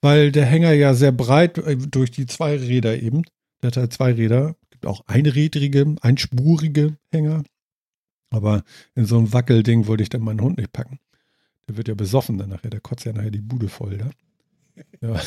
weil 0.00 0.32
der 0.32 0.46
Hänger 0.46 0.72
ja 0.72 0.94
sehr 0.94 1.12
breit 1.12 1.58
äh, 1.58 1.76
durch 1.76 2.10
die 2.10 2.26
zwei 2.26 2.56
Räder 2.56 3.00
eben, 3.00 3.22
der 3.60 3.68
hat 3.68 3.76
halt 3.76 3.92
zwei 3.92 4.12
Räder, 4.12 4.56
gibt 4.70 4.86
auch 4.86 5.02
einrädrige, 5.06 5.94
einspurige 6.00 6.96
Hänger, 7.10 7.42
aber 8.30 8.62
in 8.94 9.04
so 9.04 9.18
ein 9.18 9.32
Wackelding 9.32 9.86
wollte 9.88 10.04
ich 10.04 10.08
dann 10.08 10.22
meinen 10.22 10.40
Hund 10.40 10.56
nicht 10.56 10.72
packen. 10.72 11.00
Der 11.68 11.76
wird 11.76 11.88
ja 11.88 11.94
besoffen 11.94 12.38
dann 12.38 12.48
nachher, 12.48 12.70
der 12.70 12.80
kotzt 12.80 13.04
ja 13.04 13.12
nachher 13.12 13.30
die 13.30 13.40
Bude 13.40 13.68
voll, 13.68 13.98
da. 13.98 14.10
Ja. 15.06 15.20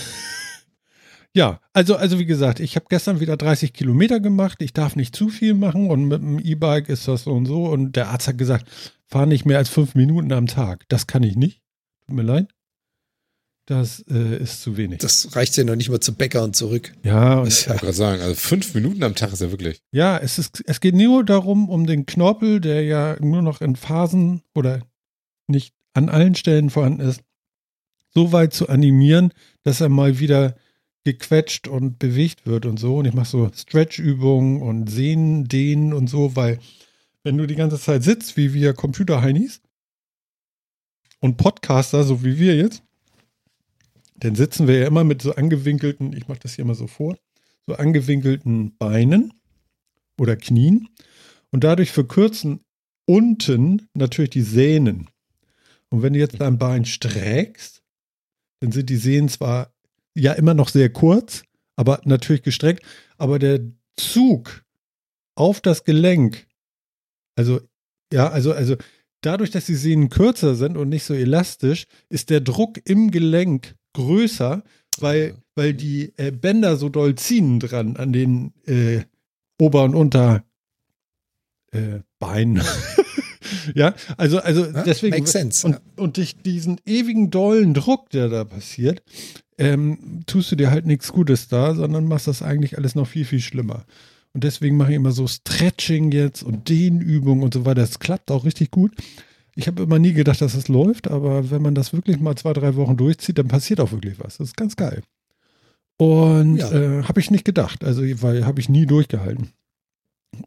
Ja, 1.36 1.60
also, 1.74 1.98
also 1.98 2.18
wie 2.18 2.26
gesagt, 2.26 2.62
ich 2.62 2.78
habe 2.78 2.86
gestern 2.90 3.20
wieder 3.20 3.36
30 3.36 3.74
Kilometer 3.74 4.22
gemacht. 4.22 4.62
Ich 4.62 4.72
darf 4.72 4.96
nicht 4.96 5.14
zu 5.14 5.28
viel 5.28 5.54
machen 5.54 5.90
und 5.90 6.06
mit 6.06 6.22
dem 6.22 6.40
E-Bike 6.40 6.88
ist 6.88 7.10
das 7.10 7.26
so 7.26 7.34
und 7.34 7.46
so. 7.46 7.66
Und 7.66 7.98
der 7.98 8.08
Arzt 8.08 8.30
hat 8.30 8.38
gesagt, 8.38 8.70
fahr 9.06 9.26
nicht 9.26 9.46
mehr 9.46 9.58
als 9.58 9.68
fünf 9.68 9.96
Minuten 9.96 10.32
am 10.32 10.48
Tag. 10.48 10.86
Das 10.88 11.08
kann 11.08 11.24
ich 11.24 11.36
nicht. 11.36 11.62
Tut 12.08 12.16
mir 12.16 12.24
leid. 12.24 12.48
Das 13.66 14.00
äh, 14.10 14.38
ist 14.38 14.62
zu 14.62 14.78
wenig. 14.78 15.00
Das 15.00 15.36
reicht 15.36 15.58
ja 15.58 15.66
noch 15.66 15.76
nicht 15.76 15.90
mal 15.90 16.00
zum 16.00 16.16
Bäcker 16.16 16.42
und 16.42 16.56
zurück. 16.56 16.94
Ja, 17.04 17.40
und, 17.40 17.50
ich 17.50 17.68
wollte 17.68 17.82
gerade 17.82 17.98
sagen, 17.98 18.22
also 18.22 18.36
fünf 18.36 18.74
Minuten 18.74 19.04
am 19.04 19.16
Tag 19.16 19.34
ist 19.34 19.42
ja 19.42 19.52
wirklich. 19.52 19.82
Ja, 19.92 20.18
es, 20.18 20.40
ist, 20.40 20.64
es 20.66 20.80
geht 20.80 20.96
nur 20.96 21.26
darum, 21.26 21.68
um 21.68 21.86
den 21.86 22.06
Knorpel, 22.06 22.62
der 22.62 22.84
ja 22.84 23.18
nur 23.20 23.42
noch 23.42 23.60
in 23.60 23.76
Phasen 23.76 24.42
oder 24.54 24.84
nicht 25.48 25.74
an 25.94 26.08
allen 26.08 26.36
Stellen 26.36 26.70
vorhanden 26.70 27.02
ist, 27.02 27.22
so 28.14 28.32
weit 28.32 28.54
zu 28.54 28.70
animieren, 28.70 29.34
dass 29.64 29.82
er 29.82 29.90
mal 29.90 30.20
wieder 30.20 30.56
gequetscht 31.06 31.68
und 31.68 32.00
bewegt 32.00 32.46
wird 32.46 32.66
und 32.66 32.78
so. 32.78 32.98
Und 32.98 33.06
ich 33.06 33.14
mache 33.14 33.30
so 33.30 33.50
Stretch-Übungen 33.54 34.62
und 34.62 34.90
Sehnen, 34.90 35.48
Dehnen 35.48 35.94
und 35.94 36.10
so, 36.10 36.36
weil 36.36 36.60
wenn 37.24 37.38
du 37.38 37.46
die 37.46 37.56
ganze 37.56 37.80
Zeit 37.80 38.04
sitzt, 38.04 38.36
wie 38.38 38.54
wir 38.54 38.74
Computer-Heinis 38.74 39.62
und 41.22 41.38
Podcaster, 41.38 42.04
so 42.04 42.24
wie 42.24 42.38
wir 42.38 42.56
jetzt, 42.56 42.84
dann 44.18 44.36
sitzen 44.36 44.68
wir 44.68 44.80
ja 44.80 44.88
immer 44.88 45.04
mit 45.04 45.22
so 45.22 45.36
angewinkelten, 45.36 46.14
ich 46.14 46.28
mache 46.28 46.40
das 46.40 46.56
hier 46.56 46.66
mal 46.66 46.76
so 46.76 46.88
vor, 46.88 47.18
so 47.68 47.76
angewinkelten 47.76 48.76
Beinen 48.78 49.34
oder 50.20 50.36
Knien 50.36 50.90
und 51.52 51.64
dadurch 51.64 51.92
verkürzen 51.92 52.62
unten 53.06 53.88
natürlich 53.94 54.32
die 54.32 54.42
Sehnen. 54.42 55.10
Und 55.90 56.02
wenn 56.02 56.14
du 56.14 56.20
jetzt 56.20 56.42
dein 56.42 56.58
Bein 56.58 56.86
streckst, 56.86 57.84
dann 58.60 58.72
sind 58.72 58.90
die 58.90 58.98
Sehnen 58.98 59.30
zwar 59.30 59.75
ja 60.16 60.34
immer 60.34 60.54
noch 60.54 60.70
sehr 60.70 60.90
kurz, 60.90 61.44
aber 61.76 62.02
natürlich 62.06 62.44
gestreckt. 62.44 62.84
Aber 63.18 63.40
der 63.40 63.60
Zug 63.98 64.64
auf 65.36 65.62
das 65.62 65.84
Gelenk, 65.84 66.48
also 67.36 67.60
ja, 68.12 68.30
also, 68.30 68.54
also 68.54 68.76
dadurch, 69.22 69.52
dass 69.52 69.66
die 69.66 69.76
Sehnen 69.76 70.10
kürzer 70.10 70.56
sind 70.56 70.78
und 70.78 70.90
nicht 70.90 71.04
so 71.04 71.14
elastisch, 71.14 71.88
ist 72.10 72.30
der 72.30 72.42
Druck 72.42 72.80
im 72.86 73.12
Gelenk 73.12 73.76
größer, 73.94 74.64
weil, 75.00 75.38
weil 75.56 75.74
die 75.74 76.14
äh, 76.18 76.32
Bänder 76.32 76.78
so 76.78 76.90
doll 76.90 77.16
ziehen 77.16 77.60
dran 77.60 77.98
an 77.98 78.14
den 78.14 78.54
äh, 78.66 79.02
Ober- 79.60 79.84
und 79.84 79.96
Unterbeinen. 79.96 80.44
Äh, 81.72 82.62
ja, 83.76 83.94
also, 84.18 84.40
also 84.40 84.66
ja, 84.66 84.84
deswegen. 84.84 85.18
Makes 85.18 85.32
sense. 85.32 85.68
Und, 85.68 85.80
und 85.96 86.18
durch 86.18 86.38
diesen 86.38 86.80
ewigen 86.86 87.32
dollen 87.32 87.74
Druck, 87.74 88.10
der 88.10 88.30
da 88.30 88.44
passiert, 88.44 89.02
ähm, 89.58 90.22
tust 90.26 90.52
du 90.52 90.56
dir 90.56 90.72
halt 90.72 90.86
nichts 90.86 91.12
Gutes 91.12 91.48
da, 91.48 91.76
sondern 91.76 92.06
machst 92.06 92.28
das 92.28 92.42
eigentlich 92.42 92.78
alles 92.78 92.96
noch 92.96 93.08
viel, 93.08 93.26
viel 93.26 93.40
schlimmer. 93.40 93.86
Und 94.34 94.44
deswegen 94.44 94.76
mache 94.76 94.92
ich 94.92 94.98
immer 94.98 95.14
so 95.14 95.28
Stretching 95.28 96.12
jetzt 96.12 96.44
und 96.44 96.68
Dehnübungen 96.68 97.44
und 97.44 97.54
so 97.54 97.66
weiter. 97.66 97.82
Das 97.82 98.00
klappt 98.00 98.32
auch 98.32 98.44
richtig 98.44 98.70
gut. 98.70 98.92
Ich 99.56 99.68
habe 99.68 99.84
immer 99.84 99.98
nie 99.98 100.12
gedacht, 100.12 100.42
dass 100.42 100.54
es 100.54 100.64
das 100.64 100.68
läuft, 100.68 101.08
aber 101.08 101.50
wenn 101.50 101.62
man 101.62 101.76
das 101.76 101.94
wirklich 101.94 102.20
mal 102.20 102.36
zwei, 102.36 102.52
drei 102.52 102.76
Wochen 102.76 102.98
durchzieht, 102.98 103.38
dann 103.38 103.48
passiert 103.48 103.80
auch 103.80 103.94
wirklich 103.94 104.20
was. 104.20 104.38
Das 104.38 104.50
ist 104.50 104.58
ganz 104.58 104.76
geil. 104.76 105.02
Und 105.98 106.58
ja. 106.58 106.72
äh, 106.72 107.04
habe 107.04 107.22
ich 107.22 107.32
nicht 107.32 107.46
gedacht, 107.46 107.86
also 107.86 108.02
weil 108.22 108.46
habe 108.46 108.60
ich 108.60 108.68
nie 108.68 108.86
durchgehalten. 108.86 109.52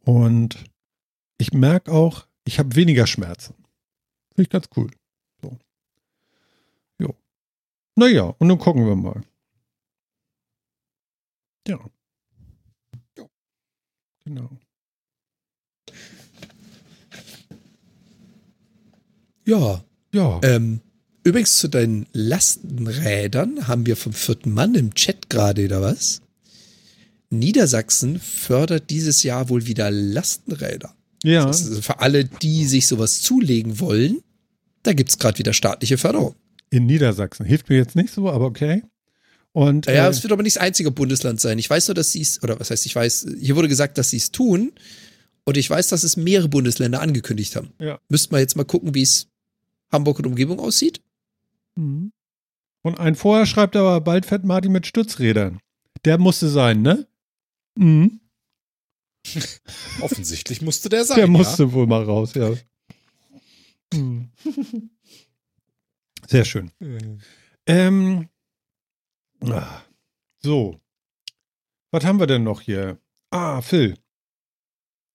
Und 0.04 0.58
ich 1.38 1.54
merke 1.54 1.90
auch, 1.90 2.26
ich 2.48 2.58
habe 2.58 2.74
weniger 2.74 3.06
Schmerzen. 3.06 3.54
Finde 4.34 4.42
ich 4.42 4.50
ganz 4.50 4.68
cool. 4.76 4.90
Naja, 7.98 8.32
und 8.38 8.48
dann 8.48 8.58
gucken 8.58 8.86
wir 8.86 8.94
mal. 8.94 9.24
Ja. 11.66 11.80
ja. 13.16 13.24
Genau. 14.24 14.50
Ja. 19.44 19.84
Ja. 20.14 20.40
Ähm, 20.44 20.80
übrigens 21.24 21.56
zu 21.56 21.66
deinen 21.66 22.06
Lastenrädern 22.12 23.66
haben 23.66 23.84
wir 23.84 23.96
vom 23.96 24.12
vierten 24.12 24.52
Mann 24.54 24.76
im 24.76 24.94
Chat 24.94 25.28
gerade 25.28 25.64
oder 25.64 25.82
was? 25.82 26.22
Niedersachsen 27.30 28.20
fördert 28.20 28.90
dieses 28.90 29.24
Jahr 29.24 29.48
wohl 29.48 29.66
wieder 29.66 29.90
Lastenräder. 29.90 30.94
Ja. 31.24 31.46
Das 31.46 31.68
heißt 31.68 31.84
für 31.84 32.00
alle, 32.00 32.24
die 32.24 32.64
sich 32.64 32.86
sowas 32.86 33.22
zulegen 33.22 33.80
wollen, 33.80 34.20
da 34.82 34.92
gibt 34.92 35.10
es 35.10 35.18
gerade 35.18 35.38
wieder 35.38 35.52
staatliche 35.52 35.98
Förderung 35.98 36.34
in 36.70 36.86
Niedersachsen. 36.86 37.46
Hilft 37.46 37.68
mir 37.68 37.76
jetzt 37.76 37.96
nicht 37.96 38.12
so, 38.12 38.28
aber 38.30 38.46
okay. 38.46 38.82
Und, 39.52 39.86
ja, 39.86 40.06
äh, 40.06 40.10
es 40.10 40.22
wird 40.22 40.32
aber 40.32 40.42
nicht 40.42 40.56
das 40.56 40.62
einzige 40.62 40.90
Bundesland 40.90 41.40
sein. 41.40 41.58
Ich 41.58 41.68
weiß 41.68 41.88
nur, 41.88 41.94
dass 41.94 42.12
sie 42.12 42.20
es, 42.20 42.42
oder 42.42 42.60
was 42.60 42.70
heißt, 42.70 42.86
ich 42.86 42.94
weiß, 42.94 43.26
hier 43.40 43.56
wurde 43.56 43.68
gesagt, 43.68 43.98
dass 43.98 44.10
sie 44.10 44.18
es 44.18 44.30
tun. 44.30 44.72
Und 45.44 45.56
ich 45.56 45.68
weiß, 45.68 45.88
dass 45.88 46.02
es 46.02 46.16
mehrere 46.16 46.48
Bundesländer 46.48 47.00
angekündigt 47.00 47.56
haben. 47.56 47.72
Ja. 47.80 47.98
Müssten 48.08 48.32
wir 48.34 48.40
jetzt 48.40 48.56
mal 48.56 48.64
gucken, 48.64 48.94
wie 48.94 49.02
es 49.02 49.28
Hamburg 49.90 50.18
und 50.18 50.26
Umgebung 50.26 50.60
aussieht. 50.60 51.00
Mhm. 51.74 52.12
Und 52.82 53.00
ein 53.00 53.14
vorher 53.14 53.46
schreibt 53.46 53.74
aber, 53.74 54.00
bald 54.00 54.26
fährt 54.26 54.44
Martin 54.44 54.72
mit 54.72 54.86
Stützrädern. 54.86 55.58
Der 56.04 56.18
musste 56.18 56.48
sein, 56.48 56.82
ne? 56.82 57.06
Mhm. 57.74 58.20
Offensichtlich 60.00 60.62
musste 60.62 60.88
der 60.88 61.04
sein. 61.04 61.16
Der 61.16 61.26
musste 61.26 61.64
ja. 61.64 61.72
wohl 61.72 61.86
mal 61.86 62.02
raus, 62.02 62.34
ja. 62.34 62.52
Mhm. 63.92 64.30
Sehr 66.26 66.44
schön. 66.44 66.70
Mhm. 66.78 67.20
Ähm, 67.66 68.28
ah, 69.40 69.82
so. 70.40 70.80
Was 71.90 72.04
haben 72.04 72.20
wir 72.20 72.26
denn 72.26 72.44
noch 72.44 72.60
hier? 72.60 72.98
Ah, 73.30 73.62
Phil. 73.62 73.96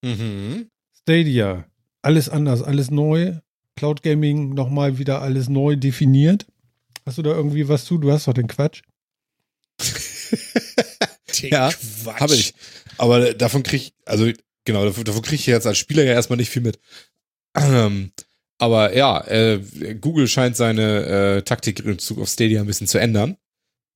Mhm. 0.03 0.69
Stadia. 1.01 1.65
Alles 2.01 2.29
anders, 2.29 2.61
alles 2.61 2.91
neu. 2.91 3.39
Cloud 3.75 4.03
Gaming 4.03 4.53
nochmal 4.53 4.97
wieder 4.97 5.21
alles 5.21 5.49
neu 5.49 5.75
definiert. 5.75 6.45
Hast 7.05 7.17
du 7.17 7.21
da 7.21 7.31
irgendwie 7.31 7.67
was 7.67 7.85
zu? 7.85 7.97
Du 7.97 8.11
hast 8.11 8.27
doch 8.27 8.33
den 8.33 8.47
Quatsch. 8.47 8.81
Den 11.41 11.49
Ja, 11.49 11.69
Quatsch. 11.71 12.19
Habe 12.19 12.35
ich. 12.35 12.53
Aber 12.97 13.33
davon 13.33 13.63
krieg 13.63 13.81
ich, 13.81 13.93
also 14.05 14.29
genau, 14.65 14.85
davon, 14.85 15.03
davon 15.03 15.21
krieg 15.21 15.39
ich 15.39 15.45
jetzt 15.47 15.67
als 15.67 15.77
Spieler 15.77 16.03
ja 16.03 16.13
erstmal 16.13 16.37
nicht 16.37 16.49
viel 16.49 16.61
mit. 16.61 16.79
Ähm, 17.55 18.11
aber 18.59 18.95
ja, 18.95 19.25
äh, 19.27 19.59
Google 19.99 20.27
scheint 20.27 20.55
seine 20.55 21.05
äh, 21.37 21.41
Taktik 21.41 21.79
in 21.79 21.85
Bezug 21.85 22.19
auf 22.19 22.29
Stadia 22.29 22.61
ein 22.61 22.67
bisschen 22.67 22.87
zu 22.87 22.97
ändern. 22.99 23.37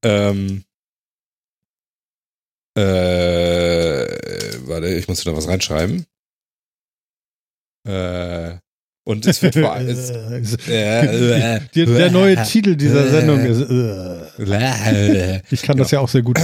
Ähm, 0.04 0.64
äh, 2.78 4.06
warte, 4.68 4.88
ich 4.88 5.08
muss 5.08 5.24
da 5.24 5.36
was 5.36 5.48
reinschreiben. 5.48 6.06
Äh, 7.88 8.58
und 9.04 9.26
es 9.26 9.42
wird 9.42 9.54
vor 9.56 9.72
allem. 9.74 9.88
äh, 10.68 11.60
Der, 11.74 11.86
der 11.86 12.12
neue 12.12 12.44
Titel 12.44 12.76
dieser 12.76 13.10
Sendung 13.10 13.40
ist. 13.40 13.62
äh. 13.70 15.38
äh, 15.38 15.42
Ich 15.50 15.62
kann 15.62 15.78
das 15.78 15.92
ja 15.92 16.02
auch 16.02 16.10
sehr 16.10 16.24
gut. 16.24 16.38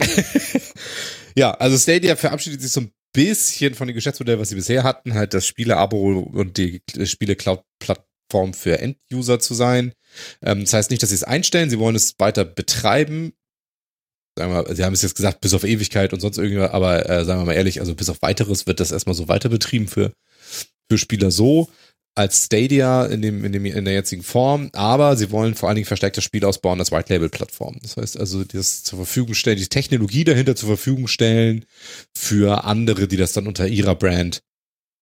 ja, 1.34 1.52
also 1.52 1.76
Stadia 1.76 2.16
verabschiedet 2.16 2.60
sich 2.62 2.72
so 2.72 2.80
ein 2.80 2.92
bisschen 3.12 3.74
von 3.74 3.86
dem 3.86 3.94
Geschäftsmodell, 3.94 4.38
was 4.38 4.50
sie 4.50 4.56
bisher 4.56 4.82
hatten, 4.82 5.14
halt 5.14 5.34
das 5.34 5.46
Spiele-Abo 5.46 6.20
und 6.20 6.56
die 6.56 6.82
Spiele-Cloud-Plattform 7.04 8.54
für 8.54 8.78
End-User 8.80 9.38
zu 9.38 9.54
sein. 9.54 9.94
Ähm, 10.42 10.60
das 10.60 10.72
heißt 10.72 10.90
nicht, 10.90 11.02
dass 11.02 11.10
sie 11.10 11.16
es 11.16 11.24
einstellen, 11.24 11.70
sie 11.70 11.78
wollen 11.78 11.96
es 11.96 12.14
weiter 12.18 12.44
betreiben. 12.44 13.32
Sagen 14.36 14.52
wir, 14.52 14.74
sie 14.74 14.84
haben 14.84 14.94
es 14.94 15.02
jetzt 15.02 15.14
gesagt, 15.14 15.40
bis 15.40 15.54
auf 15.54 15.62
Ewigkeit 15.62 16.12
und 16.12 16.20
sonst 16.20 16.38
irgendwas, 16.38 16.72
aber 16.72 17.08
äh, 17.08 17.24
sagen 17.24 17.40
wir 17.40 17.46
mal 17.46 17.52
ehrlich, 17.52 17.80
also 17.80 17.94
bis 17.94 18.10
auf 18.10 18.20
weiteres 18.20 18.66
wird 18.66 18.80
das 18.80 18.90
erstmal 18.90 19.14
so 19.14 19.28
weiter 19.28 19.48
betrieben 19.48 19.86
für, 19.86 20.12
für 20.90 20.98
Spieler 20.98 21.30
so 21.30 21.70
als 22.14 22.44
Stadia 22.44 23.06
in, 23.06 23.22
dem, 23.22 23.44
in, 23.44 23.52
dem, 23.52 23.64
in 23.66 23.84
der 23.84 23.94
jetzigen 23.94 24.22
Form, 24.22 24.70
aber 24.72 25.16
sie 25.16 25.32
wollen 25.32 25.54
vor 25.54 25.68
allen 25.68 25.76
Dingen 25.76 25.86
verstärkte 25.86 26.22
Spiele 26.22 26.46
ausbauen 26.46 26.78
als 26.78 26.92
White-Label-Plattform. 26.92 27.78
Das 27.82 27.96
heißt 27.96 28.18
also, 28.18 28.44
das 28.44 28.84
zur 28.84 28.98
Verfügung 28.98 29.34
stellen, 29.34 29.56
die 29.56 29.66
Technologie 29.66 30.24
dahinter 30.24 30.54
zur 30.54 30.68
Verfügung 30.68 31.08
stellen 31.08 31.64
für 32.16 32.64
andere, 32.64 33.08
die 33.08 33.16
das 33.16 33.32
dann 33.32 33.48
unter 33.48 33.66
ihrer 33.66 33.96
Brand 33.96 34.42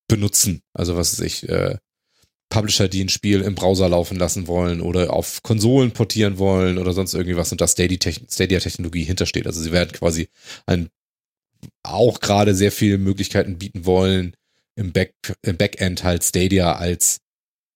benutzen. 0.09 0.63
Also 0.73 0.97
was 0.97 1.19
weiß 1.19 1.27
ich, 1.27 1.49
äh, 1.49 1.77
Publisher, 2.49 2.89
die 2.89 3.03
ein 3.03 3.09
Spiel 3.09 3.41
im 3.41 3.55
Browser 3.55 3.89
laufen 3.89 4.19
lassen 4.19 4.47
wollen 4.47 4.83
oder 4.83 5.13
auf 5.13 5.43
Konsolen 5.43 5.93
portieren 5.93 6.39
wollen 6.39 6.77
oder 6.77 6.93
sonst 6.93 7.15
irgendwie 7.15 7.37
was 7.37 7.51
und 7.51 7.61
da 7.61 7.67
Stadia-Technologie 7.67 8.29
Stadia 8.31 9.07
hintersteht. 9.07 9.47
Also 9.47 9.63
sie 9.63 9.73
werden 9.73 9.93
quasi 9.93 10.29
ein, 10.67 10.91
auch 11.83 12.21
gerade 12.21 12.55
sehr 12.55 12.71
viele 12.71 12.99
Möglichkeiten 12.99 13.57
bieten 13.57 13.87
wollen, 13.87 14.35
im, 14.77 14.93
Back, 14.93 15.15
im 15.43 15.57
Backend 15.57 16.05
halt 16.05 16.25
Stadia 16.25 16.75
als 16.77 17.21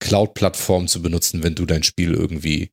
Cloud-Plattform 0.00 0.88
zu 0.88 1.02
benutzen, 1.02 1.42
wenn 1.42 1.54
du 1.54 1.66
dein 1.66 1.82
Spiel 1.82 2.12
irgendwie 2.12 2.70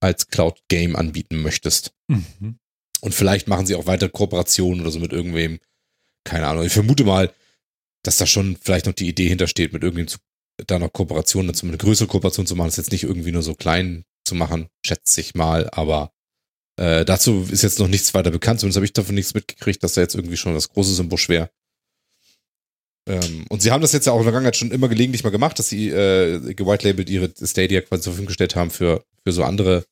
als 0.00 0.28
Cloud-Game 0.28 0.96
anbieten 0.96 1.42
möchtest. 1.42 1.92
Mhm. 2.08 2.58
Und 3.00 3.14
vielleicht 3.14 3.48
machen 3.48 3.66
sie 3.66 3.74
auch 3.74 3.86
weiter 3.86 4.08
Kooperationen 4.08 4.80
oder 4.80 4.90
so 4.90 4.98
mit 4.98 5.12
irgendwem. 5.12 5.58
Keine 6.24 6.46
Ahnung. 6.46 6.64
Ich 6.64 6.72
vermute 6.72 7.04
mal, 7.04 7.32
dass 8.04 8.16
da 8.16 8.26
schon 8.26 8.56
vielleicht 8.60 8.86
noch 8.86 8.92
die 8.92 9.08
Idee 9.08 9.28
hintersteht, 9.28 9.72
mit 9.72 9.82
irgendwem 9.82 10.08
zu, 10.08 10.18
da 10.66 10.78
noch 10.78 10.92
Kooperationen, 10.92 11.48
dazu 11.48 11.66
eine 11.66 11.78
größere 11.78 12.08
Kooperation 12.08 12.46
zu 12.46 12.56
machen, 12.56 12.68
das 12.68 12.76
jetzt 12.76 12.92
nicht 12.92 13.04
irgendwie 13.04 13.32
nur 13.32 13.42
so 13.42 13.54
klein 13.54 14.04
zu 14.24 14.34
machen, 14.34 14.68
schätze 14.84 15.20
ich 15.20 15.34
mal, 15.34 15.68
aber 15.70 16.12
äh, 16.78 17.04
dazu 17.04 17.46
ist 17.50 17.62
jetzt 17.62 17.78
noch 17.78 17.88
nichts 17.88 18.14
weiter 18.14 18.30
bekannt, 18.30 18.60
zumindest 18.60 18.76
habe 18.76 18.86
ich 18.86 18.92
davon 18.92 19.14
nichts 19.14 19.34
mitgekriegt, 19.34 19.82
dass 19.82 19.94
da 19.94 20.00
jetzt 20.00 20.14
irgendwie 20.14 20.36
schon 20.36 20.54
was 20.54 20.68
Großes 20.68 20.98
im 20.98 21.08
Busch 21.08 21.28
wäre. 21.28 21.50
Ähm, 23.06 23.46
und 23.48 23.62
sie 23.62 23.70
haben 23.72 23.80
das 23.80 23.92
jetzt 23.92 24.06
ja 24.06 24.12
auch 24.12 24.18
in 24.18 24.22
der 24.22 24.32
Vergangenheit 24.32 24.56
schon 24.56 24.70
immer 24.70 24.88
gelegentlich 24.88 25.24
mal 25.24 25.30
gemacht, 25.30 25.58
dass 25.58 25.68
sie 25.68 25.88
äh, 25.88 26.54
gewitelabelt 26.54 27.10
ihre 27.10 27.32
Stadia 27.42 27.80
quasi 27.80 28.02
zur 28.02 28.12
Verfügung 28.12 28.28
gestellt 28.28 28.54
haben 28.54 28.70
für, 28.70 29.04
für 29.24 29.32
so 29.32 29.42
andere, 29.42 29.84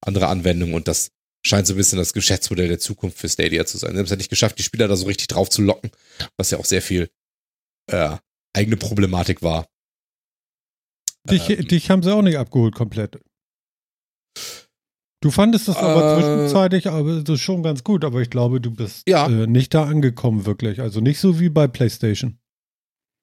andere 0.00 0.26
Anwendungen 0.26 0.74
und 0.74 0.88
das 0.88 1.10
scheint 1.46 1.66
so 1.66 1.74
ein 1.74 1.76
bisschen 1.76 1.98
das 1.98 2.12
Geschäftsmodell 2.12 2.68
der 2.68 2.78
Zukunft 2.78 3.18
für 3.18 3.28
Stadia 3.28 3.64
zu 3.66 3.78
sein. 3.78 3.92
Sie 3.92 3.98
haben 3.98 4.04
es 4.04 4.10
ja 4.10 4.16
nicht 4.16 4.30
geschafft, 4.30 4.58
die 4.58 4.62
Spieler 4.62 4.88
da 4.88 4.96
so 4.96 5.06
richtig 5.06 5.28
drauf 5.28 5.48
zu 5.48 5.62
locken, 5.62 5.90
was 6.36 6.50
ja 6.50 6.58
auch 6.58 6.64
sehr 6.64 6.82
viel 6.82 7.08
äh, 7.86 8.16
eigene 8.52 8.76
Problematik 8.76 9.42
war. 9.42 9.66
Dich, 11.30 11.50
Ähm. 11.50 11.68
dich 11.68 11.90
haben 11.90 12.02
sie 12.02 12.12
auch 12.12 12.22
nicht 12.22 12.38
abgeholt 12.38 12.74
komplett. 12.74 13.20
Du 15.22 15.30
fandest 15.30 15.68
das 15.68 15.76
aber 15.76 16.16
Äh. 16.16 16.20
zwischenzeitlich 16.20 16.86
aber 16.88 17.22
so 17.26 17.36
schon 17.36 17.62
ganz 17.62 17.84
gut, 17.84 18.04
aber 18.04 18.20
ich 18.22 18.30
glaube, 18.30 18.60
du 18.60 18.70
bist 18.70 19.02
Ja. 19.06 19.26
äh, 19.28 19.46
nicht 19.46 19.74
da 19.74 19.84
angekommen 19.84 20.46
wirklich. 20.46 20.80
Also 20.80 21.00
nicht 21.00 21.20
so 21.20 21.38
wie 21.40 21.50
bei 21.50 21.66
PlayStation. 21.68 22.38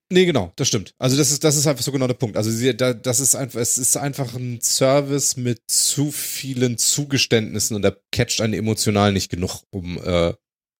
Nee, 0.09 0.25
genau, 0.25 0.53
das 0.55 0.69
stimmt. 0.69 0.93
Also 0.99 1.17
das 1.17 1.31
ist, 1.31 1.43
das 1.43 1.57
ist 1.57 1.67
einfach 1.67 1.83
so 1.83 1.91
genau 1.91 2.07
der 2.07 2.13
Punkt. 2.13 2.37
Also 2.37 2.49
sie, 2.49 2.77
da, 2.77 2.93
das 2.93 3.19
ist 3.19 3.35
einfach, 3.35 3.59
es 3.59 3.77
ist 3.77 3.97
einfach 3.97 4.35
ein 4.35 4.59
Service 4.61 5.35
mit 5.35 5.59
zu 5.67 6.11
vielen 6.11 6.77
Zugeständnissen 6.77 7.75
und 7.75 7.81
der 7.81 7.97
catcht 8.11 8.39
einen 8.39 8.53
emotional 8.53 9.11
nicht 9.11 9.29
genug, 9.29 9.63
um, 9.69 9.97
äh, 10.01 10.33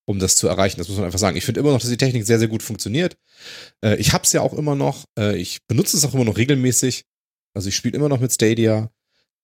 um 0.06 0.20
das 0.20 0.38
zu 0.38 0.48
erreichen. 0.48 0.78
Das 0.78 0.88
muss 0.88 0.96
man 0.98 1.08
einfach 1.08 1.20
sagen. 1.20 1.36
Ich 1.36 1.44
finde 1.44 1.60
immer 1.60 1.72
noch, 1.74 1.82
dass 1.82 1.90
die 1.90 1.98
Technik 1.98 2.26
sehr, 2.26 2.40
sehr 2.40 2.48
gut 2.48 2.64
funktioniert. 2.64 3.18
Äh, 3.84 3.98
ich 3.98 4.14
hab's 4.14 4.32
ja 4.32 4.40
auch 4.42 4.54
immer 4.54 4.76
noch. 4.76 5.04
Äh, 5.20 5.36
ich 5.38 5.60
benutze 5.68 5.98
es 5.98 6.06
auch 6.06 6.14
immer 6.14 6.24
noch 6.24 6.38
regelmäßig. 6.38 7.04
Also 7.54 7.68
ich 7.68 7.76
spiele 7.76 7.98
immer 7.98 8.08
noch 8.08 8.22
mit 8.22 8.32
Stadia. 8.32 8.90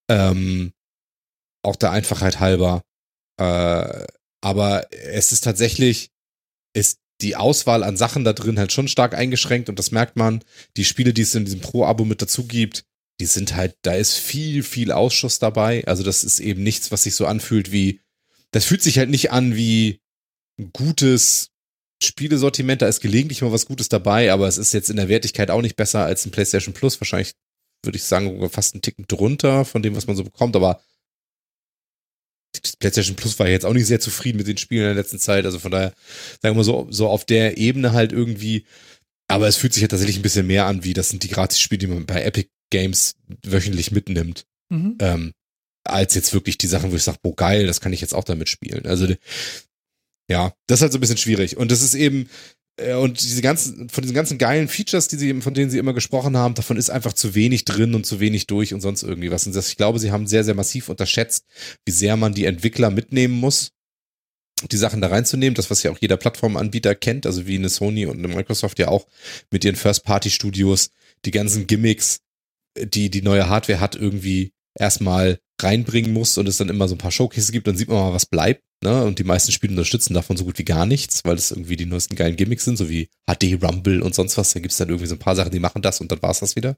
Ähm, 0.10 0.72
auch 1.64 1.76
der 1.76 1.92
Einfachheit 1.92 2.40
halber. 2.40 2.84
Äh, 3.40 4.06
aber 4.42 4.88
es 4.92 5.32
ist 5.32 5.44
tatsächlich, 5.44 6.10
ist 6.74 7.00
die 7.22 7.36
Auswahl 7.36 7.84
an 7.84 7.98
Sachen 7.98 8.24
da 8.26 8.34
drin 8.34 8.60
halt 8.60 8.74
schon 8.74 8.88
stark 8.88 9.14
eingeschränkt 9.16 9.70
und 9.70 9.80
das 9.80 9.92
merkt 9.92 10.18
man. 10.18 10.44
Die 10.76 10.86
Spiele, 10.86 11.14
die 11.14 11.22
es 11.22 11.36
in 11.36 11.46
diesem 11.46 11.62
Pro-Abo 11.62 12.06
mit 12.06 12.22
dazu 12.22 12.46
gibt, 12.46 12.84
die 13.20 13.26
sind 13.26 13.56
halt, 13.56 13.78
da 13.84 13.94
ist 13.94 14.18
viel, 14.18 14.64
viel 14.64 14.92
Ausschuss 14.92 15.40
dabei. 15.40 15.86
Also 15.88 16.04
das 16.04 16.24
ist 16.24 16.40
eben 16.40 16.64
nichts, 16.64 16.92
was 16.92 17.04
sich 17.04 17.16
so 17.16 17.26
anfühlt 17.26 17.72
wie, 17.72 18.02
das 18.52 18.66
fühlt 18.66 18.82
sich 18.82 18.98
halt 18.98 19.10
nicht 19.10 19.32
an 19.32 19.56
wie 19.56 20.02
ein 20.60 20.72
gutes 20.74 21.52
Spielesortiment. 22.04 22.82
Da 22.82 22.88
ist 22.88 23.02
gelegentlich 23.02 23.42
mal 23.42 23.52
was 23.52 23.66
Gutes 23.66 23.88
dabei, 23.88 24.32
aber 24.32 24.48
es 24.48 24.58
ist 24.58 24.74
jetzt 24.74 24.90
in 24.90 24.98
der 24.98 25.10
Wertigkeit 25.10 25.52
auch 25.52 25.62
nicht 25.62 25.76
besser 25.76 26.04
als 26.04 26.26
ein 26.26 26.32
PlayStation 26.32 26.74
Plus. 26.74 27.00
Wahrscheinlich 27.00 27.34
würde 27.84 27.98
ich 27.98 28.04
sagen, 28.04 28.50
fast 28.50 28.74
einen 28.74 28.82
Ticken 28.82 29.06
drunter 29.08 29.66
von 29.66 29.82
dem, 29.82 29.96
was 29.96 30.08
man 30.08 30.16
so 30.16 30.24
bekommt, 30.24 30.56
aber 30.56 30.82
PlayStation 32.80 33.16
Plus 33.16 33.40
war 33.40 33.48
jetzt 33.48 33.66
auch 33.66 33.74
nicht 33.74 33.88
sehr 33.88 34.00
zufrieden 34.00 34.38
mit 34.38 34.48
den 34.48 34.58
Spielen 34.58 34.84
in 34.84 34.96
der 34.96 35.04
letzten 35.04 35.20
Zeit. 35.20 35.46
Also 35.46 35.60
von 35.60 35.72
daher, 35.72 35.94
sagen 36.42 36.56
wir 36.56 36.60
mal 36.60 36.64
so, 36.64 36.88
so 36.90 37.08
auf 37.08 37.26
der 37.26 37.58
Ebene 37.58 37.94
halt 37.94 38.12
irgendwie. 38.12 38.66
Aber 39.28 39.48
es 39.48 39.58
fühlt 39.58 39.74
sich 39.74 39.82
ja 39.82 39.88
tatsächlich 39.88 40.18
ein 40.18 40.22
bisschen 40.24 40.48
mehr 40.48 40.66
an, 40.66 40.84
wie 40.84 40.94
das 40.94 41.10
sind 41.10 41.24
die 41.24 41.30
Gratis-Spiele, 41.30 41.80
die 41.80 41.88
man 41.88 42.06
bei 42.06 42.24
Epic 42.24 42.50
Games 42.72 43.16
wöchentlich 43.46 43.92
mitnimmt. 43.92 44.46
Ähm, 45.00 45.34
als 45.86 46.14
jetzt 46.16 46.34
wirklich 46.34 46.58
die 46.58 46.68
Sachen, 46.68 46.92
wo 46.92 46.96
ich 46.96 47.04
sage, 47.04 47.20
boah, 47.22 47.36
geil, 47.36 47.68
das 47.68 47.82
kann 47.82 47.94
ich 47.94 48.02
jetzt 48.02 48.14
auch 48.14 48.24
damit 48.24 48.50
spielen. 48.50 48.86
Also, 48.86 49.08
ja, 50.30 50.54
das 50.68 50.80
ist 50.80 50.82
halt 50.82 50.92
so 50.92 50.98
ein 50.98 51.02
bisschen 51.02 51.18
schwierig. 51.18 51.58
Und 51.58 51.72
das 51.72 51.82
ist 51.82 51.96
eben, 51.96 52.30
und 52.80 53.22
diese 53.22 53.42
ganzen, 53.42 53.88
von 53.90 54.02
diesen 54.02 54.16
ganzen 54.16 54.40
geilen 54.40 54.68
Features, 54.68 55.08
die 55.08 55.18
sie, 55.18 55.42
von 55.42 55.54
denen 55.54 55.70
sie 55.70 55.78
immer 55.78 55.94
gesprochen 55.94 56.36
haben, 56.38 56.56
davon 56.56 56.78
ist 56.78 56.90
einfach 56.90 57.14
zu 57.14 57.36
wenig 57.36 57.66
drin 57.66 57.94
und 57.94 58.06
zu 58.06 58.20
wenig 58.20 58.48
durch 58.48 58.74
und 58.74 58.82
sonst 58.82 59.04
irgendwie 59.04 59.30
was. 59.30 59.46
Und 59.46 59.56
das, 59.56 59.70
ich 59.70 59.78
glaube, 59.78 60.00
sie 60.00 60.12
haben 60.12 60.26
sehr, 60.26 60.44
sehr 60.44 60.56
massiv 60.56 60.90
unterschätzt, 60.90 61.46
wie 61.86 61.92
sehr 61.92 62.18
man 62.18 62.34
die 62.34 62.46
Entwickler 62.46 62.90
mitnehmen 62.90 63.36
muss, 63.36 63.74
die 64.72 64.78
Sachen 64.78 65.02
da 65.02 65.08
reinzunehmen. 65.10 65.54
Das, 65.54 65.70
was 65.70 65.84
ja 65.84 65.92
auch 65.92 66.00
jeder 66.00 66.18
Plattformanbieter 66.18 66.96
kennt, 66.96 67.28
also 67.28 67.46
wie 67.46 67.56
eine 67.56 67.70
Sony 67.70 68.08
und 68.08 68.18
eine 68.18 68.28
Microsoft 68.28 68.80
ja 68.80 68.88
auch 68.88 69.06
mit 69.52 69.64
ihren 69.64 69.76
First-Party-Studios, 69.76 70.90
die 71.26 71.32
ganzen 71.32 71.68
Gimmicks, 71.68 72.22
die 72.76 73.12
die 73.12 73.22
neue 73.22 73.50
Hardware 73.50 73.80
hat, 73.80 73.96
irgendwie 73.96 74.52
erstmal 74.80 75.40
reinbringen 75.62 76.12
muss 76.12 76.40
und 76.40 76.48
es 76.48 76.58
dann 76.58 76.70
immer 76.70 76.88
so 76.88 76.96
ein 76.96 77.00
paar 77.00 77.12
Showcases 77.12 77.52
gibt, 77.52 77.68
dann 77.68 77.78
sieht 77.78 77.88
man 77.88 77.98
mal, 77.98 78.14
was 78.14 78.26
bleibt. 78.26 78.64
Ne? 78.84 79.04
Und 79.04 79.18
die 79.18 79.24
meisten 79.24 79.52
Spiele 79.52 79.72
unterstützen 79.72 80.14
davon 80.14 80.38
so 80.38 80.46
gut 80.46 80.60
wie 80.60 80.66
gar 80.66 80.86
nichts, 80.86 81.22
weil 81.24 81.36
es 81.36 81.52
irgendwie 81.52 81.78
die 81.78 81.86
neuesten 81.86 82.16
geilen 82.16 82.36
Gimmicks 82.36 82.66
sind, 82.66 82.78
so 82.78 82.90
wie 82.90 83.10
HD 83.26 83.58
Rumble 83.64 84.02
und 84.02 84.14
sonst 84.14 84.38
was. 84.38 84.54
Da 84.54 84.60
gibt's 84.60 84.78
dann 84.78 84.90
irgendwie 84.90 85.08
so 85.08 85.16
ein 85.16 85.20
paar 85.20 85.36
Sachen, 85.36 85.52
die 85.52 85.60
machen 85.60 85.82
das 85.82 86.02
und 86.02 86.12
dann 86.12 86.22
war's 86.22 86.42
das 86.42 86.56
wieder. 86.56 86.76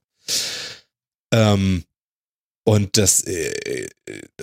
Ähm, 1.33 1.83
und 2.63 2.97
das, 2.97 3.21
äh, 3.25 3.87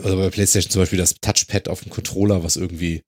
also 0.02 0.16
bei 0.16 0.30
PlayStation 0.30 0.70
zum 0.70 0.82
Beispiel 0.82 0.98
das 0.98 1.14
Touchpad 1.20 1.68
auf 1.68 1.82
dem 1.82 1.90
Controller, 1.90 2.44
was 2.44 2.56
irgendwie 2.56 3.02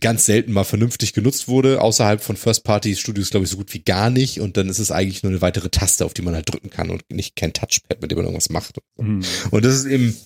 ganz 0.00 0.26
selten 0.26 0.52
mal 0.52 0.64
vernünftig 0.64 1.12
genutzt 1.12 1.48
wurde, 1.48 1.80
außerhalb 1.80 2.22
von 2.22 2.36
First-Party-Studios, 2.36 3.30
glaube 3.30 3.44
ich, 3.44 3.50
so 3.50 3.56
gut 3.56 3.72
wie 3.74 3.82
gar 3.82 4.10
nicht. 4.10 4.40
Und 4.40 4.56
dann 4.56 4.68
ist 4.68 4.78
es 4.78 4.90
eigentlich 4.90 5.22
nur 5.22 5.30
eine 5.30 5.42
weitere 5.42 5.68
Taste, 5.68 6.04
auf 6.04 6.14
die 6.14 6.22
man 6.22 6.34
halt 6.34 6.50
drücken 6.50 6.70
kann 6.70 6.90
und 6.90 7.04
nicht 7.10 7.36
kein 7.36 7.52
Touchpad, 7.52 8.00
mit 8.00 8.10
dem 8.10 8.18
man 8.18 8.26
irgendwas 8.26 8.50
macht. 8.50 8.78
Mhm. 8.96 9.22
Und 9.50 9.64
das 9.64 9.74
ist 9.74 9.84
eben, 9.86 10.16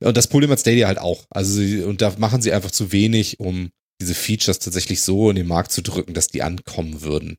und 0.00 0.16
das 0.16 0.28
Problem 0.28 0.50
hat 0.50 0.60
Stadia 0.60 0.88
halt 0.88 0.98
auch. 0.98 1.24
Also, 1.30 1.54
sie, 1.54 1.82
und 1.82 2.02
da 2.02 2.14
machen 2.18 2.42
sie 2.42 2.52
einfach 2.52 2.70
zu 2.70 2.92
wenig, 2.92 3.40
um 3.40 3.70
diese 4.00 4.14
Features 4.14 4.58
tatsächlich 4.58 5.02
so 5.02 5.30
in 5.30 5.36
den 5.36 5.46
Markt 5.46 5.72
zu 5.72 5.82
drücken, 5.82 6.14
dass 6.14 6.28
die 6.28 6.42
ankommen 6.42 7.02
würden. 7.02 7.36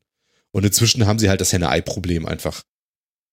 Und 0.50 0.64
inzwischen 0.64 1.06
haben 1.06 1.18
sie 1.18 1.28
halt 1.28 1.40
das 1.40 1.52
Henne-Ei-Problem 1.52 2.26
einfach 2.26 2.62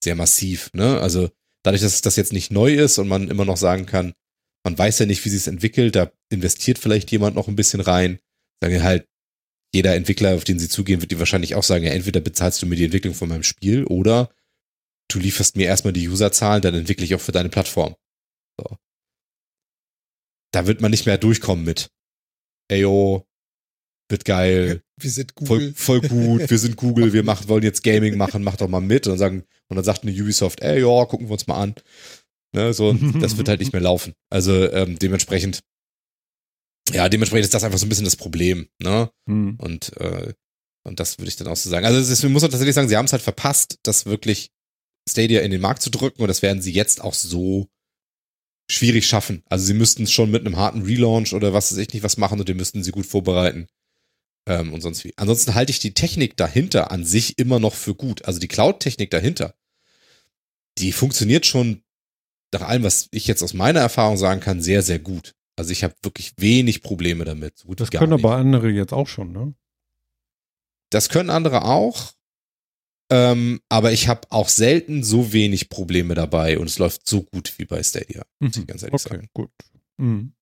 sehr 0.03 0.16
massiv, 0.16 0.70
ne? 0.74 0.99
Also, 0.99 1.30
dadurch, 1.64 1.82
dass 1.82 2.02
das 2.02 2.16
jetzt 2.16 2.34
nicht 2.34 2.52
neu 2.52 2.74
ist 2.74 2.99
und 2.99 3.07
man 3.07 3.30
immer 3.30 3.45
noch 3.45 3.57
sagen 3.57 3.86
kann, 3.86 4.14
man 4.64 4.78
weiß 4.78 4.99
ja 4.99 5.06
nicht, 5.06 5.24
wie 5.26 5.30
sie 5.30 5.38
es 5.38 5.48
entwickelt, 5.48 5.95
da 5.95 6.12
investiert 6.30 6.80
vielleicht 6.80 7.12
jemand 7.12 7.36
noch 7.36 7.48
ein 7.48 7.56
bisschen 7.56 7.82
rein, 7.82 8.20
sagen 8.65 8.83
halt, 8.83 9.07
jeder 9.73 9.95
Entwickler, 9.95 10.35
auf 10.35 10.43
den 10.43 10.59
sie 10.59 10.69
zugehen, 10.69 11.01
wird 11.01 11.11
dir 11.11 11.19
wahrscheinlich 11.19 11.55
auch 11.55 11.63
sagen, 11.63 11.83
ja, 11.83 11.91
entweder 11.91 12.21
bezahlst 12.21 12.61
du 12.61 12.65
mir 12.65 12.75
die 12.75 12.85
Entwicklung 12.85 13.13
von 13.13 13.29
meinem 13.29 13.43
Spiel 13.43 13.83
oder 13.85 14.29
du 15.09 15.19
lieferst 15.19 15.57
mir 15.57 15.67
erstmal 15.67 15.93
die 15.93 16.07
Userzahlen, 16.07 16.61
dann 16.61 16.75
entwickle 16.75 17.05
ich 17.05 17.13
auch 17.13 17.21
für 17.21 17.31
deine 17.31 17.49
Plattform. 17.49 17.95
So. 18.59 18.77
Da 20.51 20.67
wird 20.67 20.81
man 20.81 20.91
nicht 20.91 21.05
mehr 21.05 21.17
durchkommen 21.17 21.65
mit. 21.65 21.89
Eyo, 22.71 23.27
wird 24.09 24.25
geil. 24.25 24.81
Wir 24.97 25.09
sind 25.09 25.35
Google. 25.35 25.73
Voll, 25.75 25.99
voll 25.99 26.09
gut, 26.09 26.49
wir 26.49 26.57
sind 26.57 26.75
Google, 26.77 27.11
wir 27.11 27.23
machen, 27.23 27.49
wollen 27.49 27.63
jetzt 27.63 27.83
Gaming 27.83 28.17
machen, 28.17 28.43
mach 28.43 28.55
doch 28.55 28.69
mal 28.69 28.79
mit. 28.79 29.05
Und 29.05 29.11
dann 29.11 29.19
sagen, 29.19 29.43
und 29.67 29.75
dann 29.75 29.83
sagt 29.83 30.03
eine 30.03 30.11
Ubisoft, 30.13 30.61
ey, 30.61 30.81
ja, 30.81 31.05
gucken 31.05 31.27
wir 31.27 31.33
uns 31.33 31.47
mal 31.47 31.61
an. 31.61 31.75
Ne, 32.55 32.73
so, 32.73 32.93
das 33.19 33.35
wird 33.35 33.49
halt 33.49 33.59
nicht 33.59 33.73
mehr 33.73 33.81
laufen. 33.81 34.13
Also 34.29 34.71
ähm, 34.71 34.97
dementsprechend, 34.97 35.59
ja, 36.91 37.10
dementsprechend 37.10 37.45
ist 37.45 37.53
das 37.53 37.64
einfach 37.64 37.80
so 37.80 37.86
ein 37.86 37.90
bisschen 37.90 38.06
das 38.06 38.16
Problem, 38.16 38.68
ne? 38.80 39.10
Hm. 39.28 39.56
Und, 39.60 39.95
äh, 39.98 40.34
und 40.84 40.99
das 40.99 41.18
würde 41.18 41.30
ich 41.30 41.36
dann 41.36 41.48
auch 41.48 41.56
so 41.56 41.70
sagen. 41.70 41.86
Also 41.86 41.99
es 41.99 42.10
ist, 42.10 42.24
man 42.24 42.32
muss 42.32 42.44
auch 42.44 42.49
tatsächlich 42.49 42.76
sagen, 42.76 42.90
sie 42.90 42.98
haben 42.98 43.06
es 43.06 43.12
halt 43.12 43.24
verpasst, 43.24 43.80
das 43.84 44.06
wirklich 44.06 44.52
Stadia 45.10 45.41
in 45.41 45.52
den 45.52 45.62
Markt 45.62 45.82
zu 45.82 45.90
drücken 45.90 46.22
und 46.22 46.28
das 46.28 46.41
werden 46.41 46.62
sie 46.62 46.72
jetzt 46.72 47.02
auch 47.02 47.14
so 47.14 47.68
schwierig 48.70 49.07
schaffen. 49.07 49.44
Also 49.48 49.66
sie 49.66 49.74
müssten 49.74 50.03
es 50.03 50.12
schon 50.12 50.32
mit 50.32 50.45
einem 50.45 50.57
harten 50.57 50.84
Relaunch 50.84 51.34
oder 51.34 51.53
was 51.53 51.72
weiß 51.72 51.78
ich 51.78 51.94
nicht 51.94 52.03
was 52.03 52.18
machen 52.18 52.40
und 52.40 52.49
den 52.49 52.57
müssten 52.57 52.84
sie 52.84 52.91
gut 52.91 53.06
vorbereiten. 53.06 53.68
Ähm, 54.48 54.74
und 54.74 54.82
sonst 54.82 55.03
wie. 55.03 55.14
Ansonsten 55.18 55.56
halte 55.56 55.72
ich 55.72 55.80
die 55.80 55.94
Technik 55.94 56.38
dahinter 56.38 56.91
an 56.91 57.06
sich 57.06 57.38
immer 57.38 57.60
noch 57.60 57.74
für 57.74 57.95
gut. 57.95 58.26
Also 58.26 58.40
die 58.40 58.48
Cloud-Technik 58.48 59.10
dahinter, 59.12 59.56
die 60.78 60.91
funktioniert 60.91 61.45
schon 61.45 61.84
nach 62.53 62.62
allem, 62.62 62.84
was 62.84 63.07
ich 63.12 63.28
jetzt 63.28 63.44
aus 63.44 63.53
meiner 63.53 63.82
Erfahrung 63.82 64.18
sagen 64.18 64.40
kann, 64.40 64.62
sehr, 64.62 64.82
sehr 64.82 64.99
gut. 64.99 65.35
Also 65.57 65.72
ich 65.72 65.84
habe 65.84 65.95
wirklich 66.03 66.34
wenig 66.38 66.82
Probleme 66.84 67.23
damit. 67.26 67.57
So 67.57 67.68
gut 67.68 67.80
Das 67.80 67.90
können 67.91 68.14
nicht. 68.14 68.23
aber 68.26 68.36
andere 68.36 68.69
jetzt 68.69 68.94
auch 68.94 69.07
schon, 69.07 69.32
ne? 69.32 69.53
Das 70.90 71.10
können 71.10 71.30
andere 71.30 71.64
auch. 71.65 72.14
Ähm, 73.11 73.61
aber 73.69 73.91
ich 73.91 74.07
habe 74.07 74.22
auch 74.32 74.49
selten 74.49 75.03
so 75.03 75.32
wenig 75.32 75.69
Probleme 75.69 76.15
dabei 76.15 76.57
und 76.57 76.68
es 76.68 76.80
läuft 76.80 77.07
so 77.07 77.22
gut 77.22 77.53
wie 77.57 77.65
bei 77.65 77.84
Stadia, 77.84 78.23
muss 78.40 78.57
ich 78.57 78.65
ganz 78.65 78.82
ehrlich 78.82 78.95
Okay, 79.06 79.10
sagen. 79.15 79.30
gut. 79.34 79.52
Mhm. 79.98 80.34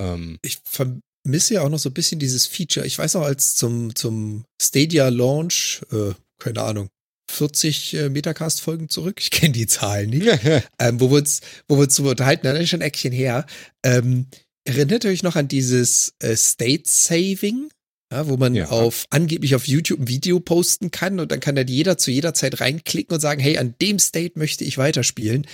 Ähm, 0.00 0.38
Ich 0.42 0.58
vermisse 0.64 1.54
ja 1.54 1.62
auch 1.62 1.68
noch 1.68 1.78
so 1.78 1.90
ein 1.90 1.94
bisschen 1.94 2.18
dieses 2.18 2.46
Feature. 2.46 2.84
Ich 2.86 2.98
weiß 2.98 3.14
noch, 3.14 3.22
als 3.22 3.54
zum, 3.54 3.94
zum 3.94 4.44
Stadia 4.60 5.08
Launch, 5.10 5.80
äh, 5.92 6.12
keine 6.40 6.62
Ahnung, 6.62 6.88
40 7.30 7.94
äh, 7.94 8.08
Metacast-Folgen 8.08 8.88
zurück, 8.88 9.20
ich 9.20 9.30
kenne 9.30 9.52
die 9.52 9.66
Zahlen 9.68 10.10
nicht, 10.10 10.26
ähm, 10.80 11.00
wo 11.00 11.10
wir 11.10 11.18
uns, 11.18 11.40
wo 11.68 11.76
wir 11.76 11.82
uns 11.84 11.94
so 11.94 12.08
unterhalten, 12.08 12.44
das 12.46 12.58
ist 12.58 12.70
schon 12.70 12.80
ein 12.80 12.88
Eckchen 12.88 13.12
her. 13.12 13.46
Ähm, 13.84 14.26
erinnert 14.68 15.04
ihr 15.04 15.10
euch 15.10 15.22
noch 15.22 15.34
an 15.36 15.48
dieses 15.48 16.14
äh, 16.20 16.36
State 16.36 16.82
Saving? 16.86 17.70
Ja, 18.12 18.26
wo 18.28 18.36
man 18.36 18.54
Ja. 18.54 18.68
auf 18.68 19.04
angeblich 19.10 19.54
auf 19.54 19.66
YouTube 19.68 20.00
ein 20.00 20.08
Video 20.08 20.40
posten 20.40 20.90
kann 20.90 21.20
und 21.20 21.30
dann 21.30 21.40
kann 21.40 21.56
dann 21.56 21.68
jeder 21.68 21.98
zu 21.98 22.10
jeder 22.10 22.32
Zeit 22.34 22.60
reinklicken 22.60 23.14
und 23.14 23.20
sagen, 23.20 23.40
hey, 23.40 23.58
an 23.58 23.74
dem 23.82 23.98
State 23.98 24.38
möchte 24.38 24.64
ich 24.64 24.78
weiterspielen. 24.78 25.46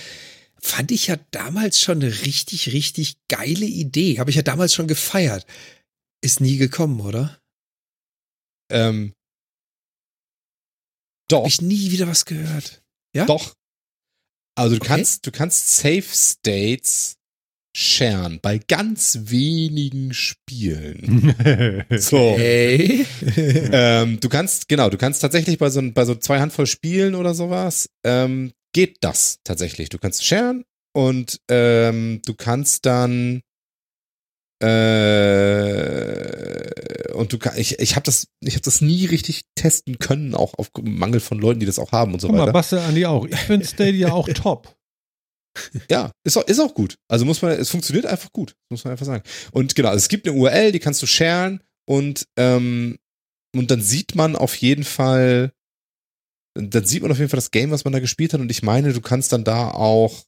Fand 0.61 0.91
ich 0.91 1.07
ja 1.07 1.17
damals 1.31 1.79
schon 1.79 2.01
eine 2.01 2.21
richtig, 2.25 2.71
richtig 2.71 3.17
geile 3.27 3.65
Idee. 3.65 4.19
Habe 4.19 4.29
ich 4.29 4.37
ja 4.37 4.41
damals 4.41 4.73
schon 4.73 4.87
gefeiert. 4.87 5.45
Ist 6.21 6.39
nie 6.41 6.57
gekommen, 6.57 7.01
oder? 7.01 7.39
ähm, 8.71 9.13
doch, 11.29 11.41
Hab 11.41 11.47
ich 11.47 11.61
nie 11.61 11.91
wieder 11.91 12.07
was 12.07 12.25
gehört. 12.25 12.83
Ja? 13.13 13.25
doch. 13.25 13.53
Also 14.57 14.75
du 14.75 14.81
Okay. 14.81 14.87
kannst, 14.87 15.25
du 15.27 15.31
kannst 15.31 15.75
Safe 15.75 16.03
States 16.13 17.17
sharen 17.75 18.39
bei 18.41 18.57
ganz 18.57 19.19
wenigen 19.25 20.13
Spielen. 20.13 21.35
So. 21.97 22.35
Hey. 22.37 23.05
ähm, 23.71 24.19
du 24.19 24.29
kannst, 24.29 24.67
genau, 24.69 24.89
du 24.89 24.97
kannst 24.97 25.21
tatsächlich 25.21 25.57
bei 25.57 25.69
so, 25.69 25.81
bei 25.91 26.05
so 26.05 26.15
zwei 26.15 26.39
Handvoll 26.39 26.67
Spielen 26.67 27.15
oder 27.15 27.33
sowas, 27.33 27.89
ähm, 28.05 28.53
geht 28.73 28.97
das 29.01 29.39
tatsächlich. 29.43 29.89
Du 29.89 29.97
kannst 29.97 30.25
sharen 30.25 30.63
und 30.93 31.41
ähm, 31.49 32.21
du 32.25 32.33
kannst 32.33 32.85
dann 32.85 33.41
äh, 34.63 35.95
und 37.13 37.33
du 37.33 37.37
kann, 37.37 37.57
ich, 37.57 37.79
ich 37.79 37.95
habe 37.95 38.05
das, 38.05 38.27
ich 38.41 38.53
habe 38.53 38.63
das 38.63 38.81
nie 38.81 39.05
richtig 39.05 39.43
testen 39.55 39.99
können, 39.99 40.33
auch 40.33 40.53
auf 40.55 40.71
Mangel 40.81 41.19
von 41.19 41.39
Leuten, 41.39 41.59
die 41.59 41.65
das 41.65 41.79
auch 41.79 41.91
haben 41.91 42.13
und 42.13 42.21
so 42.21 42.27
Guck 42.27 42.37
mal, 42.37 42.43
weiter. 42.43 42.53
Bastel 42.53 42.79
Andi 42.79 43.05
auch. 43.05 43.25
Ich 43.25 43.39
finde 43.39 43.65
Stadia 43.67 44.11
auch 44.11 44.29
top. 44.29 44.74
Ja, 45.89 46.11
ist 46.23 46.37
auch, 46.37 46.45
ist 46.47 46.59
auch 46.59 46.73
gut. 46.73 46.95
Also 47.07 47.25
muss 47.25 47.41
man, 47.41 47.51
es 47.51 47.69
funktioniert 47.69 48.05
einfach 48.05 48.31
gut, 48.31 48.55
muss 48.69 48.83
man 48.83 48.91
einfach 48.91 49.05
sagen. 49.05 49.23
Und 49.51 49.75
genau, 49.75 49.93
es 49.93 50.09
gibt 50.09 50.27
eine 50.27 50.37
URL, 50.37 50.71
die 50.71 50.79
kannst 50.79 51.01
du 51.01 51.07
sharen 51.07 51.61
und, 51.87 52.27
ähm, 52.37 52.97
und 53.55 53.71
dann 53.71 53.81
sieht 53.81 54.15
man 54.15 54.35
auf 54.35 54.55
jeden 54.55 54.83
Fall, 54.83 55.53
dann 56.55 56.85
sieht 56.85 57.01
man 57.01 57.11
auf 57.11 57.17
jeden 57.17 57.29
Fall 57.29 57.37
das 57.37 57.51
Game, 57.51 57.71
was 57.71 57.83
man 57.83 57.93
da 57.93 57.99
gespielt 57.99 58.33
hat 58.33 58.41
und 58.41 58.51
ich 58.51 58.63
meine, 58.63 58.93
du 58.93 59.01
kannst 59.01 59.31
dann 59.31 59.43
da 59.43 59.71
auch 59.71 60.25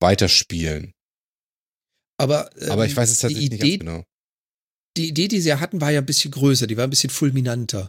weiterspielen. 0.00 0.92
Aber, 2.18 2.50
Aber 2.68 2.84
ähm, 2.84 2.90
ich 2.90 2.96
weiß 2.96 3.10
es 3.10 3.20
tatsächlich 3.20 3.50
nicht 3.50 3.62
Idee, 3.62 3.78
ganz 3.78 3.80
genau. 3.80 4.04
die 4.96 5.08
Idee, 5.08 5.28
die 5.28 5.40
sie 5.40 5.48
ja 5.48 5.60
hatten, 5.60 5.80
war 5.80 5.90
ja 5.90 6.00
ein 6.00 6.06
bisschen 6.06 6.30
größer, 6.30 6.66
die 6.66 6.76
war 6.76 6.84
ein 6.84 6.90
bisschen 6.90 7.10
fulminanter. 7.10 7.88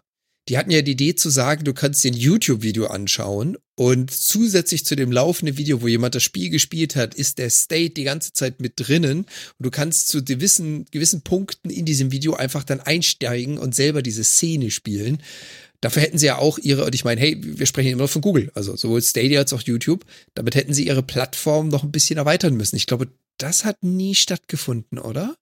Die 0.49 0.57
hatten 0.57 0.72
ja 0.72 0.82
die 0.82 0.91
Idee 0.91 1.15
zu 1.15 1.30
sagen, 1.30 1.64
du 1.64 1.74
kannst 1.74 2.03
dir 2.03 2.11
ein 2.11 2.18
YouTube-Video 2.18 2.88
anschauen 2.88 3.57
und 3.76 4.11
zusätzlich 4.11 4.86
zu 4.86 4.95
dem 4.95 5.11
laufenden 5.11 5.57
Video, 5.57 5.82
wo 5.82 5.88
jemand 5.88 6.15
das 6.15 6.24
Spiel 6.24 6.49
gespielt 6.49 6.95
hat, 6.98 7.15
ist 7.15 7.38
der 7.38 7.49
State 7.49 7.91
die 7.91 8.03
ganze 8.03 8.34
Zeit 8.34 8.60
mit 8.60 8.74
drinnen 8.76 9.20
und 9.20 9.28
du 9.60 9.72
kannst 9.72 10.10
zu 10.10 10.24
gewissen, 10.24 10.86
gewissen 10.91 11.22
Punkten 11.22 11.70
in 11.70 11.86
diesem 11.86 12.11
Video 12.11 12.34
einfach 12.34 12.65
dann 12.65 12.82
einsteigen 12.82 13.57
und 13.57 13.74
selber 13.74 14.02
diese 14.02 14.26
Szene 14.26 14.70
spielen. 14.70 15.24
Dafür 15.80 16.02
hätten 16.02 16.18
sie 16.18 16.28
ja 16.28 16.38
auch 16.38 16.57
ihre, 16.57 16.86
und 16.86 16.95
ich 16.95 17.03
meine, 17.03 17.20
hey, 17.20 17.38
wir 17.40 17.65
sprechen 17.65 17.90
immer 17.90 18.03
noch 18.03 18.10
von 18.10 18.22
Google, 18.22 18.52
also 18.53 18.76
sowohl 18.76 19.02
Stadia 19.02 19.40
als 19.40 19.53
auch 19.53 19.61
YouTube, 19.61 20.06
damit 20.34 20.56
hätten 20.56 20.74
sie 20.74 20.88
ihre 20.88 21.03
Plattform 21.03 21.70
noch 21.70 21.84
ein 21.84 21.91
bisschen 21.91 22.18
erweitern 22.18 22.56
müssen. 22.56 22.76
Ich 22.76 22.86
glaube, 22.86 23.07
das 23.38 23.65
hat 23.65 23.82
nie 23.82 24.15
stattgefunden, 24.15 24.99
oder? 24.99 25.36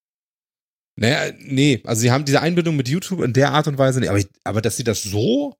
Naja, 0.95 1.34
nee, 1.39 1.81
also 1.85 2.01
sie 2.01 2.11
haben 2.11 2.26
diese 2.26 2.41
Einbindung 2.41 2.76
mit 2.76 2.88
YouTube 2.89 3.22
in 3.22 3.34
der 3.34 3.51
Art 3.51 3.68
und 3.68 3.77
Weise 3.77 3.99
nicht, 3.99 4.09
aber, 4.09 4.19
ich, 4.19 4.27
aber 4.43 4.61
dass 4.61 4.77
sie 4.77 4.84
das 4.84 5.01
so, 5.03 5.55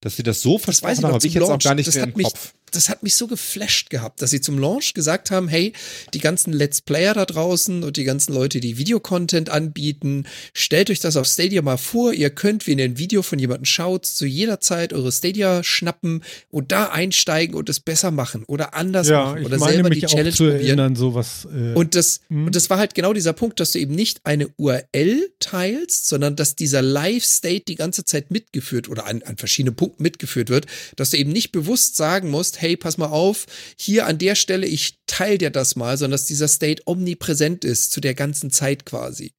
dass 0.00 0.16
sie 0.16 0.22
das 0.22 0.40
so 0.40 0.58
noch, 1.02 1.12
habe 1.12 1.26
ich 1.26 1.34
jetzt 1.34 1.42
auch 1.50 1.58
gar 1.58 1.74
nicht 1.74 1.92
mehr 1.94 2.04
im 2.04 2.12
mich- 2.14 2.24
Kopf. 2.26 2.54
Das 2.76 2.88
hat 2.88 3.02
mich 3.02 3.14
so 3.14 3.26
geflasht 3.26 3.90
gehabt, 3.90 4.20
dass 4.22 4.30
sie 4.30 4.40
zum 4.40 4.58
Launch 4.58 4.94
gesagt 4.94 5.30
haben, 5.30 5.48
hey, 5.48 5.72
die 6.12 6.18
ganzen 6.20 6.52
Let's 6.52 6.80
Player 6.80 7.14
da 7.14 7.24
draußen 7.24 7.82
und 7.82 7.96
die 7.96 8.04
ganzen 8.04 8.32
Leute, 8.34 8.60
die 8.60 8.78
Videocontent 8.78 9.50
anbieten, 9.50 10.26
stellt 10.52 10.90
euch 10.90 11.00
das 11.00 11.16
auf 11.16 11.26
Stadia 11.26 11.62
mal 11.62 11.76
vor. 11.76 12.12
Ihr 12.12 12.30
könnt, 12.30 12.66
wenn 12.66 12.78
ihr 12.78 12.84
ein 12.84 12.98
Video 12.98 13.22
von 13.22 13.38
jemandem 13.38 13.64
schaut, 13.64 14.06
zu 14.06 14.26
jeder 14.26 14.60
Zeit 14.60 14.92
eure 14.92 15.12
Stadia 15.12 15.62
schnappen 15.62 16.22
und 16.50 16.72
da 16.72 16.86
einsteigen 16.90 17.54
und 17.56 17.68
es 17.68 17.80
besser 17.80 18.10
machen 18.10 18.44
oder 18.46 18.74
anders 18.74 19.08
ja, 19.08 19.24
machen 19.24 19.44
oder 19.44 19.58
selber 19.58 19.90
die 19.90 20.00
Challenge 20.00 20.30
zu 20.32 20.44
probieren. 20.44 20.60
erinnern, 20.66 20.96
sowas. 20.96 21.46
Äh, 21.54 21.74
Und 21.74 21.94
das, 21.94 22.20
Mhm. 22.28 22.46
und 22.46 22.56
das 22.56 22.70
war 22.70 22.78
halt 22.78 22.94
genau 22.94 23.12
dieser 23.12 23.32
Punkt, 23.32 23.60
dass 23.60 23.72
du 23.72 23.78
eben 23.78 23.94
nicht 23.94 24.20
eine 24.24 24.48
URL 24.56 25.28
teilst, 25.40 26.08
sondern 26.08 26.36
dass 26.36 26.56
dieser 26.56 26.82
Live-State 26.82 27.64
die 27.68 27.74
ganze 27.74 28.04
Zeit 28.04 28.30
mitgeführt 28.30 28.88
oder 28.88 29.06
an, 29.06 29.22
an 29.22 29.36
verschiedenen 29.36 29.76
Punkten 29.76 30.02
mitgeführt 30.02 30.50
wird, 30.50 30.66
dass 30.96 31.10
du 31.10 31.16
eben 31.18 31.32
nicht 31.32 31.52
bewusst 31.52 31.96
sagen 31.96 32.30
musst, 32.30 32.60
hey, 32.64 32.76
pass 32.76 32.98
mal 32.98 33.06
auf, 33.06 33.46
hier 33.78 34.06
an 34.06 34.18
der 34.18 34.34
Stelle, 34.34 34.66
ich 34.66 34.98
teile 35.06 35.38
dir 35.38 35.50
das 35.50 35.76
mal, 35.76 35.96
sondern 35.96 36.12
dass 36.12 36.26
dieser 36.26 36.48
State 36.48 36.82
omnipräsent 36.86 37.64
ist 37.64 37.92
zu 37.92 38.00
der 38.00 38.14
ganzen 38.14 38.50
Zeit 38.50 38.86
quasi. 38.86 39.32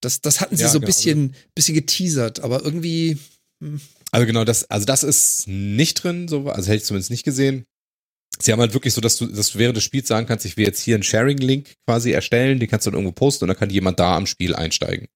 Das, 0.00 0.20
das 0.20 0.40
hatten 0.40 0.56
sie 0.56 0.62
Ja, 0.62 0.68
so 0.68 0.78
ein 0.78 0.82
genau. 0.82 0.86
bisschen, 0.86 1.34
bisschen 1.54 1.74
geteasert, 1.74 2.40
aber 2.40 2.62
irgendwie, 2.64 3.18
Also 4.12 4.26
genau, 4.26 4.44
das, 4.44 4.68
also 4.70 4.84
das 4.86 5.02
ist 5.02 5.46
nicht 5.46 6.02
drin, 6.02 6.28
so, 6.28 6.48
also 6.48 6.68
hätte 6.68 6.76
ich 6.78 6.84
zumindest 6.84 7.10
nicht 7.10 7.24
gesehen. 7.24 7.64
Sie 8.38 8.52
haben 8.52 8.60
halt 8.60 8.74
wirklich 8.74 8.94
so, 8.94 9.00
dass 9.00 9.16
du, 9.16 9.26
dass 9.26 9.52
du 9.52 9.58
während 9.58 9.76
des 9.76 9.84
Spiels 9.84 10.08
sagen 10.08 10.26
kannst, 10.26 10.46
ich 10.46 10.56
will 10.56 10.64
jetzt 10.64 10.80
hier 10.80 10.94
einen 10.94 11.02
Sharing-Link 11.02 11.74
quasi 11.86 12.12
erstellen, 12.12 12.58
den 12.60 12.68
kannst 12.68 12.86
du 12.86 12.90
dann 12.90 13.00
irgendwo 13.00 13.12
posten 13.12 13.44
und 13.44 13.48
dann 13.48 13.56
kann 13.58 13.70
jemand 13.70 13.98
da 14.00 14.16
am 14.16 14.26
Spiel 14.26 14.54
einsteigen. 14.54 15.08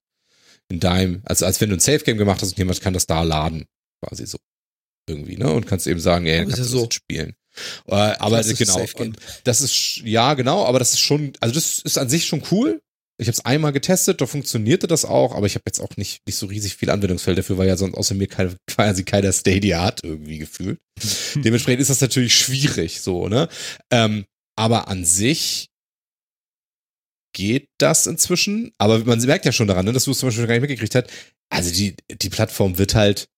In 0.69 0.81
deinem, 0.81 1.23
also 1.25 1.47
als 1.47 1.61
wenn 1.61 1.71
du 1.71 1.77
ein 1.77 1.81
Safe-Game 1.81 2.19
gemacht 2.19 2.43
hast 2.43 2.51
und 2.51 2.59
jemand 2.59 2.81
kann 2.81 2.95
das 2.95 3.07
da 3.07 3.23
laden, 3.23 3.65
quasi 4.03 4.27
so. 4.27 4.39
Irgendwie, 5.07 5.37
ne? 5.37 5.53
Und 5.53 5.67
kannst 5.67 5.87
eben 5.87 6.01
sagen, 6.01 6.27
ey, 6.27 6.43
kannst 6.43 6.59
du 6.59 6.65
so. 6.65 6.87
das 6.87 6.95
spielen. 6.95 7.35
Äh, 7.87 7.95
aber 7.95 8.43
Klassisches 8.43 8.75
genau, 8.75 9.13
das 9.45 9.61
ist, 9.61 9.99
ja, 10.05 10.35
genau, 10.35 10.65
aber 10.65 10.79
das 10.79 10.93
ist 10.93 11.01
schon, 11.01 11.33
also 11.41 11.55
das 11.55 11.79
ist 11.81 11.99
an 11.99 12.09
sich 12.09 12.27
schon 12.27 12.43
cool. 12.51 12.81
Ich 13.17 13.29
habe 13.29 13.35
es 13.35 13.45
einmal 13.45 13.71
getestet, 13.71 14.21
da 14.21 14.27
funktionierte 14.27 14.89
das 14.89 15.05
auch, 15.05 15.37
aber 15.37 15.47
ich 15.47 15.55
habe 15.55 15.63
jetzt 15.67 15.79
auch 15.79 15.97
nicht, 15.97 16.27
nicht 16.27 16.37
so 16.37 16.47
riesig 16.47 16.75
viel 16.75 16.91
Anwendungsfeld 16.91 17.39
dafür, 17.39 17.59
weil 17.59 17.69
ja 17.69 17.77
sonst 17.77 17.95
außer 17.95 18.15
mir 18.17 18.27
keine, 18.27 18.57
quasi 18.67 19.05
keiner 19.05 19.33
Stadia 19.33 19.83
hat 19.83 20.03
irgendwie 20.03 20.39
gefühlt. 20.39 20.81
Dementsprechend 21.37 21.81
ist 21.81 21.91
das 21.91 22.01
natürlich 22.01 22.37
schwierig, 22.37 23.03
so, 23.03 23.29
ne? 23.29 23.49
Ähm, 23.91 24.25
aber 24.57 24.89
an 24.89 25.05
sich 25.05 25.69
geht 27.35 27.69
das 27.79 28.07
inzwischen. 28.07 28.73
Aber 28.79 29.01
man 29.01 29.21
merkt 29.21 29.45
ja 29.45 29.53
schon 29.53 29.69
daran, 29.69 29.85
ne, 29.85 29.93
dass 29.93 30.05
du 30.05 30.13
es 30.13 30.19
zum 30.19 30.29
Beispiel 30.29 30.47
gar 30.47 30.55
nicht 30.55 30.63
mitgekriegt 30.63 30.95
hast. 30.95 31.09
Also 31.51 31.73
die, 31.73 31.97
die 32.11 32.31
Plattform 32.31 32.79
wird 32.79 32.95
halt 32.95 33.29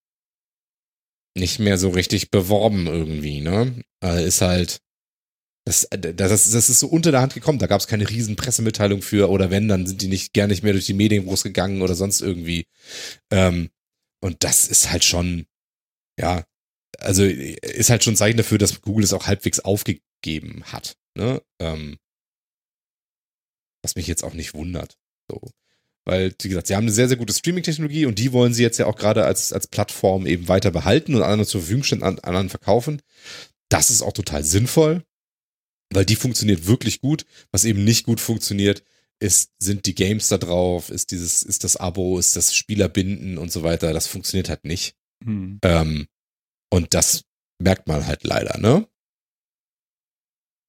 nicht 1.36 1.58
mehr 1.58 1.78
so 1.78 1.90
richtig 1.90 2.30
beworben 2.30 2.86
irgendwie, 2.86 3.40
ne? 3.40 3.82
Äh, 4.02 4.26
ist 4.26 4.40
halt, 4.40 4.80
Das, 5.66 5.88
das, 5.90 6.50
das 6.50 6.68
ist 6.70 6.78
so 6.78 6.86
unter 6.86 7.10
der 7.10 7.20
Hand 7.20 7.34
gekommen. 7.34 7.58
Da 7.58 7.66
gab 7.66 7.80
es 7.80 7.88
keine 7.88 8.08
riesen 8.08 8.36
Pressemitteilung 8.36 9.02
für 9.02 9.28
oder 9.30 9.50
wenn, 9.50 9.66
dann 9.68 9.86
sind 9.86 10.00
die 10.00 10.08
nicht 10.08 10.32
gar 10.32 10.46
nicht 10.46 10.62
mehr 10.62 10.72
durch 10.72 10.86
die 10.86 10.94
Medien 10.94 11.24
groß 11.26 11.42
gegangen 11.42 11.82
oder 11.82 11.94
sonst 11.96 12.20
irgendwie. 12.20 12.66
Ähm, 13.32 13.70
und 14.22 14.44
das 14.44 14.68
ist 14.68 14.90
halt 14.92 15.02
schon, 15.04 15.46
ja, 16.20 16.44
also 16.98 17.24
ist 17.24 17.90
halt 17.90 18.04
schon 18.04 18.14
ein 18.14 18.16
Zeichen 18.16 18.36
dafür, 18.38 18.58
dass 18.58 18.80
Google 18.80 19.04
es 19.04 19.12
auch 19.12 19.26
halbwegs 19.26 19.60
aufgegeben 19.60 20.64
hat. 20.66 20.96
Ne? 21.16 21.42
Ähm, 21.60 21.98
was 23.82 23.96
mich 23.96 24.06
jetzt 24.06 24.24
auch 24.24 24.34
nicht 24.34 24.54
wundert. 24.54 24.96
So. 25.30 25.50
Weil, 26.06 26.32
wie 26.40 26.48
gesagt, 26.48 26.68
sie 26.68 26.76
haben 26.76 26.84
eine 26.84 26.92
sehr, 26.92 27.08
sehr 27.08 27.18
gute 27.18 27.34
Streaming-Technologie 27.34 28.06
und 28.06 28.18
die 28.18 28.32
wollen 28.32 28.54
sie 28.54 28.62
jetzt 28.62 28.78
ja 28.78 28.86
auch 28.86 28.96
gerade 28.96 29.24
als, 29.24 29.52
als 29.52 29.66
Plattform 29.66 30.24
eben 30.24 30.48
weiter 30.48 30.70
behalten 30.70 31.14
und 31.14 31.22
anderen 31.22 31.46
zur 31.46 31.60
Verfügung 31.60 31.82
stellen, 31.82 32.02
an, 32.02 32.18
anderen 32.20 32.48
verkaufen. 32.48 33.02
Das 33.68 33.90
ist 33.90 34.02
auch 34.02 34.12
total 34.12 34.44
sinnvoll 34.44 35.02
weil 35.90 36.04
die 36.04 36.16
funktioniert 36.16 36.66
wirklich 36.66 37.00
gut. 37.00 37.26
Was 37.52 37.64
eben 37.64 37.84
nicht 37.84 38.06
gut 38.06 38.20
funktioniert, 38.20 38.82
ist, 39.18 39.52
sind 39.58 39.86
die 39.86 39.94
Games 39.94 40.28
da 40.28 40.38
drauf, 40.38 40.90
ist 40.90 41.10
dieses, 41.10 41.42
ist 41.42 41.64
das 41.64 41.76
Abo, 41.76 42.18
ist 42.18 42.36
das 42.36 42.54
Spielerbinden 42.54 43.38
und 43.38 43.50
so 43.50 43.62
weiter. 43.62 43.92
Das 43.92 44.06
funktioniert 44.06 44.48
halt 44.48 44.64
nicht. 44.64 44.96
Hm. 45.24 45.58
Ähm, 45.62 46.06
und 46.70 46.94
das 46.94 47.24
merkt 47.58 47.88
man 47.88 48.06
halt 48.06 48.24
leider, 48.24 48.58
ne? 48.58 48.86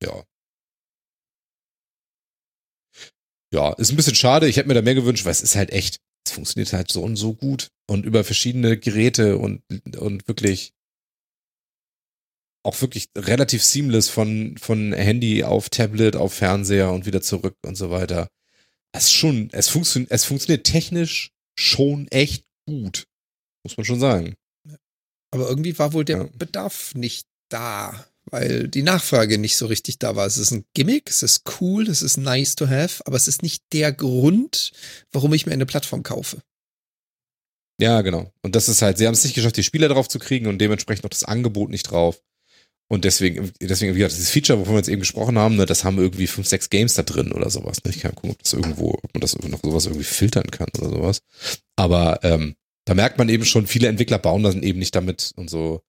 Ja. 0.01 0.23
Ja, 3.57 3.73
ist 3.73 3.89
ein 3.89 3.95
bisschen 3.95 4.13
schade. 4.13 4.47
Ich 4.47 4.57
hätte 4.57 4.67
mir 4.67 4.75
da 4.75 4.83
mehr 4.83 4.93
gewünscht, 4.93 5.25
weil 5.25 5.31
es 5.31 5.41
ist 5.41 5.55
halt 5.55 5.71
echt, 5.71 5.97
es 6.27 6.31
funktioniert 6.31 6.73
halt 6.73 6.91
so 6.91 7.01
und 7.01 7.15
so 7.15 7.33
gut 7.33 7.69
und 7.89 8.05
über 8.05 8.23
verschiedene 8.23 8.77
Geräte 8.77 9.39
und, 9.39 9.63
und 9.97 10.27
wirklich 10.27 10.73
auch 12.63 12.79
wirklich 12.81 13.09
relativ 13.17 13.63
seamless 13.63 14.09
von, 14.09 14.59
von 14.59 14.93
Handy 14.93 15.43
auf 15.43 15.69
Tablet, 15.69 16.15
auf 16.15 16.35
Fernseher 16.35 16.91
und 16.91 17.07
wieder 17.07 17.23
zurück 17.23 17.55
und 17.65 17.75
so 17.75 17.89
weiter. 17.89 18.27
Es 18.91 19.05
ist 19.05 19.13
schon, 19.13 19.49
es 19.53 19.69
funktioniert, 19.69 20.11
es 20.11 20.23
funktioniert 20.25 20.67
technisch 20.67 21.31
schon 21.57 22.07
echt 22.09 22.45
gut. 22.67 23.07
Muss 23.63 23.75
man 23.75 23.85
schon 23.85 23.99
sagen. 23.99 24.35
Aber 25.31 25.49
irgendwie 25.49 25.79
war 25.79 25.93
wohl 25.93 26.05
der 26.05 26.17
ja. 26.17 26.29
Bedarf 26.37 26.93
nicht 26.93 27.25
da, 27.49 28.05
weil 28.31 28.67
die 28.67 28.83
Nachfrage 28.83 29.37
nicht 29.37 29.57
so 29.57 29.65
richtig 29.65 29.99
da 29.99 30.15
war. 30.15 30.25
Es 30.25 30.37
ist 30.37 30.51
ein 30.51 30.65
Gimmick, 30.73 31.09
es 31.09 31.23
ist 31.23 31.43
cool, 31.59 31.87
es 31.87 32.01
ist 32.01 32.17
nice 32.17 32.55
to 32.55 32.67
have, 32.67 33.01
aber 33.05 33.17
es 33.17 33.27
ist 33.27 33.43
nicht 33.43 33.63
der 33.73 33.91
Grund, 33.91 34.71
warum 35.11 35.33
ich 35.33 35.45
mir 35.45 35.53
eine 35.53 35.65
Plattform 35.65 36.03
kaufe. 36.03 36.41
Ja, 37.79 38.01
genau. 38.01 38.31
Und 38.41 38.55
das 38.55 38.69
ist 38.69 38.81
halt, 38.81 38.97
sie 38.97 39.05
haben 39.05 39.13
es 39.13 39.23
nicht 39.23 39.35
geschafft, 39.35 39.57
die 39.57 39.63
Spieler 39.63 39.87
drauf 39.87 40.07
zu 40.07 40.19
kriegen 40.19 40.47
und 40.47 40.59
dementsprechend 40.59 41.03
noch 41.03 41.11
das 41.11 41.23
Angebot 41.23 41.69
nicht 41.69 41.83
drauf. 41.83 42.21
Und 42.89 43.03
deswegen, 43.03 43.51
deswegen, 43.61 43.93
wie 43.93 43.99
gesagt, 43.99 44.15
dieses 44.15 44.29
Feature, 44.29 44.59
wovon 44.59 44.73
wir 44.73 44.79
jetzt 44.79 44.87
eben 44.87 45.01
gesprochen 45.01 45.37
haben, 45.37 45.57
ne, 45.57 45.65
das 45.65 45.83
haben 45.83 45.97
irgendwie 45.97 46.25
fünf, 46.25 46.47
sechs 46.47 46.69
Games 46.69 46.93
da 46.93 47.03
drin 47.03 47.33
oder 47.33 47.49
sowas. 47.49 47.83
Ne? 47.83 47.91
Ich 47.91 47.99
kann 47.99 48.15
gucken, 48.15 48.31
ob 48.31 48.41
das 48.41 48.53
irgendwo, 48.53 48.91
ob 48.91 49.13
man 49.13 49.21
das 49.21 49.37
noch 49.37 49.61
sowas 49.61 49.85
irgendwie 49.85 50.05
filtern 50.05 50.49
kann 50.49 50.69
oder 50.79 50.89
sowas. 50.89 51.19
Aber 51.75 52.23
ähm, 52.23 52.55
da 52.85 52.93
merkt 52.93 53.17
man 53.17 53.27
eben 53.27 53.43
schon, 53.43 53.67
viele 53.67 53.89
Entwickler 53.89 54.17
bauen 54.17 54.43
das 54.43 54.55
eben 54.55 54.79
nicht 54.79 54.95
damit 54.95 55.33
und 55.35 55.49
so. 55.49 55.81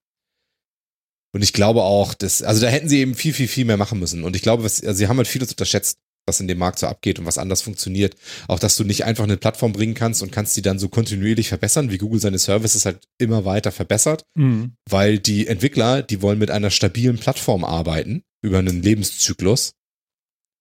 Und 1.32 1.42
ich 1.42 1.52
glaube 1.52 1.82
auch, 1.82 2.14
dass, 2.14 2.42
also 2.42 2.60
da 2.60 2.68
hätten 2.68 2.88
sie 2.88 3.00
eben 3.00 3.14
viel, 3.14 3.34
viel, 3.34 3.48
viel 3.48 3.64
mehr 3.64 3.76
machen 3.76 3.98
müssen. 3.98 4.24
Und 4.24 4.34
ich 4.34 4.42
glaube, 4.42 4.64
was, 4.64 4.82
also 4.82 4.96
sie 4.96 5.08
haben 5.08 5.18
halt 5.18 5.28
vieles 5.28 5.50
unterschätzt 5.50 5.98
was 6.28 6.38
in 6.38 6.46
dem 6.46 6.58
Markt 6.58 6.78
so 6.78 6.86
abgeht 6.86 7.18
und 7.18 7.26
was 7.26 7.38
anders 7.38 7.62
funktioniert. 7.62 8.14
Auch, 8.46 8.60
dass 8.60 8.76
du 8.76 8.84
nicht 8.84 9.04
einfach 9.04 9.24
eine 9.24 9.36
Plattform 9.36 9.72
bringen 9.72 9.94
kannst 9.94 10.22
und 10.22 10.30
kannst 10.30 10.56
die 10.56 10.62
dann 10.62 10.78
so 10.78 10.88
kontinuierlich 10.88 11.48
verbessern, 11.48 11.90
wie 11.90 11.98
Google 11.98 12.20
seine 12.20 12.38
Services 12.38 12.84
halt 12.84 13.00
immer 13.18 13.44
weiter 13.44 13.72
verbessert, 13.72 14.22
mhm. 14.34 14.74
weil 14.88 15.18
die 15.18 15.48
Entwickler, 15.48 16.02
die 16.02 16.22
wollen 16.22 16.38
mit 16.38 16.52
einer 16.52 16.70
stabilen 16.70 17.18
Plattform 17.18 17.64
arbeiten 17.64 18.22
über 18.42 18.58
einen 18.58 18.82
Lebenszyklus 18.82 19.72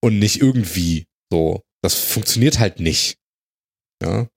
und 0.01 0.17
nicht 0.17 0.41
irgendwie 0.41 1.05
so. 1.31 1.61
Das 1.83 1.93
funktioniert 1.93 2.57
halt 2.57 2.79
nicht. 2.79 3.17
Ja. 4.01 4.27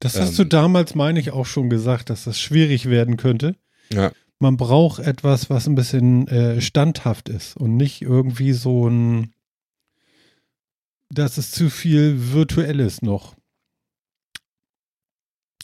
Das 0.00 0.16
hast 0.16 0.30
ähm, 0.30 0.36
du 0.36 0.44
damals, 0.44 0.94
meine 0.94 1.18
ich, 1.18 1.32
auch 1.32 1.46
schon 1.46 1.70
gesagt, 1.70 2.10
dass 2.10 2.24
das 2.24 2.38
schwierig 2.38 2.88
werden 2.88 3.16
könnte. 3.16 3.56
Ja. 3.92 4.12
Man 4.40 4.56
braucht 4.56 5.00
etwas, 5.00 5.50
was 5.50 5.66
ein 5.66 5.74
bisschen 5.74 6.28
äh, 6.28 6.60
standhaft 6.60 7.28
ist 7.28 7.56
und 7.56 7.76
nicht 7.76 8.02
irgendwie 8.02 8.52
so 8.52 8.88
ein 8.88 9.32
das 11.10 11.38
ist 11.38 11.54
zu 11.54 11.70
viel 11.70 12.32
Virtuelles 12.32 13.02
noch. 13.02 13.34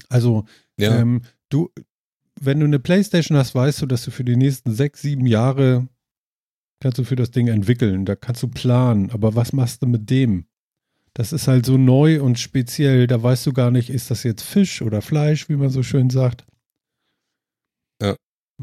Also, 0.08 0.44
ja. 0.78 0.98
ähm, 0.98 1.22
du, 1.48 1.70
wenn 2.40 2.60
du 2.60 2.66
eine 2.66 2.78
Playstation 2.78 3.36
hast, 3.36 3.54
weißt 3.54 3.82
du, 3.82 3.86
dass 3.86 4.04
du 4.04 4.10
für 4.10 4.24
die 4.24 4.36
nächsten 4.36 4.72
sechs, 4.72 5.02
sieben 5.02 5.26
Jahre 5.26 5.88
kannst 6.80 6.98
du 6.98 7.04
für 7.04 7.16
das 7.16 7.30
Ding 7.30 7.48
entwickeln. 7.48 8.04
Da 8.04 8.16
kannst 8.16 8.42
du 8.42 8.48
planen. 8.48 9.10
Aber 9.10 9.34
was 9.34 9.52
machst 9.52 9.82
du 9.82 9.86
mit 9.86 10.10
dem? 10.10 10.46
Das 11.14 11.32
ist 11.32 11.46
halt 11.46 11.64
so 11.64 11.78
neu 11.78 12.22
und 12.22 12.38
speziell. 12.38 13.06
Da 13.06 13.22
weißt 13.22 13.46
du 13.46 13.52
gar 13.52 13.70
nicht, 13.70 13.90
ist 13.90 14.10
das 14.10 14.22
jetzt 14.24 14.42
Fisch 14.42 14.82
oder 14.82 15.00
Fleisch, 15.00 15.48
wie 15.48 15.56
man 15.56 15.70
so 15.70 15.82
schön 15.82 16.10
sagt. 16.10 16.44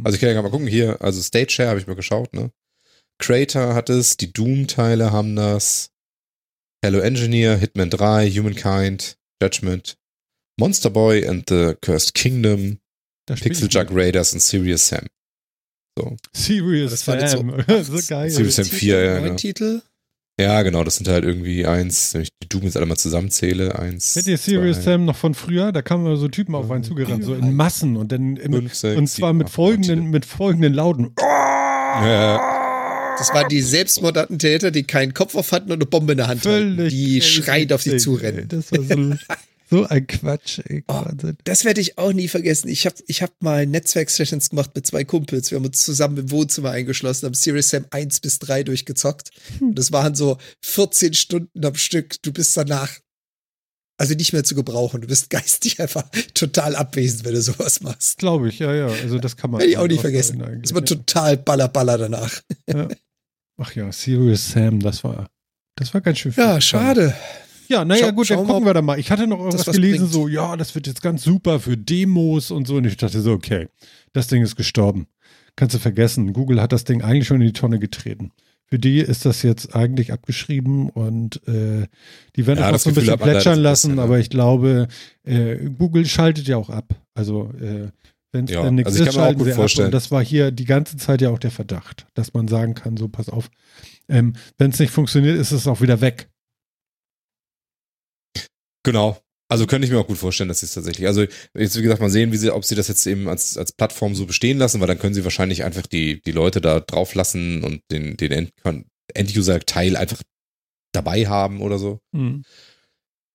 Also 0.03 0.15
ich 0.15 0.21
kann 0.21 0.29
ja 0.33 0.41
mal 0.41 0.49
gucken 0.49 0.67
hier. 0.67 1.01
Also 1.01 1.21
Stage 1.21 1.49
Share 1.49 1.69
habe 1.69 1.79
ich 1.79 1.87
mal 1.87 1.95
geschaut, 1.95 2.33
ne? 2.33 2.51
Crater 3.19 3.75
hat 3.75 3.89
es, 3.89 4.17
die 4.17 4.31
Doom-Teile 4.31 5.11
haben 5.11 5.35
das. 5.35 5.91
Hello 6.83 6.99
Engineer, 6.99 7.57
Hitman 7.57 7.91
3, 7.91 8.29
Humankind, 8.31 9.17
Judgment, 9.41 9.97
Monster 10.57 10.89
Boy 10.89 11.27
and 11.27 11.47
the 11.47 11.75
Cursed 11.79 12.15
Kingdom, 12.15 12.79
Pixel 13.27 13.67
Jug 13.69 13.91
Raiders 13.91 14.33
und 14.33 14.39
Serious 14.39 14.87
Sam. 14.87 15.05
So. 15.97 16.17
Serious 16.33 17.05
Sam, 17.05 17.27
so, 17.27 17.83
so 17.83 18.07
geil. 18.07 18.31
Serious 18.31 18.55
Sam 18.55 18.65
4, 18.65 19.03
ja. 19.03 19.19
Genau. 19.19 19.35
Titel? 19.35 19.83
Ja, 20.41 20.63
genau, 20.63 20.83
das 20.83 20.95
sind 20.95 21.07
halt 21.07 21.23
irgendwie 21.23 21.65
eins, 21.65 22.13
wenn 22.13 22.21
ich 22.21 22.29
die 22.41 22.49
Doom 22.49 22.63
jetzt 22.63 22.75
alle 22.75 22.87
mal 22.87 22.97
zusammenzähle, 22.97 23.77
eins. 23.77 24.15
Kennt 24.15 24.27
ihr 24.27 24.37
Serious 24.37 24.77
zwei. 24.77 24.93
Sam 24.93 25.05
noch 25.05 25.15
von 25.15 25.35
früher? 25.35 25.71
Da 25.71 25.81
kamen 25.81 26.15
so 26.17 26.27
Typen 26.27 26.55
auf 26.55 26.71
einen 26.71 26.83
zugerannt, 26.83 27.23
so 27.23 27.35
in 27.35 27.55
Massen 27.55 27.95
und 27.95 28.11
dann 28.11 28.37
im, 28.37 28.53
Fünf, 28.53 28.73
sechs, 28.73 28.97
und 28.97 29.07
zwar 29.07 29.29
sieben, 29.29 29.37
mit 29.37 29.49
folgenden, 29.49 30.09
mit 30.09 30.25
folgenden 30.25 30.73
Lauten. 30.73 31.13
Ja. 31.17 33.15
Das 33.17 33.33
waren 33.35 33.49
die 33.49 33.61
Selbstmordattentäter, 33.61 34.71
die 34.71 34.83
keinen 34.83 35.13
Kopf 35.13 35.35
auf 35.35 35.51
hatten 35.51 35.71
und 35.71 35.77
eine 35.77 35.85
Bombe 35.85 36.13
in 36.13 36.17
der 36.17 36.27
Hand 36.27 36.41
Völlig 36.41 36.79
hatten, 36.79 36.89
die 36.89 37.21
schreiend 37.21 37.71
auf 37.71 37.83
sie 37.83 37.97
zurennen. 37.97 38.47
Das 38.47 38.71
war 38.71 38.81
so, 38.81 39.15
so 39.71 39.85
ein 39.85 40.05
Quatsch, 40.05 40.59
ey. 40.65 40.83
Oh, 40.89 41.05
das 41.45 41.63
werde 41.63 41.79
ich 41.79 41.97
auch 41.97 42.11
nie 42.11 42.27
vergessen. 42.27 42.67
Ich 42.67 42.85
habe 42.85 42.97
ich 43.07 43.21
hab 43.21 43.31
mal 43.41 43.65
Netzwerk-Sessions 43.65 44.49
gemacht 44.49 44.71
mit 44.75 44.85
zwei 44.85 45.05
Kumpels. 45.05 45.49
Wir 45.49 45.57
haben 45.57 45.65
uns 45.65 45.83
zusammen 45.83 46.17
im 46.17 46.29
Wohnzimmer 46.29 46.71
eingeschlossen, 46.71 47.27
haben 47.27 47.33
Serious 47.33 47.69
Sam 47.69 47.85
1 47.89 48.19
bis 48.19 48.39
3 48.39 48.63
durchgezockt. 48.63 49.29
Hm. 49.59 49.69
Und 49.69 49.79
das 49.79 49.93
waren 49.93 50.13
so 50.13 50.37
14 50.61 51.13
Stunden 51.13 51.65
am 51.65 51.75
Stück. 51.75 52.21
Du 52.21 52.33
bist 52.33 52.57
danach 52.57 52.99
also 53.97 54.13
nicht 54.13 54.33
mehr 54.33 54.43
zu 54.43 54.55
gebrauchen. 54.55 54.99
Du 54.99 55.07
bist 55.07 55.29
geistig 55.29 55.79
einfach 55.79 56.03
total 56.33 56.75
abwesend, 56.75 57.23
wenn 57.23 57.35
du 57.35 57.41
sowas 57.41 57.81
machst. 57.81 58.17
Glaube 58.17 58.49
ich, 58.49 58.59
ja, 58.59 58.75
ja. 58.75 58.87
Also 58.87 59.19
das 59.19 59.37
kann 59.37 59.51
man. 59.51 59.61
Hätte 59.61 59.71
ich 59.71 59.77
auch 59.77 59.87
nicht 59.87 60.01
vergessen. 60.01 60.43
Das 60.61 60.73
war 60.73 60.83
total 60.83 61.37
baller, 61.37 61.69
baller 61.69 61.97
danach. 61.97 62.41
Ja. 62.67 62.89
Ach 63.57 63.73
ja, 63.75 63.91
Serious 63.91 64.49
Sam, 64.51 64.79
das 64.79 65.03
war, 65.03 65.29
das 65.75 65.93
war 65.93 66.01
ganz 66.01 66.17
schön 66.17 66.31
viel. 66.31 66.43
Ja, 66.43 66.59
schade. 66.59 67.15
Ja, 67.71 67.85
naja, 67.85 68.11
gut, 68.11 68.29
dann 68.29 68.45
gucken 68.45 68.65
wir 68.65 68.73
da 68.73 68.81
mal. 68.81 68.99
Ich 68.99 69.11
hatte 69.11 69.27
noch 69.27 69.39
irgendwas 69.39 69.65
gelesen, 69.65 69.99
bringt. 69.99 70.13
so, 70.13 70.27
ja, 70.27 70.57
das 70.57 70.75
wird 70.75 70.87
jetzt 70.87 71.01
ganz 71.01 71.23
super 71.23 71.61
für 71.61 71.77
Demos 71.77 72.51
und 72.51 72.67
so. 72.67 72.75
Und 72.75 72.85
ich 72.85 72.97
dachte 72.97 73.21
so, 73.21 73.31
okay, 73.31 73.69
das 74.11 74.27
Ding 74.27 74.43
ist 74.43 74.57
gestorben. 74.57 75.07
Kannst 75.55 75.75
du 75.75 75.79
vergessen. 75.79 76.33
Google 76.33 76.61
hat 76.61 76.73
das 76.73 76.83
Ding 76.83 77.01
eigentlich 77.01 77.27
schon 77.27 77.39
in 77.39 77.47
die 77.47 77.53
Tonne 77.53 77.79
getreten. 77.79 78.31
Für 78.65 78.77
die 78.77 78.99
ist 78.99 79.25
das 79.25 79.41
jetzt 79.41 79.75
eigentlich 79.75 80.13
abgeschrieben 80.13 80.89
und 80.89 81.45
äh, 81.47 81.87
die 82.35 82.47
werden 82.47 82.59
ja, 82.59 82.71
das 82.71 82.85
noch 82.85 82.93
so 82.93 82.99
ein 82.99 83.03
bisschen 83.05 83.19
plätschern 83.19 83.59
lassen, 83.59 83.99
aber 83.99 84.19
ich 84.19 84.29
glaube, 84.29 84.87
äh, 85.23 85.57
Google 85.77 86.05
schaltet 86.05 86.47
ja 86.47 86.55
auch 86.55 86.69
ab. 86.69 86.95
Also 87.13 87.51
äh, 87.59 87.89
wenn 88.31 88.45
es 88.45 88.51
ja, 88.51 88.63
dann 88.63 88.75
nichts 88.75 88.93
also 88.93 89.03
ist, 89.03 89.13
schalten 89.13 89.43
sie 89.43 89.51
vorstellen. 89.51 89.87
ab. 89.87 89.89
Und 89.89 89.93
das 89.93 90.09
war 90.09 90.23
hier 90.23 90.51
die 90.51 90.63
ganze 90.63 90.95
Zeit 90.95 91.21
ja 91.21 91.31
auch 91.31 91.39
der 91.39 91.51
Verdacht, 91.51 92.07
dass 92.13 92.33
man 92.33 92.47
sagen 92.47 92.73
kann, 92.73 92.95
so 92.95 93.09
pass 93.09 93.27
auf, 93.27 93.49
ähm, 94.07 94.33
wenn 94.57 94.71
es 94.71 94.79
nicht 94.79 94.91
funktioniert, 94.91 95.37
ist 95.37 95.51
es 95.51 95.67
auch 95.67 95.81
wieder 95.81 95.99
weg. 95.99 96.29
Genau. 98.83 99.21
Also 99.51 99.67
könnte 99.67 99.85
ich 99.85 99.91
mir 99.91 99.99
auch 99.99 100.07
gut 100.07 100.17
vorstellen, 100.17 100.47
dass 100.47 100.61
sie 100.61 100.65
es 100.65 100.73
tatsächlich. 100.73 101.07
Also 101.07 101.25
jetzt 101.53 101.77
wie 101.77 101.81
gesagt 101.81 101.99
mal 101.99 102.09
sehen, 102.09 102.31
wie 102.31 102.37
sie, 102.37 102.51
ob 102.51 102.63
sie 102.63 102.75
das 102.75 102.87
jetzt 102.87 103.05
eben 103.05 103.27
als, 103.27 103.57
als 103.57 103.73
Plattform 103.73 104.15
so 104.15 104.25
bestehen 104.25 104.57
lassen, 104.57 104.79
weil 104.79 104.87
dann 104.87 104.97
können 104.97 105.13
sie 105.13 105.25
wahrscheinlich 105.25 105.65
einfach 105.65 105.85
die, 105.85 106.21
die 106.21 106.31
Leute 106.31 106.61
da 106.61 106.79
drauf 106.79 107.15
lassen 107.15 107.61
und 107.63 107.81
den, 107.91 108.15
den 108.15 108.49
End-User-Teil 109.13 109.97
einfach 109.97 110.21
dabei 110.93 111.27
haben 111.27 111.61
oder 111.61 111.79
so. 111.79 111.99
Mhm. 112.13 112.43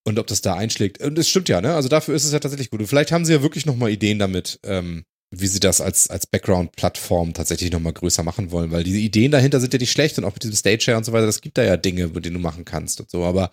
Und 0.07 0.19
ob 0.19 0.27
das 0.27 0.41
da 0.41 0.55
einschlägt. 0.55 1.03
Und 1.03 1.19
es 1.19 1.29
stimmt 1.29 1.51
ja, 1.51 1.61
ne? 1.61 1.75
Also 1.75 1.91
dafür 1.91 2.15
ist 2.15 2.25
es 2.25 2.33
ja 2.33 2.39
tatsächlich 2.39 2.71
gut. 2.71 2.81
Und 2.81 2.87
vielleicht 2.87 3.13
haben 3.13 3.27
sie 3.27 3.35
ja 3.35 3.43
wirklich 3.43 3.67
nochmal 3.67 3.91
Ideen 3.91 4.19
damit, 4.19 4.59
ähm, 4.63 5.05
wie 5.31 5.49
sie 5.49 5.61
das 5.61 5.81
als, 5.81 6.09
als 6.09 6.27
Background-Plattform 6.27 7.35
tatsächlich 7.35 7.73
nochmal 7.73 7.93
größer 7.93 8.23
machen 8.23 8.53
wollen, 8.53 8.71
weil 8.71 8.85
diese 8.85 8.99
Ideen 8.99 9.33
dahinter 9.33 9.61
sind 9.61 9.73
ja 9.73 9.79
nicht 9.79 9.91
schlecht 9.91 10.17
und 10.17 10.25
auch 10.25 10.33
mit 10.33 10.43
diesem 10.43 10.57
Stage-Share 10.57 10.97
und 10.97 11.05
so 11.05 11.13
weiter, 11.13 11.27
das 11.27 11.41
gibt 11.41 11.59
da 11.59 11.65
ja 11.65 11.77
Dinge, 11.77 12.09
mit 12.09 12.25
denen 12.25 12.37
du 12.37 12.41
machen 12.41 12.65
kannst 12.65 13.01
und 13.01 13.11
so, 13.11 13.25
aber 13.25 13.51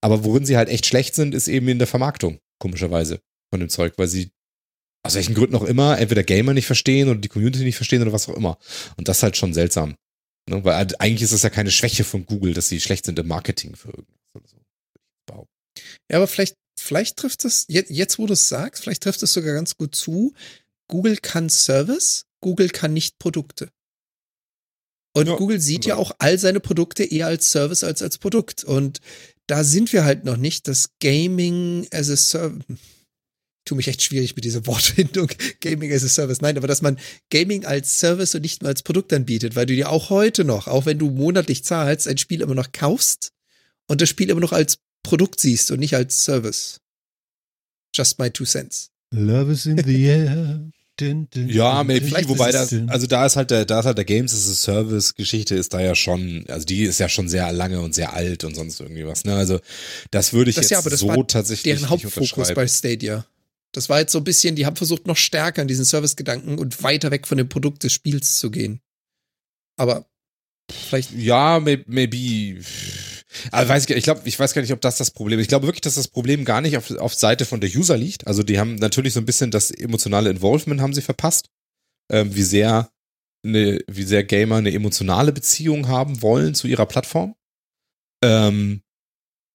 aber 0.00 0.24
worin 0.24 0.44
sie 0.44 0.56
halt 0.56 0.68
echt 0.68 0.86
schlecht 0.86 1.14
sind, 1.14 1.34
ist 1.34 1.48
eben 1.48 1.68
in 1.68 1.78
der 1.78 1.86
Vermarktung, 1.86 2.38
komischerweise, 2.58 3.20
von 3.52 3.60
dem 3.60 3.68
Zeug, 3.68 3.94
weil 3.96 4.08
sie 4.08 4.30
aus 5.02 5.14
welchen 5.14 5.34
Gründen 5.34 5.56
auch 5.56 5.64
immer 5.64 5.98
entweder 5.98 6.22
Gamer 6.22 6.52
nicht 6.52 6.66
verstehen 6.66 7.08
oder 7.08 7.18
die 7.18 7.28
Community 7.28 7.64
nicht 7.64 7.76
verstehen 7.76 8.02
oder 8.02 8.12
was 8.12 8.28
auch 8.28 8.36
immer. 8.36 8.58
Und 8.96 9.08
das 9.08 9.18
ist 9.18 9.22
halt 9.22 9.36
schon 9.36 9.54
seltsam. 9.54 9.96
Ne? 10.48 10.62
Weil 10.64 10.88
eigentlich 10.98 11.22
ist 11.22 11.32
es 11.32 11.42
ja 11.42 11.50
keine 11.50 11.70
Schwäche 11.70 12.04
von 12.04 12.26
Google, 12.26 12.54
dass 12.54 12.68
sie 12.68 12.80
schlecht 12.80 13.06
sind 13.06 13.18
im 13.18 13.28
Marketing 13.28 13.76
für 13.76 13.88
irgendwas 13.88 14.34
oder 14.34 14.48
so. 14.48 14.56
Ja, 16.10 16.18
aber 16.18 16.26
vielleicht, 16.26 16.56
vielleicht 16.78 17.16
trifft 17.16 17.44
es, 17.44 17.64
jetzt, 17.68 17.90
jetzt 17.90 18.18
wo 18.18 18.26
du 18.26 18.34
es 18.34 18.48
sagst, 18.48 18.82
vielleicht 18.82 19.02
trifft 19.02 19.22
es 19.22 19.32
sogar 19.32 19.54
ganz 19.54 19.76
gut 19.76 19.94
zu. 19.94 20.34
Google 20.88 21.16
kann 21.16 21.48
Service, 21.48 22.26
Google 22.42 22.68
kann 22.68 22.92
nicht 22.92 23.18
Produkte. 23.18 23.70
Und 25.16 25.26
Ja, 25.26 25.36
Google 25.36 25.60
sieht 25.60 25.86
ja 25.86 25.94
genau. 25.94 26.08
auch 26.08 26.12
all 26.18 26.38
seine 26.38 26.60
Produkte 26.60 27.04
eher 27.04 27.26
als 27.26 27.50
Service 27.50 27.84
als 27.84 28.02
als 28.02 28.18
Produkt. 28.18 28.64
Und 28.64 29.00
da 29.50 29.64
sind 29.64 29.92
wir 29.92 30.04
halt 30.04 30.24
noch 30.24 30.36
nicht, 30.36 30.68
dass 30.68 30.90
Gaming 31.00 31.88
as 31.90 32.08
a 32.08 32.16
Service. 32.16 32.64
Ich 32.68 33.64
tue 33.64 33.76
mich 33.76 33.88
echt 33.88 34.00
schwierig 34.00 34.36
mit 34.36 34.44
dieser 34.44 34.64
Wortfindung. 34.66 35.28
Gaming 35.60 35.92
as 35.92 36.04
a 36.04 36.08
Service. 36.08 36.40
Nein, 36.40 36.56
aber 36.56 36.68
dass 36.68 36.82
man 36.82 37.00
Gaming 37.30 37.64
als 37.64 37.98
Service 37.98 38.34
und 38.36 38.42
nicht 38.42 38.62
mehr 38.62 38.68
als 38.68 38.84
Produkt 38.84 39.12
anbietet, 39.12 39.56
weil 39.56 39.66
du 39.66 39.74
dir 39.74 39.90
auch 39.90 40.08
heute 40.10 40.44
noch, 40.44 40.68
auch 40.68 40.86
wenn 40.86 41.00
du 41.00 41.10
monatlich 41.10 41.64
zahlst, 41.64 42.06
ein 42.06 42.18
Spiel 42.18 42.42
immer 42.42 42.54
noch 42.54 42.70
kaufst 42.70 43.32
und 43.88 44.00
das 44.00 44.08
Spiel 44.08 44.30
immer 44.30 44.40
noch 44.40 44.52
als 44.52 44.78
Produkt 45.02 45.40
siehst 45.40 45.72
und 45.72 45.80
nicht 45.80 45.96
als 45.96 46.24
Service. 46.24 46.80
Just 47.92 48.20
my 48.20 48.30
two 48.30 48.44
cents. 48.44 48.90
Love 49.12 49.50
is 49.50 49.66
in 49.66 49.78
the 49.78 50.04
air. 50.04 50.70
Dun, 51.00 51.28
dun, 51.32 51.48
Ja, 51.48 51.82
maybe, 51.82 52.10
wobei 52.28 52.52
das, 52.52 52.74
also 52.88 53.06
da 53.06 53.24
ist 53.24 53.36
halt 53.36 53.50
der, 53.50 53.64
da 53.64 53.80
ist 53.80 53.86
halt 53.86 53.96
der 53.96 54.04
Games 54.04 54.34
as 54.34 54.48
a 54.50 54.54
Service 54.54 55.14
Geschichte 55.14 55.54
ist 55.54 55.72
da 55.72 55.80
ja 55.80 55.94
schon, 55.94 56.44
also 56.48 56.66
die 56.66 56.82
ist 56.82 57.00
ja 57.00 57.08
schon 57.08 57.28
sehr 57.28 57.50
lange 57.52 57.80
und 57.80 57.94
sehr 57.94 58.12
alt 58.12 58.44
und 58.44 58.54
sonst 58.54 58.80
irgendwie 58.80 59.06
was, 59.06 59.24
ne? 59.24 59.34
Also 59.34 59.60
das 60.10 60.32
würde 60.34 60.50
ich 60.50 60.56
Das 60.56 60.64
jetzt 60.64 60.70
ja, 60.72 60.78
aber 60.78 60.90
das 60.90 61.00
so 61.00 61.08
war 61.08 61.26
tatsächlich 61.26 61.62
Deren 61.62 61.80
nicht 61.80 61.90
Hauptfokus 61.90 62.52
bei 62.54 62.66
Stadia. 62.68 63.24
Das 63.72 63.88
war 63.88 64.00
jetzt 64.00 64.12
so 64.12 64.18
ein 64.18 64.24
bisschen, 64.24 64.56
die 64.56 64.66
haben 64.66 64.76
versucht, 64.76 65.06
noch 65.06 65.16
stärker 65.16 65.62
an 65.62 65.68
diesen 65.68 65.84
Service-Gedanken 65.84 66.58
und 66.58 66.82
weiter 66.82 67.10
weg 67.12 67.26
von 67.26 67.38
dem 67.38 67.48
Produkt 67.48 67.84
des 67.84 67.92
Spiels 67.92 68.36
zu 68.38 68.50
gehen. 68.50 68.80
Aber 69.76 70.06
vielleicht, 70.70 71.12
Ja, 71.16 71.60
may- 71.60 71.84
maybe. 71.86 72.62
Also 73.50 73.68
weiß 73.68 73.84
ich, 73.88 73.96
ich 73.96 74.04
glaube, 74.04 74.22
ich 74.24 74.38
weiß 74.38 74.54
gar 74.54 74.62
nicht, 74.62 74.72
ob 74.72 74.80
das 74.80 74.96
das 74.96 75.10
Problem 75.10 75.38
ist. 75.38 75.44
Ich 75.44 75.48
glaube 75.48 75.66
wirklich, 75.66 75.82
dass 75.82 75.94
das 75.94 76.08
Problem 76.08 76.44
gar 76.44 76.60
nicht 76.60 76.76
auf, 76.76 76.90
auf 76.98 77.14
Seite 77.14 77.44
von 77.44 77.60
der 77.60 77.70
User 77.70 77.96
liegt. 77.96 78.26
Also 78.26 78.42
die 78.42 78.58
haben 78.58 78.74
natürlich 78.76 79.12
so 79.12 79.20
ein 79.20 79.26
bisschen 79.26 79.50
das 79.50 79.70
emotionale 79.70 80.30
Involvement 80.30 80.80
haben 80.80 80.94
sie 80.94 81.02
verpasst. 81.02 81.48
Ähm, 82.10 82.34
wie 82.34 82.42
sehr 82.42 82.90
eine, 83.44 83.80
wie 83.86 84.02
sehr 84.02 84.24
Gamer 84.24 84.56
eine 84.56 84.72
emotionale 84.72 85.32
Beziehung 85.32 85.88
haben 85.88 86.22
wollen 86.22 86.54
zu 86.54 86.66
ihrer 86.66 86.86
Plattform. 86.86 87.34
Ähm, 88.22 88.82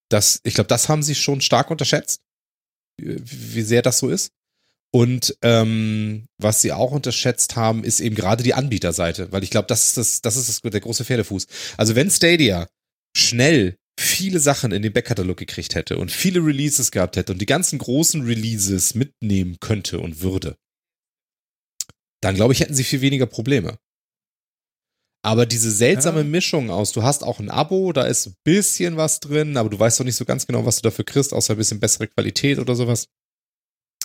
das, 0.09 0.39
ich 0.43 0.53
glaube, 0.53 0.67
das 0.67 0.89
haben 0.89 1.03
sie 1.03 1.15
schon 1.15 1.41
stark 1.41 1.69
unterschätzt, 1.69 2.21
wie, 2.97 3.17
wie 3.21 3.61
sehr 3.61 3.81
das 3.81 3.99
so 3.99 4.09
ist. 4.09 4.31
Und 4.93 5.37
ähm, 5.41 6.27
was 6.37 6.61
sie 6.61 6.71
auch 6.71 6.91
unterschätzt 6.91 7.57
haben, 7.57 7.83
ist 7.83 7.99
eben 7.99 8.15
gerade 8.15 8.43
die 8.43 8.53
Anbieterseite, 8.53 9.29
weil 9.33 9.43
ich 9.43 9.49
glaube, 9.49 9.67
das 9.67 9.83
ist 9.83 9.97
das, 9.97 10.21
das 10.21 10.37
ist 10.37 10.47
das, 10.47 10.71
der 10.71 10.79
große 10.79 11.03
Pferdefuß. 11.03 11.47
Also 11.75 11.95
wenn 11.95 12.09
Stadia 12.09 12.67
schnell 13.15 13.77
viele 13.99 14.39
Sachen 14.39 14.71
in 14.71 14.81
den 14.81 14.93
Backkatalog 14.93 15.37
gekriegt 15.37 15.75
hätte 15.75 15.97
und 15.97 16.11
viele 16.11 16.39
Releases 16.45 16.91
gehabt 16.91 17.15
hätte 17.15 17.31
und 17.31 17.39
die 17.39 17.45
ganzen 17.45 17.79
großen 17.79 18.23
Releases 18.23 18.93
mitnehmen 18.93 19.57
könnte 19.59 19.99
und 19.99 20.21
würde, 20.21 20.57
dann 22.21 22.35
glaube 22.35 22.53
ich, 22.53 22.59
hätten 22.59 22.73
sie 22.75 22.83
viel 22.83 23.01
weniger 23.01 23.25
Probleme. 23.25 23.77
Aber 25.23 25.45
diese 25.47 25.71
seltsame 25.71 26.19
Ja. 26.19 26.23
Mischung 26.23 26.69
aus, 26.69 26.91
du 26.91 27.01
hast 27.01 27.23
auch 27.23 27.39
ein 27.39 27.49
Abo, 27.49 27.93
da 27.93 28.03
ist 28.03 28.27
ein 28.27 28.35
bisschen 28.43 28.95
was 28.95 29.19
drin, 29.21 29.57
aber 29.57 29.69
du 29.69 29.79
weißt 29.79 29.99
doch 29.99 30.05
nicht 30.05 30.17
so 30.17 30.25
ganz 30.25 30.45
genau, 30.45 30.65
was 30.65 30.75
du 30.77 30.81
dafür 30.83 31.05
kriegst, 31.05 31.33
außer 31.33 31.53
ein 31.55 31.57
bisschen 31.57 31.79
bessere 31.79 32.07
Qualität 32.07 32.59
oder 32.59 32.75
sowas. 32.75 33.07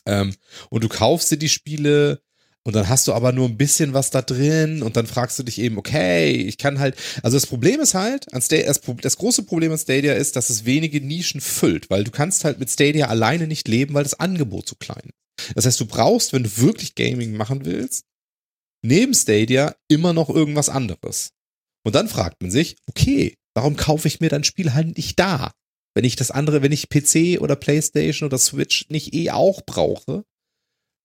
Ähm, 0.07 0.35
und 0.71 0.83
du 0.83 0.89
kaufst 0.89 1.31
dir 1.31 1.37
die 1.37 1.51
Spiele 1.51 2.23
und 2.67 2.75
dann 2.75 2.89
hast 2.89 3.09
du 3.09 3.15
aber 3.15 3.33
nur 3.33 3.49
ein 3.49 3.57
bisschen 3.57 3.95
was 3.95 4.11
da 4.11 4.21
drin 4.21 4.83
und 4.83 4.97
dann 4.97 5.07
fragst 5.07 5.39
du 5.39 5.43
dich 5.43 5.59
eben, 5.59 5.79
okay, 5.79 6.33
ich 6.33 6.59
kann 6.59 6.79
halt, 6.79 6.95
also 7.23 7.37
das 7.37 7.47
Problem 7.47 7.81
ist 7.81 7.95
halt, 7.95 8.33
an 8.35 8.43
Stadia, 8.43 8.67
das, 8.67 8.81
das 9.01 9.17
große 9.17 9.45
Problem 9.45 9.73
an 9.73 9.79
Stadia 9.79 10.13
ist, 10.13 10.37
dass 10.37 10.51
es 10.51 10.67
wenige 10.67 11.01
Nischen 11.01 11.41
füllt, 11.41 11.89
weil 11.89 12.05
du 12.05 12.11
kannst 12.11 12.45
halt 12.45 12.59
mit 12.59 12.71
Stadia 12.71 13.09
alleine 13.09 13.47
nicht 13.47 13.67
leben, 13.67 13.95
weil 13.95 14.03
das 14.03 14.21
Angebot 14.21 14.69
so 14.69 14.77
klein 14.77 15.03
ist. 15.05 15.55
Das 15.55 15.65
heißt, 15.65 15.81
du 15.81 15.87
brauchst, 15.87 16.35
wenn 16.35 16.43
du 16.43 16.59
wirklich 16.59 16.95
Gaming 16.95 17.33
machen 17.33 17.65
willst, 17.65 18.05
neben 18.83 19.15
Stadia 19.15 19.75
immer 19.89 20.13
noch 20.13 20.29
irgendwas 20.29 20.69
anderes. 20.69 21.31
Und 21.83 21.95
dann 21.95 22.09
fragt 22.09 22.43
man 22.43 22.51
sich, 22.51 22.77
okay, 22.87 23.35
warum 23.55 23.77
kaufe 23.77 24.07
ich 24.07 24.21
mir 24.21 24.29
dann 24.29 24.45
Spiel 24.45 24.75
halt 24.75 24.97
nicht 24.97 25.19
da? 25.19 25.53
Wenn 25.95 26.05
ich 26.05 26.15
das 26.15 26.31
andere, 26.31 26.63
wenn 26.63 26.73
ich 26.73 26.89
PC 26.89 27.41
oder 27.41 27.57
Playstation 27.57 28.27
oder 28.27 28.39
Switch 28.39 28.89
nicht 28.91 29.15
eh 29.15 29.31
auch 29.31 29.63
brauche, 29.65 30.25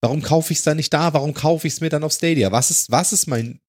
warum 0.00 0.22
kaufe 0.22 0.52
ich 0.52 0.58
es 0.58 0.64
dann 0.64 0.76
nicht 0.76 0.92
da? 0.92 1.12
Warum 1.12 1.34
kaufe 1.34 1.66
ich 1.66 1.74
es 1.74 1.80
mir 1.80 1.88
dann 1.88 2.04
auf 2.04 2.12
Stadia? 2.12 2.52
Was 2.52 2.70
ist, 2.70 2.90
was 2.90 3.12
ist 3.12 3.26
mein, 3.26 3.60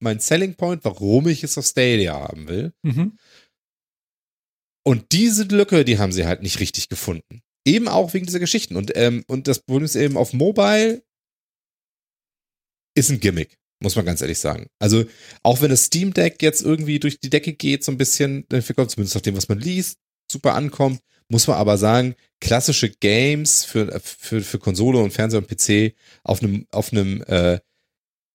mein 0.00 0.20
Selling 0.20 0.54
Point, 0.54 0.84
warum 0.84 1.28
ich 1.28 1.42
es 1.44 1.58
auf 1.58 1.66
Stadia 1.66 2.14
haben 2.14 2.48
will? 2.48 2.72
Mhm. 2.82 3.18
Und 4.86 5.12
diese 5.12 5.44
Lücke, 5.44 5.84
die 5.84 5.98
haben 5.98 6.12
sie 6.12 6.26
halt 6.26 6.42
nicht 6.42 6.60
richtig 6.60 6.88
gefunden. 6.88 7.42
Eben 7.66 7.88
auch 7.88 8.12
wegen 8.12 8.26
dieser 8.26 8.40
Geschichten. 8.40 8.76
Und, 8.76 8.92
ähm, 8.96 9.24
und 9.26 9.48
das 9.48 9.60
Problem 9.60 9.84
ist 9.84 9.96
eben 9.96 10.16
auf 10.16 10.34
Mobile 10.34 11.02
ist 12.94 13.10
ein 13.10 13.20
Gimmick, 13.20 13.58
muss 13.82 13.96
man 13.96 14.04
ganz 14.04 14.20
ehrlich 14.20 14.38
sagen. 14.38 14.68
Also, 14.78 15.04
auch 15.42 15.62
wenn 15.62 15.70
das 15.70 15.84
Steam 15.84 16.12
Deck 16.14 16.42
jetzt 16.42 16.62
irgendwie 16.62 17.00
durch 17.00 17.18
die 17.18 17.30
Decke 17.30 17.54
geht, 17.54 17.82
so 17.82 17.90
ein 17.90 17.98
bisschen, 17.98 18.46
äh, 18.52 18.62
zumindest 18.62 19.14
nach 19.14 19.22
dem, 19.22 19.36
was 19.36 19.48
man 19.48 19.58
liest, 19.58 19.98
super 20.30 20.54
ankommt, 20.54 21.00
muss 21.34 21.46
man 21.46 21.56
aber 21.56 21.78
sagen, 21.78 22.14
klassische 22.40 22.90
Games 22.90 23.64
für, 23.64 24.00
für, 24.00 24.40
für 24.40 24.58
Konsole 24.58 24.98
und 24.98 25.12
Fernseher 25.12 25.40
und 25.40 25.48
PC 25.48 25.94
auf 26.22 26.42
einem, 26.42 26.66
auf 26.70 26.92
einem, 26.92 27.22
äh, 27.22 27.58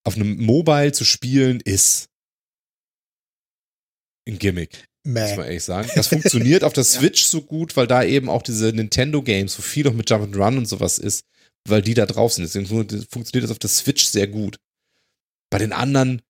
auf 0.04 0.16
einem 0.16 0.38
Mobile 0.38 0.92
zu 0.92 1.06
spielen, 1.06 1.60
ist 1.62 2.10
ein 4.28 4.38
Gimmick 4.38 4.90
muss 5.06 5.14
meh. 5.14 5.36
man 5.38 5.46
ehrlich 5.46 5.64
sagen. 5.64 5.90
Das 5.96 6.08
funktioniert 6.08 6.64
auf 6.64 6.74
der 6.74 6.84
Switch 6.84 7.24
so 7.24 7.42
gut, 7.42 7.76
weil 7.78 7.88
da 7.88 8.04
eben 8.04 8.30
auch 8.30 8.42
diese 8.42 8.72
Nintendo-Games, 8.74 9.54
so 9.54 9.62
viel 9.62 9.88
auch 9.88 9.94
mit 9.94 10.10
Jump 10.10 10.24
and 10.24 10.36
Run 10.36 10.58
und 10.58 10.66
sowas 10.68 11.00
ist, 11.00 11.24
weil 11.68 11.82
die 11.82 11.94
da 11.94 12.06
drauf 12.06 12.34
sind. 12.34 12.44
Deswegen 12.44 12.68
funktioniert 12.68 13.44
das 13.44 13.52
auf 13.52 13.60
der 13.60 13.70
Switch 13.70 14.06
sehr 14.06 14.28
gut. 14.28 14.58
Bei 15.50 15.58
den 15.58 15.74
anderen 15.74 16.22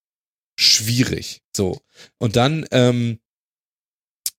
schwierig. 0.58 1.42
So. 1.56 1.82
Und 2.20 2.36
dann, 2.36 2.66
ähm, 2.72 3.20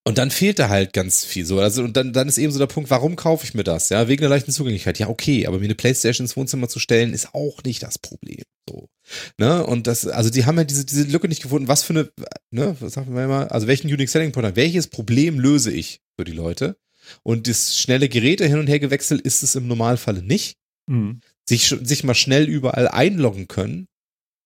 und 0.03 0.17
dann 0.17 0.31
fehlt 0.31 0.57
da 0.57 0.69
halt 0.69 0.93
ganz 0.93 1.23
viel 1.23 1.45
so. 1.45 1.59
Also, 1.59 1.83
und 1.83 1.95
dann, 1.95 2.11
dann 2.11 2.27
ist 2.27 2.39
eben 2.39 2.51
so 2.51 2.57
der 2.57 2.65
Punkt, 2.65 2.89
warum 2.89 3.15
kaufe 3.15 3.45
ich 3.45 3.53
mir 3.53 3.63
das? 3.63 3.89
Ja, 3.89 4.07
wegen 4.07 4.21
der 4.21 4.29
leichten 4.29 4.51
Zugänglichkeit. 4.51 4.97
Ja, 4.97 5.09
okay, 5.09 5.45
aber 5.45 5.59
mir 5.59 5.65
eine 5.65 5.75
Playstation 5.75 6.25
ins 6.25 6.35
Wohnzimmer 6.35 6.67
zu 6.67 6.79
stellen, 6.79 7.13
ist 7.13 7.35
auch 7.35 7.61
nicht 7.63 7.83
das 7.83 7.99
Problem. 7.99 8.41
So. 8.67 8.89
Ne? 9.37 9.63
Und 9.63 9.85
das, 9.85 10.07
also 10.07 10.31
die 10.31 10.45
haben 10.45 10.57
ja 10.57 10.63
diese, 10.63 10.85
diese 10.85 11.03
Lücke 11.03 11.27
nicht 11.27 11.43
gefunden. 11.43 11.67
Was 11.67 11.83
für 11.83 11.93
eine, 11.93 12.11
ne, 12.49 12.75
was 12.79 12.93
sagen 12.93 13.15
wir 13.15 13.27
mal, 13.27 13.47
also 13.49 13.67
welchen 13.67 13.87
Unique 13.87 14.09
Selling 14.09 14.31
Point, 14.31 14.55
welches 14.55 14.87
Problem 14.87 15.39
löse 15.39 15.71
ich 15.71 16.01
für 16.17 16.23
die 16.23 16.31
Leute? 16.31 16.77
Und 17.21 17.47
das 17.47 17.77
schnelle 17.77 18.09
Geräte 18.09 18.47
hin 18.47 18.57
und 18.57 18.67
her 18.67 18.79
gewechselt 18.79 19.21
ist 19.21 19.43
es 19.43 19.53
im 19.53 19.67
Normalfall 19.67 20.21
nicht. 20.23 20.57
Mhm. 20.87 21.19
Sich, 21.47 21.67
sich 21.67 22.03
mal 22.03 22.15
schnell 22.15 22.45
überall 22.49 22.87
einloggen 22.87 23.47
können, 23.47 23.87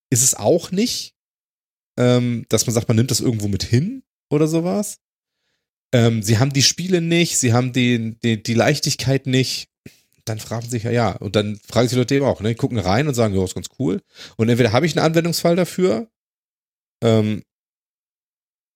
ist 0.09 0.23
es 0.23 0.35
auch 0.35 0.71
nicht. 0.71 1.13
Ähm, 1.97 2.45
dass 2.49 2.67
man 2.67 2.73
sagt, 2.73 2.89
man 2.89 2.97
nimmt 2.97 3.11
das 3.11 3.21
irgendwo 3.21 3.47
mit 3.47 3.63
hin 3.63 4.03
oder 4.29 4.47
sowas. 4.47 4.97
Ähm, 5.95 6.21
sie 6.21 6.39
haben 6.39 6.51
die 6.51 6.61
Spiele 6.61 6.99
nicht, 6.99 7.37
sie 7.37 7.53
haben 7.53 7.71
die, 7.71 8.19
die, 8.21 8.43
die 8.43 8.53
Leichtigkeit 8.53 9.27
nicht. 9.27 9.69
Dann 10.25 10.39
fragen 10.39 10.69
sich 10.69 10.83
ja, 10.83 10.91
ja. 10.91 11.11
Und 11.11 11.37
dann 11.37 11.57
fragen 11.65 11.87
sich 11.87 11.95
die 11.95 11.99
Leute 11.99 12.15
eben 12.15 12.25
auch, 12.25 12.41
ne? 12.41 12.49
Die 12.49 12.55
gucken 12.55 12.79
rein 12.79 13.07
und 13.07 13.13
sagen, 13.13 13.33
ja, 13.33 13.41
ist 13.45 13.55
ganz 13.55 13.69
cool. 13.79 14.01
Und 14.35 14.49
entweder 14.49 14.73
habe 14.73 14.85
ich 14.85 14.97
einen 14.97 15.05
Anwendungsfall 15.05 15.55
dafür, 15.55 16.09
ähm, 17.01 17.43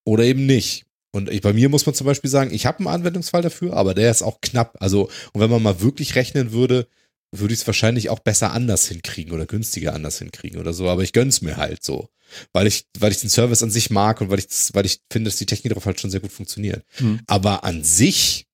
oder 0.05 0.23
eben 0.23 0.45
nicht. 0.45 0.85
Und 1.11 1.29
ich, 1.29 1.41
bei 1.41 1.51
mir 1.51 1.67
muss 1.67 1.85
man 1.85 1.93
zum 1.93 2.05
Beispiel 2.05 2.29
sagen, 2.29 2.53
ich 2.53 2.65
habe 2.65 2.79
einen 2.79 2.87
Anwendungsfall 2.87 3.41
dafür, 3.41 3.73
aber 3.73 3.93
der 3.93 4.11
ist 4.11 4.21
auch 4.21 4.39
knapp. 4.39 4.77
Also, 4.79 5.09
und 5.33 5.41
wenn 5.41 5.49
man 5.49 5.61
mal 5.61 5.81
wirklich 5.81 6.15
rechnen 6.15 6.53
würde, 6.53 6.87
würde 7.31 7.53
ich 7.53 7.61
es 7.61 7.67
wahrscheinlich 7.67 8.09
auch 8.09 8.19
besser 8.19 8.51
anders 8.51 8.87
hinkriegen 8.87 9.33
oder 9.33 9.45
günstiger 9.45 9.93
anders 9.93 10.19
hinkriegen 10.19 10.59
oder 10.59 10.73
so. 10.73 10.89
Aber 10.89 11.03
ich 11.03 11.13
gönn's 11.13 11.41
mir 11.41 11.57
halt 11.57 11.83
so. 11.83 12.09
Weil 12.53 12.67
ich, 12.67 12.87
weil 12.97 13.11
ich 13.11 13.19
den 13.19 13.29
Service 13.29 13.63
an 13.63 13.71
sich 13.71 13.89
mag 13.89 14.21
und 14.21 14.29
weil 14.29 14.39
ich, 14.39 14.47
das, 14.47 14.73
weil 14.73 14.85
ich 14.85 15.01
finde, 15.11 15.29
dass 15.29 15.37
die 15.37 15.45
Technik 15.45 15.71
darauf 15.71 15.85
halt 15.85 15.99
schon 15.99 16.11
sehr 16.11 16.19
gut 16.19 16.31
funktioniert. 16.31 16.83
Mhm. 16.99 17.21
Aber 17.27 17.63
an 17.63 17.83
sich 17.83 18.47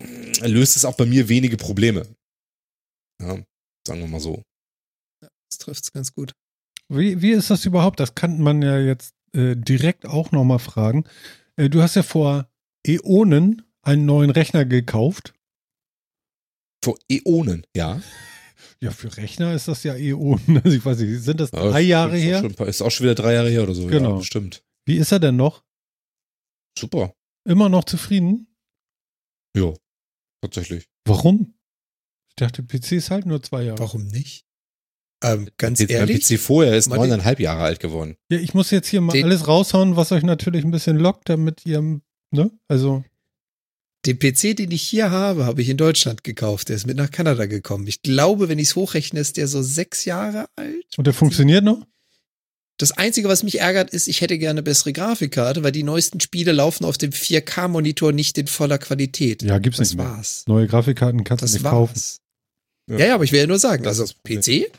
mh, 0.00 0.46
löst 0.46 0.76
es 0.76 0.84
auch 0.84 0.96
bei 0.96 1.06
mir 1.06 1.28
wenige 1.28 1.56
Probleme. 1.56 2.06
Ja, 3.20 3.38
sagen 3.86 4.00
wir 4.00 4.06
mal 4.06 4.20
so. 4.20 4.42
Das 5.20 5.58
trifft's 5.58 5.92
ganz 5.92 6.12
gut. 6.12 6.32
Wie, 6.88 7.20
wie 7.20 7.32
ist 7.32 7.50
das 7.50 7.64
überhaupt? 7.64 8.00
Das 8.00 8.14
kann 8.14 8.40
man 8.40 8.62
ja 8.62 8.78
jetzt 8.78 9.14
äh, 9.32 9.56
direkt 9.56 10.06
auch 10.06 10.30
nochmal 10.32 10.58
fragen. 10.58 11.04
Äh, 11.56 11.68
du 11.68 11.82
hast 11.82 11.96
ja 11.96 12.02
vor 12.02 12.48
Äonen 12.86 13.62
einen 13.82 14.06
neuen 14.06 14.30
Rechner 14.30 14.64
gekauft. 14.64 15.34
Vor 16.84 16.98
Äonen, 17.10 17.66
ja. 17.76 18.00
Ja, 18.80 18.92
für 18.92 19.16
Rechner 19.16 19.54
ist 19.54 19.66
das 19.66 19.82
ja 19.82 19.94
Äonen. 19.96 20.60
Also 20.64 20.76
ich 20.76 20.84
weiß 20.84 20.98
nicht, 21.00 21.20
sind 21.22 21.40
das 21.40 21.50
Ja, 21.50 21.68
drei 21.68 21.80
Jahre 21.80 22.16
ist 22.16 22.22
auch 22.22 22.26
her? 22.26 22.38
schon 22.38 22.46
ein 22.50 22.54
paar- 22.54 22.68
Ist 22.68 22.80
auch 22.82 22.90
schon 22.92 23.04
wieder 23.04 23.16
drei 23.16 23.34
Jahre 23.34 23.50
her 23.50 23.64
oder 23.64 23.74
so. 23.74 23.86
Genau. 23.88 24.18
Ja, 24.18 24.22
stimmt. 24.22 24.62
Wie 24.86 24.96
ist 24.98 25.10
er 25.10 25.18
denn 25.18 25.34
noch? 25.34 25.64
Super. 26.78 27.12
Immer 27.44 27.68
noch 27.68 27.84
zufrieden? 27.84 28.46
Ja, 29.56 29.74
tatsächlich. 30.42 30.88
Warum? 31.06 31.54
Ich 32.28 32.36
dachte, 32.36 32.62
PC 32.62 32.92
ist 32.92 33.10
halt 33.10 33.26
nur 33.26 33.42
zwei 33.42 33.62
Jahre. 33.64 33.80
Warum 33.80 34.06
nicht? 34.06 34.44
Ähm, 35.24 35.48
ganz 35.56 35.80
Mein 35.80 35.88
ehrlich, 35.88 36.24
PC 36.24 36.38
vorher 36.38 36.76
ist 36.76 36.88
neuneinhalb 36.88 37.40
Jahre 37.40 37.64
alt 37.64 37.80
geworden. 37.80 38.16
Ja, 38.30 38.38
ich 38.38 38.54
muss 38.54 38.70
jetzt 38.70 38.86
hier 38.86 39.00
mal 39.00 39.12
Den- 39.12 39.24
alles 39.24 39.48
raushauen, 39.48 39.96
was 39.96 40.12
euch 40.12 40.22
natürlich 40.22 40.64
ein 40.64 40.70
bisschen 40.70 40.96
lockt, 40.98 41.28
damit 41.28 41.66
ihr, 41.66 41.80
ne? 42.30 42.50
Also, 42.68 43.04
den 44.08 44.18
PC, 44.18 44.56
den 44.56 44.70
ich 44.70 44.82
hier 44.82 45.10
habe, 45.10 45.44
habe 45.46 45.62
ich 45.62 45.68
in 45.68 45.76
Deutschland 45.76 46.24
gekauft. 46.24 46.68
Der 46.68 46.76
ist 46.76 46.86
mit 46.86 46.96
nach 46.96 47.10
Kanada 47.10 47.46
gekommen. 47.46 47.86
Ich 47.86 48.02
glaube, 48.02 48.48
wenn 48.48 48.58
ich 48.58 48.68
es 48.68 48.76
hochrechne, 48.76 49.20
ist 49.20 49.36
der 49.36 49.46
so 49.48 49.62
sechs 49.62 50.04
Jahre 50.04 50.46
alt. 50.56 50.84
und 50.96 51.06
der 51.06 51.14
funktioniert 51.14 51.62
noch? 51.64 51.84
Das 52.80 52.92
Einzige, 52.92 53.28
was 53.28 53.42
mich 53.42 53.58
ärgert, 53.60 53.90
ist, 53.90 54.06
ich 54.06 54.20
hätte 54.20 54.38
gerne 54.38 54.58
eine 54.58 54.62
bessere 54.62 54.92
Grafikkarte, 54.92 55.64
weil 55.64 55.72
die 55.72 55.82
neuesten 55.82 56.20
Spiele 56.20 56.52
laufen 56.52 56.84
auf 56.84 56.96
dem 56.96 57.10
4K-Monitor 57.10 58.12
nicht 58.12 58.38
in 58.38 58.46
voller 58.46 58.78
Qualität. 58.78 59.42
Ja, 59.42 59.58
gibt's 59.58 59.78
das 59.78 59.88
nicht 59.90 59.96
mehr. 59.98 60.06
war's. 60.06 60.44
Neue 60.46 60.68
Grafikkarten 60.68 61.24
kannst 61.24 61.42
Das 61.42 61.50
du 61.52 61.56
nicht 61.58 61.64
kaufen. 61.64 61.90
war's. 61.96 62.20
Ja. 62.88 62.98
Ja. 62.98 63.06
ja, 63.06 63.14
aber 63.16 63.24
ich 63.24 63.32
will 63.32 63.40
ja 63.40 63.46
nur 63.48 63.58
sagen, 63.58 63.82
Das 63.82 63.98
also. 63.98 64.14
PC, 64.22 64.70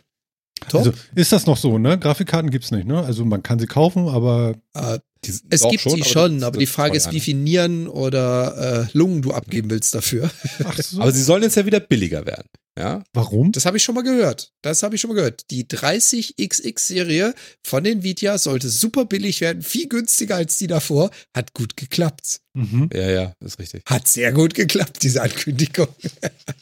top. 0.70 0.80
Also, 0.88 0.94
ist 1.14 1.32
das 1.34 1.46
noch 1.46 1.58
so, 1.58 1.78
ne? 1.78 2.00
Grafikkarten 2.00 2.50
gibt's 2.52 2.72
nicht, 2.72 2.88
ne? 2.88 3.04
Also, 3.04 3.26
man 3.26 3.44
kann 3.44 3.60
sie 3.60 3.68
kaufen, 3.68 4.08
aber 4.08 4.56
äh, 4.74 5.00
Die 5.26 5.34
es 5.50 5.64
gibt 5.68 5.90
sie 5.90 6.04
schon, 6.04 6.44
aber 6.44 6.58
die 6.58 6.66
das 6.66 6.74
Frage 6.74 6.96
ist, 6.96 7.12
wie 7.12 7.16
ne? 7.16 7.22
viel 7.22 7.36
Nieren 7.36 7.88
oder 7.88 8.88
äh, 8.88 8.98
Lungen 8.98 9.22
du 9.22 9.34
abgeben 9.34 9.70
willst 9.70 9.94
dafür. 9.94 10.32
ach 10.64 10.78
so. 10.82 11.02
Aber 11.02 11.12
sie 11.12 11.24
sollen 11.24 11.44
jetzt 11.44 11.58
ja 11.58 11.66
wieder 11.66 11.82
billiger 11.82 12.26
werden. 12.26 12.48
Ja, 12.80 13.04
warum? 13.12 13.52
Das 13.52 13.66
habe 13.66 13.76
ich 13.76 13.84
schon 13.84 13.96
mal 13.96 14.04
gehört. 14.04 14.54
Das 14.62 14.84
habe 14.84 14.96
ich 14.96 15.02
schon 15.02 15.10
mal 15.10 15.16
gehört. 15.16 15.52
Die 15.52 15.66
30XX-Serie 15.66 17.34
von 17.62 17.84
Nvidia 17.84 18.38
sollte 18.38 18.70
super 18.70 19.04
billig 19.04 19.42
werden, 19.42 19.62
viel 19.62 19.90
günstiger 19.90 20.38
als 20.38 20.58
die 20.58 20.68
davor. 20.68 21.12
Hat 21.36 21.54
gut 21.54 21.76
geklappt. 21.76 22.40
Mhm. 22.54 22.90
ja, 22.94 23.10
ja, 23.10 23.34
ist 23.44 23.60
richtig. 23.60 23.84
Hat 23.86 24.08
sehr 24.08 24.32
gut 24.32 24.54
geklappt, 24.54 25.04
diese 25.04 25.22
Ankündigung. 25.22 25.90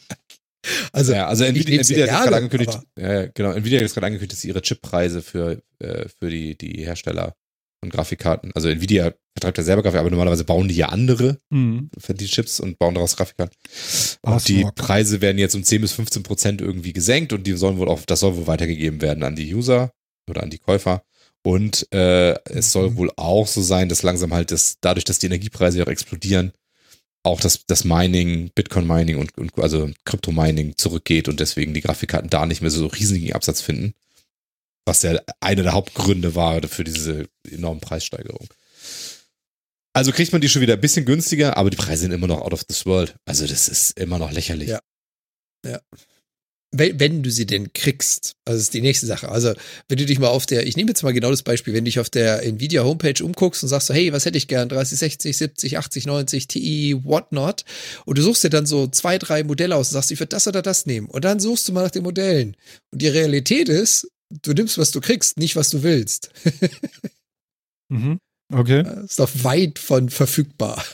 also, 0.92 1.12
ja, 1.12 1.28
also 1.28 1.44
Nvidia, 1.44 1.80
Nvidia 1.82 2.12
hat 2.12 2.24
gerade 2.24 2.36
angekündigt, 2.36 2.80
ja, 2.98 3.26
genau, 3.26 3.52
Nvidia 3.52 3.80
hat 3.80 3.94
gerade 3.94 4.06
angekündigt, 4.06 4.32
dass 4.32 4.40
sie 4.40 4.48
ihre 4.48 4.62
Chippreise 4.62 5.22
für, 5.22 5.62
äh, 5.78 6.08
für 6.18 6.30
die, 6.30 6.58
die 6.58 6.84
Hersteller 6.84 7.36
von 7.80 7.90
Grafikkarten, 7.90 8.50
also 8.54 8.68
Nvidia 8.68 9.14
vertreibt 9.34 9.58
ja 9.58 9.64
selber 9.64 9.82
Grafik, 9.82 10.00
aber 10.00 10.10
normalerweise 10.10 10.44
bauen 10.44 10.66
die 10.68 10.74
ja 10.74 10.88
andere 10.88 11.38
Mhm. 11.50 11.90
für 11.98 12.14
die 12.14 12.26
Chips 12.26 12.58
und 12.60 12.78
bauen 12.78 12.94
daraus 12.94 13.16
Grafikkarten. 13.16 13.56
Und 14.22 14.48
die 14.48 14.60
smart. 14.60 14.74
Preise 14.74 15.20
werden 15.20 15.38
jetzt 15.38 15.54
um 15.54 15.62
10 15.62 15.80
bis 15.80 15.92
15 15.92 16.22
Prozent 16.24 16.60
irgendwie 16.60 16.92
gesenkt 16.92 17.32
und 17.32 17.46
die 17.46 17.52
sollen 17.52 17.78
wohl 17.78 17.88
auch, 17.88 18.00
das 18.04 18.20
soll 18.20 18.36
wohl 18.36 18.46
weitergegeben 18.48 19.00
werden 19.00 19.22
an 19.22 19.36
die 19.36 19.54
User 19.54 19.92
oder 20.28 20.42
an 20.42 20.50
die 20.50 20.58
Käufer. 20.58 21.02
Und 21.44 21.86
äh, 21.92 22.34
es 22.50 22.72
soll 22.72 22.90
Mhm. 22.90 22.96
wohl 22.96 23.12
auch 23.16 23.46
so 23.46 23.62
sein, 23.62 23.88
dass 23.88 24.02
langsam 24.02 24.34
halt 24.34 24.50
das, 24.50 24.78
dadurch, 24.80 25.04
dass 25.04 25.20
die 25.20 25.26
Energiepreise 25.26 25.78
ja 25.78 25.84
auch 25.84 25.90
explodieren, 25.90 26.52
auch 27.22 27.40
das, 27.40 27.64
das 27.66 27.84
Mining, 27.84 28.50
Bitcoin-Mining 28.54 29.18
und, 29.18 29.36
und 29.38 29.56
also 29.58 29.88
Krypto-Mining 30.04 30.76
zurückgeht 30.76 31.28
und 31.28 31.38
deswegen 31.40 31.74
die 31.74 31.80
Grafikkarten 31.80 32.28
da 32.30 32.44
nicht 32.44 32.60
mehr 32.60 32.70
so 32.70 32.86
riesigen 32.86 33.32
Absatz 33.32 33.60
finden. 33.60 33.94
Was 34.88 35.02
ja 35.02 35.20
einer 35.40 35.62
der 35.62 35.72
Hauptgründe 35.72 36.34
war 36.34 36.60
für 36.66 36.82
diese 36.82 37.28
enormen 37.48 37.80
Preissteigerungen. 37.80 38.48
Also 39.92 40.12
kriegt 40.12 40.32
man 40.32 40.40
die 40.40 40.48
schon 40.48 40.62
wieder 40.62 40.74
ein 40.74 40.80
bisschen 40.80 41.04
günstiger, 41.04 41.56
aber 41.56 41.70
die 41.70 41.76
Preise 41.76 42.02
sind 42.02 42.12
immer 42.12 42.26
noch 42.26 42.40
out 42.40 42.52
of 42.52 42.64
this 42.64 42.86
world. 42.86 43.14
Also 43.26 43.46
das 43.46 43.68
ist 43.68 43.98
immer 43.98 44.18
noch 44.18 44.32
lächerlich. 44.32 44.68
Ja. 44.68 44.80
wenn, 46.70 47.00
wenn 47.00 47.22
du 47.22 47.30
sie 47.30 47.46
denn 47.46 47.72
kriegst, 47.72 48.36
also 48.44 48.60
ist 48.60 48.74
die 48.74 48.80
nächste 48.80 49.06
Sache. 49.06 49.28
Also, 49.30 49.54
wenn 49.88 49.98
du 49.98 50.04
dich 50.04 50.18
mal 50.18 50.28
auf 50.28 50.44
der, 50.46 50.66
ich 50.66 50.76
nehme 50.76 50.90
jetzt 50.90 51.02
mal 51.02 51.12
genau 51.12 51.30
das 51.30 51.42
Beispiel, 51.42 51.72
wenn 51.72 51.84
du 51.84 51.88
dich 51.88 51.98
auf 51.98 52.10
der 52.10 52.42
Nvidia 52.42 52.84
Homepage 52.84 53.24
umguckst 53.24 53.62
und 53.62 53.68
sagst 53.68 53.88
so, 53.88 53.94
hey, 53.94 54.12
was 54.12 54.26
hätte 54.26 54.38
ich 54.38 54.48
gern? 54.48 54.68
30, 54.68 54.98
60, 54.98 55.36
70, 55.36 55.78
80, 55.78 56.06
90, 56.06 56.48
Ti, 56.48 57.00
whatnot. 57.04 57.64
Und 58.04 58.18
du 58.18 58.22
suchst 58.22 58.44
dir 58.44 58.50
dann 58.50 58.66
so 58.66 58.86
zwei, 58.86 59.18
drei 59.18 59.44
Modelle 59.44 59.76
aus 59.76 59.88
und 59.88 59.94
sagst, 59.94 60.10
ich 60.10 60.20
würde 60.20 60.30
das 60.30 60.46
oder 60.46 60.62
das 60.62 60.84
nehmen. 60.86 61.08
Und 61.08 61.24
dann 61.24 61.40
suchst 61.40 61.68
du 61.68 61.72
mal 61.72 61.84
nach 61.84 61.90
den 61.90 62.02
Modellen. 62.02 62.56
Und 62.92 63.00
die 63.02 63.08
Realität 63.08 63.68
ist, 63.68 64.08
du 64.30 64.52
nimmst, 64.52 64.78
was 64.78 64.90
du 64.90 65.00
kriegst, 65.00 65.38
nicht 65.38 65.56
was 65.56 65.70
du 65.70 65.82
willst. 65.82 66.30
Mhm. 67.90 68.18
Okay. 68.52 68.82
Das 68.82 69.04
ist 69.04 69.18
doch 69.18 69.30
weit 69.44 69.78
von 69.78 70.10
verfügbar. 70.10 70.84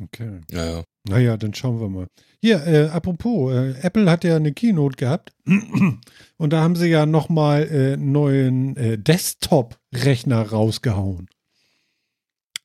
Okay. 0.00 0.40
Ja, 0.52 0.64
ja. 0.64 0.84
Naja, 1.08 1.36
dann 1.36 1.54
schauen 1.54 1.80
wir 1.80 1.88
mal. 1.88 2.06
Hier, 2.40 2.64
äh, 2.66 2.86
apropos, 2.88 3.52
äh, 3.52 3.72
Apple 3.82 4.08
hat 4.08 4.22
ja 4.22 4.36
eine 4.36 4.52
Keynote 4.52 4.94
gehabt 4.96 5.32
und 5.44 6.52
da 6.52 6.62
haben 6.62 6.76
sie 6.76 6.86
ja 6.86 7.04
nochmal 7.04 7.62
äh, 7.68 7.92
einen 7.94 8.12
neuen 8.12 8.76
äh, 8.76 8.96
Desktop-Rechner 8.96 10.50
rausgehauen. 10.50 11.28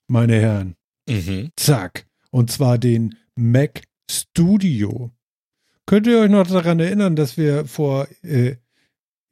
Meine 0.07 0.39
Herren, 0.39 0.75
Mhm. 1.09 1.49
zack. 1.55 2.05
Und 2.31 2.51
zwar 2.51 2.77
den 2.77 3.15
Mac 3.35 3.81
Studio. 4.09 5.11
Könnt 5.87 6.07
ihr 6.07 6.19
euch 6.19 6.29
noch 6.29 6.45
daran 6.47 6.79
erinnern, 6.79 7.15
dass 7.15 7.37
wir 7.37 7.65
vor, 7.65 8.07
äh, 8.23 8.57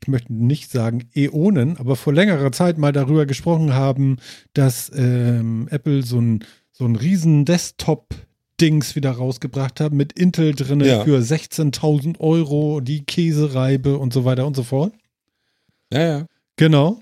ich 0.03 0.07
möchte 0.09 0.33
nicht 0.33 0.69
sagen 0.69 1.09
Äonen, 1.15 1.77
aber 1.77 1.95
vor 1.95 2.13
längerer 2.13 2.51
Zeit 2.51 2.77
mal 2.77 2.91
darüber 2.91 3.25
gesprochen 3.25 3.73
haben, 3.73 4.17
dass 4.53 4.91
ähm, 4.93 5.67
Apple 5.71 6.03
so 6.03 6.19
ein, 6.19 6.43
so 6.71 6.85
ein 6.85 6.95
riesen 6.95 7.45
Desktop-Dings 7.45 8.95
wieder 8.95 9.11
rausgebracht 9.11 9.79
hat 9.79 9.93
mit 9.93 10.13
Intel 10.13 10.53
drin 10.53 10.81
Ja. 10.81 11.03
für 11.05 11.19
16.000 11.19 12.19
Euro, 12.19 12.81
die 12.81 13.05
Käsereibe 13.05 13.97
und 13.97 14.11
so 14.13 14.25
weiter 14.25 14.45
und 14.45 14.55
so 14.55 14.63
fort. 14.63 14.93
Ja, 15.91 16.01
ja. 16.01 16.25
Genau. 16.57 17.01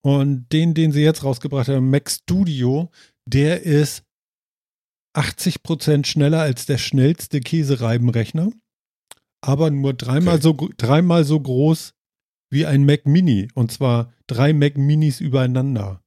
Und 0.00 0.46
den, 0.52 0.72
den 0.74 0.92
sie 0.92 1.02
jetzt 1.02 1.24
rausgebracht 1.24 1.68
haben, 1.68 1.90
Mac 1.90 2.10
Studio, 2.10 2.90
der 3.26 3.62
ist 3.64 4.02
80% 5.14 6.06
schneller 6.06 6.40
als 6.40 6.66
der 6.66 6.78
schnellste 6.78 7.40
Käsereibenrechner, 7.40 8.50
aber 9.46 9.70
nur 9.70 9.94
dreimal, 9.94 10.34
Okay. 10.34 10.42
so, 10.42 10.70
dreimal 10.76 11.24
so 11.24 11.40
groß 11.40 11.94
wie 12.50 12.66
ein 12.66 12.84
Mac 12.84 13.06
Mini. 13.06 13.48
Und 13.54 13.70
zwar 13.70 14.12
drei 14.26 14.52
Mac 14.52 14.76
Minis 14.76 15.20
übereinander. 15.20 16.02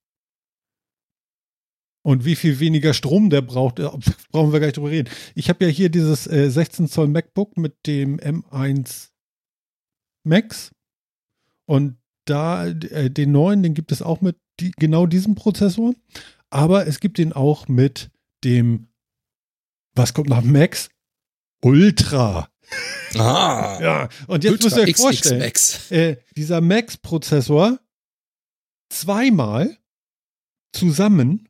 Und 2.01 2.25
wie 2.25 2.35
viel 2.35 2.59
weniger 2.59 2.93
Strom 2.93 3.29
der 3.29 3.41
braucht, 3.41 3.79
äh, 3.79 3.89
brauchen 4.31 4.51
wir 4.51 4.59
gar 4.59 4.67
nicht 4.67 4.77
drüber 4.77 4.89
reden. 4.91 5.09
Ich 5.35 5.49
habe 5.49 5.65
ja 5.65 5.71
hier 5.71 5.89
dieses 5.89 6.27
äh, 6.27 6.49
16 6.49 6.89
Zoll 6.89 7.07
MacBook 7.07 7.57
mit 7.57 7.75
dem 7.87 8.19
M1 8.19 9.09
Max. 10.23 10.71
Und 11.65 11.97
da, 12.25 12.67
äh, 12.67 13.09
den 13.09 13.31
neuen, 13.31 13.63
den 13.63 13.73
gibt 13.73 13.91
es 13.93 14.01
auch 14.01 14.19
mit 14.19 14.37
die, 14.59 14.71
genau 14.71 15.05
diesem 15.05 15.35
Prozessor. 15.35 15.93
Aber 16.49 16.87
es 16.87 16.99
gibt 16.99 17.17
den 17.19 17.31
auch 17.31 17.69
mit 17.69 18.11
dem, 18.43 18.87
was 19.95 20.13
kommt 20.13 20.29
nach 20.29 20.43
Max? 20.43 20.89
Ultra. 21.61 22.49
Ah. 23.15 23.79
Ja, 23.81 24.09
und 24.27 24.43
jetzt 24.43 24.63
müsst 24.63 24.75
Ultra 24.75 24.81
ihr 24.81 24.87
euch 24.89 24.97
vorstellen, 24.97 25.39
Max. 25.39 25.91
äh, 25.91 26.17
dieser 26.35 26.61
Max-Prozessor 26.61 27.79
zweimal 28.89 29.77
zusammen 30.73 31.47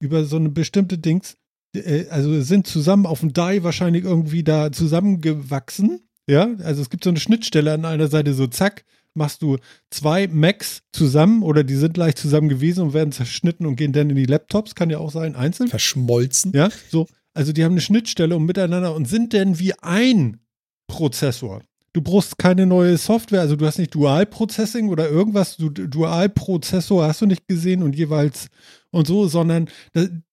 über 0.00 0.24
so 0.24 0.36
eine 0.36 0.50
bestimmte 0.50 0.98
Dings, 0.98 1.36
äh, 1.74 2.06
also 2.08 2.40
sind 2.42 2.66
zusammen 2.66 3.06
auf 3.06 3.20
dem 3.20 3.32
Die 3.32 3.62
wahrscheinlich 3.62 4.04
irgendwie 4.04 4.44
da 4.44 4.72
zusammengewachsen. 4.72 6.08
Ja, 6.26 6.54
also 6.62 6.82
es 6.82 6.90
gibt 6.90 7.04
so 7.04 7.10
eine 7.10 7.20
Schnittstelle 7.20 7.72
an 7.72 7.84
einer 7.84 8.08
Seite, 8.08 8.32
so 8.34 8.46
zack, 8.46 8.84
machst 9.14 9.42
du 9.42 9.58
zwei 9.90 10.26
Macs 10.26 10.82
zusammen 10.92 11.42
oder 11.42 11.64
die 11.64 11.76
sind 11.76 11.96
leicht 11.96 12.18
zusammen 12.18 12.48
gewesen 12.48 12.82
und 12.82 12.92
werden 12.94 13.12
zerschnitten 13.12 13.66
und 13.66 13.76
gehen 13.76 13.92
dann 13.92 14.10
in 14.10 14.16
die 14.16 14.24
Laptops, 14.24 14.74
kann 14.74 14.90
ja 14.90 14.98
auch 14.98 15.10
sein, 15.10 15.36
einzeln. 15.36 15.68
Verschmolzen. 15.68 16.52
Ja, 16.54 16.70
so. 16.90 17.06
Also 17.34 17.52
die 17.52 17.64
haben 17.64 17.72
eine 17.72 17.80
Schnittstelle 17.80 18.36
und 18.36 18.46
miteinander 18.46 18.94
und 18.94 19.08
sind 19.08 19.32
denn 19.32 19.58
wie 19.58 19.74
ein 19.80 20.38
Prozessor. 20.86 21.62
Du 21.92 22.02
brauchst 22.02 22.38
keine 22.38 22.66
neue 22.66 22.96
Software, 22.96 23.40
also 23.40 23.54
du 23.54 23.66
hast 23.66 23.78
nicht 23.78 23.94
Dual 23.94 24.26
Processing 24.26 24.88
oder 24.88 25.08
irgendwas, 25.08 25.56
du, 25.56 25.70
Dual 25.70 26.28
Prozessor 26.28 27.06
hast 27.06 27.20
du 27.20 27.26
nicht 27.26 27.46
gesehen 27.46 27.82
und 27.84 27.94
jeweils 27.94 28.48
und 28.90 29.06
so, 29.06 29.28
sondern 29.28 29.68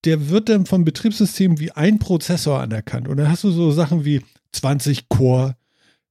der 0.03 0.30
wird 0.30 0.49
dann 0.49 0.65
vom 0.65 0.86
Betriebssystem 0.86 1.60
wie 1.60 1.72
ein 1.72 1.99
Prozessor 1.99 2.60
anerkannt. 2.60 3.07
Und 3.07 3.18
dann 3.18 3.30
hast 3.30 3.44
du 3.44 3.52
so 3.52 3.72
Sachen 3.72 4.06
wie 4.06 4.22
20 4.53 5.10
Core 5.10 5.56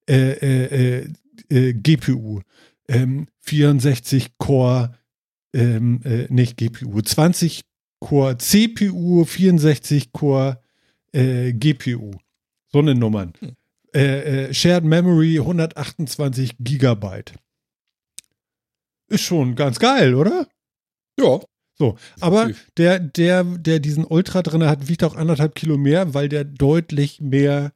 äh, 0.09 0.33
äh, 0.33 1.01
äh, 1.01 1.09
äh, 1.49 1.73
GPU, 1.73 2.41
ähm, 2.89 3.27
64 3.43 4.39
Core, 4.39 4.95
ähm, 5.53 6.01
äh, 6.05 6.27
nicht 6.29 6.57
GPU, 6.57 7.01
20 7.01 7.63
Core 8.01 8.39
CPU, 8.39 9.25
64 9.25 10.13
Core 10.13 10.61
äh, 11.13 11.53
GPU. 11.53 12.13
So 12.69 12.79
eine 12.79 12.95
Nummern. 12.95 13.33
Hm. 13.41 13.57
Äh, 13.95 14.47
äh, 14.49 14.55
Shared 14.55 14.85
Memory 14.85 15.39
128 15.41 16.57
Gigabyte. 16.61 17.35
Ist 19.09 19.23
schon 19.23 19.57
ganz 19.57 19.79
geil, 19.81 20.15
oder? 20.15 20.47
Ja. 21.19 21.41
So, 21.77 21.97
aber 22.21 22.51
der, 22.77 23.01
der, 23.01 23.43
der 23.43 23.81
diesen 23.81 24.05
Ultra 24.05 24.43
drin 24.43 24.65
hat, 24.65 24.89
wiegt 24.89 25.03
auch 25.03 25.17
anderthalb 25.17 25.55
Kilo 25.55 25.79
mehr, 25.79 26.13
weil 26.13 26.29
der 26.29 26.45
deutlich 26.45 27.23
mehr 27.23 27.73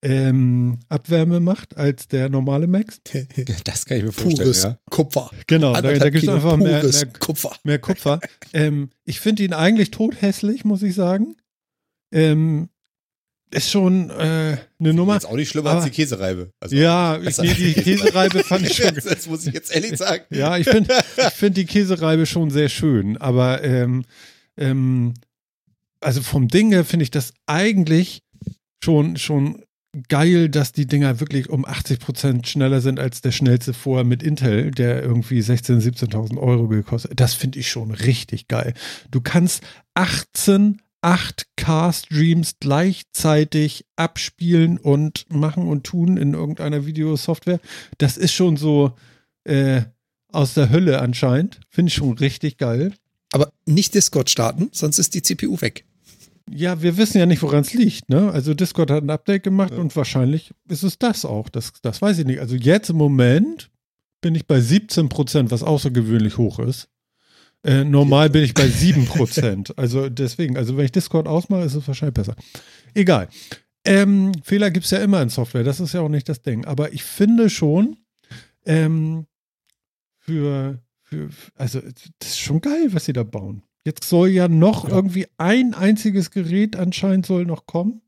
ähm, 0.00 0.78
Abwärme 0.88 1.40
macht 1.40 1.76
als 1.76 2.06
der 2.06 2.28
normale 2.28 2.66
Max. 2.66 3.00
Das 3.64 3.84
kann 3.84 3.98
ich 3.98 4.04
mir 4.04 4.12
vorstellen, 4.12 4.46
Pures 4.46 4.62
ja. 4.62 4.78
Kupfer. 4.90 5.30
Genau, 5.46 5.72
da, 5.72 5.82
da 5.82 5.88
Anderthalb 5.88 6.12
gibt 6.12 6.16
es 6.16 6.20
Kilo 6.30 6.34
einfach 6.34 6.56
mehr, 6.56 6.80
pures 6.80 7.04
mehr, 7.04 7.12
Kupfer. 7.18 7.56
mehr 7.64 7.78
Kupfer. 7.80 8.20
ähm, 8.52 8.90
ich 9.04 9.20
finde 9.20 9.42
ihn 9.42 9.52
eigentlich 9.52 9.90
tothässlich, 9.90 10.64
muss 10.64 10.82
ich 10.82 10.94
sagen. 10.94 11.36
Ähm, 12.12 12.68
ist 13.50 13.70
schon 13.70 14.10
äh, 14.10 14.58
eine 14.78 14.92
Nummer. 14.94 15.14
Jetzt 15.14 15.26
auch 15.26 15.36
nicht 15.36 15.48
schlimmer 15.48 15.70
Aber- 15.70 15.78
als 15.80 15.84
die 15.86 15.90
Käsereibe. 15.90 16.50
Also, 16.60 16.76
Ja, 16.76 17.18
ich, 17.20 17.38
nee, 17.38 17.54
die 17.54 17.74
Käsereibe 17.74 18.44
fand 18.44 18.66
ich 18.66 18.76
schon. 18.76 18.94
das, 18.94 19.04
das 19.04 19.26
muss 19.26 19.46
ich 19.46 19.54
jetzt 19.54 19.74
ehrlich 19.74 19.96
sagen. 19.96 20.24
Ja, 20.30 20.56
ich 20.58 20.68
finde 20.68 20.94
find 21.34 21.56
die 21.56 21.64
Käsereibe 21.66 22.26
schon 22.26 22.50
sehr 22.50 22.68
schön, 22.68 23.16
aber 23.16 23.64
ähm, 23.64 24.04
ähm, 24.56 25.14
also 26.00 26.22
vom 26.22 26.48
Ding 26.48 26.70
her 26.72 26.84
finde 26.84 27.04
ich 27.04 27.10
das 27.10 27.32
eigentlich 27.46 28.22
schon, 28.84 29.16
schon 29.16 29.62
geil, 30.08 30.48
dass 30.50 30.72
die 30.72 30.86
Dinger 30.86 31.18
wirklich 31.18 31.48
um 31.48 31.64
80 31.64 31.98
Prozent 31.98 32.46
schneller 32.46 32.80
sind 32.82 33.00
als 33.00 33.22
der 33.22 33.32
schnellste 33.32 33.72
vorher 33.72 34.04
mit 34.04 34.22
Intel, 34.22 34.70
der 34.70 35.02
irgendwie 35.02 35.40
16.000, 35.40 36.06
17.000 36.10 36.36
Euro 36.38 36.68
gekostet 36.68 37.12
hat. 37.12 37.20
Das 37.20 37.34
finde 37.34 37.58
ich 37.58 37.68
schon 37.70 37.90
richtig 37.90 38.46
geil. 38.48 38.74
Du 39.10 39.20
kannst 39.22 39.62
18 39.94 40.82
8K-Streams 41.02 42.54
gleichzeitig 42.60 43.86
abspielen 43.96 44.78
und 44.78 45.26
machen 45.32 45.68
und 45.68 45.84
tun 45.84 46.16
in 46.16 46.34
irgendeiner 46.34 46.86
Videosoftware. 46.86 47.60
Das 47.98 48.16
ist 48.16 48.32
schon 48.32 48.56
so 48.56 48.92
äh, 49.44 49.82
aus 50.32 50.54
der 50.54 50.70
Hölle 50.70 51.00
anscheinend. 51.00 51.60
Finde 51.68 51.90
ich 51.90 51.94
schon 51.94 52.18
richtig 52.18 52.58
geil. 52.58 52.92
Aber 53.32 53.52
nicht 53.66 53.94
Discord 53.94 54.30
starten, 54.30 54.70
sonst 54.72 54.98
ist 54.98 55.14
die 55.14 55.22
CPU 55.22 55.60
weg. 55.60 55.84
Ja, 56.50 56.80
wir 56.82 56.96
wissen 56.96 57.18
ja 57.18 57.26
nicht, 57.26 57.42
woran 57.42 57.60
es 57.60 57.74
liegt. 57.74 58.08
Ne? 58.08 58.32
Also 58.32 58.54
Discord 58.54 58.90
hat 58.90 59.02
ein 59.02 59.10
Update 59.10 59.42
gemacht 59.42 59.72
und 59.72 59.94
wahrscheinlich 59.96 60.52
ist 60.68 60.82
es 60.82 60.98
das 60.98 61.24
auch. 61.24 61.50
Das, 61.50 61.72
das 61.82 62.00
weiß 62.00 62.18
ich 62.18 62.26
nicht. 62.26 62.40
Also 62.40 62.56
jetzt 62.56 62.88
im 62.88 62.96
Moment 62.96 63.70
bin 64.20 64.34
ich 64.34 64.46
bei 64.46 64.60
17 64.60 65.08
Prozent, 65.10 65.50
was 65.50 65.62
außergewöhnlich 65.62 66.38
hoch 66.38 66.58
ist. 66.58 66.88
Äh, 67.64 67.84
normal 67.84 68.30
bin 68.30 68.44
ich 68.44 68.54
bei 68.54 68.68
7 68.68 69.04
Prozent. 69.06 69.76
Also 69.78 70.08
deswegen, 70.08 70.56
also 70.56 70.76
wenn 70.76 70.84
ich 70.84 70.92
Discord 70.92 71.26
ausmache, 71.26 71.62
ist 71.64 71.74
es 71.74 71.86
wahrscheinlich 71.88 72.14
besser. 72.14 72.36
Egal. 72.94 73.28
Ähm, 73.84 74.32
Fehler 74.42 74.70
gibt 74.70 74.84
es 74.84 74.90
ja 74.90 74.98
immer 74.98 75.22
in 75.22 75.28
Software, 75.28 75.64
das 75.64 75.80
ist 75.80 75.94
ja 75.94 76.00
auch 76.00 76.08
nicht 76.08 76.28
das 76.28 76.42
Ding. 76.42 76.64
Aber 76.66 76.92
ich 76.92 77.02
finde 77.04 77.48
schon, 77.50 77.96
ähm, 78.66 79.26
für, 80.18 80.80
für, 81.02 81.30
also 81.54 81.80
das 82.18 82.28
ist 82.30 82.40
schon 82.40 82.60
geil, 82.60 82.88
was 82.90 83.06
sie 83.06 83.12
da 83.12 83.22
bauen. 83.22 83.62
Jetzt 83.84 84.04
soll 84.08 84.28
ja 84.28 84.48
noch 84.48 84.84
Ja. 84.88 84.94
irgendwie 84.96 85.26
ein 85.38 85.72
einziges 85.74 86.30
Gerät 86.30 86.76
anscheinend 86.76 87.24
soll 87.26 87.46
noch 87.46 87.66
kommen. 87.66 88.02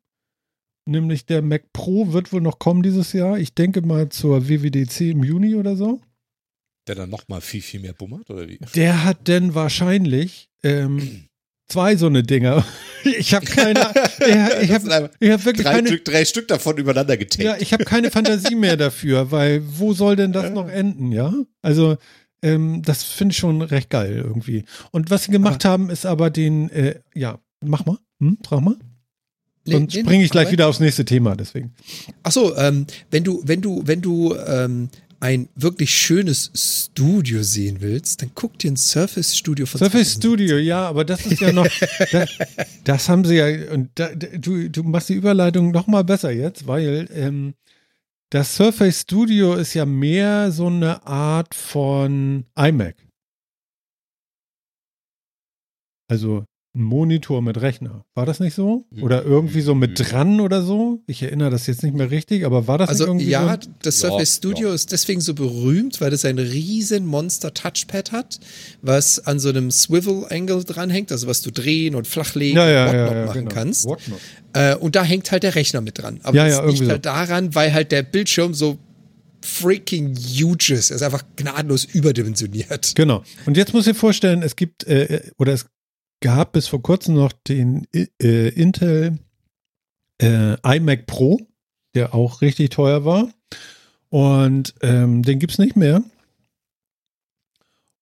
Nämlich 0.86 1.24
der 1.26 1.40
Mac 1.42 1.72
Pro 1.72 2.12
wird 2.12 2.32
wohl 2.32 2.40
noch 2.40 2.58
kommen 2.58 2.82
dieses 2.82 3.12
Jahr. 3.12 3.38
Ich 3.38 3.54
denke 3.54 3.80
mal 3.82 4.08
zur 4.10 4.48
WWDC 4.48 5.10
im 5.12 5.22
Juni 5.24 5.54
oder 5.54 5.76
so. 5.76 6.00
Der 6.90 6.96
dann 6.96 7.10
nochmal 7.10 7.40
viel, 7.40 7.62
viel 7.62 7.78
mehr 7.78 7.92
bummert, 7.92 8.28
oder 8.30 8.48
wie? 8.48 8.58
Der 8.74 9.04
hat 9.04 9.28
denn 9.28 9.54
wahrscheinlich 9.54 10.48
ähm, 10.64 11.26
zwei 11.68 11.94
so 11.94 12.06
eine 12.06 12.24
Dinger. 12.24 12.64
Ich 13.04 13.32
habe 13.32 13.46
keine, 13.46 13.78
ja, 13.80 14.60
ich 14.60 14.72
habe 14.72 14.90
hab 14.92 15.44
wirklich 15.44 15.64
drei, 15.64 15.72
keine, 15.72 15.88
Stück, 15.88 16.04
drei 16.04 16.24
Stück 16.26 16.48
davon 16.48 16.76
übereinander 16.76 17.16
getaped. 17.16 17.42
ja, 17.42 17.56
ich 17.58 17.72
habe 17.72 17.84
keine 17.84 18.10
Fantasie 18.10 18.54
mehr 18.56 18.76
dafür, 18.76 19.30
weil 19.30 19.62
wo 19.64 19.94
soll 19.94 20.16
denn 20.16 20.32
das 20.32 20.50
noch 20.50 20.68
enden, 20.68 21.10
ja? 21.10 21.32
Also 21.62 21.96
ähm, 22.42 22.82
das 22.82 23.04
finde 23.04 23.32
ich 23.32 23.38
schon 23.38 23.62
recht 23.62 23.88
geil 23.88 24.16
irgendwie. 24.16 24.64
Und 24.90 25.10
was 25.10 25.24
sie 25.24 25.30
gemacht 25.32 25.64
haben, 25.64 25.88
ist 25.88 26.04
aber 26.04 26.28
den, 26.28 26.68
äh, 26.70 26.96
ja, 27.14 27.38
mach 27.64 27.86
mal, 27.86 27.96
hm, 28.20 28.36
frag 28.44 28.60
mal. 28.60 28.76
Sonst 29.64 29.94
springe 29.94 30.24
ich 30.24 30.30
gleich 30.30 30.46
aber- 30.48 30.52
wieder 30.52 30.68
aufs 30.68 30.80
nächste 30.80 31.06
Thema, 31.06 31.36
deswegen. 31.36 31.72
Ach 32.22 32.32
so, 32.32 32.54
ähm, 32.56 32.86
wenn 33.10 33.24
du, 33.24 33.40
wenn 33.46 33.62
du, 33.62 33.80
wenn 33.86 34.02
du 34.02 34.34
ähm, 34.46 34.90
ein 35.20 35.48
wirklich 35.54 35.94
schönes 35.94 36.50
Studio 36.54 37.42
sehen 37.42 37.80
willst, 37.80 38.22
dann 38.22 38.32
guck 38.34 38.58
dir 38.58 38.72
ein 38.72 38.76
Surface 38.76 39.36
Studio 39.36 39.66
von 39.66 39.78
Surface 39.78 40.14
2000 40.14 40.24
Studio, 40.24 40.56
ja, 40.56 40.88
aber 40.88 41.04
das 41.04 41.26
ist 41.26 41.40
ja 41.40 41.52
noch, 41.52 41.68
das, 42.12 42.30
das 42.84 43.08
haben 43.08 43.24
sie 43.26 43.36
ja, 43.36 43.72
und 43.72 43.90
da, 43.94 44.14
du, 44.14 44.70
du 44.70 44.82
machst 44.82 45.10
die 45.10 45.14
Überleitung 45.14 45.72
noch 45.72 45.86
mal 45.86 46.04
besser 46.04 46.30
jetzt, 46.30 46.66
weil 46.66 47.06
ähm, 47.12 47.54
das 48.30 48.56
Surface 48.56 49.02
Studio 49.02 49.54
ist 49.54 49.74
ja 49.74 49.84
mehr 49.84 50.52
so 50.52 50.68
eine 50.68 51.06
Art 51.06 51.54
von 51.54 52.46
iMac. 52.56 52.96
Also 56.08 56.44
ein 56.72 56.82
Monitor 56.82 57.42
mit 57.42 57.60
Rechner. 57.60 58.04
War 58.14 58.26
das 58.26 58.38
nicht 58.38 58.54
so? 58.54 58.84
Oder 59.00 59.24
irgendwie 59.24 59.60
so 59.60 59.74
mit 59.74 59.98
dran 59.98 60.40
oder 60.40 60.62
so? 60.62 61.02
Ich 61.08 61.20
erinnere 61.22 61.50
das 61.50 61.66
jetzt 61.66 61.82
nicht 61.82 61.96
mehr 61.96 62.12
richtig, 62.12 62.44
aber 62.46 62.68
war 62.68 62.78
das 62.78 62.90
nicht 62.90 63.00
Also 63.00 63.06
irgendwie 63.06 63.28
ja, 63.28 63.58
so? 63.60 63.70
das 63.82 64.00
Ja, 64.00 64.08
Surface 64.10 64.36
Studio 64.36 64.68
ja. 64.68 64.74
ist 64.74 64.92
deswegen 64.92 65.20
so 65.20 65.34
berühmt, 65.34 66.00
weil 66.00 66.12
es 66.12 66.24
ein 66.24 66.38
riesen 66.38 67.06
Monster 67.06 67.52
Touchpad 67.52 68.12
hat, 68.12 68.38
was 68.82 69.18
an 69.26 69.40
so 69.40 69.48
einem 69.48 69.72
Swivel 69.72 70.26
Angle 70.30 70.62
dranhängt, 70.62 71.10
also 71.10 71.26
was 71.26 71.42
du 71.42 71.50
drehen 71.50 71.96
und 71.96 72.06
flachlegen 72.06 72.56
Ja, 72.56 72.70
ja, 72.70 72.84
und 72.84 72.92
whatnot 72.96 73.14
ja, 73.16 73.26
machen 73.26 73.38
genau. 73.40 73.54
kannst. 73.54 73.86
Whatnot. 73.86 74.20
Äh, 74.52 74.76
und 74.76 74.94
da 74.94 75.02
hängt 75.02 75.32
halt 75.32 75.42
der 75.42 75.56
Rechner 75.56 75.80
mit 75.80 75.98
dran. 75.98 76.20
Aber 76.22 76.36
Ja, 76.36 76.44
das 76.46 76.54
ja, 76.54 76.60
liegt 76.64 76.74
irgendwie 76.74 76.92
halt 76.92 77.06
daran, 77.06 77.54
weil 77.56 77.72
halt 77.74 77.90
der 77.90 78.04
Bildschirm 78.04 78.54
so 78.54 78.78
freaking 79.42 80.14
huge 80.16 80.72
ist. 80.74 80.90
Er 80.90 80.96
ist 80.96 81.02
einfach 81.02 81.24
gnadenlos 81.36 81.84
überdimensioniert. 81.84 82.92
Genau. 82.94 83.24
Und 83.46 83.56
jetzt 83.56 83.72
muss 83.72 83.86
ich 83.86 83.96
vorstellen, 83.96 84.42
es 84.42 84.54
gibt, 84.54 84.84
äh, 84.84 85.22
oder 85.38 85.52
es 85.52 85.66
gab 86.20 86.52
bis 86.52 86.68
vor 86.68 86.82
kurzem 86.82 87.14
noch 87.14 87.32
den 87.32 87.86
äh, 87.92 88.48
Intel 88.48 89.18
äh, 90.20 90.56
iMac 90.76 91.06
Pro, 91.06 91.40
der 91.94 92.14
auch 92.14 92.40
richtig 92.40 92.70
teuer 92.70 93.04
war. 93.04 93.32
Und 94.10 94.74
ähm, 94.82 95.22
den 95.22 95.38
gibt 95.38 95.52
es 95.52 95.58
nicht 95.58 95.76
mehr. 95.76 96.02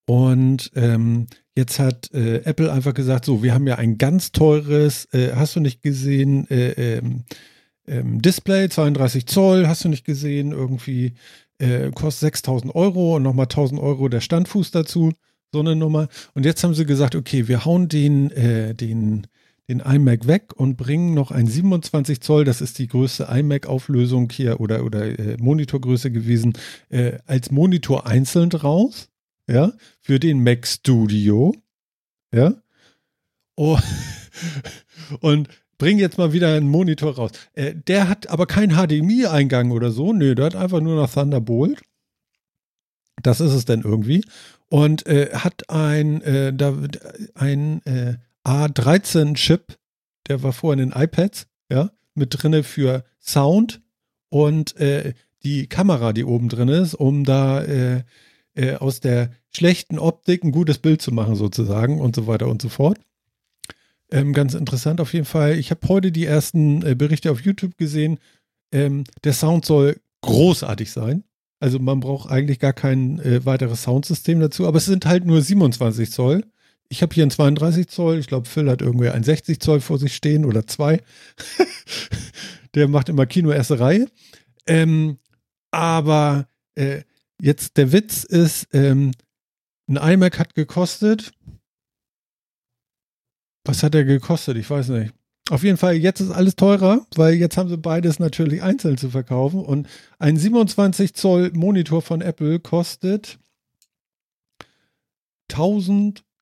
Und 0.06 0.72
ähm, 0.74 1.26
jetzt 1.54 1.78
hat 1.78 2.12
äh, 2.14 2.38
Apple 2.44 2.72
einfach 2.72 2.94
gesagt, 2.94 3.26
so, 3.26 3.42
wir 3.42 3.52
haben 3.52 3.66
ja 3.66 3.76
ein 3.76 3.98
ganz 3.98 4.32
teures, 4.32 5.06
äh, 5.12 5.34
hast 5.34 5.54
du 5.54 5.60
nicht 5.60 5.82
gesehen, 5.82 6.48
äh, 6.50 6.96
ähm, 6.96 7.24
ähm, 7.86 8.22
Display, 8.22 8.68
32 8.68 9.26
Zoll, 9.26 9.68
hast 9.68 9.84
du 9.84 9.88
nicht 9.88 10.06
gesehen, 10.06 10.52
irgendwie 10.52 11.14
äh, 11.58 11.90
kostet 11.90 12.20
6000 12.20 12.74
Euro 12.74 13.16
und 13.16 13.22
nochmal 13.22 13.44
1000 13.44 13.80
Euro 13.80 14.08
der 14.08 14.20
Standfuß 14.20 14.70
dazu, 14.70 15.12
so 15.52 15.60
eine 15.60 15.76
Nummer. 15.76 16.08
Und 16.34 16.44
jetzt 16.44 16.62
haben 16.62 16.74
sie 16.74 16.86
gesagt, 16.86 17.14
okay, 17.14 17.48
wir 17.48 17.64
hauen 17.64 17.88
den, 17.88 18.30
äh, 18.32 18.74
den, 18.74 19.26
den 19.68 19.80
iMac 19.80 20.26
weg 20.26 20.52
und 20.54 20.76
bringen 20.76 21.14
noch 21.14 21.30
ein 21.30 21.46
27 21.46 22.20
Zoll, 22.20 22.44
das 22.44 22.60
ist 22.60 22.78
die 22.78 22.88
größte 22.88 23.28
iMac-Auflösung 23.30 24.30
hier 24.30 24.60
oder, 24.60 24.84
oder 24.84 25.18
äh, 25.18 25.36
Monitorgröße 25.38 26.10
gewesen, 26.10 26.52
äh, 26.90 27.18
als 27.26 27.50
Monitor 27.50 28.06
einzeln 28.06 28.50
raus, 28.52 29.08
ja, 29.48 29.72
für 30.00 30.20
den 30.20 30.42
Mac 30.42 30.66
Studio, 30.66 31.54
ja. 32.34 32.54
Oh, 33.56 33.78
und 35.20 35.48
bring 35.78 35.98
jetzt 35.98 36.18
mal 36.18 36.32
wieder 36.32 36.54
einen 36.54 36.68
Monitor 36.68 37.16
raus. 37.16 37.30
Äh, 37.54 37.74
der 37.74 38.08
hat 38.08 38.28
aber 38.28 38.46
keinen 38.46 38.76
HDMI-Eingang 38.76 39.70
oder 39.70 39.90
so. 39.90 40.12
Nö, 40.12 40.34
der 40.34 40.46
hat 40.46 40.56
einfach 40.56 40.80
nur 40.80 40.96
noch 40.96 41.12
Thunderbolt. 41.12 41.80
Das 43.22 43.40
ist 43.40 43.52
es 43.52 43.64
denn 43.64 43.82
irgendwie. 43.82 44.24
Und 44.70 45.06
äh, 45.06 45.30
hat 45.32 45.70
ein, 45.70 46.20
äh, 46.22 46.52
da, 46.52 46.74
ein 47.34 47.84
äh, 47.86 48.18
A13-Chip, 48.44 49.78
der 50.28 50.42
war 50.42 50.52
vorher 50.52 50.82
in 50.82 50.92
iPads, 50.92 51.46
ja, 51.70 51.90
mit 52.14 52.42
drinne 52.42 52.62
für 52.62 53.04
Sound 53.20 53.80
und 54.28 54.76
äh, 54.76 55.14
die 55.42 55.68
Kamera, 55.68 56.12
die 56.12 56.24
oben 56.24 56.48
drin 56.48 56.68
ist, 56.68 56.94
um 56.94 57.24
da 57.24 57.62
äh, 57.62 58.02
äh, 58.54 58.74
aus 58.74 59.00
der 59.00 59.30
schlechten 59.50 59.98
Optik 59.98 60.44
ein 60.44 60.52
gutes 60.52 60.78
Bild 60.78 61.00
zu 61.00 61.12
machen, 61.12 61.36
sozusagen, 61.36 62.00
und 62.00 62.16
so 62.16 62.26
weiter 62.26 62.48
und 62.48 62.60
so 62.60 62.68
fort. 62.68 62.98
Ähm, 64.10 64.32
ganz 64.32 64.54
interessant 64.54 65.00
auf 65.00 65.12
jeden 65.12 65.26
Fall. 65.26 65.58
Ich 65.58 65.70
habe 65.70 65.86
heute 65.88 66.12
die 66.12 66.24
ersten 66.24 66.84
äh, 66.84 66.94
Berichte 66.94 67.30
auf 67.30 67.40
YouTube 67.40 67.76
gesehen. 67.76 68.18
Ähm, 68.72 69.04
der 69.24 69.32
Sound 69.32 69.64
soll 69.64 70.00
großartig 70.22 70.90
sein. 70.90 71.24
Also 71.60 71.78
man 71.78 72.00
braucht 72.00 72.30
eigentlich 72.30 72.58
gar 72.58 72.72
kein 72.72 73.18
äh, 73.20 73.44
weiteres 73.44 73.82
Soundsystem 73.82 74.40
dazu, 74.40 74.66
aber 74.66 74.78
es 74.78 74.84
sind 74.84 75.06
halt 75.06 75.24
nur 75.24 75.42
27 75.42 76.10
Zoll. 76.10 76.44
Ich 76.88 77.02
habe 77.02 77.14
hier 77.14 77.24
einen 77.24 77.30
32 77.30 77.88
Zoll. 77.88 78.18
Ich 78.18 78.28
glaube, 78.28 78.48
Phil 78.48 78.70
hat 78.70 78.80
irgendwie 78.80 79.08
einen 79.08 79.24
60 79.24 79.60
Zoll 79.60 79.80
vor 79.80 79.98
sich 79.98 80.14
stehen 80.14 80.44
oder 80.44 80.66
zwei. 80.66 81.02
der 82.74 82.88
macht 82.88 83.08
immer 83.08 83.26
Kino 83.26 83.50
erste 83.50 83.80
Reihe. 83.80 84.06
Ähm, 84.66 85.18
aber 85.70 86.48
äh, 86.76 87.02
jetzt 87.40 87.76
der 87.76 87.92
Witz 87.92 88.24
ist, 88.24 88.68
ähm, 88.72 89.12
ein 89.88 89.96
iMac 89.96 90.38
hat 90.38 90.54
gekostet. 90.54 91.32
Was 93.64 93.82
hat 93.82 93.94
er 93.94 94.04
gekostet? 94.04 94.56
Ich 94.56 94.70
weiß 94.70 94.88
nicht. 94.90 95.12
Auf 95.50 95.62
jeden 95.64 95.78
Fall, 95.78 95.94
jetzt 95.94 96.20
ist 96.20 96.30
alles 96.30 96.56
teurer, 96.56 97.06
weil 97.16 97.34
jetzt 97.34 97.56
haben 97.56 97.68
sie 97.70 97.78
beides 97.78 98.18
natürlich 98.18 98.62
einzeln 98.62 98.98
zu 98.98 99.08
verkaufen. 99.08 99.60
Und 99.64 99.88
ein 100.18 100.36
27 100.36 101.14
Zoll 101.14 101.50
Monitor 101.54 102.02
von 102.02 102.20
Apple 102.20 102.60
kostet 102.60 103.38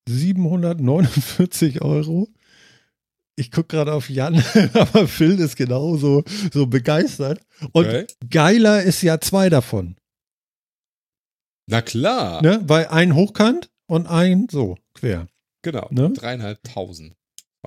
1749 0.07 1.81
Euro. 1.81 2.27
Ich 3.35 3.51
gucke 3.51 3.67
gerade 3.77 3.93
auf 3.93 4.09
Jan, 4.09 4.43
aber 4.73 5.07
Phil 5.07 5.39
ist 5.39 5.55
genauso 5.55 6.23
so 6.51 6.65
begeistert. 6.65 7.39
Und 7.71 7.85
Okay. 7.85 8.07
geiler 8.29 8.81
ist 8.83 9.01
ja 9.03 9.19
zwei 9.21 9.49
davon. 9.49 9.95
Na 11.67 11.81
klar. 11.81 12.41
Ne? 12.41 12.61
Weil 12.65 12.87
ein 12.87 13.13
hochkant 13.13 13.69
und 13.87 14.07
ein 14.07 14.47
so 14.49 14.77
quer. 14.93 15.27
Genau. 15.61 15.87
Ne? 15.91 16.11
Dreieinhalbtausend. 16.13 17.13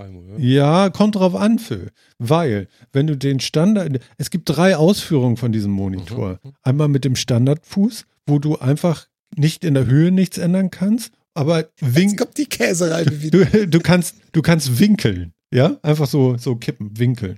Zweimal, 0.01 0.23
ja. 0.39 0.85
Ja, 0.85 0.91
kommt 0.91 1.17
drauf 1.17 1.35
an, 1.35 1.59
Phil. 1.59 1.91
Weil, 2.19 2.69
wenn 2.93 3.07
du 3.07 3.17
den 3.17 3.41
Standard, 3.41 4.01
es 4.17 4.31
gibt 4.31 4.49
drei 4.49 4.77
Ausführungen 4.77 5.37
von 5.37 5.53
diesem 5.53 5.73
Monitor. 5.73 6.41
Mhm. 6.43 6.53
Einmal 6.63 6.89
mit 6.89 7.05
dem 7.05 7.17
Standardfuß, 7.17 8.07
wo 8.27 8.39
du 8.39 8.57
einfach 8.57 9.09
nicht 9.37 9.65
in 9.65 9.75
der 9.75 9.87
Höhe 9.87 10.11
nichts 10.11 10.39
ändern 10.39 10.71
kannst, 10.71 11.13
aber 11.35 11.59
Jetzt 11.59 11.95
wink, 11.97 12.19
kommt 12.19 12.39
die 12.39 12.47
Käsereibe 12.47 13.23
wieder. 13.23 13.45
du, 13.45 13.69
du 13.69 13.81
kannst, 13.81 14.17
du 14.33 14.43
kannst 14.43 14.79
winkeln. 14.79 15.33
Ja, 15.53 15.79
einfach 15.83 16.07
so, 16.07 16.37
so 16.37 16.57
kippen, 16.57 16.99
winkeln. 16.99 17.37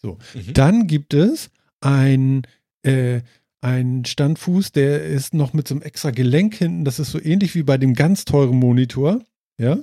So. 0.00 0.18
Mhm. 0.34 0.54
Dann 0.54 0.86
gibt 0.86 1.14
es 1.14 1.50
ein, 1.80 2.42
äh, 2.82 3.22
ein 3.60 4.04
Standfuß, 4.04 4.72
der 4.72 5.04
ist 5.04 5.34
noch 5.34 5.52
mit 5.52 5.66
so 5.66 5.74
einem 5.74 5.82
extra 5.82 6.10
Gelenk 6.10 6.54
hinten. 6.54 6.84
Das 6.84 6.98
ist 6.98 7.10
so 7.10 7.20
ähnlich 7.20 7.54
wie 7.54 7.62
bei 7.62 7.76
dem 7.78 7.94
ganz 7.94 8.24
teuren 8.24 8.58
Monitor. 8.58 9.22
Ja. 9.58 9.78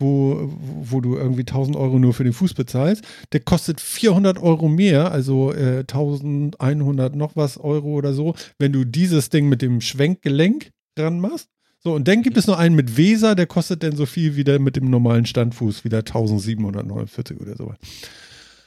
Wo, 0.00 0.50
wo 0.58 1.00
du 1.00 1.16
irgendwie 1.16 1.42
1000 1.42 1.76
Euro 1.76 2.00
nur 2.00 2.14
für 2.14 2.24
den 2.24 2.32
Fuß 2.32 2.54
bezahlst. 2.54 3.04
Der 3.32 3.40
kostet 3.40 3.80
400 3.80 4.42
Euro 4.42 4.68
mehr, 4.68 5.12
also 5.12 5.52
äh, 5.52 5.84
1100 5.86 7.14
noch 7.14 7.36
was 7.36 7.58
Euro 7.58 7.94
oder 7.94 8.12
so, 8.12 8.34
wenn 8.58 8.72
du 8.72 8.84
dieses 8.84 9.30
Ding 9.30 9.48
mit 9.48 9.62
dem 9.62 9.80
Schwenkgelenk 9.80 10.72
dran 10.96 11.20
machst. 11.20 11.48
So, 11.78 11.94
und 11.94 12.08
dann 12.08 12.22
gibt 12.22 12.36
es 12.36 12.46
noch 12.46 12.58
einen 12.58 12.74
mit 12.74 12.96
Weser, 12.96 13.34
der 13.34 13.46
kostet 13.46 13.82
dann 13.82 13.94
so 13.94 14.06
viel 14.06 14.36
wie 14.36 14.44
der 14.44 14.58
mit 14.58 14.74
dem 14.74 14.90
normalen 14.90 15.26
Standfuß, 15.26 15.84
wieder 15.84 15.98
1749 15.98 17.40
oder 17.40 17.56
so. 17.56 17.74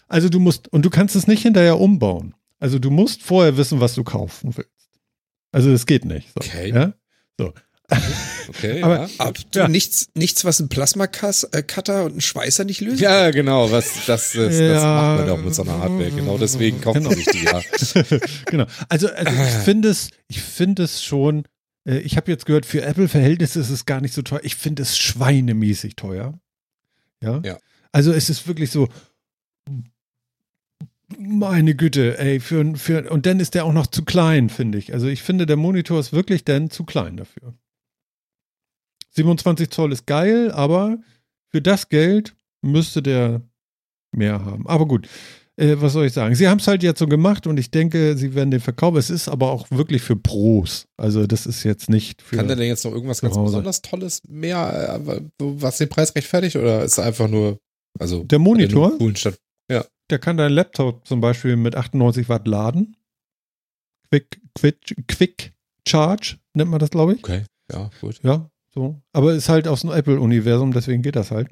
Also 0.08 0.30
du 0.30 0.40
musst, 0.40 0.72
und 0.72 0.86
du 0.86 0.90
kannst 0.90 1.16
es 1.16 1.28
nicht 1.28 1.42
hinterher 1.42 1.80
umbauen. 1.80 2.36
Also 2.60 2.80
du 2.80 2.90
musst 2.90 3.24
vorher 3.24 3.58
wissen, 3.58 3.80
was 3.82 3.96
du 3.96 4.04
kaufen 4.04 4.56
willst. 4.56 4.72
Also 5.52 5.72
das 5.72 5.86
geht 5.86 6.06
nicht. 6.06 6.30
So, 6.30 6.42
Okay. 6.42 6.70
Ja? 6.70 6.94
Okay, 8.50 8.82
Aber- 8.84 9.02
ja. 9.02 9.10
Aber 9.18 9.34
du, 9.52 9.60
Ja. 9.60 9.68
nichts, 9.68 10.10
nichts, 10.16 10.46
was 10.46 10.60
ein 10.60 10.70
Plasma-Cutter 10.70 12.06
und 12.06 12.18
ein 12.18 12.22
Schweißer 12.22 12.64
nicht 12.64 12.82
lösen? 12.82 13.00
Ja, 13.00 13.32
genau, 13.32 13.72
was, 13.72 14.06
das, 14.06 14.32
das, 14.32 14.34
das 14.34 14.60
Ja. 14.60 14.84
macht 14.84 15.20
man 15.20 15.28
doch 15.28 15.44
mit 15.44 15.56
so 15.56 15.64
einer 15.64 15.80
Hardware. 15.80 16.12
Genau 16.12 16.38
deswegen 16.38 16.80
kauft 16.82 16.98
Genau. 16.98 17.10
man 17.10 17.18
sich 17.18 17.26
die 17.28 17.44
ja. 17.46 17.62
genau. 18.46 18.66
Also, 18.90 19.10
also 19.10 19.32
ich 19.32 19.64
finde 19.64 19.90
es, 19.90 20.10
ich 20.28 20.42
finde 20.42 20.84
es 20.84 21.04
schon, 21.04 21.44
äh, 21.88 22.00
ich 22.00 22.18
habe 22.18 22.32
jetzt 22.32 22.46
gehört, 22.46 22.66
für 22.66 22.82
Apple-Verhältnisse 22.84 23.60
ist 23.60 23.70
es 23.70 23.86
gar 23.86 24.02
nicht 24.02 24.14
so 24.14 24.22
teuer. 24.22 24.42
Ich 24.44 24.56
finde 24.56 24.82
es 24.84 24.98
schweinemäßig 24.98 25.96
teuer. 25.96 26.40
Ja. 27.24 27.42
Ja. 27.46 27.58
Also 27.92 28.12
es 28.14 28.30
ist 28.30 28.48
wirklich 28.48 28.70
so, 28.72 28.88
meine 31.18 31.74
Güte, 31.76 32.18
ey, 32.18 32.40
für, 32.42 32.76
für, 32.76 33.10
und 33.10 33.26
dann 33.26 33.40
ist 33.40 33.54
der 33.56 33.64
auch 33.66 33.72
noch 33.74 33.88
zu 33.88 34.04
klein, 34.04 34.50
finde 34.50 34.78
ich. 34.78 34.94
Also 34.94 35.08
ich 35.08 35.24
finde, 35.24 35.46
der 35.46 35.56
Monitor 35.56 36.00
ist 36.00 36.12
wirklich 36.12 36.44
dann 36.44 36.70
zu 36.70 36.84
klein 36.84 37.16
dafür. 37.18 37.54
27 39.18 39.70
Zoll 39.70 39.92
ist 39.92 40.06
geil, 40.06 40.52
aber 40.52 41.00
für 41.50 41.62
das 41.62 41.90
Geld 41.90 42.36
müsste 42.62 43.02
der 43.02 43.42
mehr 44.16 44.46
haben. 44.46 44.68
Aber 44.68 44.88
gut, 44.88 45.08
äh, 45.58 45.76
was 45.80 45.94
soll 45.94 46.06
ich 46.06 46.14
sagen? 46.14 46.36
Sie 46.36 46.48
haben 46.48 46.60
es 46.60 46.68
halt 46.68 46.84
jetzt 46.84 47.00
so 47.00 47.08
gemacht 47.08 47.48
und 47.48 47.58
ich 47.58 47.72
denke, 47.72 48.16
sie 48.16 48.36
werden 48.36 48.52
den 48.52 48.60
verkaufen. 48.60 48.98
Es 48.98 49.10
ist 49.10 49.28
aber 49.28 49.52
auch 49.52 49.70
wirklich 49.72 50.02
für 50.02 50.16
Pros. 50.16 50.86
Also 50.98 51.26
das 51.26 51.46
ist 51.46 51.64
jetzt 51.64 51.90
nicht 51.90 52.22
für. 52.22 52.38
Kann 52.38 52.48
der 52.48 52.56
denn 52.56 52.68
jetzt 52.68 52.86
noch 52.86 52.94
irgendwas 52.94 53.22
ganz 53.22 53.36
besonders 53.36 53.82
Tolles 53.82 54.22
mehr, 54.28 55.02
äh, 55.06 55.22
was 55.40 55.78
den 55.78 55.90
Preis 55.90 56.16
rechtfertigt 56.16 56.56
oder 56.56 56.84
ist 56.84 57.00
einfach 57.00 57.28
nur, 57.28 57.60
also 58.00 58.24
der 58.24 58.40
Monitor, 58.40 58.98
Stand? 59.16 59.40
der 60.10 60.20
kann 60.20 60.38
deinen 60.38 60.54
Laptop 60.54 61.06
zum 61.06 61.20
Beispiel 61.20 61.58
mit 61.58 61.76
98 61.76 62.30
Watt 62.30 62.48
laden. 62.48 62.96
Quick, 64.10 64.40
quick, 64.56 64.96
quick 65.08 65.54
Charge 65.86 66.38
nennt 66.54 66.70
man 66.70 66.80
das, 66.80 66.92
glaube 66.92 67.16
ich. 67.16 67.20
Okay, 67.24 67.44
ja, 67.72 67.90
gut. 68.00 68.20
Ja, 68.24 68.50
so. 68.78 69.02
Aber 69.12 69.34
ist 69.34 69.50
halt 69.50 69.68
aus 69.68 69.82
dem 69.82 69.92
Apple-Universum, 69.92 70.72
deswegen 70.72 71.02
geht 71.02 71.16
das 71.16 71.32
halt. 71.32 71.50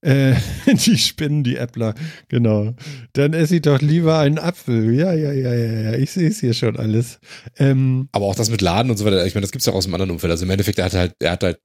Äh, 0.00 0.34
die 0.66 0.98
spinnen, 0.98 1.44
die 1.44 1.58
Appler, 1.58 1.94
genau. 2.28 2.74
Dann 3.12 3.32
esse 3.32 3.56
ich 3.56 3.62
doch 3.62 3.80
lieber 3.80 4.18
einen 4.18 4.38
Apfel. 4.38 4.92
Ja, 4.94 5.12
ja, 5.12 5.32
ja, 5.32 5.54
ja, 5.54 5.80
ja. 5.80 5.94
Ich 5.94 6.10
sehe 6.10 6.28
es 6.28 6.40
hier 6.40 6.52
schon 6.52 6.76
alles. 6.76 7.20
Ähm, 7.56 8.08
Aber 8.12 8.26
auch 8.26 8.34
das 8.34 8.50
mit 8.50 8.60
Laden 8.60 8.90
und 8.90 8.96
so 8.96 9.04
weiter, 9.04 9.24
ich 9.24 9.34
meine, 9.34 9.42
das 9.42 9.52
gibt's 9.52 9.66
ja 9.66 9.72
auch 9.72 9.76
aus 9.76 9.86
einem 9.86 9.94
anderen 9.94 10.10
Umfeld. 10.10 10.32
Also 10.32 10.44
im 10.44 10.50
Endeffekt, 10.50 10.78
er 10.78 10.86
hat 10.86 10.94
halt, 10.94 11.14
er 11.20 11.30
hat 11.30 11.44
halt 11.44 11.60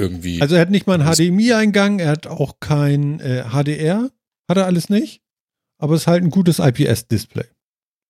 irgendwie. 0.00 0.40
also 0.40 0.54
er 0.54 0.62
hat 0.62 0.70
nicht 0.70 0.86
mal 0.86 1.00
einen 1.00 1.14
HDMI-Eingang, 1.14 2.00
er 2.00 2.10
hat 2.10 2.26
auch 2.26 2.58
kein 2.60 3.20
äh, 3.20 3.44
HDR, 3.50 4.10
hat 4.48 4.56
er 4.56 4.66
alles 4.66 4.88
nicht. 4.88 5.20
Aber 5.78 5.94
es 5.94 6.02
ist 6.02 6.06
halt 6.06 6.24
ein 6.24 6.30
gutes 6.30 6.58
IPS-Display. 6.58 7.44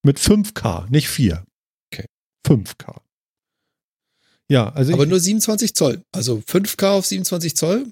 Mit 0.04 0.18
5K, 0.20 0.88
nicht 0.90 1.08
4. 1.08 1.44
Okay. 1.92 2.06
5K. 2.46 3.05
Ja, 4.48 4.68
also 4.70 4.92
Aber 4.92 5.04
ich, 5.04 5.08
nur 5.08 5.20
27 5.20 5.74
Zoll. 5.74 6.02
Also 6.12 6.36
5K 6.46 6.90
auf 6.98 7.06
27 7.06 7.56
Zoll. 7.56 7.86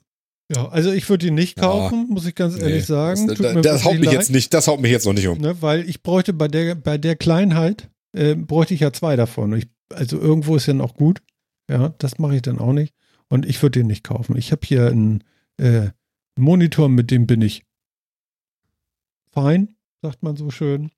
ja, 0.54 0.68
also 0.68 0.92
ich 0.92 1.08
würde 1.08 1.26
ihn 1.26 1.34
nicht 1.34 1.58
Ja. 1.58 1.64
kaufen, 1.64 2.06
muss 2.08 2.26
ich 2.26 2.34
ganz 2.34 2.56
ehrlich 2.56 2.74
Nee, 2.74 2.80
sagen. 2.80 3.26
das, 3.26 3.36
Tut 3.36 3.46
das, 3.46 3.54
mir 3.54 3.60
das 3.62 3.84
haut 3.84 3.94
mich 3.94 4.04
leid. 4.06 4.14
jetzt 4.14 4.30
nicht, 4.30 4.54
das 4.54 4.66
haut 4.68 4.80
mich 4.80 4.90
jetzt 4.92 5.06
noch 5.06 5.12
nicht 5.14 5.26
um. 5.26 5.38
Ne, 5.38 5.60
weil 5.62 5.88
ich 5.88 6.02
bräuchte 6.02 6.32
bei 6.32 6.46
der, 6.48 6.74
bei 6.76 6.96
der 6.98 7.16
Kleinheit, 7.16 7.90
äh, 8.12 8.34
bräuchte 8.36 8.74
ich 8.74 8.80
ja 8.80 8.92
zwei 8.92 9.16
davon. 9.16 9.52
Ich, 9.54 9.66
also 9.90 10.18
irgendwo 10.20 10.54
ist 10.56 10.66
ja 10.66 10.74
noch 10.74 10.94
gut. 10.94 11.22
Ja, 11.68 11.94
das 11.98 12.18
mache 12.18 12.36
ich 12.36 12.42
dann 12.42 12.58
auch 12.58 12.72
nicht. 12.72 12.94
Und 13.28 13.46
ich 13.46 13.60
würde 13.62 13.80
den 13.80 13.86
nicht 13.88 14.04
kaufen. 14.04 14.36
Ich 14.36 14.52
habe 14.52 14.60
hier 14.66 14.86
einen 14.88 15.24
äh, 15.56 15.88
Monitor, 16.38 16.88
mit 16.88 17.10
dem 17.10 17.26
bin 17.26 17.40
ich 17.42 17.64
fein, 19.32 19.74
sagt 20.02 20.22
man 20.22 20.36
so 20.36 20.50
schön. 20.50 20.90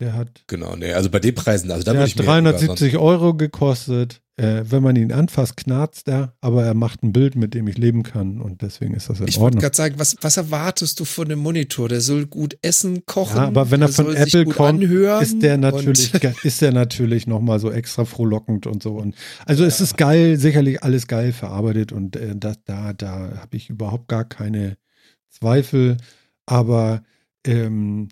Der 0.00 0.14
hat, 0.14 0.42
Genau, 0.46 0.74
nee, 0.76 0.92
also 0.94 1.10
bei 1.10 1.18
den 1.20 1.34
Preisen, 1.34 1.70
also 1.70 1.84
da 1.84 1.92
der 1.92 2.00
würde 2.00 2.02
hat 2.04 2.08
ich 2.08 2.14
lieber 2.16 2.24
370 2.32 2.96
Euro 2.96 3.34
gekostet. 3.34 4.22
Äh, 4.36 4.64
wenn 4.70 4.82
man 4.82 4.96
ihn 4.96 5.12
anfasst, 5.12 5.58
knarzt 5.58 6.08
er, 6.08 6.32
aber 6.40 6.64
er 6.64 6.72
macht 6.72 7.02
ein 7.02 7.12
Bild, 7.12 7.36
mit 7.36 7.52
dem 7.52 7.68
ich 7.68 7.76
leben 7.76 8.02
kann 8.02 8.40
und 8.40 8.62
deswegen 8.62 8.94
ist 8.94 9.10
das 9.10 9.20
in 9.20 9.28
Ich 9.28 9.36
wollte 9.36 9.56
Ordnung. 9.56 9.60
gerade 9.60 9.76
sagen, 9.76 9.94
was, 9.98 10.16
was 10.22 10.38
erwartest 10.38 10.98
du 10.98 11.04
von 11.04 11.28
dem 11.28 11.40
Monitor? 11.40 11.90
Der 11.90 12.00
soll 12.00 12.24
gut 12.24 12.56
essen, 12.62 13.04
kochen. 13.04 13.36
Ja, 13.36 13.48
aber 13.48 13.70
wenn 13.70 13.82
er 13.82 13.88
von 13.88 14.16
Apple 14.16 14.46
kommt, 14.46 14.82
ist 15.20 15.42
der 15.42 15.58
natürlich, 15.58 16.14
ist 16.42 16.62
der 16.62 16.72
natürlich 16.72 17.26
nochmal 17.26 17.60
so 17.60 17.70
extra 17.70 18.06
frohlockend 18.06 18.66
und 18.66 18.82
so. 18.82 18.92
Und 18.94 19.14
also 19.44 19.62
es 19.66 19.82
ist 19.82 19.98
geil, 19.98 20.38
sicherlich 20.38 20.82
alles 20.82 21.06
geil 21.06 21.32
verarbeitet 21.34 21.92
und 21.92 22.16
äh, 22.16 22.34
da, 22.34 22.54
da, 22.64 22.94
da 22.94 23.32
habe 23.42 23.58
ich 23.58 23.68
überhaupt 23.68 24.08
gar 24.08 24.24
keine 24.24 24.78
Zweifel. 25.28 25.98
Aber 26.46 27.02
ähm, 27.46 28.08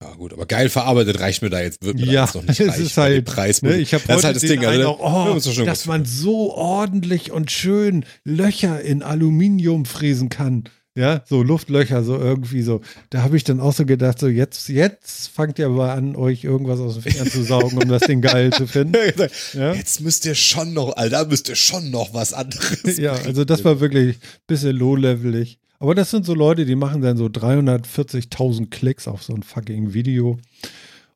Ja, 0.00 0.14
gut, 0.14 0.32
aber 0.32 0.46
geil 0.46 0.68
verarbeitet 0.68 1.18
reicht 1.18 1.42
mir 1.42 1.50
da 1.50 1.60
jetzt 1.60 1.84
wirklich 1.84 2.08
Ja, 2.08 2.24
jetzt 2.24 2.34
noch 2.36 2.44
nicht 2.44 2.60
es 2.60 2.78
ist 2.78 2.96
dem 2.96 3.02
halt, 3.02 3.24
Preis. 3.24 3.62
ne, 3.62 3.78
ich 3.78 3.94
habe 3.94 4.04
das 4.06 4.18
ist 4.18 4.24
heute 4.24 4.26
halt 4.26 4.36
das 4.36 4.42
Ding, 4.42 4.64
also, 4.64 4.88
auch, 4.90 5.36
oh, 5.36 5.40
schon 5.40 5.66
dass 5.66 5.86
man 5.86 6.04
so 6.04 6.54
ordentlich 6.54 7.32
und 7.32 7.50
schön 7.50 8.04
Löcher 8.22 8.80
in 8.80 9.02
Aluminium 9.02 9.86
fräsen 9.86 10.28
kann. 10.28 10.64
Ja, 10.94 11.22
so 11.26 11.44
Luftlöcher, 11.44 12.02
so 12.02 12.18
irgendwie 12.18 12.62
so. 12.62 12.80
Da 13.10 13.22
habe 13.22 13.36
ich 13.36 13.44
dann 13.44 13.60
auch 13.60 13.72
so 13.72 13.86
gedacht, 13.86 14.18
so 14.18 14.26
jetzt, 14.26 14.68
jetzt 14.68 15.28
fangt 15.28 15.58
ihr 15.60 15.68
mal 15.68 15.92
an, 15.92 16.16
euch 16.16 16.42
irgendwas 16.42 16.80
aus 16.80 16.94
den 16.94 17.02
Fingern 17.02 17.30
zu 17.30 17.44
saugen, 17.44 17.80
um 17.80 17.88
das 17.88 18.02
Ding 18.02 18.20
geil 18.20 18.52
zu 18.52 18.66
finden. 18.66 18.96
Ja? 19.52 19.74
Jetzt 19.74 20.00
müsst 20.00 20.26
ihr 20.26 20.34
schon 20.34 20.74
noch, 20.74 20.96
Alter, 20.96 21.26
müsst 21.26 21.48
ihr 21.48 21.54
schon 21.54 21.90
noch 21.90 22.14
was 22.14 22.32
anderes. 22.32 22.98
Ja, 22.98 23.12
also 23.12 23.44
das 23.44 23.64
war 23.64 23.80
wirklich 23.80 24.16
ein 24.16 24.20
bisschen 24.48 24.76
low-levelig. 24.76 25.58
Aber 25.78 25.94
das 25.94 26.10
sind 26.10 26.26
so 26.26 26.34
Leute, 26.34 26.64
die 26.64 26.74
machen 26.74 27.02
dann 27.02 27.16
so 27.16 27.26
340.000 27.26 28.68
Klicks 28.70 29.06
auf 29.06 29.22
so 29.22 29.34
ein 29.34 29.42
fucking 29.42 29.94
Video. 29.94 30.38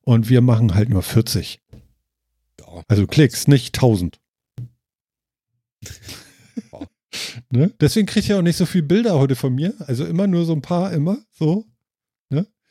Und 0.01 0.29
wir 0.29 0.41
machen 0.41 0.73
halt 0.73 0.89
nur 0.89 1.03
40. 1.03 1.59
Ja. 2.59 2.83
Also 2.87 3.07
Klicks, 3.07 3.47
nicht 3.47 3.75
1000. 3.75 4.19
ne? 7.49 7.73
Deswegen 7.79 8.07
kriegt 8.07 8.29
ihr 8.29 8.37
auch 8.37 8.41
nicht 8.41 8.57
so 8.57 8.65
viele 8.65 8.83
Bilder 8.83 9.19
heute 9.19 9.35
von 9.35 9.53
mir. 9.53 9.73
Also 9.79 10.05
immer 10.05 10.27
nur 10.27 10.45
so 10.45 10.53
ein 10.53 10.61
paar, 10.61 10.93
immer 10.93 11.17
so. 11.31 11.65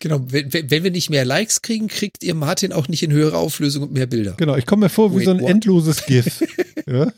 Genau, 0.03 0.21
wenn, 0.33 0.53
wenn 0.53 0.83
wir 0.83 0.91
nicht 0.91 1.11
mehr 1.11 1.25
Likes 1.25 1.63
kriegen, 1.63 1.87
kriegt 1.87 2.25
ihr 2.25 2.35
Martin 2.35 2.73
auch 2.73 2.89
nicht 2.89 3.05
in 3.05 3.13
höhere 3.13 3.37
Auflösung 3.37 3.85
und 3.85 3.93
mehr 3.93 4.07
Bilder. 4.07 4.35
Genau, 4.37 4.57
ich 4.57 4.67
komme 4.67 4.87
mir 4.87 4.89
vor 4.89 5.13
wie 5.13 5.19
Wait, 5.19 5.27
so 5.27 5.31
ein 5.31 5.41
what? 5.41 5.49
endloses 5.49 6.05
GIF. 6.07 6.43
ja? 6.89 7.13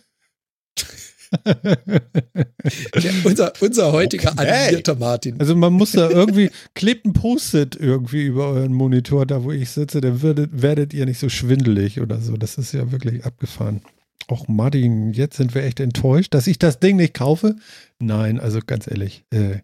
Der, 1.45 3.13
unser, 3.25 3.53
unser 3.61 3.93
heutiger 3.93 4.33
Okay. 4.33 4.49
animierter 4.49 4.95
Martin. 4.95 5.39
Also 5.41 5.55
man 5.57 5.73
muss 5.73 5.93
da 5.93 6.09
irgendwie, 6.11 6.51
klebt 6.75 7.07
ein 7.07 7.13
Post-it 7.13 7.77
irgendwie 7.77 8.25
über 8.25 8.49
euren 8.49 8.73
Monitor, 8.73 9.27
da 9.27 9.45
wo 9.45 9.53
ich 9.53 9.71
sitze, 9.71 10.01
dann 10.01 10.23
werdet, 10.23 10.63
werdet 10.63 10.95
ihr 10.95 11.07
nicht 11.07 11.19
so 11.19 11.29
schwindelig 11.29 12.01
oder 12.01 12.21
so. 12.21 12.37
Das 12.37 12.57
ist 12.59 12.73
ja 12.73 12.91
wirklich 12.93 13.25
abgefahren. 13.25 13.83
Och 14.31 14.49
Martin, 14.49 15.13
jetzt 15.13 15.37
sind 15.37 15.55
wir 15.55 15.65
echt 15.65 15.81
enttäuscht, 15.81 16.33
dass 16.33 16.47
ich 16.47 16.59
das 16.59 16.81
Ding 16.81 16.97
nicht 16.97 17.15
kaufe. 17.15 17.57
Nein, 17.99 18.41
also 18.41 18.61
ganz 18.65 18.87
ehrlich, 18.87 19.25
äh, 19.31 19.59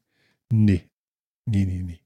nee. 0.53 0.83
Nee, 1.47 1.65
nee, 1.65 1.83
nee. 1.83 2.01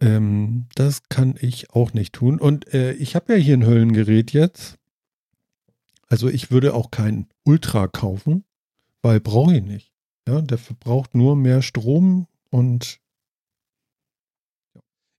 Ähm, 0.00 0.66
das 0.74 1.02
kann 1.08 1.34
ich 1.38 1.70
auch 1.70 1.92
nicht 1.92 2.14
tun. 2.14 2.40
Und 2.40 2.72
äh, 2.74 2.92
ich 2.92 3.14
habe 3.14 3.34
ja 3.34 3.38
hier 3.38 3.56
ein 3.56 3.66
Höllengerät 3.66 4.32
jetzt. 4.32 4.76
Also 6.08 6.28
ich 6.28 6.50
würde 6.50 6.74
auch 6.74 6.90
kein 6.90 7.28
Ultra 7.44 7.88
kaufen, 7.88 8.44
weil 9.02 9.20
brauche 9.20 9.56
ich 9.56 9.62
nicht. 9.62 9.92
Ja, 10.28 10.40
der 10.40 10.58
verbraucht 10.58 11.14
nur 11.14 11.36
mehr 11.36 11.62
Strom 11.62 12.26
und 12.50 12.98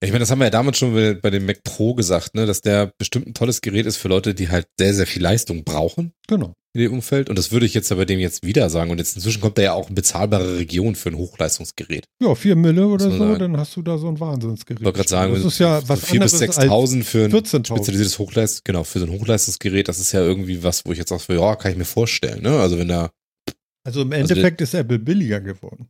Ich 0.01 0.09
meine, 0.11 0.19
das 0.19 0.31
haben 0.31 0.39
wir 0.39 0.45
ja 0.45 0.51
damals 0.51 0.77
schon 0.77 0.93
bei 0.93 1.13
bei 1.13 1.29
dem 1.29 1.45
Mac 1.45 1.63
Pro 1.63 1.93
gesagt, 1.93 2.35
ne, 2.35 2.45
dass 2.45 2.61
der 2.61 2.93
bestimmt 2.97 3.27
ein 3.27 3.33
tolles 3.33 3.61
Gerät 3.61 3.85
ist 3.85 3.97
für 3.97 4.07
Leute, 4.07 4.33
die 4.33 4.49
halt 4.49 4.67
sehr, 4.79 4.93
sehr 4.93 5.07
viel 5.07 5.21
Leistung 5.21 5.63
brauchen. 5.63 6.13
genau. 6.27 6.53
In 6.75 6.81
dem 6.81 6.93
Umfeld. 6.93 7.29
Und 7.29 7.39
das 7.39 7.51
würde 7.51 7.65
ich 7.65 7.73
jetzt 7.73 7.91
aber 7.91 8.05
dem 8.05 8.19
jetzt 8.19 8.45
wieder 8.45 8.69
sagen. 8.69 8.91
Und 8.91 8.97
jetzt 8.97 9.15
inzwischen 9.15 9.41
kommt 9.41 9.57
da 9.57 9.61
ja 9.61 9.73
auch 9.73 9.87
eine 9.87 9.95
bezahlbare 9.95 10.57
Region 10.57 10.95
für 10.95 11.09
ein 11.09 11.15
Hochleistungsgerät. 11.15 12.03
Ja, 12.21 12.35
4 12.35 12.55
Mille 12.57 12.85
oder 12.85 13.09
so, 13.09 13.17
sagen. 13.17 13.39
dann 13.39 13.57
hast 13.57 13.75
du 13.77 13.81
da 13.81 13.97
so 13.97 14.09
ein 14.09 14.19
Wahnsinnsgerät. 14.19 14.81
Ich 14.81 14.85
wollte 14.85 14.97
gerade 14.97 15.09
sagen, 15.09 15.33
das 15.33 15.45
ist 15.45 15.59
ja 15.59 15.81
was 15.87 16.01
so 16.01 16.07
4.000 16.15 16.19
bis 16.19 16.33
anderes 16.33 16.57
als 16.57 16.69
6.000 16.69 17.03
für 17.03 17.25
ein 17.25 17.31
14.000. 17.31 17.67
spezialisiertes 17.67 18.19
Hochleist, 18.19 18.65
genau, 18.65 18.83
für 18.83 18.99
so 18.99 19.05
ein 19.05 19.11
Hochleistungsgerät, 19.11 19.87
das 19.87 19.99
ist 19.99 20.11
ja 20.11 20.19
irgendwie 20.19 20.63
was, 20.63 20.85
wo 20.85 20.91
ich 20.91 20.97
jetzt 20.97 21.11
auch 21.13 21.19
so, 21.21 21.31
ja, 21.33 21.55
kann 21.55 21.71
ich 21.71 21.77
mir 21.77 21.85
vorstellen, 21.85 22.43
ne? 22.43 22.59
Also 22.59 22.77
wenn 22.77 22.89
da, 22.89 23.09
Also 23.85 24.01
im 24.01 24.11
Also 24.11 24.33
Endeffekt 24.33 24.61
ist 24.61 24.73
Apple 24.73 24.99
billiger 24.99 25.39
geworden. 25.39 25.87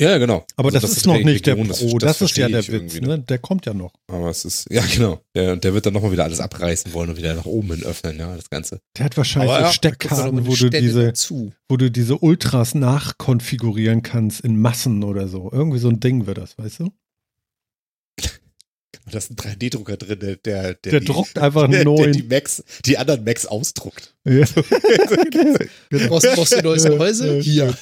Ja, 0.00 0.18
genau. 0.18 0.44
Aber 0.56 0.68
Also 0.68 0.80
das, 0.80 0.96
ist 0.96 1.06
noch 1.06 1.18
nicht 1.18 1.46
der 1.46 1.56
Region, 1.56 1.68
Pro. 1.68 1.98
Das, 1.98 2.20
ist 2.20 2.36
ja 2.36 2.48
der 2.48 2.66
Witz, 2.66 3.00
ne? 3.00 3.18
Der 3.18 3.38
kommt 3.38 3.66
ja 3.66 3.74
noch. 3.74 3.92
Aber 4.08 4.28
es 4.30 4.44
ist, 4.44 4.66
ja, 4.70 4.82
genau. 4.94 5.20
Der, 5.34 5.56
der 5.56 5.74
wird 5.74 5.86
dann 5.86 5.94
nochmal 5.94 6.12
wieder 6.12 6.24
alles 6.24 6.40
abreißen 6.40 6.92
wollen 6.92 7.10
und 7.10 7.16
wieder 7.16 7.34
nach 7.34 7.46
oben 7.46 7.72
hin 7.74 7.84
öffnen, 7.84 8.18
ja, 8.18 8.34
das 8.36 8.50
Ganze. 8.50 8.80
Der 8.98 9.06
hat 9.06 9.16
wahrscheinlich 9.16 9.52
ja, 9.52 9.72
Steckkarten, 9.72 10.46
wo 10.46 10.54
du 10.54 10.70
diese, 10.70 11.12
zu. 11.14 11.52
wo 11.68 11.76
du 11.76 11.90
diese 11.90 12.18
Ultras 12.18 12.74
nachkonfigurieren 12.74 14.02
kannst 14.02 14.40
in 14.40 14.60
Massen 14.60 15.02
oder 15.02 15.28
so. 15.28 15.50
Irgendwie 15.52 15.78
so 15.78 15.88
ein 15.88 16.00
Ding 16.00 16.26
wird 16.26 16.38
das, 16.38 16.58
weißt 16.58 16.80
du? 16.80 16.92
Da 19.10 19.18
ist 19.18 19.30
ein 19.30 19.36
3D-Drucker 19.36 19.96
drin, 19.96 20.18
der, 20.18 20.36
der, 20.36 20.74
Der 20.74 21.00
die, 21.00 21.06
druckt 21.06 21.38
einfach 21.38 21.64
einen 21.64 21.72
der, 21.72 21.84
der 21.84 21.92
neuen. 21.92 22.12
die 22.12 22.22
Macs, 22.22 22.62
die 22.84 22.98
anderen 22.98 23.24
Macs 23.24 23.46
ausdruckt. 23.46 24.14
Ja. 24.24 24.44
Brauchst, 26.08 26.34
brauchst 26.34 26.52
du 26.52 26.62
neues 26.62 26.84
Ja, 26.84 26.90
Gehäuse? 26.90 27.36
ja, 27.38 27.42
Hier. 27.42 27.74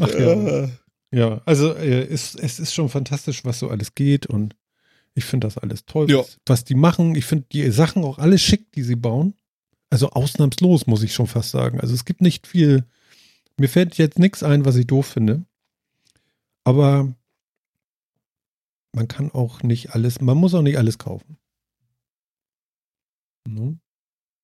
Ach 0.00 0.14
ja. 0.18 0.68
Ja, 1.12 1.40
also 1.44 1.72
äh, 1.74 2.02
es, 2.02 2.34
es 2.34 2.58
ist 2.58 2.74
schon 2.74 2.88
fantastisch, 2.88 3.44
was 3.44 3.60
so 3.60 3.68
alles 3.68 3.94
geht 3.94 4.26
und 4.26 4.54
ich 5.14 5.24
finde 5.24 5.46
das 5.46 5.56
alles 5.56 5.86
toll, 5.86 6.10
Ja. 6.10 6.18
was, 6.18 6.38
was 6.44 6.64
die 6.64 6.74
machen. 6.74 7.14
Ich 7.14 7.24
finde 7.24 7.46
die 7.52 7.70
Sachen 7.70 8.04
auch 8.04 8.18
alle 8.18 8.38
schick, 8.38 8.70
die 8.72 8.82
sie 8.82 8.96
bauen. 8.96 9.34
Also 9.88 10.10
ausnahmslos, 10.10 10.86
muss 10.86 11.02
ich 11.04 11.14
schon 11.14 11.28
fast 11.28 11.50
sagen. 11.52 11.80
Also 11.80 11.94
es 11.94 12.04
gibt 12.04 12.20
nicht 12.20 12.46
viel. 12.46 12.84
Mir 13.56 13.68
fällt 13.68 13.96
jetzt 13.98 14.18
nichts 14.18 14.42
ein, 14.42 14.64
was 14.64 14.76
ich 14.76 14.86
doof 14.86 15.06
finde. 15.06 15.44
Aber 16.64 17.14
man 18.96 19.08
kann 19.08 19.30
auch 19.30 19.62
nicht 19.62 19.90
alles, 19.90 20.20
man 20.20 20.38
muss 20.38 20.54
auch 20.54 20.62
nicht 20.62 20.78
alles 20.78 20.98
kaufen. 20.98 21.36
Ne? 23.46 23.78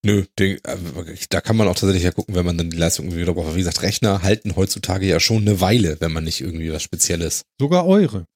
Nö, 0.05 0.25
den, 0.39 0.59
äh, 0.65 1.17
da 1.31 1.41
kann 1.41 1.57
man 1.57 1.69
auch 1.69 1.75
tatsächlich 1.75 2.03
ja 2.05 2.13
gucken, 2.13 2.35
wenn 2.35 2.45
man 2.45 2.59
dann 2.59 2.71
die 2.71 2.77
Leistung 2.77 3.07
irgendwie 3.07 3.23
wieder 3.23 3.35
braucht. 3.35 3.47
Aber 3.47 3.55
Wie 3.57 3.61
gesagt, 3.61 3.83
Rechner 3.83 4.23
halten 4.23 4.55
heutzutage 4.55 5.07
ja 5.07 5.21
schon 5.21 5.43
eine 5.43 5.61
Weile, 5.61 6.01
wenn 6.01 6.13
man 6.13 6.25
nicht 6.25 6.41
irgendwie 6.41 6.73
was 6.73 6.83
Spezielles. 6.83 7.45
Sogar 7.59 7.87
eure. 7.87 8.27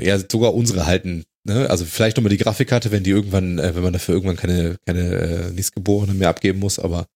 Ja, 0.00 0.18
sogar 0.18 0.54
unsere 0.54 0.86
halten. 0.86 1.24
Ne? 1.44 1.68
Also 1.68 1.84
vielleicht 1.84 2.16
nochmal 2.16 2.30
die 2.30 2.38
Grafikkarte, 2.38 2.90
wenn 2.90 3.04
die 3.04 3.10
irgendwann, 3.10 3.58
äh, 3.58 3.74
wenn 3.74 3.82
man 3.82 3.92
dafür 3.92 4.14
irgendwann 4.14 4.36
keine, 4.36 4.78
keine 4.86 5.14
äh, 5.16 5.50
Nächstgeborene 5.50 6.14
mehr 6.14 6.30
abgeben 6.30 6.60
muss, 6.60 6.78
aber 6.78 7.06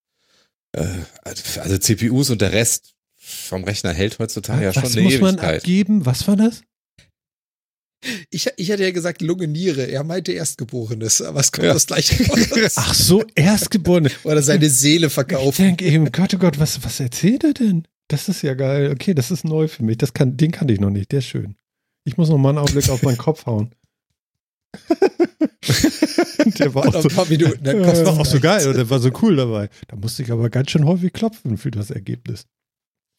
äh, 0.73 0.85
also 1.23 1.77
CPUs 1.77 2.29
und 2.29 2.41
der 2.41 2.53
Rest 2.53 2.93
vom 3.17 3.63
Rechner 3.63 3.93
hält 3.93 4.19
heutzutage 4.19 4.65
ja 4.65 4.73
schon 4.73 4.83
was 4.83 4.95
eine 4.95 5.03
muss 5.03 5.19
man 5.19 5.35
Ewigkeit. 5.35 5.61
abgeben? 5.61 6.05
Was 6.05 6.27
war 6.27 6.35
das? 6.35 6.61
Ich, 8.31 8.49
ich 8.57 8.71
hatte 8.71 8.83
ja 8.83 8.91
gesagt 8.91 9.21
Lunge, 9.21 9.47
Niere. 9.47 9.83
Er 9.83 10.03
meinte 10.03 10.31
Erstgeborenes, 10.31 11.21
aber 11.21 11.39
es 11.39 11.51
kommt 11.51 11.67
Ja. 11.67 11.73
das 11.73 11.85
gleiche 11.87 12.25
raus. 12.27 12.73
Ach 12.75 12.93
so, 12.93 13.23
Erstgeborene. 13.35 14.09
Oder 14.23 14.41
seine 14.41 14.69
Seele 14.69 15.07
Ich 15.07 15.13
verkaufen. 15.13 15.63
denke 15.63 15.85
eben, 15.85 16.11
Gott, 16.11 16.33
oh 16.33 16.37
Gott, 16.37 16.59
was, 16.59 16.83
was 16.83 16.99
erzählt 16.99 17.43
er 17.43 17.53
denn? 17.53 17.87
Das 18.07 18.27
ist 18.27 18.41
ja 18.41 18.55
geil. 18.55 18.91
Okay, 18.91 19.13
das 19.13 19.29
ist 19.31 19.43
neu 19.45 19.67
für 19.67 19.83
mich. 19.83 19.97
Das 19.97 20.13
kann, 20.13 20.35
den 20.35 20.51
kannte 20.51 20.73
ich 20.73 20.79
noch 20.79 20.89
nicht. 20.89 21.11
Der 21.11 21.19
ist 21.19 21.25
schön. 21.27 21.55
Ich 22.03 22.17
muss 22.17 22.29
noch 22.29 22.37
mal 22.39 22.49
einen 22.49 22.57
Augenblick 22.57 22.89
auf 22.89 23.03
meinen 23.03 23.17
Kopf 23.17 23.45
hauen. 23.45 23.71
der 26.59 26.73
war 26.73 26.87
auch 26.87 27.01
so, 27.01 27.09
paar 27.09 27.27
Minuten. 27.27 27.63
Das 27.63 28.05
war 28.05 28.19
auch 28.19 28.25
so 28.25 28.39
geil 28.39 28.67
und 28.67 28.77
der 28.77 28.89
war 28.89 28.99
so 28.99 29.11
cool 29.21 29.35
dabei. 29.35 29.69
Da 29.87 29.95
musste 29.95 30.23
ich 30.23 30.31
aber 30.31 30.49
ganz 30.49 30.71
schön 30.71 30.85
häufig 30.85 31.13
klopfen 31.13 31.57
für 31.57 31.71
das 31.71 31.91
Ergebnis. 31.91 32.45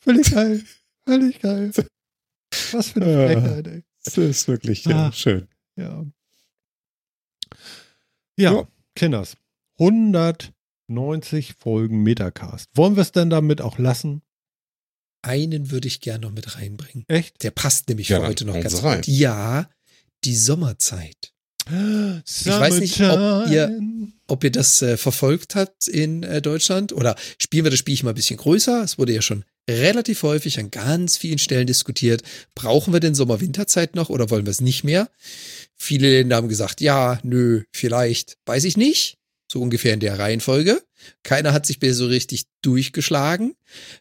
Völlig 0.02 0.30
geil. 0.32 0.62
Völlig 1.06 1.40
geil. 1.40 1.70
Was 2.72 2.88
für 2.88 3.02
eine. 3.02 3.40
Frechheit, 3.40 3.66
ey. 3.68 3.82
Das 4.04 4.18
ist 4.18 4.48
wirklich 4.48 4.84
ja, 4.84 4.90
ja, 5.06 5.12
schön. 5.12 5.48
Ja. 5.76 6.04
Ja, 8.36 8.52
Ja. 8.52 8.68
Kinders. 8.94 9.36
190 9.78 11.54
Folgen 11.58 12.02
Metacast. 12.02 12.68
Wollen 12.74 12.96
wir 12.96 13.02
es 13.02 13.12
denn 13.12 13.30
damit 13.30 13.60
auch 13.60 13.78
lassen? 13.78 14.22
Einen 15.22 15.70
würde 15.70 15.86
ich 15.88 16.00
gerne 16.00 16.26
noch 16.26 16.32
mit 16.32 16.56
reinbringen. 16.56 17.04
Echt? 17.08 17.42
Der 17.42 17.52
passt 17.52 17.88
nämlich 17.88 18.08
Ja, 18.08 18.20
für 18.20 18.26
heute 18.26 18.44
noch 18.44 18.54
ganz 18.60 18.82
rein. 18.82 18.98
gut. 18.98 19.06
Ja, 19.06 19.68
die 20.24 20.34
Sommerzeit. 20.36 21.32
Ich 21.66 22.46
weiß 22.46 22.80
nicht, 22.80 23.00
ob 23.00 23.48
ihr- 23.50 23.78
Ob 24.26 24.42
ihr 24.44 24.50
das 24.50 24.80
äh, 24.82 24.96
verfolgt 24.96 25.54
habt 25.54 25.86
in 25.88 26.22
äh, 26.22 26.40
Deutschland 26.42 26.92
oder 26.92 27.14
spielen 27.38 27.64
wir 27.64 27.70
das 27.70 27.78
Spielchen 27.78 28.06
mal 28.06 28.12
ein 28.12 28.16
bisschen 28.16 28.38
größer? 28.38 28.82
Es 28.82 28.98
wurde 28.98 29.12
ja 29.12 29.20
schon 29.22 29.44
relativ 29.68 30.22
häufig 30.22 30.58
an 30.58 30.70
ganz 30.70 31.16
vielen 31.16 31.38
Stellen 31.38 31.66
diskutiert. 31.66 32.22
Brauchen 32.54 32.92
wir 32.92 33.00
denn 33.00 33.14
Sommer-Winterzeit 33.14 33.94
noch 33.94 34.10
oder 34.10 34.30
wollen 34.30 34.46
wir 34.46 34.50
es 34.50 34.60
nicht 34.60 34.84
mehr? 34.84 35.10
Viele 35.76 36.10
Länder 36.10 36.36
haben 36.36 36.48
gesagt, 36.48 36.80
ja, 36.80 37.20
nö, 37.22 37.62
vielleicht, 37.72 38.38
weiß 38.46 38.64
ich 38.64 38.76
nicht. 38.76 39.18
So 39.50 39.60
ungefähr 39.60 39.94
in 39.94 40.00
der 40.00 40.18
Reihenfolge. 40.18 40.82
Keiner 41.22 41.52
hat 41.52 41.66
sich 41.66 41.78
bisher 41.78 41.94
so 41.94 42.06
richtig 42.06 42.44
durchgeschlagen. 42.62 43.54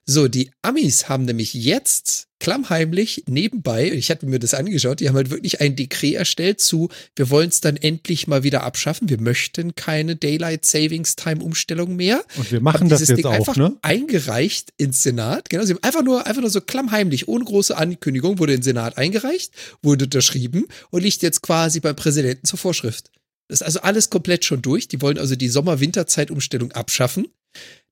So, 0.06 0.28
die 0.28 0.52
Amis 0.62 1.10
haben 1.10 1.26
nämlich 1.26 1.54
jetzt 1.54 2.28
klammheimlich 2.42 3.24
nebenbei, 3.28 3.92
ich 3.92 4.10
hatte 4.10 4.26
mir 4.26 4.40
das 4.40 4.56
angeschaut, 4.56 5.00
die 5.00 5.08
haben 5.08 5.16
halt 5.16 5.30
wirklich 5.30 5.62
ein 5.62 5.76
Dekret 5.76 6.16
erstellt 6.16 6.60
zu, 6.60 6.90
wir 7.16 7.30
wollen 7.30 7.50
es 7.50 7.62
dann 7.62 7.78
endlich 7.78 8.26
mal 8.26 8.42
wieder 8.42 8.64
abschaffen. 8.64 9.10
Wir 9.10 9.22
möchten 9.22 9.76
keine 9.76 10.16
Daylight 10.16 10.66
Savings 10.66 11.16
Time 11.16 11.44
Umstellung 11.44 11.96
mehr. 11.96 12.26
Und 12.38 12.52
wir 12.52 12.60
machen 12.60 12.82
Haben 12.82 12.90
das 12.90 13.08
jetzt 13.08 13.16
Ding 13.16 13.28
auch, 13.28 13.34
einfach 13.34 13.56
ne? 13.58 13.78
eingereicht 13.84 14.74
ins 14.78 15.04
Senat. 15.04 15.52
Genau, 15.52 15.64
sie 15.66 15.74
haben 15.74 15.84
einfach 15.84 16.04
nur, 16.04 16.26
einfach 16.26 16.42
nur 16.42 16.50
so 16.50 16.62
klammheimlich, 16.62 17.28
ohne 17.28 17.46
große 17.46 17.78
Ankündigung, 17.78 18.40
wurde 18.40 18.54
in 18.54 18.62
den 18.62 18.64
Senat 18.64 18.98
eingereicht, 18.98 19.54
wurde 19.84 20.06
unterschrieben 20.06 20.66
und 20.90 21.04
liegt 21.04 21.22
jetzt 21.22 21.44
quasi 21.44 21.80
beim 21.80 21.96
Präsidenten 21.96 22.48
zur 22.48 22.58
Vorschrift. 22.58 23.12
Das 23.50 23.62
ist 23.62 23.68
also 23.68 23.82
alles 23.82 24.10
komplett 24.10 24.46
schon 24.46 24.64
durch. 24.64 24.88
Die 24.88 25.00
wollen 25.04 25.20
also 25.20 25.36
die 25.36 25.50
Sommer-Winterzeit-Umstellung 25.50 26.72
abschaffen. 26.72 27.28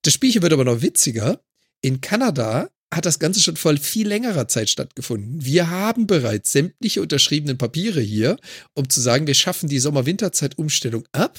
Das 0.02 0.12
Spielchen 0.12 0.42
wird 0.42 0.54
aber 0.54 0.66
noch 0.66 0.82
witziger. 0.82 1.40
In 1.82 2.02
Kanada 2.02 2.70
hat 2.94 3.06
das 3.06 3.20
Ganze 3.20 3.40
schon 3.40 3.56
vor 3.56 3.76
viel 3.78 4.08
längerer 4.08 4.48
Zeit 4.48 4.70
stattgefunden. 4.70 5.46
Wir 5.46 5.70
haben 5.70 6.08
bereits 6.08 6.52
sämtliche 6.52 7.02
unterschriebenen 7.02 7.58
Papiere 7.58 8.02
hier, 8.02 8.38
um 8.74 8.90
zu 8.90 9.00
sagen, 9.00 9.28
wir 9.28 9.36
schaffen 9.36 9.70
die 9.70 9.80
Sommer-Winterzeit-Umstellung 9.80 11.08
ab. 11.12 11.38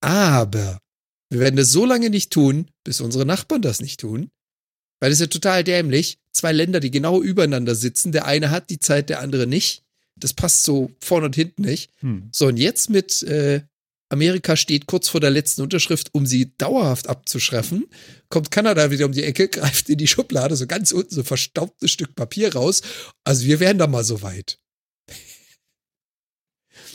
Aber 0.00 0.78
wir 1.30 1.40
werden 1.40 1.56
das 1.56 1.70
so 1.70 1.84
lange 1.84 2.10
nicht 2.10 2.30
tun, 2.30 2.68
bis 2.84 3.00
unsere 3.00 3.26
Nachbarn 3.26 3.62
das 3.62 3.80
nicht 3.80 4.00
tun. 4.00 4.30
Weil 5.00 5.10
es 5.10 5.16
ist 5.16 5.26
ja 5.26 5.26
total 5.26 5.64
dämlich. 5.64 6.18
Zwei 6.32 6.52
Länder, 6.52 6.80
die 6.80 6.90
genau 6.90 7.20
übereinander 7.20 7.74
sitzen. 7.74 8.12
Der 8.12 8.26
eine 8.26 8.50
hat 8.50 8.70
die 8.70 8.78
Zeit, 8.78 9.08
der 9.08 9.20
andere 9.20 9.46
nicht. 9.46 9.82
Das 10.16 10.32
passt 10.32 10.62
so 10.62 10.90
vorne 11.00 11.26
und 11.26 11.36
hinten 11.36 11.62
nicht. 11.62 11.90
Hm. 12.00 12.28
So, 12.32 12.46
und 12.46 12.56
jetzt 12.56 12.88
mit 12.90 13.22
äh, 13.24 13.62
Amerika 14.08 14.56
steht 14.56 14.86
kurz 14.86 15.08
vor 15.08 15.20
der 15.20 15.30
letzten 15.30 15.62
Unterschrift, 15.62 16.10
um 16.14 16.26
sie 16.26 16.52
dauerhaft 16.58 17.08
abzuschaffen, 17.08 17.86
kommt 18.28 18.50
Kanada 18.50 18.90
wieder 18.90 19.06
um 19.06 19.12
die 19.12 19.24
Ecke, 19.24 19.48
greift 19.50 19.88
in 19.88 19.98
die 19.98 20.06
Schublade, 20.06 20.56
so 20.56 20.66
ganz 20.66 20.92
unten 20.92 21.12
so 21.14 21.22
ein 21.22 21.26
verstaubtes 21.26 21.90
Stück 21.90 22.14
Papier 22.14 22.54
raus. 22.54 22.82
Also 23.24 23.46
wir 23.46 23.58
wären 23.60 23.78
da 23.78 23.86
mal 23.86 24.04
so 24.04 24.22
weit. 24.22 24.58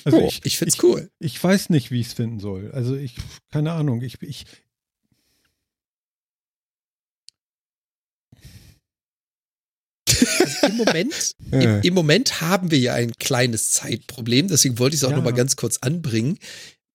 Also 0.03 0.17
Oh, 0.19 0.27
ich, 0.27 0.41
Ich 0.45 0.57
find's 0.57 0.81
cool. 0.83 1.09
ich 1.19 1.41
weiß 1.43 1.69
nicht, 1.69 1.91
wie 1.91 1.99
ich 2.01 2.07
es 2.07 2.13
finden 2.13 2.39
soll. 2.39 2.71
Also 2.71 2.95
ich, 2.95 3.15
keine 3.51 3.73
Ahnung. 3.73 4.01
Ich, 4.01 4.21
ich, 4.21 4.45
Also 10.07 10.67
Im 10.67 10.77
Moment, 10.77 11.35
im, 11.51 11.81
im 11.81 11.93
Moment 11.93 12.41
haben 12.41 12.71
wir 12.71 12.79
ja 12.79 12.93
ein 12.93 13.13
kleines 13.19 13.71
Zeitproblem, 13.71 14.47
deswegen 14.47 14.79
wollte 14.79 14.95
ich 14.95 15.01
es 15.01 15.05
auch 15.05 15.11
Ja. 15.11 15.17
noch 15.17 15.23
mal 15.23 15.31
ganz 15.33 15.55
kurz 15.55 15.77
anbringen. 15.77 16.37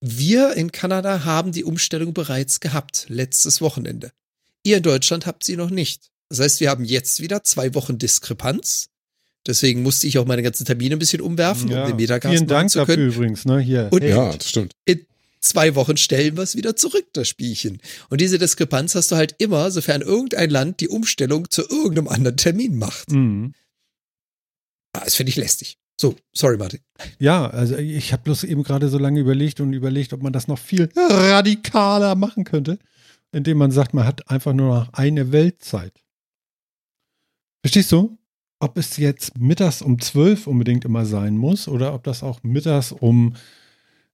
Wir 0.01 0.55
in 0.55 0.73
Kanada 0.73 1.25
haben 1.25 1.53
die 1.53 1.65
Umstellung 1.65 2.13
bereits 2.15 2.61
gehabt, 2.61 3.07
letztes 3.09 3.61
Wochenende. 3.61 4.13
Ihr 4.63 4.79
in 4.79 4.83
Deutschland 4.83 5.27
habt 5.27 5.45
sie 5.45 5.57
noch 5.57 5.71
nicht. 5.71 6.11
Das 6.29 6.41
heißt, 6.41 6.61
wir 6.61 6.71
haben 6.71 6.85
jetzt 6.85 7.21
wieder 7.21 7.45
zwei 7.45 7.75
Wochen 7.75 7.99
Diskrepanz. 7.99 8.89
Deswegen 9.47 9.83
musste 9.83 10.07
ich 10.09 10.19
auch 10.19 10.27
meine 10.27 10.43
ganzen 10.43 10.65
Termine 10.67 10.97
ein 10.97 10.99
bisschen 10.99 11.21
umwerfen, 11.21 11.69
ja, 11.71 11.83
um 11.83 11.89
den 11.89 11.97
Metacast 11.97 12.35
vielen 12.35 12.49
Dank 12.49 12.69
zu 12.71 12.79
dafür 12.81 12.97
können. 12.97 13.13
übrigens. 13.13 13.45
Ne? 13.45 13.61
Hier. 13.61 13.89
Und- 13.93 14.03
hey, 14.03 14.11
Ja, 14.11 14.33
das 14.37 14.49
stimmt. 14.49 14.73
In 14.85 15.07
zwei 15.41 15.77
Wochen 15.77 15.97
stellen 15.97 16.37
wir 16.37 16.43
es 16.43 16.57
wieder 16.57 16.75
zurück, 16.75 17.07
das 17.13 17.29
Spielchen. 17.29 17.81
Und 18.11 18.21
diese 18.21 18.39
Diskrepanz 18.39 18.97
hast 18.97 19.13
du 19.13 19.17
halt 19.17 19.37
immer, 19.39 19.71
sofern 19.71 20.03
irgendein 20.03 20.51
Land 20.51 20.81
die 20.81 20.89
Umstellung 20.89 21.49
zu 21.49 21.63
irgendeinem 21.63 22.09
anderen 22.09 22.37
Termin 22.37 22.77
macht. 22.77 23.11
mhm. 23.13 23.55
Ah, 24.93 25.05
das 25.05 25.15
finde 25.15 25.31
ich 25.31 25.37
lästig. 25.37 25.79
So, 25.99 26.15
sorry, 26.33 26.59
Martin. 26.59 26.81
Ja, 27.19 27.47
also 27.47 27.77
ich 27.77 28.13
habe 28.13 28.23
bloß 28.25 28.45
eben 28.45 28.63
gerade 28.63 28.89
so 28.89 28.99
lange 28.99 29.21
überlegt 29.21 29.61
und 29.61 29.73
überlegt, 29.73 30.13
ob 30.13 30.23
man 30.23 30.33
das 30.33 30.47
noch 30.47 30.59
viel 30.59 30.91
radikaler 30.95 32.15
machen 32.15 32.45
könnte, 32.45 32.79
indem 33.33 33.59
man 33.59 33.71
sagt, 33.71 33.95
man 33.95 34.05
hat 34.05 34.31
einfach 34.31 34.53
nur 34.53 34.75
noch 34.75 34.93
eine 34.93 35.33
Weltzeit. 35.33 35.93
Verstehst 37.63 37.93
du? 37.93 38.19
Ob 38.59 38.79
es 38.79 38.97
jetzt 38.97 39.39
mittags 39.39 39.83
um 39.83 39.99
12 39.99 40.47
unbedingt 40.47 40.85
immer 40.85 41.05
sein 41.05 41.37
muss 41.37 41.69
oder 41.69 41.95
ob 41.95 42.05
das 42.05 42.23
auch 42.23 42.43
mittags 42.43 42.93
um 42.93 43.35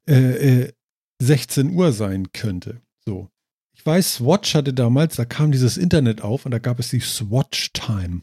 äh, 0.09 0.63
äh, 0.65 0.73
16 1.21 1.71
Uhr 1.71 1.93
sein 1.93 2.33
könnte. 2.33 2.81
So. 3.05 3.29
ich 3.75 3.85
weiß, 3.85 4.15
Swatch 4.15 4.55
hatte 4.55 4.73
damals, 4.73 5.17
da 5.17 5.25
kam 5.25 5.53
dieses 5.53 5.77
Internet 5.77 6.23
auf 6.23 6.45
und 6.45 6.51
da 6.51 6.59
gab 6.59 6.81
es 6.81 6.91
die 6.91 7.01
Swatch 7.01 7.73
Time. 7.73 8.23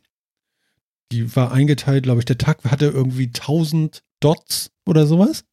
Die 1.12 1.36
war 1.36 1.52
eingeteilt, 1.52 2.04
glaube 2.04 2.20
ich, 2.20 2.26
der 2.26 2.38
Tag 2.38 2.64
hatte 2.66 2.86
irgendwie 2.86 3.28
1000 3.28 4.04
Dots 4.20 4.72
oder 4.86 5.08
sowas. 5.08 5.44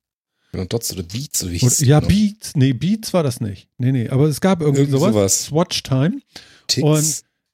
Ja, 0.54 0.64
Dots 0.64 0.92
oder 0.92 1.02
Beats, 1.02 1.38
so 1.40 1.50
wie 1.50 1.60
Oder, 1.62 1.74
ja, 1.84 2.00
Beats. 2.00 2.54
Nee, 2.56 2.72
Beats 2.72 3.12
war 3.12 3.22
das 3.22 3.40
nicht. 3.40 3.68
Nee, 3.78 3.92
nee, 3.92 4.08
aber 4.08 4.26
es 4.26 4.40
gab 4.40 4.60
irgendwie 4.60 4.82
Irgend 4.82 4.92
sowas. 4.98 5.12
sowas. 5.12 5.44
Swatch 5.46 5.82
Time. 5.82 6.20
Ticks. 6.66 6.84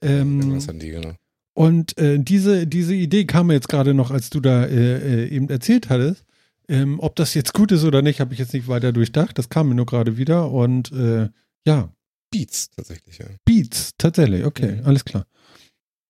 Und, 0.02 0.08
ähm, 0.08 0.60
an 0.68 0.78
die, 0.78 0.90
genau. 0.90 1.14
Und 1.54 1.98
äh, 1.98 2.18
diese, 2.18 2.66
diese 2.66 2.94
Idee 2.94 3.24
kam 3.24 3.48
mir 3.48 3.54
jetzt 3.54 3.68
gerade 3.68 3.92
noch, 3.94 4.10
als 4.10 4.30
du 4.30 4.40
da 4.40 4.64
äh, 4.64 5.24
äh, 5.24 5.28
eben 5.28 5.48
erzählt 5.50 5.88
hattest. 5.90 6.24
Ähm, 6.68 6.98
ob 7.00 7.16
das 7.16 7.34
jetzt 7.34 7.52
gut 7.54 7.72
ist 7.72 7.84
oder 7.84 8.02
nicht, 8.02 8.20
habe 8.20 8.32
ich 8.32 8.38
jetzt 8.38 8.54
nicht 8.54 8.68
weiter 8.68 8.92
durchdacht. 8.92 9.36
Das 9.36 9.48
kam 9.48 9.68
mir 9.68 9.74
nur 9.74 9.86
gerade 9.86 10.16
wieder. 10.16 10.50
Und 10.50 10.92
äh, 10.92 11.28
ja, 11.66 11.92
Beats 12.30 12.70
tatsächlich, 12.70 13.18
ja. 13.18 13.26
Beats, 13.44 13.90
tatsächlich. 13.98 14.44
Okay, 14.44 14.76
Mhm. 14.80 14.86
alles 14.86 15.04
klar. 15.04 15.26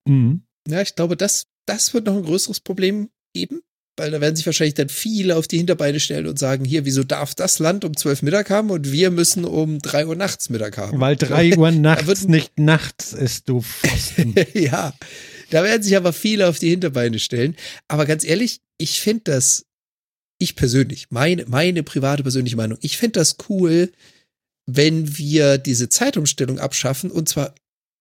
Mhm. 0.06 0.42
Ja, 0.68 0.80
ich 0.82 0.94
glaube, 0.94 1.16
das, 1.16 1.46
das 1.66 1.94
wird 1.94 2.06
noch 2.06 2.16
ein 2.16 2.24
größeres 2.24 2.60
Problem 2.60 3.08
geben, 3.34 3.62
weil 3.96 4.10
da 4.10 4.20
werden 4.20 4.36
sich 4.36 4.46
wahrscheinlich 4.46 4.74
dann 4.74 4.88
viele 4.88 5.36
auf 5.36 5.46
die 5.48 5.58
Hinterbeine 5.58 6.00
stellen 6.00 6.26
und 6.26 6.38
sagen, 6.38 6.64
hier, 6.64 6.84
wieso 6.84 7.04
darf 7.04 7.34
das 7.34 7.58
Land 7.58 7.84
um 7.84 7.96
12 7.96 8.22
Mittag 8.22 8.50
haben 8.50 8.70
und 8.70 8.90
wir 8.90 9.10
müssen 9.10 9.44
um 9.44 9.78
3 9.78 10.06
Uhr 10.06 10.16
nachts 10.16 10.48
Mittag 10.50 10.78
haben? 10.78 10.98
Weil 11.00 11.16
drei 11.16 11.56
Uhr 11.56 11.70
nachts 11.72 12.06
wird- 12.06 12.28
nicht 12.28 12.58
nachts 12.58 13.12
ist, 13.12 13.48
du 13.48 13.60
Pfosten. 13.60 14.34
ja, 14.54 14.94
da 15.50 15.62
werden 15.62 15.82
sich 15.82 15.96
aber 15.96 16.12
viele 16.12 16.48
auf 16.48 16.58
die 16.58 16.70
Hinterbeine 16.70 17.18
stellen. 17.18 17.56
Aber 17.88 18.06
ganz 18.06 18.24
ehrlich, 18.24 18.60
ich 18.78 19.00
finde 19.00 19.24
das, 19.24 19.66
ich 20.38 20.56
persönlich, 20.56 21.10
meine, 21.10 21.44
meine 21.46 21.82
private 21.82 22.22
persönliche 22.22 22.56
Meinung, 22.56 22.78
ich 22.80 22.96
finde 22.96 23.20
das 23.20 23.36
cool, 23.48 23.92
wenn 24.66 25.18
wir 25.18 25.58
diese 25.58 25.88
Zeitumstellung 25.88 26.58
abschaffen 26.58 27.10
und 27.10 27.28
zwar 27.28 27.54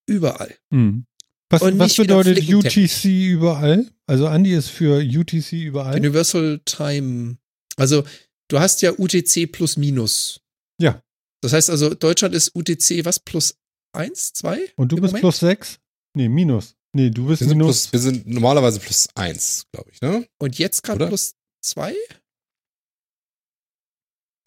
überall. 0.07 0.55
Mhm. 0.69 1.05
Was, 1.52 1.61
was 1.61 1.95
bedeutet 1.95 2.49
UTC 2.49 3.06
überall? 3.06 3.86
Also 4.07 4.28
Andy 4.28 4.53
ist 4.53 4.69
für 4.69 5.02
UTC 5.02 5.53
überall. 5.53 5.95
Universal 5.98 6.61
Time. 6.65 7.38
Also 7.78 8.03
du 8.48 8.60
hast 8.60 8.82
ja 8.82 8.94
UTC 8.98 9.52
plus 9.52 9.78
minus. 9.78 10.41
Ja. 10.80 11.02
Das 11.41 11.53
heißt 11.53 11.69
also, 11.69 11.94
Deutschland 11.94 12.36
ist 12.36 12.56
UTC 12.56 13.03
was? 13.06 13.19
Plus 13.19 13.56
1, 13.94 14.34
2? 14.34 14.60
Und 14.76 14.91
du 14.91 14.95
bist 14.98 15.07
Moment? 15.07 15.22
plus 15.22 15.40
sechs? 15.40 15.80
Nee, 16.14 16.30
minus. 16.30 16.76
Nee, 16.94 17.10
du 17.10 17.28
bist 17.28 17.41
wir 17.41 17.48
minus. 17.49 17.88
Plus, 17.88 17.94
wir 17.94 17.99
sind 17.99 18.28
normalerweise 18.28 18.80
plus 18.80 19.07
eins, 19.15 19.65
glaube 19.72 19.90
ich, 19.91 20.02
ne? 20.02 20.28
Und 20.40 20.60
jetzt 20.60 20.84
gerade 20.84 21.07
plus 21.07 21.36
zwei? 21.61 21.95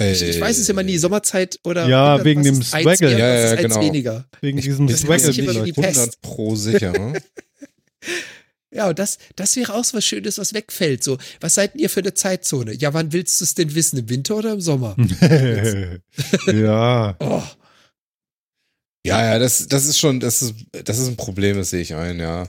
Ich, 0.01 0.23
ich 0.23 0.41
weiß 0.41 0.59
es 0.59 0.69
immer 0.69 0.83
nie, 0.83 0.99
Sommerzeit 0.99 1.59
oder 1.63 1.87
Ja, 1.87 2.17
oder 2.17 2.25
wegen 2.25 2.43
dem 2.43 2.61
Swaggle. 2.63 3.11
mehr, 3.11 3.19
Ja, 3.19 3.51
ja, 3.51 3.55
genau. 3.55 3.81
weniger. 3.81 4.27
Wegen 4.41 4.59
Ich- 4.59 4.65
diesem 4.65 4.89
Swaggle. 4.89 5.31
ich 5.31 5.39
immer 5.39 5.55
wie 5.65 5.71
die 5.71 5.81
Pest. 5.81 5.97
100 5.99 6.21
pro 6.21 6.57
sicher, 6.57 6.93
ne? 6.93 7.21
Ja, 8.75 8.89
und 8.89 8.99
das, 8.99 9.19
das 9.37 9.55
wäre 9.55 9.73
auch 9.73 9.85
so 9.85 9.97
was 9.97 10.05
Schönes, 10.05 10.37
was 10.37 10.53
wegfällt. 10.53 11.05
So, 11.05 11.17
was 11.41 11.55
seid 11.55 11.75
denn 11.75 11.81
ihr 11.81 11.89
für 11.89 12.01
eine 12.01 12.13
Zeitzone? 12.13 12.73
Ja, 12.75 12.93
wann 12.93 13.13
willst 13.13 13.41
du 13.41 13.45
es 13.45 13.55
denn 13.55 13.73
wissen? 13.77 14.01
Im 14.01 14.09
Winter 14.09 14.35
oder 14.37 14.53
im 14.53 14.61
Sommer? 14.61 14.97
ja. 16.53 17.17
Oh, 17.21 17.43
Ja, 19.07 19.23
ja, 19.33 19.39
das, 19.39 19.69
das 19.69 19.87
ist 19.87 19.99
schon, 19.99 20.19
das 20.19 20.43
ist, 20.43 20.55
das 20.73 20.99
ist 20.99 21.07
ein 21.07 21.17
Problem, 21.17 21.57
das 21.57 21.71
sehe 21.71 21.83
ich 21.83 21.95
ein, 21.95 22.19
ja. 22.19 22.49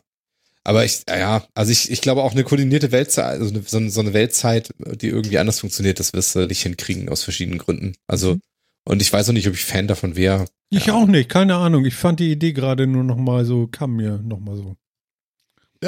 Aber 0.67 0.83
ich, 0.83 1.03
ja, 1.07 1.45
also 1.53 1.71
ich, 1.71 1.91
ich 1.91 2.01
glaube 2.01 2.23
auch 2.23 2.31
eine 2.31 2.43
koordinierte 2.43 2.91
Weltzeit, 2.91 3.39
also 3.39 3.53
eine, 3.53 3.61
so, 3.65 3.77
eine, 3.77 3.89
so 3.91 4.01
eine 4.01 4.13
Weltzeit, 4.13 4.69
die 4.79 5.07
irgendwie 5.09 5.37
anders 5.37 5.59
funktioniert, 5.59 5.99
das 5.99 6.11
wirst 6.13 6.35
du 6.35 6.47
nicht 6.47 6.63
hinkriegen 6.63 7.07
aus 7.07 7.23
verschiedenen 7.23 7.59
Gründen. 7.59 7.93
Also, 8.07 8.33
Mhm. 8.33 8.41
und 8.87 9.01
ich 9.01 9.13
weiß 9.13 9.29
auch 9.29 9.33
nicht, 9.33 9.47
ob 9.47 9.53
ich 9.53 9.63
Fan 9.63 9.87
davon 9.87 10.15
wäre. 10.15 10.45
Ich 10.71 10.89
auch 10.91 11.05
nicht, 11.05 11.29
keine 11.29 11.55
Ahnung. 11.55 11.85
Ich 11.85 11.95
fand 11.95 12.19
die 12.19 12.31
Idee 12.31 12.51
gerade 12.51 12.87
nur 12.87 13.03
noch 13.03 13.17
mal 13.17 13.45
so, 13.45 13.67
kam 13.67 13.95
mir 13.95 14.17
noch 14.17 14.39
mal 14.39 14.55
so. 14.55 14.75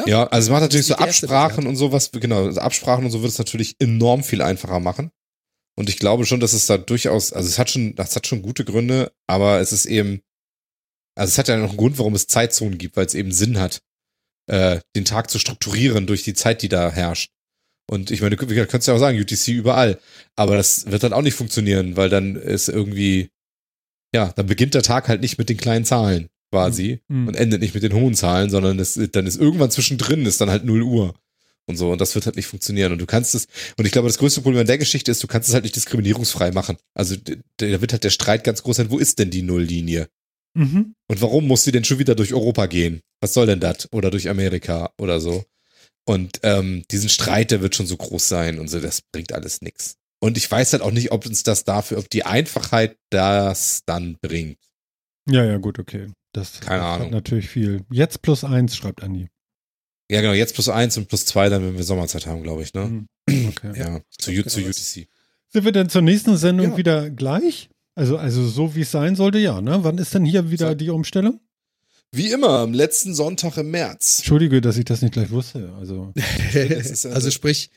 Ja, 0.05 0.25
also 0.27 0.47
es 0.47 0.51
macht 0.51 0.61
natürlich 0.61 0.85
so 0.85 0.93
erste 0.93 1.27
Absprachen 1.27 1.65
und 1.65 1.75
sowas, 1.75 2.11
genau, 2.11 2.45
also 2.45 2.61
Absprachen 2.61 3.05
und 3.05 3.09
so 3.11 3.21
wird 3.23 3.31
es 3.31 3.39
natürlich 3.39 3.75
enorm 3.79 4.23
viel 4.23 4.43
einfacher 4.43 4.79
machen. 4.79 5.09
Und 5.75 5.89
ich 5.89 5.97
glaube 5.97 6.25
schon, 6.25 6.39
dass 6.39 6.53
es 6.53 6.67
da 6.67 6.77
durchaus, 6.77 7.33
also 7.33 7.47
es 7.49 7.57
hat 7.57 7.71
schon, 7.71 7.95
das 7.95 8.15
hat 8.15 8.27
schon 8.27 8.43
gute 8.43 8.63
Gründe, 8.63 9.11
aber 9.25 9.59
es 9.59 9.71
ist 9.73 9.85
eben, 9.85 10.21
also 11.15 11.31
es 11.31 11.37
hat 11.39 11.47
ja 11.47 11.57
noch 11.57 11.69
einen 11.69 11.77
Grund, 11.77 11.97
warum 11.97 12.13
es 12.13 12.27
Zeitzonen 12.27 12.77
gibt, 12.77 12.95
weil 12.95 13.05
es 13.07 13.15
eben 13.15 13.31
Sinn 13.31 13.59
hat, 13.59 13.81
äh, 14.47 14.79
den 14.95 15.05
Tag 15.05 15.29
zu 15.29 15.39
strukturieren 15.39 16.07
durch 16.07 16.23
die 16.23 16.33
Zeit, 16.33 16.61
die 16.61 16.69
da 16.69 16.91
herrscht. 16.91 17.29
Und 17.89 18.11
ich 18.11 18.21
meine, 18.21 18.35
du 18.35 18.65
kannst 18.67 18.87
ja 18.87 18.93
auch 18.93 18.99
sagen, 18.99 19.17
UTC 19.19 19.47
überall, 19.49 19.99
aber 20.35 20.57
das 20.57 20.91
wird 20.91 21.03
dann 21.03 21.13
auch 21.13 21.21
nicht 21.21 21.35
funktionieren, 21.35 21.95
weil 21.95 22.09
dann 22.09 22.35
ist 22.35 22.67
irgendwie, 22.67 23.29
ja, 24.13 24.33
dann 24.35 24.47
beginnt 24.47 24.73
der 24.73 24.83
Tag 24.83 25.07
halt 25.07 25.21
nicht 25.21 25.37
mit 25.37 25.47
den 25.49 25.57
kleinen 25.57 25.85
Zahlen 25.85 26.27
quasi 26.51 26.99
Mhm. 27.07 27.27
und 27.29 27.35
endet 27.35 27.61
nicht 27.61 27.73
mit 27.73 27.83
den 27.83 27.93
hohen 27.93 28.13
Zahlen, 28.13 28.49
sondern 28.49 28.79
es, 28.79 28.99
dann 29.11 29.25
ist 29.27 29.37
irgendwann 29.39 29.71
zwischendrin 29.71 30.25
ist 30.25 30.39
dann 30.41 30.49
halt 30.49 30.65
0 30.65 30.81
Uhr 30.81 31.15
und 31.65 31.75
so 31.77 31.91
und 31.91 31.99
das 31.99 32.15
wird 32.15 32.25
halt 32.25 32.37
nicht 32.37 32.47
funktionieren 32.47 32.93
und 32.93 32.99
du 32.99 33.05
kannst 33.05 33.35
es 33.35 33.47
und 33.77 33.85
ich 33.85 33.91
glaube 33.91 34.07
das 34.07 34.17
größte 34.17 34.41
Problem 34.41 34.61
an 34.61 34.67
der 34.67 34.77
Geschichte 34.77 35.11
ist, 35.11 35.21
du 35.23 35.27
kannst 35.27 35.49
es 35.49 35.53
halt 35.53 35.63
nicht 35.65 35.75
diskriminierungsfrei 35.75 36.51
machen. 36.51 36.77
Also 36.93 37.15
da 37.57 37.81
wird 37.81 37.91
halt 37.91 38.03
der 38.05 38.09
Streit 38.09 38.43
ganz 38.45 38.63
groß 38.63 38.77
sein, 38.77 38.89
wo 38.91 38.97
ist 38.97 39.19
denn 39.19 39.29
die 39.29 39.41
Nulllinie? 39.43 40.07
Mhm. 40.57 40.95
Und 41.07 41.21
warum 41.21 41.47
muss 41.47 41.63
sie 41.63 41.71
denn 41.71 41.83
schon 41.83 41.99
wieder 41.99 42.15
durch 42.15 42.33
Europa 42.33 42.65
gehen? 42.65 43.01
Was 43.21 43.33
soll 43.33 43.45
denn 43.45 43.59
das? 43.59 43.91
Oder 43.93 44.09
durch 44.11 44.27
Amerika 44.29 44.91
oder 44.99 45.19
so? 45.19 45.45
Und 46.05 46.39
ähm, 46.43 46.83
diesen 46.89 47.09
Streit, 47.09 47.51
der 47.51 47.61
wird 47.61 47.75
schon 47.75 47.85
so 47.85 47.97
groß 47.97 48.27
sein 48.27 48.59
und 48.59 48.67
so, 48.69 48.79
das 48.79 49.01
bringt 49.11 49.33
alles 49.33 49.61
nix. 49.61 49.95
Und 50.19 50.37
ich 50.37 50.49
weiß 50.49 50.73
halt 50.73 50.81
auch 50.81 50.91
nicht, 50.91 51.11
ob 51.11 51.25
uns 51.25 51.43
das 51.43 51.63
dafür, 51.63 51.99
ob 51.99 52.09
die 52.09 52.23
Einfachheit 52.25 52.97
das 53.11 53.81
dann 53.85 54.17
bringt. 54.21 54.57
Ja, 55.29 55.43
ja, 55.45 55.57
gut, 55.57 55.77
okay. 55.79 56.07
Das, 56.33 56.59
Keine 56.59 56.81
das 56.81 56.95
Ahnung. 56.95 57.11
natürlich 57.11 57.49
viel. 57.49 57.83
Jetzt 57.91 58.21
plus 58.21 58.43
eins, 58.43 58.75
schreibt 58.75 59.03
Andi. 59.03 59.27
Ja, 60.09 60.21
genau, 60.21 60.33
jetzt 60.33 60.53
plus 60.53 60.69
eins 60.69 60.97
und 60.97 61.07
plus 61.09 61.25
zwei, 61.25 61.49
dann, 61.49 61.61
wenn 61.63 61.75
wir 61.77 61.83
Sommerzeit 61.83 62.25
haben, 62.25 62.41
glaube 62.43 62.63
ich, 62.63 62.73
ne? 62.73 62.85
Mhm. 62.85 63.07
Okay. 63.49 63.77
Ja, 63.77 63.99
zu, 64.17 64.31
zu. 64.45 64.61
UTC. 64.61 65.07
Sind 65.49 65.65
wir 65.65 65.71
denn 65.71 65.89
zur 65.89 66.01
nächsten 66.01 66.37
Sendung 66.37 66.71
Ja. 66.71 66.77
wieder 66.77 67.09
gleich? 67.09 67.69
Also, 67.97 68.17
also 68.17 68.47
so 68.47 68.75
wie 68.75 68.81
es 68.81 68.91
sein 68.91 69.15
sollte, 69.15 69.39
ja, 69.39 69.59
ne? 69.59 69.79
Wann 69.81 69.97
ist 69.97 70.13
denn 70.13 70.23
hier 70.23 70.51
wieder 70.51 70.69
So. 70.69 70.75
die 70.75 70.89
Umstellung? 70.91 71.39
Wie 72.11 72.29
immer, 72.31 72.59
am 72.59 72.73
letzten 72.73 73.15
Sonntag 73.15 73.57
im 73.57 73.71
März. 73.71 74.19
Entschuldige, 74.19 74.61
dass 74.61 74.77
ich 74.77 74.85
das 74.85 75.01
nicht 75.01 75.13
gleich 75.13 75.31
wusste. 75.31 75.73
Also, 75.79 76.13
also- 76.53 77.31
sprich, 77.31 77.71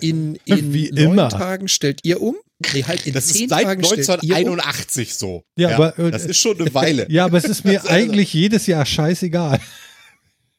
in, 0.00 0.36
in 0.44 0.72
Wie 0.72 0.90
neun 0.90 1.12
immer. 1.12 1.28
Tagen 1.28 1.66
stellt 1.68 2.00
ihr 2.04 2.20
um. 2.22 2.36
Nee, 2.72 2.84
halt 2.84 3.06
in 3.06 3.12
Das 3.12 3.26
zehn 3.28 3.44
ist 3.44 3.50
seit 3.50 3.64
Tagen 3.64 3.84
stellt 3.84 4.06
ihr 4.22 4.34
um. 4.34 4.54
1981 4.54 5.14
so. 5.14 5.42
Ja, 5.58 5.74
aber, 5.74 5.98
äh, 5.98 6.10
das 6.12 6.24
ist 6.26 6.38
schon 6.38 6.60
eine 6.60 6.72
Weile. 6.72 7.06
ja, 7.10 7.24
aber 7.24 7.38
es 7.38 7.44
ist 7.44 7.64
mir 7.64 7.80
Also- 7.80 7.88
eigentlich 7.92 8.32
jedes 8.32 8.66
Jahr 8.66 8.86
scheißegal. 8.86 9.60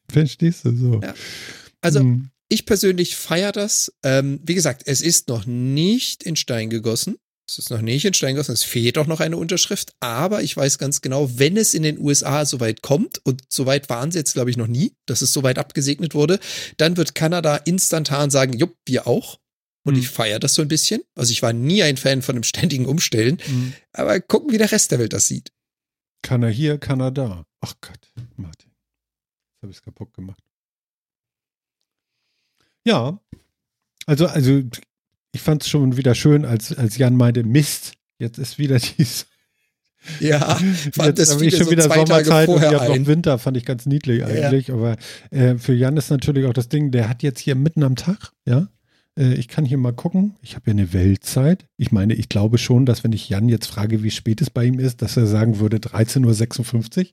Verstehst 0.10 0.66
du 0.66 0.76
so? 0.76 1.00
Ja. 1.02 1.14
Also 1.82 2.00
Hm. 2.02 2.30
ich 2.50 2.66
persönlich 2.66 3.16
feiere 3.16 3.52
das. 3.52 3.92
Ähm, 4.04 4.40
wie 4.44 4.54
gesagt, 4.56 4.84
es 4.86 5.02
ist 5.02 5.28
noch 5.30 5.46
nicht 5.46 6.24
in 6.24 6.36
Stein 6.36 6.70
gegossen. 6.70 7.16
Es 7.48 7.60
ist 7.60 7.70
noch 7.70 7.82
nicht 7.82 8.06
in 8.06 8.14
Stein 8.14 8.34
gegossen. 8.34 8.54
Es 8.54 8.64
fehlt 8.64 8.98
auch 8.98 9.06
noch 9.06 9.20
eine 9.20 9.38
Unterschrift. 9.38 9.94
Aber 10.00 10.42
ich 10.42 10.58
weiß 10.58 10.80
ganz 10.80 11.02
genau, 11.02 11.38
wenn 11.38 11.58
es 11.58 11.74
in 11.76 11.84
den 11.84 12.00
USA 12.00 12.46
soweit 12.46 12.82
kommt, 12.82 13.20
und 13.24 13.44
soweit 13.50 13.88
waren 13.90 14.12
sie 14.12 14.18
jetzt, 14.18 14.34
glaube 14.34 14.50
ich, 14.50 14.58
noch 14.58 14.68
nie, 14.68 14.94
dass 15.06 15.22
es 15.22 15.32
soweit 15.32 15.60
abgesegnet 15.60 16.16
wurde, 16.16 16.40
dann 16.78 16.98
wird 16.98 17.14
Kanada 17.14 17.58
instantan 17.58 18.32
sagen, 18.32 18.54
jupp, 18.54 18.76
wir 18.86 19.06
auch. 19.08 19.40
Und 19.84 19.94
Hm. 19.94 20.02
ich 20.02 20.10
feiere 20.10 20.40
das 20.40 20.56
so 20.56 20.64
ein 20.64 20.68
bisschen. 20.68 21.04
Also 21.14 21.32
ich 21.32 21.44
war 21.44 21.54
nie 21.54 21.84
ein 21.84 21.98
Fan 21.98 22.24
von 22.24 22.36
dem 22.36 22.44
ständigen 22.44 22.88
Umstellen. 22.88 23.38
Hm. 23.46 23.74
Aber 23.94 24.20
gucken, 24.20 24.52
wie 24.52 24.58
der 24.58 24.72
Rest 24.72 24.92
der 24.92 24.98
Welt 24.98 25.14
das 25.14 25.28
sieht. 25.28 25.52
Kann 26.24 26.42
er 26.42 26.50
hier, 26.50 26.80
kann 26.80 27.00
er 27.00 27.12
da. 27.12 27.46
Ach 27.62 27.76
Gott, 27.82 28.12
Martin. 28.36 28.72
Jetzt 28.72 29.62
habe 29.62 29.72
ich 29.72 29.78
es 29.78 29.84
kaputt 29.84 30.12
gemacht. 30.16 30.42
Ja. 32.84 33.20
Also, 34.08 34.26
also 34.26 34.64
ich 35.36 35.42
fand 35.42 35.64
es 35.64 35.70
schon 35.70 35.98
wieder 35.98 36.16
schön, 36.16 36.46
als, 36.46 36.76
als 36.78 36.98
Jan 36.98 37.18
meinte, 37.18 37.44
Mist, 37.44 37.94
jetzt 38.20 38.38
ist 38.38 38.58
wieder 38.58 38.80
dies. 38.80 39.28
Ja, 40.22 40.56
fand 40.94 41.18
Jetzt 41.18 41.32
das 41.32 41.42
ich 41.42 41.58
schon 41.58 41.66
so 41.66 41.72
wieder 41.72 41.84
Sommerzeit 41.84 42.48
und 42.48 42.62
ihr 42.62 42.80
habt 42.80 42.88
noch. 42.98 43.08
Winter, 43.08 43.38
fand 43.38 43.58
ich 43.58 43.66
ganz 43.66 43.86
niedlich 43.86 44.22
Ja. 44.22 44.28
eigentlich. 44.28 44.72
Aber 44.72 44.96
äh, 45.32 45.56
für 45.58 45.74
Jan 45.74 45.98
ist 45.98 46.10
natürlich 46.10 46.46
auch 46.46 46.54
das 46.54 46.70
Ding, 46.70 46.92
der 46.92 47.10
hat 47.10 47.22
jetzt 47.22 47.42
hier 47.42 47.56
mitten 47.56 47.84
am 47.84 47.98
Tag, 47.98 48.32
ja. 48.46 48.70
Äh, 49.20 49.34
ich 49.34 49.50
kann 49.50 49.66
hier 49.66 49.78
mal 49.78 49.92
gucken. 49.92 50.36
Ich 50.42 50.56
habe 50.56 50.68
ja 50.68 50.72
eine 50.72 50.94
Weltzeit. 50.94 51.66
Ich 51.76 51.92
meine, 51.92 52.14
ich 52.14 52.30
glaube 52.30 52.58
schon, 52.58 52.86
dass 52.86 53.04
wenn 53.04 53.12
ich 53.12 53.28
Jan 53.28 53.50
jetzt 53.50 53.68
frage, 53.68 54.04
wie 54.04 54.12
spät 54.12 54.42
es 54.42 54.50
bei 54.50 54.64
ihm 54.64 54.80
ist, 54.80 55.02
dass 55.02 55.18
er 55.18 55.28
sagen 55.28 55.60
würde 55.60 55.78
13.56 55.78 57.00
Uhr. 57.00 57.06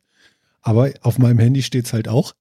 Aber 0.61 0.93
auf 1.01 1.19
meinem 1.19 1.41
Handy 1.41 1.63
steht 1.65 1.87
es 1.87 1.93
halt 1.93 2.07
auch. 2.07 2.35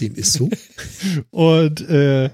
Dem 0.00 0.14
ist 0.14 0.32
so. 0.32 0.48
Und 1.30 1.82
äh, 1.90 2.30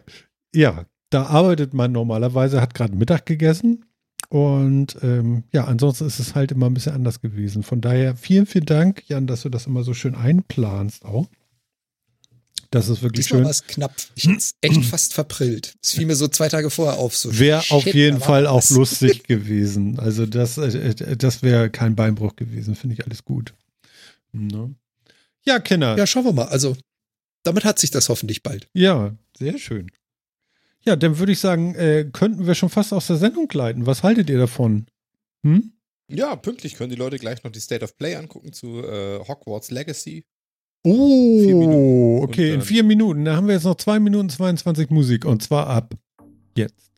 ja, 0.55 0.86
da 1.15 1.27
arbeitet 1.27 1.74
man 1.74 1.93
normalerweise, 1.93 2.61
hat 2.61 2.74
gerade 2.74 2.97
Mittag 2.97 3.24
gegessen. 3.24 3.85
Und 4.31 4.97
ähm, 5.03 5.45
ja, 5.53 5.65
ansonsten 5.65 6.07
ist 6.07 6.19
es 6.19 6.35
halt 6.35 6.51
immer 6.51 6.66
ein 6.66 6.74
bisschen 6.74 6.95
anders 6.95 7.20
gewesen. 7.20 7.62
Von 7.62 7.81
daher 7.81 8.16
vielen, 8.16 8.47
vielen 8.47 8.66
Dank, 8.66 9.05
Jan, 9.09 9.28
dass 9.28 9.43
du 9.43 9.49
das 9.49 9.66
immer 9.66 9.85
so 9.85 9.95
schön 9.95 10.16
einplanst 10.16 11.05
auch. 11.05 11.28
Das 12.73 12.89
ist 12.89 13.03
wirklich 13.03 13.27
Diesmal 13.27 13.39
schön. 13.39 13.45
war 13.45 13.51
es 13.53 13.66
knapp. 13.69 13.95
Ich 14.16 14.24
hätte 14.24 14.39
es 14.39 14.57
echt 14.61 14.85
fast 14.86 15.15
verprillt. 15.15 15.74
Es 15.81 15.93
fiel 15.93 16.07
mir 16.07 16.16
so 16.16 16.27
zwei 16.27 16.49
Tage 16.49 16.70
vorher 16.70 16.99
auf. 16.99 17.16
So 17.16 17.39
Wäre 17.39 17.62
auf 17.69 17.86
jeden 17.86 18.19
Fall 18.19 18.49
auch 18.49 18.69
lustig 18.70 19.23
gewesen. 19.28 20.01
Also 20.01 20.27
das, 20.27 20.59
äh, 20.59 21.16
das 21.16 21.45
wäre 21.45 21.70
kein 21.70 21.95
Beinbruch 21.95 22.35
gewesen, 22.35 22.74
finde 22.74 22.95
ich 22.95 23.07
alles 23.07 23.24
gut. 23.24 23.55
Ne? 24.32 24.74
Ja, 25.47 25.61
Kinder. 25.61 25.97
Ja, 25.97 26.09
schauen 26.09 26.24
wir 26.24 26.32
mal. 26.32 26.47
Also, 26.47 26.77
damit 27.45 27.65
hat 27.65 27.78
sich 27.78 27.93
das 27.93 28.09
hoffentlich 28.09 28.43
bald. 28.43 28.69
Ja, 28.73 29.15
sehr 29.39 29.59
schön. 29.59 29.93
Ja, 30.85 30.97
dann 30.97 31.19
würde 31.19 31.32
ich 31.32 31.40
sagen, 31.40 31.74
äh, 31.74 32.09
könnten 32.12 32.47
wir 32.47 32.55
schon 32.55 32.69
fast 32.69 32.93
aus 32.93 33.06
der 33.06 33.16
Sendung 33.16 33.48
leiten. 33.52 33.86
Was 33.86 34.02
haltet 34.02 34.28
ihr 34.28 34.39
davon? 34.39 34.86
Hm? 35.43 35.73
Ja, 36.09 36.36
pünktlich 36.36 36.74
können 36.74 36.90
die 36.90 36.97
Leute 36.97 37.19
gleich 37.19 37.43
noch 37.43 37.51
die 37.51 37.61
State 37.61 37.82
of 37.82 37.97
Play 37.97 38.16
angucken 38.16 38.52
zu 38.52 38.82
äh, 38.82 39.19
Hogwarts 39.27 39.70
Legacy. 39.70 40.24
Oh, 40.86 42.20
okay, 42.23 42.52
in 42.52 42.61
vier 42.61 42.85
Minuten. 42.85 43.24
Da 43.24 43.36
haben 43.36 43.47
wir 43.47 43.55
jetzt 43.55 43.65
noch 43.65 43.77
zwei 43.77 43.98
Minuten 43.98 44.28
22 44.28 44.90
Musik 44.90 45.24
und 45.24 45.43
zwar 45.43 45.66
ab 45.69 45.94
jetzt. 46.55 46.93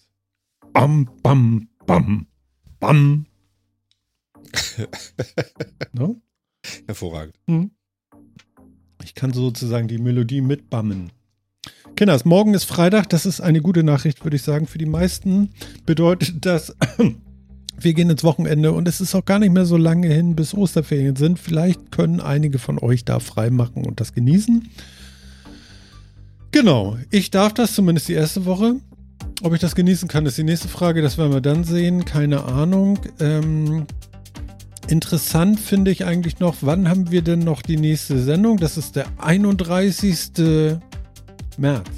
Bam, 0.72 1.08
bam, 1.22 1.68
bam, 1.86 2.26
bam. 2.80 3.26
no? 5.92 6.20
Hervorragend. 6.86 7.36
Ich 9.04 9.14
kann 9.14 9.32
sozusagen 9.32 9.86
die 9.86 9.98
Melodie 9.98 10.40
mitbammen. 10.40 11.12
Kinders, 11.96 12.24
morgen 12.24 12.52
ist 12.54 12.64
Freitag. 12.64 13.08
Das 13.08 13.24
ist 13.24 13.40
eine 13.40 13.60
gute 13.60 13.82
Nachricht, 13.82 14.24
würde 14.24 14.36
ich 14.36 14.42
sagen. 14.42 14.66
Für 14.66 14.78
die 14.78 14.86
meisten 14.86 15.50
bedeutet 15.86 16.44
das, 16.44 16.76
wir 17.80 17.94
gehen 17.94 18.10
ins 18.10 18.22
Wochenende 18.22 18.72
und 18.72 18.86
es 18.86 19.00
ist 19.00 19.14
auch 19.14 19.24
gar 19.24 19.38
nicht 19.38 19.52
mehr 19.52 19.64
so 19.64 19.76
lange 19.76 20.08
hin, 20.08 20.36
bis 20.36 20.52
Osterferien 20.52 21.16
sind. 21.16 21.38
Vielleicht 21.38 21.92
können 21.92 22.20
einige 22.20 22.58
von 22.58 22.78
euch 22.78 23.04
da 23.04 23.18
frei 23.18 23.50
machen 23.50 23.86
und 23.86 24.00
das 24.00 24.12
genießen. 24.12 24.68
Genau, 26.52 26.98
ich 27.10 27.30
darf 27.30 27.54
das 27.54 27.74
zumindest 27.74 28.08
die 28.08 28.14
erste 28.14 28.44
Woche. 28.44 28.76
Ob 29.42 29.54
ich 29.54 29.60
das 29.60 29.74
genießen 29.74 30.08
kann, 30.08 30.26
ist 30.26 30.38
die 30.38 30.44
nächste 30.44 30.68
Frage. 30.68 31.02
Das 31.02 31.18
werden 31.18 31.32
wir 31.32 31.40
dann 31.40 31.64
sehen. 31.64 32.04
Keine 32.04 32.44
Ahnung. 32.44 32.98
Ähm, 33.20 33.86
Interessant 34.88 35.58
finde 35.58 35.90
ich 35.90 36.04
eigentlich 36.04 36.38
noch, 36.38 36.56
wann 36.60 36.88
haben 36.88 37.10
wir 37.10 37.22
denn 37.22 37.40
noch 37.40 37.62
die 37.62 37.76
nächste 37.76 38.22
Sendung? 38.22 38.56
Das 38.56 38.76
ist 38.76 38.94
der 38.94 39.06
31. 39.18 40.78
März. 41.58 41.88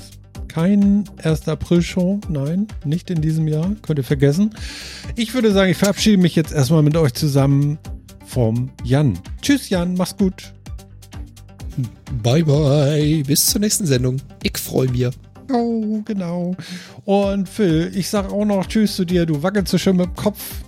Kein 0.49 1.05
1. 1.23 1.47
April-Show, 1.47 2.21
nein, 2.29 2.67
nicht 2.85 3.11
in 3.11 3.21
diesem 3.21 3.47
Jahr, 3.47 3.71
könnt 3.83 3.99
ihr 3.99 4.05
vergessen. 4.05 4.51
Ich 5.15 5.35
würde 5.35 5.53
sagen, 5.53 5.71
ich 5.71 5.77
verabschiede 5.77 6.19
mich 6.19 6.35
jetzt 6.35 6.53
erstmal 6.53 6.83
mit 6.83 6.97
euch 6.97 7.13
zusammen 7.15 7.79
vom 8.27 8.71
Jan. 8.83 9.19
Tschüss 9.43 9.69
Jan, 9.69 9.95
mach's 9.95 10.17
gut. 10.17 10.53
Bye, 12.23 12.43
bye. 12.43 13.23
Bis 13.27 13.47
zur 13.47 13.61
nächsten 13.61 13.87
Sendung. 13.87 14.17
Ich 14.43 14.59
freue 14.59 14.89
mich. 14.91 15.09
Oh, 15.53 16.01
genau. 16.05 16.57
Und 17.05 17.49
Phil, 17.49 17.93
ich 17.95 18.09
sag 18.09 18.33
auch 18.33 18.45
noch 18.45 18.67
Tschüss 18.67 18.97
zu 18.97 19.05
dir, 19.05 19.27
du 19.27 19.43
wackelst 19.43 19.71
so 19.71 19.79
schön 19.79 19.97
mit 19.97 20.07
dem 20.07 20.15
Kopf. 20.15 20.63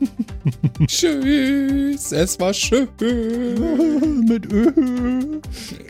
Tschüss, 0.86 2.12
es 2.12 2.38
war 2.38 2.54
schön. 2.54 2.88
mit 4.28 4.50
Ö. 4.52 5.40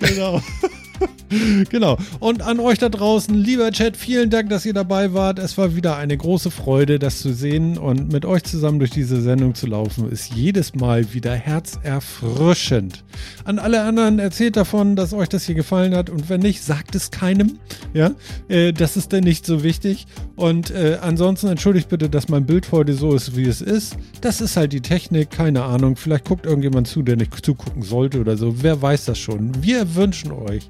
Genau. 0.01 0.41
genau. 1.71 1.99
Und 2.21 2.43
an 2.43 2.61
euch 2.61 2.79
da 2.79 2.89
draußen, 2.89 3.35
lieber 3.35 3.71
Chat, 3.71 3.97
vielen 3.97 4.31
Dank, 4.31 4.51
dass 4.51 4.67
ihr 4.67 4.75
dabei 4.75 5.15
wart. 5.15 5.39
Es 5.39 5.57
war 5.59 5.75
wieder 5.75 5.97
eine 5.97 6.17
große 6.17 6.51
Freude, 6.51 6.99
das 6.99 7.21
zu 7.21 7.33
sehen 7.33 7.79
und 7.79 8.13
mit 8.13 8.25
euch 8.25 8.45
zusammen 8.45 8.79
durch 8.79 8.91
diese 8.91 9.21
Sendung 9.21 9.55
zu 9.55 9.67
laufen, 9.67 10.11
ist 10.11 10.35
jedes 10.35 10.75
Mal 10.75 11.13
wieder 11.13 11.35
herzerfrischend. 11.35 13.05
An 13.45 13.59
alle 13.59 13.83
anderen 13.83 14.19
erzählt 14.19 14.57
davon, 14.57 14.97
dass 14.97 15.13
euch 15.13 15.29
das 15.29 15.45
hier 15.45 15.55
gefallen 15.55 15.95
hat 15.95 16.11
und 16.11 16.29
wenn 16.29 16.41
nicht, 16.41 16.63
sagt 16.63 16.95
es 16.95 17.11
keinem. 17.11 17.59
Ja, 17.95 18.13
äh, 18.49 18.73
das 18.73 18.97
ist 18.97 19.13
denn 19.13 19.25
nicht 19.25 19.47
so 19.47 19.63
wichtig. 19.63 20.07
Und 20.37 20.71
äh, 20.71 20.99
ansonsten 21.01 21.49
entschuldigt 21.49 21.89
bitte, 21.89 22.09
dass 22.09 22.29
mein 22.29 22.47
Bild 22.47 22.73
heute 22.73 22.95
so 22.95 23.15
ist, 23.15 23.37
wie 23.37 23.45
es 23.45 23.61
ist. 23.61 23.97
Das 24.21 24.41
ist 24.41 24.57
halt 24.57 24.73
die 24.73 24.81
Technik, 24.81 25.31
keine 25.31 25.63
Ahnung. 25.63 25.97
Vielleicht 25.97 26.25
guckt 26.25 26.47
irgendjemand 26.47 26.89
zu, 26.89 27.03
der 27.03 27.17
nicht 27.17 27.45
zugucken 27.45 27.83
sollte 27.83 28.21
oder 28.21 28.37
so. 28.37 28.63
Wer 28.63 28.81
weiß 28.81 29.07
das 29.07 29.19
schon. 29.19 29.53
Wir 29.63 29.95
wünschen 29.95 30.33
euch 30.33 30.69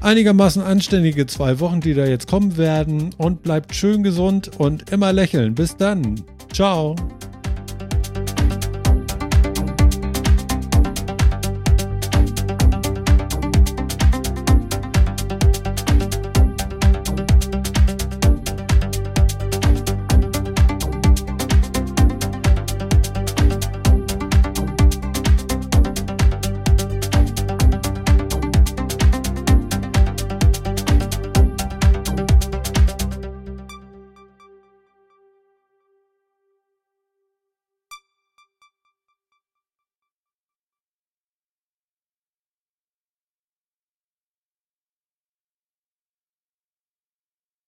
einigermaßen 0.00 0.62
anständige 0.62 1.26
zwei 1.26 1.60
Wochen, 1.60 1.80
die 1.80 1.94
da 1.94 2.04
jetzt 2.04 2.28
kommen 2.28 2.56
werden. 2.56 3.10
Und 3.16 3.42
bleibt 3.42 3.74
schön 3.74 4.02
gesund 4.02 4.50
und 4.58 4.90
immer 4.90 5.12
lächeln. 5.12 5.54
Bis 5.54 5.76
dann. 5.76 6.20
Ciao. 6.52 6.96